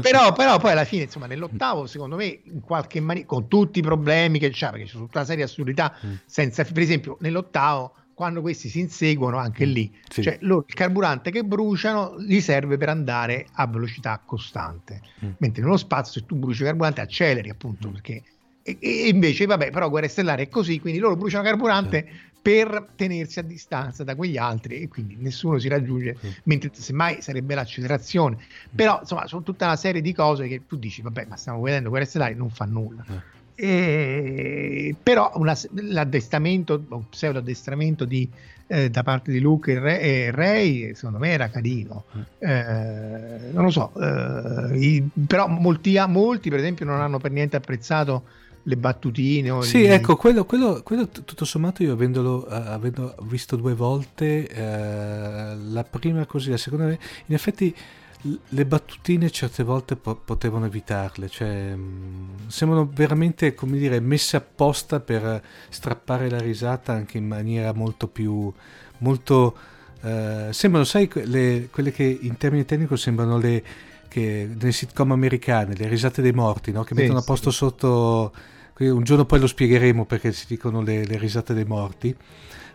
però, 0.01 0.33
però, 0.33 0.59
poi 0.59 0.71
alla 0.71 0.85
fine 0.85 1.03
insomma 1.03 1.27
nell'ottavo 1.27 1.87
secondo 1.87 2.15
me 2.15 2.39
in 2.45 2.61
qualche 2.61 3.01
maniera 3.01 3.27
con 3.27 3.49
tutti 3.49 3.81
i 3.81 3.83
problemi 3.83 4.39
che 4.39 4.51
c'ha 4.53 4.71
perché 4.71 4.87
c'è 4.87 4.93
tutta 4.93 5.19
una 5.19 5.27
serie 5.27 5.45
di 5.45 5.51
assurdità 5.51 5.93
mm. 6.07 6.13
senza 6.25 6.63
per 6.63 6.83
esempio 6.83 7.17
nell'ottavo 7.21 7.95
quando 8.15 8.41
questi 8.41 8.69
si 8.69 8.79
inseguono 8.79 9.39
anche 9.39 9.67
mm. 9.67 9.71
lì 9.71 9.93
sì. 10.09 10.23
cioè 10.23 10.39
loro, 10.43 10.65
il 10.69 10.75
carburante 10.75 11.33
che 11.33 11.43
bruciano 11.43 12.15
gli 12.21 12.41
serve 12.41 12.77
per 12.77 12.89
andare 12.89 13.47
a 13.55 13.67
velocità 13.67 14.23
costante 14.25 15.01
mm. 15.25 15.31
mentre 15.39 15.65
nello 15.65 15.77
spazio 15.77 16.21
se 16.21 16.27
tu 16.27 16.37
bruci 16.37 16.63
carburante 16.63 17.01
acceleri 17.01 17.51
appunto 17.51 17.89
mm. 17.89 17.93
perché 17.93 18.23
e, 18.63 19.09
invece 19.09 19.47
vabbè 19.47 19.71
però 19.71 19.91
Guerre 19.91 20.07
Stellari 20.07 20.45
è 20.45 20.49
così 20.49 20.79
quindi 20.79 21.01
loro 21.01 21.17
bruciano 21.17 21.43
carburante 21.43 22.07
sì 22.07 22.28
per 22.41 22.89
tenersi 22.95 23.39
a 23.39 23.43
distanza 23.43 24.05
da 24.05 24.15
quegli 24.15 24.37
altri 24.37 24.81
e 24.81 24.89
quindi 24.89 25.17
nessuno 25.19 25.59
si 25.59 25.69
raggiunge, 25.69 26.17
mm. 26.25 26.31
mentre 26.45 26.71
semmai 26.73 27.21
sarebbe 27.21 27.55
l'accelerazione. 27.55 28.37
Mm. 28.37 28.75
Però 28.75 28.99
insomma, 29.01 29.27
sono 29.27 29.43
tutta 29.43 29.67
una 29.67 29.77
serie 29.77 30.01
di 30.01 30.13
cose 30.13 30.49
che 30.49 30.63
tu 30.67 30.77
dici, 30.77 31.03
vabbè, 31.03 31.27
ma 31.29 31.37
stiamo 31.37 31.61
vedendo 31.61 31.91
quelle 31.91 32.05
stellari, 32.05 32.35
non 32.35 32.51
fa 32.51 32.65
nulla. 32.65 33.05
Mm. 33.11 33.17
E, 33.55 34.95
però 35.03 35.33
una, 35.35 35.57
l'addestramento, 35.73 36.85
un 36.89 37.09
pseudo 37.09 37.41
addestramento 37.41 38.05
di, 38.05 38.29
eh, 38.69 38.89
da 38.89 39.03
parte 39.03 39.33
di 39.33 39.41
Luke 39.41 39.73
e, 39.73 39.79
Re, 39.81 40.01
e 40.01 40.31
Ray, 40.31 40.95
secondo 40.95 41.19
me 41.19 41.31
era 41.31 41.51
carino. 41.51 42.05
Mm. 42.17 42.21
Eh, 42.39 43.51
non 43.53 43.65
lo 43.65 43.71
so, 43.71 43.93
eh, 44.01 44.79
i, 44.79 45.11
però 45.27 45.49
molti, 45.49 46.01
molti, 46.07 46.51
per 46.51 46.61
esempio, 46.61 46.85
non 46.85 47.01
hanno 47.01 47.19
per 47.19 47.33
niente 47.33 47.57
apprezzato 47.57 48.23
le 48.69 48.77
battutine. 48.77 49.63
sì, 49.63 49.81
gli... 49.81 49.87
ecco, 49.87 50.17
quello, 50.17 50.45
quello, 50.45 50.83
quello, 50.85 51.09
tutto 51.09 51.45
sommato 51.47 51.83
io 51.83 51.95
avendolo 51.95 52.47
uh, 52.47 52.53
avendo 52.53 53.15
visto 53.23 53.57
due 53.57 53.75
volte, 53.75 54.47
uh, 54.51 55.73
la 55.73 55.85
prima 55.85 56.27
così, 56.27 56.51
la 56.51 56.59
seconda, 56.59 56.89
in 56.91 56.99
effetti 57.35 57.75
le 58.49 58.67
battutine 58.67 59.31
certe 59.31 59.63
volte 59.63 59.97
po- 59.97 60.17
potevano 60.17 60.67
evitarle, 60.67 61.29
cioè 61.29 61.75
mh, 61.75 61.81
mm, 61.81 62.49
sembrano 62.49 62.91
veramente 62.93 63.55
come 63.55 63.79
dire 63.79 64.01
messe 64.01 64.37
apposta 64.37 65.01
per 65.01 65.43
strappare 65.71 66.29
la 66.29 66.39
risata 66.39 66.93
anche 66.93 67.17
in 67.17 67.27
maniera 67.27 67.73
molto 67.73 68.09
più 68.09 68.53
molto 68.99 69.57
eh, 70.03 70.49
sembrano 70.51 70.85
sai 70.85 71.09
le, 71.13 71.69
quelle 71.71 71.93
che 71.93 72.19
in 72.21 72.37
termini 72.37 72.65
tecnici 72.65 72.97
sembrano 72.97 73.39
le 73.39 73.63
che 74.09 74.49
nelle 74.59 74.73
sitcom 74.73 75.13
americane, 75.13 75.75
le 75.77 75.87
risate 75.87 76.23
dei 76.23 76.33
morti, 76.33 76.73
no? 76.73 76.83
che 76.83 76.95
sì, 76.95 77.03
mettono 77.03 77.19
a 77.19 77.23
posto 77.23 77.51
sì. 77.51 77.57
sotto 77.59 78.33
un 78.79 79.03
giorno 79.03 79.25
poi 79.25 79.41
lo 79.41 79.47
spiegheremo 79.47 80.05
perché 80.05 80.33
si 80.33 80.47
dicono 80.49 80.81
le, 80.83 81.05
le 81.05 81.19
risate 81.19 81.55
dei 81.55 81.65
morti 81.65 82.17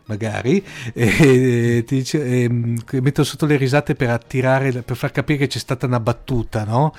magari, 0.05 0.63
e, 0.93 1.83
ti 1.85 1.95
dice, 1.95 2.23
e, 2.23 2.49
metto 2.49 3.23
sotto 3.23 3.45
le 3.45 3.55
risate 3.55 3.95
per 3.95 4.09
attirare, 4.09 4.81
per 4.81 4.95
far 4.97 5.11
capire 5.11 5.39
che 5.39 5.47
c'è 5.47 5.59
stata 5.59 5.85
una 5.85 5.99
battuta, 5.99 6.63
no? 6.65 6.93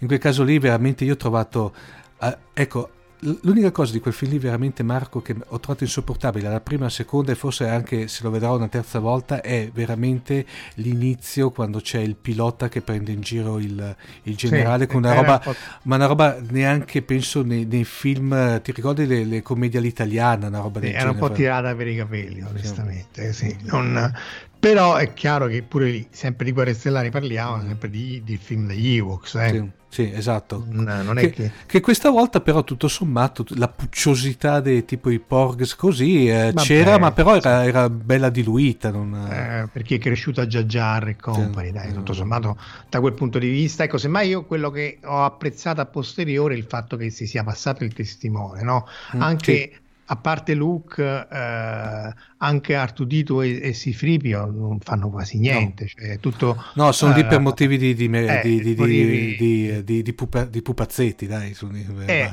In 0.00 0.06
quel 0.06 0.18
caso 0.18 0.42
lì 0.42 0.58
veramente 0.58 1.04
io 1.04 1.14
ho 1.14 1.16
trovato, 1.16 1.74
eh, 2.20 2.36
ecco, 2.52 2.90
l'unica 3.20 3.70
cosa 3.70 3.92
di 3.92 4.00
quel 4.00 4.14
film 4.14 4.32
lì 4.32 4.38
veramente 4.38 4.82
Marco 4.82 5.20
che 5.20 5.34
ho 5.34 5.60
trovato 5.60 5.84
insopportabile 5.84 6.48
la 6.48 6.60
prima, 6.60 6.84
la 6.84 6.90
seconda 6.90 7.32
e 7.32 7.34
forse 7.34 7.68
anche 7.68 8.08
se 8.08 8.22
lo 8.22 8.30
vedrò 8.30 8.56
una 8.56 8.68
terza 8.68 8.98
volta 8.98 9.40
è 9.42 9.70
veramente 9.72 10.46
l'inizio 10.74 11.50
quando 11.50 11.80
c'è 11.80 11.98
il 11.98 12.16
pilota 12.16 12.68
che 12.68 12.80
prende 12.80 13.12
in 13.12 13.20
giro 13.20 13.58
il, 13.58 13.96
il 14.22 14.36
generale 14.36 14.84
sì, 14.84 14.90
con 14.90 15.04
una 15.04 15.14
roba 15.14 15.42
un 15.44 15.54
ma 15.82 15.96
una 15.96 16.06
roba 16.06 16.38
neanche 16.48 17.02
penso 17.02 17.42
nei, 17.42 17.64
nei 17.66 17.84
film 17.84 18.60
ti 18.62 18.72
ricordi 18.72 19.06
le, 19.06 19.24
le 19.24 19.42
commedie 19.42 19.78
all'italiana 19.78 20.46
una 20.46 20.60
roba 20.60 20.80
sì, 20.80 20.86
del 20.86 20.94
era 20.94 21.00
genere 21.10 21.22
un 21.22 21.28
po' 21.28 21.34
tirata 21.34 21.74
per 21.74 21.88
i 21.88 21.96
capelli 21.96 22.40
onestamente 22.42 23.32
sì. 23.32 23.56
Non, 23.62 24.12
però 24.60 24.96
è 24.96 25.14
chiaro 25.14 25.46
che 25.46 25.62
pure 25.62 25.90
lì, 25.90 26.06
sempre 26.10 26.44
di 26.44 26.52
Guerre 26.52 26.74
Stellari 26.74 27.08
parliamo, 27.08 27.62
sempre 27.62 27.88
di, 27.88 28.22
di 28.22 28.36
film 28.36 28.66
degli 28.66 28.96
Ewoks. 28.96 29.34
Eh. 29.36 29.48
Sì, 29.48 29.70
sì, 29.88 30.12
esatto. 30.12 30.66
Non, 30.68 30.84
non 31.02 31.16
che, 31.16 31.30
che... 31.30 31.50
che, 31.64 31.80
questa 31.80 32.10
volta 32.10 32.42
però 32.42 32.62
tutto 32.62 32.86
sommato 32.86 33.44
la 33.56 33.68
pucciosità 33.68 34.60
dei 34.60 34.84
tipo 34.84 35.08
i 35.08 35.18
Porgs 35.18 35.74
così 35.76 36.28
eh, 36.28 36.52
c'era, 36.54 36.98
ma 36.98 37.10
però 37.10 37.36
era, 37.36 37.64
era 37.64 37.88
bella 37.88 38.28
diluita. 38.28 38.90
Non... 38.90 39.14
Eh, 39.14 39.68
perché 39.72 39.94
è 39.94 39.98
cresciuta 39.98 40.46
già 40.46 40.62
Jar 40.62 41.08
e 41.08 41.16
company, 41.16 41.68
sì. 41.68 41.72
dai, 41.72 41.92
tutto 41.94 42.12
sommato 42.12 42.58
da 42.90 43.00
quel 43.00 43.14
punto 43.14 43.38
di 43.38 43.48
vista. 43.48 43.82
Ecco, 43.84 43.96
semmai 43.96 44.28
io 44.28 44.44
quello 44.44 44.70
che 44.70 44.98
ho 45.02 45.24
apprezzato 45.24 45.80
a 45.80 45.86
posteriore 45.86 46.52
è 46.52 46.58
il 46.58 46.66
fatto 46.68 46.98
che 46.98 47.08
si 47.08 47.26
sia 47.26 47.42
passato 47.42 47.82
il 47.82 47.94
testimone, 47.94 48.62
no? 48.62 48.86
Mm, 49.16 49.22
Anche... 49.22 49.70
Sì 49.72 49.88
a 50.12 50.16
parte 50.16 50.54
Luke, 50.54 51.00
eh, 51.02 52.14
anche 52.38 52.74
Artudito 52.74 53.42
e, 53.42 53.60
e 53.62 53.72
Sifripio 53.72 54.44
non 54.46 54.80
fanno 54.80 55.08
quasi 55.08 55.38
niente. 55.38 55.84
No, 55.84 55.88
cioè, 55.88 56.18
tutto, 56.18 56.64
no 56.74 56.90
sono 56.90 57.14
lì 57.14 57.22
per 57.22 57.34
eh, 57.34 57.38
motivi 57.38 57.78
di, 57.78 57.94
di, 57.94 58.10
eh, 58.12 58.40
di, 58.42 58.74
di, 58.74 59.84
di, 59.84 60.02
di, 60.02 60.12
pupa, 60.12 60.44
di 60.44 60.62
pupazzetti, 60.62 61.28
dai. 61.28 61.54
Sono, 61.54 61.78
eh, 62.06 62.28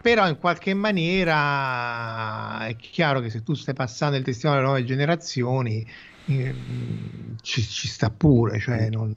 però 0.00 0.26
in 0.28 0.38
qualche 0.38 0.72
maniera 0.72 2.66
è 2.66 2.74
chiaro 2.76 3.20
che 3.20 3.28
se 3.28 3.42
tu 3.42 3.52
stai 3.52 3.74
passando 3.74 4.16
il 4.16 4.24
testimone 4.24 4.58
alle 4.58 4.66
nuove 4.66 4.84
generazioni 4.84 5.86
eh, 6.24 6.54
ci, 7.42 7.62
ci, 7.62 7.86
sta 7.86 8.08
pure, 8.08 8.58
cioè 8.60 8.86
mm. 8.86 8.92
non... 8.92 9.16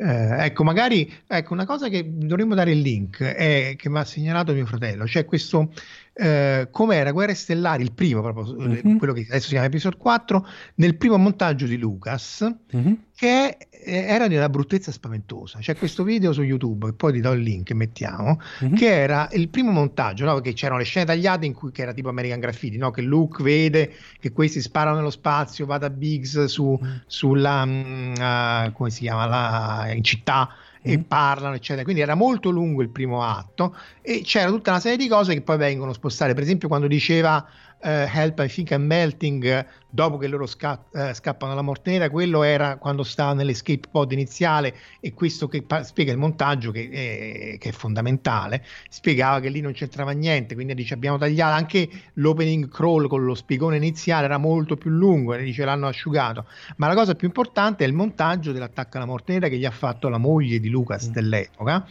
Eh, 0.00 0.44
ecco, 0.44 0.62
magari 0.62 1.12
ecco, 1.26 1.54
una 1.54 1.66
cosa 1.66 1.88
che 1.88 2.04
dovremmo 2.06 2.54
dare 2.54 2.70
il 2.70 2.78
link 2.78 3.20
è 3.20 3.74
che 3.76 3.88
mi 3.88 3.98
ha 3.98 4.04
segnalato 4.04 4.52
mio 4.52 4.64
fratello, 4.64 5.08
cioè 5.08 5.24
questo 5.24 5.72
eh, 6.20 6.66
come 6.72 6.96
era 6.96 7.12
Guerre 7.12 7.32
Stellari, 7.34 7.84
il 7.84 7.92
primo 7.92 8.20
proprio, 8.20 8.56
mm-hmm. 8.56 8.96
quello 8.96 9.12
che 9.12 9.24
adesso 9.28 9.44
si 9.44 9.50
chiama 9.50 9.66
Episode 9.66 9.96
4, 9.96 10.46
nel 10.76 10.96
primo 10.96 11.16
montaggio 11.16 11.66
di 11.66 11.78
Lucas, 11.78 12.44
mm-hmm. 12.74 12.92
che 13.14 13.56
eh, 13.70 14.04
era 14.04 14.26
di 14.26 14.34
una 14.34 14.48
bruttezza 14.48 14.90
spaventosa. 14.90 15.60
C'è 15.60 15.76
questo 15.76 16.02
video 16.02 16.32
su 16.32 16.42
YouTube, 16.42 16.86
che 16.86 16.92
poi 16.94 17.12
ti 17.12 17.20
do 17.20 17.30
il 17.30 17.42
link 17.42 17.70
mettiamo, 17.70 18.40
mm-hmm. 18.64 18.74
che 18.74 18.88
era 18.88 19.28
il 19.30 19.48
primo 19.48 19.70
montaggio, 19.70 20.24
no? 20.24 20.34
perché 20.34 20.54
c'erano 20.54 20.78
le 20.78 20.84
scene 20.84 21.06
tagliate 21.06 21.46
in 21.46 21.54
cui 21.54 21.70
era 21.76 21.92
tipo 21.92 22.08
American 22.08 22.40
Graffiti, 22.40 22.78
no? 22.78 22.90
che 22.90 23.02
Luke 23.02 23.40
vede 23.40 23.92
che 24.18 24.32
questi 24.32 24.60
sparano 24.60 24.96
nello 24.96 25.10
spazio, 25.10 25.66
va 25.66 25.78
da 25.78 25.88
Biggs 25.88 26.46
su, 26.46 26.76
mm. 26.82 26.96
sulla, 27.06 27.62
uh, 27.62 28.72
come 28.72 28.90
si 28.90 29.02
chiama, 29.02 29.26
la, 29.26 29.92
in 29.92 30.02
città, 30.02 30.48
e 30.82 30.98
mm. 30.98 31.02
parlano, 31.02 31.54
eccetera. 31.54 31.84
Quindi 31.84 32.02
era 32.02 32.14
molto 32.14 32.50
lungo 32.50 32.82
il 32.82 32.88
primo 32.88 33.22
atto 33.22 33.74
e 34.02 34.22
c'era 34.22 34.48
tutta 34.48 34.70
una 34.70 34.80
serie 34.80 34.96
di 34.96 35.08
cose 35.08 35.34
che 35.34 35.42
poi 35.42 35.56
vengono 35.56 35.92
spostate. 35.92 36.34
Per 36.34 36.42
esempio, 36.42 36.68
quando 36.68 36.86
diceva 36.86 37.46
uh, 37.82 38.06
Help, 38.10 38.40
I 38.40 38.48
think 38.48 38.70
I'm 38.70 38.82
melting, 38.82 39.66
dopo 39.88 40.18
che 40.18 40.26
loro 40.26 40.46
sca- 40.46 40.84
uh, 40.92 41.12
scappano 41.12 41.52
alla 41.52 41.62
morte 41.62 41.90
nera, 41.90 42.10
quello 42.10 42.42
era 42.42 42.76
quando 42.76 43.02
stava 43.02 43.32
nell'escape 43.34 43.88
pod 43.90 44.12
iniziale 44.12 44.74
e 45.00 45.14
questo 45.14 45.48
che 45.48 45.62
pa- 45.62 45.82
spiega 45.82 46.12
il 46.12 46.18
montaggio 46.18 46.70
che 46.70 46.88
è, 46.90 47.58
che 47.58 47.68
è, 47.68 47.72
fondamentale, 47.72 48.64
spiegava 48.88 49.40
che 49.40 49.48
lì 49.48 49.60
non 49.60 49.72
c'entrava 49.72 50.10
niente, 50.12 50.54
quindi 50.54 50.74
dice 50.74 50.94
abbiamo 50.94 51.18
tagliato 51.18 51.54
anche 51.54 51.88
l'opening 52.14 52.68
crawl 52.68 53.08
con 53.08 53.24
lo 53.24 53.34
spiegone 53.34 53.76
iniziale 53.76 54.24
era 54.24 54.38
molto 54.38 54.76
più 54.76 54.90
lungo 54.90 55.34
e 55.34 55.42
dice 55.42 55.64
l'hanno 55.64 55.86
asciugato, 55.86 56.46
ma 56.76 56.88
la 56.88 56.94
cosa 56.94 57.14
più 57.14 57.28
importante 57.28 57.84
è 57.84 57.86
il 57.86 57.94
montaggio 57.94 58.52
dell'attacco 58.52 58.96
alla 58.96 59.06
morte 59.06 59.32
nera 59.32 59.48
che 59.48 59.56
gli 59.56 59.64
ha 59.64 59.70
fatto 59.70 60.08
la 60.08 60.18
moglie 60.18 60.58
di 60.60 60.68
Lucas 60.68 61.08
mm. 61.08 61.12
dell'epoca, 61.12 61.86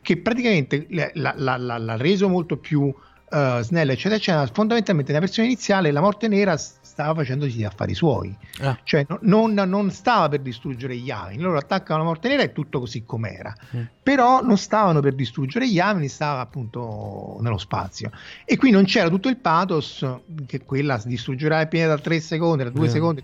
che 0.00 0.16
praticamente 0.16 0.86
l'ha 0.90 1.96
reso 1.96 2.28
molto 2.28 2.56
più 2.56 2.92
uh, 3.32 3.62
snella, 3.62 3.92
eccetera, 3.92 4.16
eccetera, 4.16 4.46
fondamentalmente 4.52 5.12
nella 5.12 5.24
versione 5.24 5.48
iniziale 5.48 5.90
la 5.90 6.00
morte 6.00 6.28
nera 6.28 6.56
stava 6.56 7.14
facendosi 7.14 7.56
gli 7.56 7.64
affari 7.64 7.94
suoi, 7.94 8.36
ah. 8.60 8.78
cioè 8.84 9.06
no, 9.08 9.18
non, 9.22 9.54
non, 9.54 9.90
stava 9.90 10.28
per 10.28 10.40
distruggere 10.40 10.94
gli 10.94 11.04
Yavin, 11.04 11.40
loro 11.40 11.56
attaccano 11.56 12.00
la 12.00 12.04
morte 12.04 12.28
nera 12.28 12.42
e 12.42 12.52
tutto 12.52 12.80
così 12.80 13.04
com'era, 13.04 13.54
mm. 13.74 13.82
però 14.02 14.42
non 14.42 14.58
stavano 14.58 15.00
per 15.00 15.14
distruggere 15.14 15.66
gli 15.66 15.72
Yavin, 15.72 16.08
stava 16.10 16.40
appunto 16.40 17.38
nello 17.40 17.56
spazio 17.56 18.10
e 18.44 18.58
qui 18.58 18.70
non 18.70 18.84
c'era 18.84 19.08
tutto 19.08 19.30
il 19.30 19.38
pathos 19.38 20.06
che 20.46 20.64
quella 20.64 21.00
distruggerà 21.02 21.62
il 21.62 21.68
pianeta 21.68 21.94
da 21.94 22.00
3 22.02 22.20
secondi, 22.20 22.64
da 22.64 22.70
2 22.70 22.86
mm. 22.86 22.90
secondi 22.90 23.22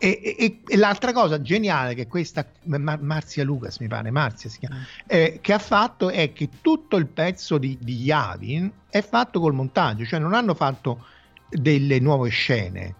e, 0.00 0.36
e, 0.38 0.60
e, 0.64 0.76
l'altra 0.76 1.12
cosa 1.12 1.42
geniale 1.42 1.94
che 1.94 2.06
questa 2.06 2.46
Mar- 2.64 3.00
Marzia 3.00 3.42
Lucas 3.42 3.78
mi 3.78 3.88
pare, 3.88 4.12
Marzia 4.12 4.48
si 4.48 4.60
chiama, 4.60 4.76
mm. 4.76 4.82
eh, 5.08 5.38
che 5.40 5.52
ha 5.52 5.58
fatto 5.58 6.08
è 6.08 6.32
che 6.32 6.48
tutto 6.60 6.96
il 6.96 7.06
pezzo 7.06 7.58
di, 7.58 7.76
di 7.80 8.02
Yavin 8.02 8.70
è 8.88 9.02
fatto 9.02 9.40
col 9.40 9.54
montaggio, 9.54 10.04
cioè 10.04 10.20
non 10.20 10.34
hanno 10.34 10.54
fatto 10.54 11.04
delle 11.48 11.98
nuove 11.98 12.28
scene. 12.28 12.94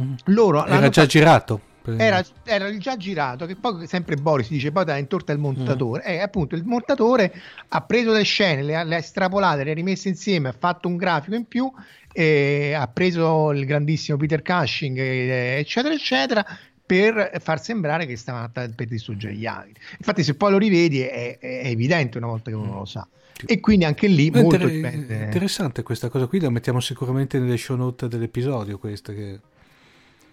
Mm. 0.00 0.14
Loro 0.24 0.64
era 0.64 0.88
già 0.88 1.02
fatto, 1.02 1.06
girato. 1.06 1.60
Era, 1.84 2.24
era, 2.44 2.74
già 2.78 2.96
girato, 2.96 3.44
che 3.44 3.56
poi 3.56 3.86
sempre 3.86 4.16
Boris 4.16 4.48
dice 4.48 4.72
poi 4.72 4.86
da 4.86 4.96
intorta 4.96 5.32
il 5.32 5.38
montatore. 5.38 6.04
Mm. 6.04 6.10
E 6.10 6.18
appunto 6.20 6.54
il 6.54 6.64
montatore 6.64 7.34
ha 7.68 7.82
preso 7.82 8.12
le 8.12 8.22
scene, 8.22 8.62
le 8.62 8.76
ha, 8.76 8.82
le 8.82 8.94
ha 8.94 8.98
estrapolate, 8.98 9.62
le 9.62 9.72
ha 9.72 9.74
rimesse 9.74 10.08
insieme, 10.08 10.48
ha 10.48 10.54
fatto 10.58 10.88
un 10.88 10.96
grafico 10.96 11.36
in 11.36 11.46
più, 11.46 11.70
ha 12.14 12.88
preso 12.88 13.50
il 13.52 13.64
grandissimo 13.66 14.16
Peter 14.16 14.42
Cushing, 14.42 14.98
eccetera, 14.98 15.94
eccetera, 15.94 16.46
per 16.86 17.40
far 17.40 17.60
sembrare 17.62 18.06
che 18.06 18.16
stava 18.16 18.48
per 18.48 18.86
distruggere 18.86 19.34
gli 19.34 19.46
altri. 19.46 19.80
Infatti, 19.98 20.22
se 20.22 20.34
poi 20.34 20.50
lo 20.50 20.58
rivedi, 20.58 21.00
è, 21.00 21.38
è 21.38 21.66
evidente 21.66 22.18
una 22.18 22.28
volta 22.28 22.50
che 22.50 22.56
uno 22.56 22.74
lo 22.74 22.84
sa. 22.84 23.06
E 23.46 23.58
quindi 23.60 23.84
anche 23.84 24.06
lì 24.06 24.30
È 24.30 24.40
molto 24.40 24.66
inter- 24.68 25.24
interessante 25.24 25.82
questa 25.82 26.08
cosa 26.08 26.26
qui, 26.26 26.40
la 26.40 26.50
mettiamo 26.50 26.80
sicuramente 26.80 27.38
nelle 27.38 27.56
show 27.56 27.76
note 27.76 28.08
dell'episodio. 28.08 28.78
Questa 28.78 29.12
che... 29.12 29.40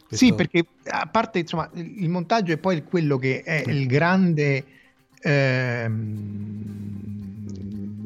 Questo... 0.07 0.25
Sì, 0.25 0.33
perché 0.33 0.65
a 0.85 1.07
parte 1.07 1.39
insomma, 1.39 1.69
il 1.73 2.09
montaggio 2.09 2.53
è 2.53 2.57
poi 2.57 2.83
quello 2.83 3.17
che 3.17 3.41
è 3.41 3.63
il 3.65 3.87
grande 3.87 4.65
ehm, 5.21 6.71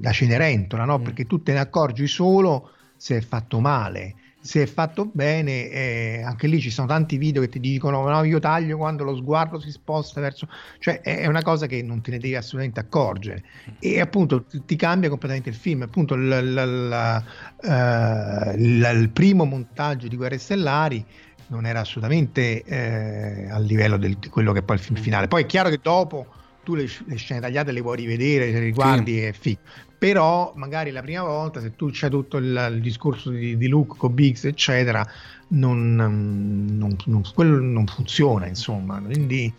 la 0.01 0.11
Cenerentola, 0.11 0.85
no? 0.85 0.99
Mm. 0.99 1.03
perché 1.03 1.25
tu 1.25 1.41
te 1.41 1.53
ne 1.53 1.59
accorgi 1.59 2.07
solo 2.07 2.71
se 2.97 3.17
è 3.17 3.21
fatto 3.21 3.59
male 3.59 4.15
se 4.45 4.61
è 4.61 4.65
fatto 4.67 5.09
bene, 5.11 5.69
eh, 5.71 6.21
anche 6.23 6.45
lì 6.45 6.59
ci 6.61 6.69
sono 6.69 6.85
tanti 6.85 7.17
video 7.17 7.41
che 7.41 7.49
ti 7.49 7.59
dicono: 7.59 8.07
No, 8.07 8.23
io 8.23 8.37
taglio 8.37 8.77
quando 8.77 9.03
lo 9.03 9.15
sguardo 9.15 9.59
si 9.59 9.71
sposta 9.71 10.21
verso, 10.21 10.47
cioè 10.77 11.01
è 11.01 11.25
una 11.25 11.41
cosa 11.41 11.65
che 11.65 11.81
non 11.81 12.01
te 12.01 12.11
ne 12.11 12.19
devi 12.19 12.35
assolutamente 12.35 12.79
accorgere. 12.79 13.43
E 13.79 13.99
appunto 13.99 14.45
ti, 14.45 14.75
cambia 14.75 15.09
completamente 15.09 15.49
il 15.49 15.55
film. 15.55 15.81
Appunto, 15.81 16.15
l, 16.15 16.27
l, 16.27 16.53
l, 16.53 17.23
uh, 17.63 18.55
il 18.55 19.09
primo 19.11 19.45
montaggio 19.45 20.07
di 20.07 20.15
Guerre 20.15 20.37
Stellari 20.37 21.03
non 21.47 21.65
era 21.65 21.79
assolutamente 21.79 22.63
eh, 22.63 23.49
al 23.49 23.63
livello 23.63 23.97
del, 23.97 24.15
di 24.17 24.29
quello 24.29 24.51
che 24.53 24.59
è 24.59 24.63
poi 24.63 24.75
il 24.75 24.81
film 24.83 24.99
finale. 24.99 25.27
Poi 25.27 25.41
è 25.41 25.45
chiaro 25.47 25.69
che 25.69 25.79
dopo 25.81 26.27
tu 26.63 26.75
le, 26.75 26.85
le 27.05 27.15
scene 27.15 27.39
tagliate 27.39 27.71
le 27.71 27.81
vuoi 27.81 27.97
rivedere, 27.97 28.51
le 28.51 28.59
riguardi 28.59 29.13
sì. 29.13 29.25
e 29.25 29.33
figo 29.33 29.59
però 30.05 30.53
magari 30.55 30.91
la 30.91 31.01
prima 31.01 31.23
volta 31.23 31.59
se 31.59 31.75
tu 31.75 31.89
c'è 31.89 32.09
tutto 32.09 32.37
il, 32.37 32.73
il 32.73 32.79
discorso 32.79 33.31
di, 33.31 33.57
di 33.57 33.67
Luke 33.67 33.97
con 33.97 34.13
Biggs 34.13 34.45
eccetera 34.45 35.03
non, 35.47 35.95
non, 35.95 36.95
non, 37.05 37.23
quello 37.33 37.59
non 37.59 37.87
funziona 37.87 38.45
insomma. 38.45 39.01
Quindi 39.01 39.51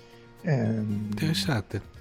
ehm, 0.43 1.09
interessante. 1.11 1.95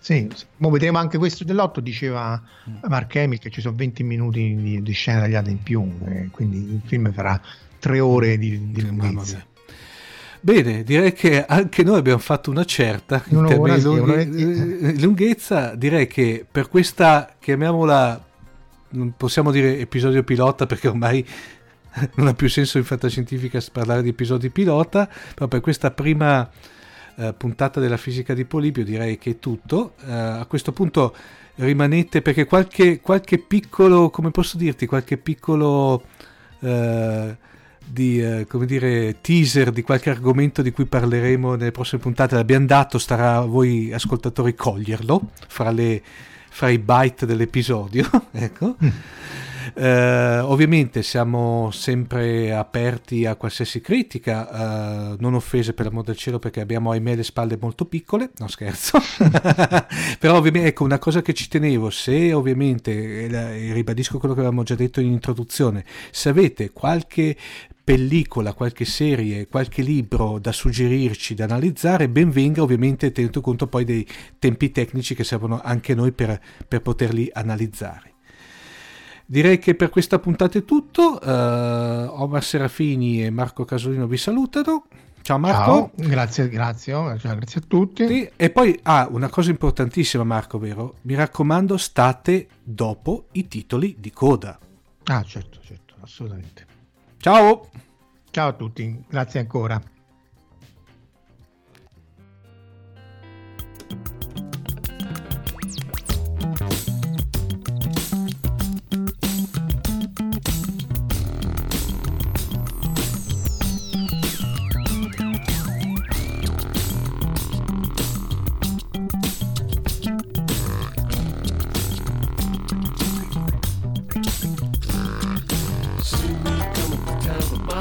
Sì, 0.00 0.28
sì. 0.34 0.46
vedremo 0.56 0.98
anche 0.98 1.16
questo 1.16 1.44
dell'otto 1.44 1.78
diceva 1.78 2.42
mm. 2.68 2.74
Mark 2.88 3.14
Hamill 3.14 3.38
che 3.38 3.50
ci 3.50 3.60
sono 3.60 3.76
20 3.76 4.02
minuti 4.02 4.56
di, 4.56 4.82
di 4.82 4.92
scena 4.92 5.20
tagliata 5.20 5.50
in 5.50 5.62
più 5.62 5.88
eh, 6.06 6.28
quindi 6.32 6.56
il 6.56 6.80
film 6.84 7.12
farà 7.12 7.40
tre 7.78 8.00
ore 8.00 8.36
di, 8.36 8.72
di 8.72 8.82
lunghezza 8.82 9.44
Bene, 10.40 10.82
direi 10.82 11.12
che 11.12 11.44
anche 11.44 11.82
noi 11.82 11.98
abbiamo 11.98 12.18
fatto 12.18 12.50
una 12.50 12.64
certa 12.64 13.22
in 13.28 13.40
no, 13.40 13.48
termini 13.48 13.76
di 13.76 13.82
lunghe, 13.82 14.20
eh, 14.20 15.00
lunghezza. 15.00 15.74
Direi 15.74 16.06
che 16.06 16.46
per 16.50 16.68
questa, 16.68 17.34
chiamiamola, 17.38 18.24
non 18.90 19.14
possiamo 19.16 19.50
dire 19.50 19.78
episodio 19.78 20.22
pilota 20.22 20.66
perché 20.66 20.88
ormai 20.88 21.26
non 22.14 22.28
ha 22.28 22.34
più 22.34 22.48
senso 22.48 22.78
in 22.78 22.84
fantascientifica 22.84 23.60
parlare 23.72 24.02
di 24.02 24.10
episodi 24.10 24.50
pilota, 24.50 25.08
però 25.34 25.48
per 25.48 25.60
questa 25.60 25.90
prima 25.90 26.48
eh, 27.16 27.32
puntata 27.36 27.80
della 27.80 27.96
fisica 27.96 28.34
di 28.34 28.44
Polibio 28.44 28.84
direi 28.84 29.18
che 29.18 29.30
è 29.30 29.38
tutto. 29.38 29.94
Eh, 30.06 30.12
a 30.12 30.44
questo 30.46 30.72
punto 30.72 31.14
rimanete 31.56 32.22
perché 32.22 32.44
qualche, 32.44 33.00
qualche 33.00 33.38
piccolo, 33.38 34.10
come 34.10 34.30
posso 34.30 34.56
dirti, 34.56 34.86
qualche 34.86 35.16
piccolo... 35.16 36.04
Eh, 36.60 37.44
di 37.86 38.20
eh, 38.20 38.46
come 38.46 38.66
dire, 38.66 39.20
teaser 39.20 39.70
di 39.70 39.82
qualche 39.82 40.10
argomento 40.10 40.62
di 40.62 40.70
cui 40.70 40.86
parleremo 40.86 41.54
nelle 41.54 41.70
prossime 41.70 42.00
puntate 42.00 42.34
l'abbiamo 42.34 42.66
dato, 42.66 42.98
starà 42.98 43.36
a 43.36 43.44
voi 43.44 43.92
ascoltatori 43.92 44.54
coglierlo 44.54 45.30
fra, 45.48 45.70
le, 45.70 46.02
fra 46.50 46.68
i 46.68 46.78
byte 46.78 47.26
dell'episodio. 47.26 48.08
ecco. 48.32 48.76
Mm. 48.82 48.88
Eh, 49.74 50.38
ovviamente 50.38 51.02
siamo 51.02 51.70
sempre 51.70 52.54
aperti 52.54 53.26
a 53.26 53.34
qualsiasi 53.34 53.80
critica, 53.80 55.12
eh, 55.12 55.16
non 55.18 55.34
offese 55.34 55.72
per 55.72 55.86
l'amor 55.86 56.04
del 56.04 56.16
cielo 56.16 56.38
perché 56.38 56.60
abbiamo 56.60 56.92
ahimè 56.92 57.16
le 57.16 57.22
spalle 57.22 57.58
molto 57.60 57.84
piccole, 57.84 58.30
no 58.38 58.48
scherzo, 58.48 58.98
però 60.18 60.36
ovviamente 60.36 60.68
ecco 60.68 60.84
una 60.84 60.98
cosa 60.98 61.20
che 61.20 61.34
ci 61.34 61.48
tenevo, 61.48 61.90
se 61.90 62.32
ovviamente, 62.32 63.26
e 63.26 63.72
ribadisco 63.72 64.18
quello 64.18 64.34
che 64.34 64.40
avevamo 64.40 64.62
già 64.62 64.74
detto 64.74 65.00
in 65.00 65.10
introduzione, 65.10 65.84
se 66.10 66.28
avete 66.28 66.70
qualche 66.70 67.36
pellicola, 67.86 68.52
qualche 68.52 68.84
serie, 68.84 69.46
qualche 69.46 69.80
libro 69.80 70.40
da 70.40 70.50
suggerirci, 70.50 71.34
da 71.34 71.44
analizzare, 71.44 72.08
ben 72.08 72.30
venga 72.30 72.60
ovviamente 72.60 73.12
tenuto 73.12 73.40
conto 73.40 73.68
poi 73.68 73.84
dei 73.84 74.04
tempi 74.40 74.72
tecnici 74.72 75.14
che 75.14 75.22
servono 75.22 75.60
anche 75.62 75.94
noi 75.94 76.10
per, 76.10 76.36
per 76.66 76.82
poterli 76.82 77.30
analizzare. 77.32 78.14
Direi 79.24 79.60
che 79.60 79.76
per 79.76 79.90
questa 79.90 80.18
puntata 80.18 80.58
è 80.58 80.64
tutto. 80.64 81.20
Uh, 81.22 82.20
Omar 82.20 82.42
Serafini 82.42 83.24
e 83.24 83.30
Marco 83.30 83.64
Casolino 83.64 84.08
vi 84.08 84.16
salutano. 84.16 84.86
Ciao 85.22 85.38
Marco. 85.38 85.92
Ciao, 85.96 86.08
grazie, 86.08 86.48
grazie, 86.48 86.92
grazie 87.22 87.60
a 87.60 87.64
tutti. 87.68 88.28
E 88.34 88.50
poi, 88.50 88.76
ah, 88.82 89.06
una 89.08 89.28
cosa 89.28 89.50
importantissima 89.50 90.24
Marco, 90.24 90.58
vero? 90.58 90.96
Mi 91.02 91.14
raccomando, 91.14 91.76
state 91.76 92.48
dopo 92.64 93.26
i 93.32 93.46
titoli 93.46 93.94
di 93.96 94.10
coda. 94.10 94.58
Ah, 95.04 95.22
certo, 95.22 95.60
certo, 95.62 95.94
assolutamente. 96.00 96.65
Ciao. 97.26 97.68
Ciao 98.30 98.50
a 98.50 98.52
tutti, 98.52 99.04
grazie 99.08 99.40
ancora. 99.40 99.82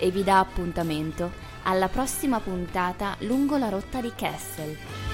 e 0.00 0.10
vi 0.10 0.24
dà 0.24 0.40
appuntamento 0.40 1.30
alla 1.64 1.88
prossima 1.88 2.40
puntata 2.40 3.14
lungo 3.20 3.58
la 3.58 3.68
rotta 3.68 4.00
di 4.00 4.10
Kessel. 4.16 5.09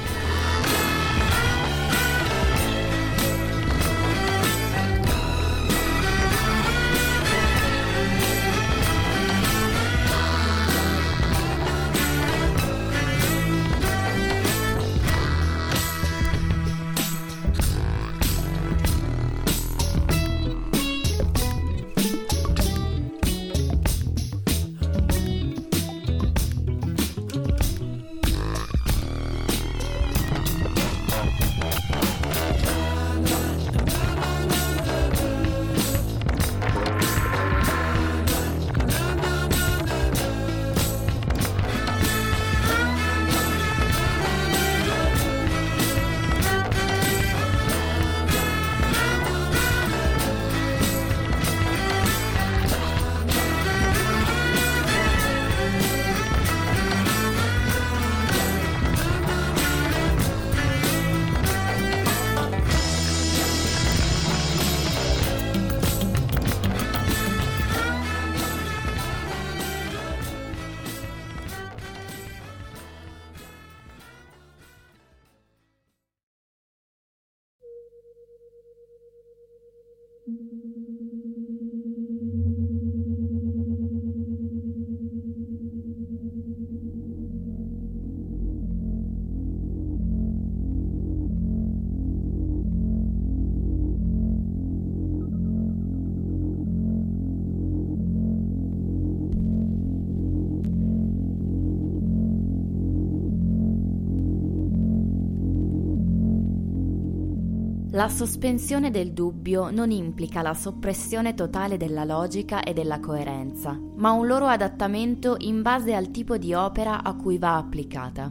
La 107.97 108.11
sospensione 108.11 108.91
del 108.91 109.15
dubbio 109.15 109.71
non 109.71 109.91
implica 109.91 110.43
la 110.43 110.53
soppressione 110.53 111.33
totale 111.33 111.79
della 111.79 112.05
logica 112.05 112.63
e 112.63 112.75
della 112.75 113.01
coerenza, 113.01 113.73
ma 113.97 114.11
un 114.11 114.27
loro 114.27 114.45
adattamento 114.45 115.37
in 115.39 115.63
base 115.63 115.95
al 115.95 116.11
tipo 116.11 116.37
di 116.37 116.53
opera 116.53 117.03
a 117.03 117.17
cui 117.17 117.39
va 117.39 117.57
applicata. 117.57 118.31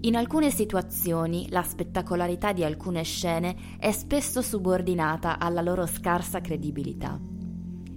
In 0.00 0.16
alcune 0.16 0.50
situazioni 0.50 1.50
la 1.50 1.60
spettacolarità 1.60 2.54
di 2.54 2.64
alcune 2.64 3.02
scene 3.02 3.76
è 3.78 3.92
spesso 3.92 4.40
subordinata 4.40 5.38
alla 5.38 5.60
loro 5.60 5.84
scarsa 5.84 6.40
credibilità. 6.40 7.20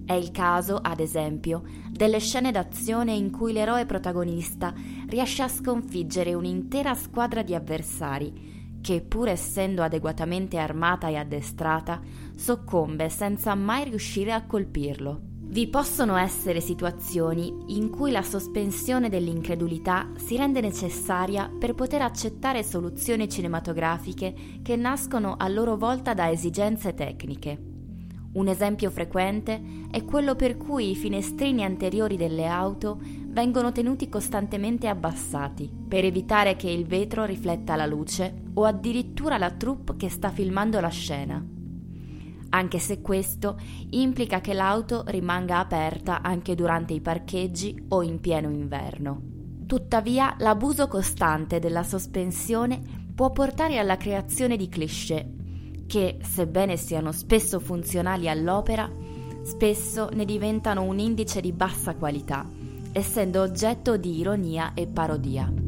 È 0.03 0.11
il 0.11 0.31
caso, 0.31 0.77
ad 0.81 0.99
esempio, 0.99 1.63
delle 1.89 2.19
scene 2.19 2.51
d'azione 2.51 3.13
in 3.13 3.31
cui 3.31 3.53
l'eroe 3.53 3.85
protagonista 3.85 4.73
riesce 5.07 5.41
a 5.41 5.47
sconfiggere 5.47 6.33
un'intera 6.33 6.93
squadra 6.95 7.43
di 7.43 7.55
avversari 7.55 8.56
che, 8.81 9.01
pur 9.01 9.27
essendo 9.27 9.83
adeguatamente 9.83 10.57
armata 10.57 11.07
e 11.07 11.15
addestrata, 11.15 12.01
soccombe 12.35 13.09
senza 13.09 13.55
mai 13.55 13.85
riuscire 13.85 14.33
a 14.33 14.45
colpirlo. 14.45 15.21
Vi 15.49 15.69
possono 15.69 16.17
essere 16.17 16.59
situazioni 16.59 17.53
in 17.67 17.89
cui 17.89 18.11
la 18.11 18.21
sospensione 18.21 19.07
dell'incredulità 19.07 20.11
si 20.17 20.35
rende 20.35 20.59
necessaria 20.59 21.49
per 21.49 21.73
poter 21.73 22.01
accettare 22.01 22.63
soluzioni 22.63 23.29
cinematografiche 23.29 24.59
che 24.61 24.75
nascono 24.75 25.35
a 25.37 25.47
loro 25.47 25.77
volta 25.77 26.13
da 26.13 26.29
esigenze 26.29 26.93
tecniche. 26.93 27.76
Un 28.37 28.47
esempio 28.49 28.91
frequente 28.91 29.59
è 29.89 30.05
quello 30.05 30.35
per 30.35 30.57
cui 30.57 30.91
i 30.91 30.95
finestrini 30.95 31.63
anteriori 31.63 32.17
delle 32.17 32.45
auto 32.45 32.99
vengono 33.01 33.71
tenuti 33.71 34.09
costantemente 34.09 34.87
abbassati 34.87 35.67
per 35.87 36.05
evitare 36.05 36.55
che 36.55 36.69
il 36.69 36.85
vetro 36.85 37.25
rifletta 37.25 37.75
la 37.75 37.87
luce 37.87 38.43
o 38.53 38.65
addirittura 38.65 39.39
la 39.39 39.49
troupe 39.49 39.95
che 39.97 40.09
sta 40.09 40.29
filmando 40.29 40.79
la 40.79 40.89
scena. 40.89 41.43
Anche 42.49 42.77
se 42.77 43.01
questo 43.01 43.57
implica 43.89 44.39
che 44.39 44.53
l'auto 44.53 45.03
rimanga 45.07 45.57
aperta 45.57 46.21
anche 46.21 46.53
durante 46.53 46.93
i 46.93 47.01
parcheggi 47.01 47.85
o 47.87 48.03
in 48.03 48.19
pieno 48.19 48.51
inverno. 48.51 49.19
Tuttavia, 49.65 50.35
l'abuso 50.37 50.87
costante 50.87 51.57
della 51.57 51.83
sospensione 51.83 52.81
può 53.15 53.31
portare 53.31 53.79
alla 53.79 53.97
creazione 53.97 54.57
di 54.57 54.69
cliché 54.69 55.36
che, 55.87 56.19
sebbene 56.21 56.77
siano 56.77 57.11
spesso 57.11 57.59
funzionali 57.59 58.29
all'opera, 58.29 58.87
spesso 59.41 60.09
ne 60.13 60.25
diventano 60.25 60.83
un 60.83 60.99
indice 60.99 61.41
di 61.41 61.51
bassa 61.51 61.95
qualità 61.95 62.65
essendo 62.97 63.43
oggetto 63.43 63.95
di 63.95 64.17
ironia 64.17 64.73
e 64.73 64.87
parodia. 64.87 65.66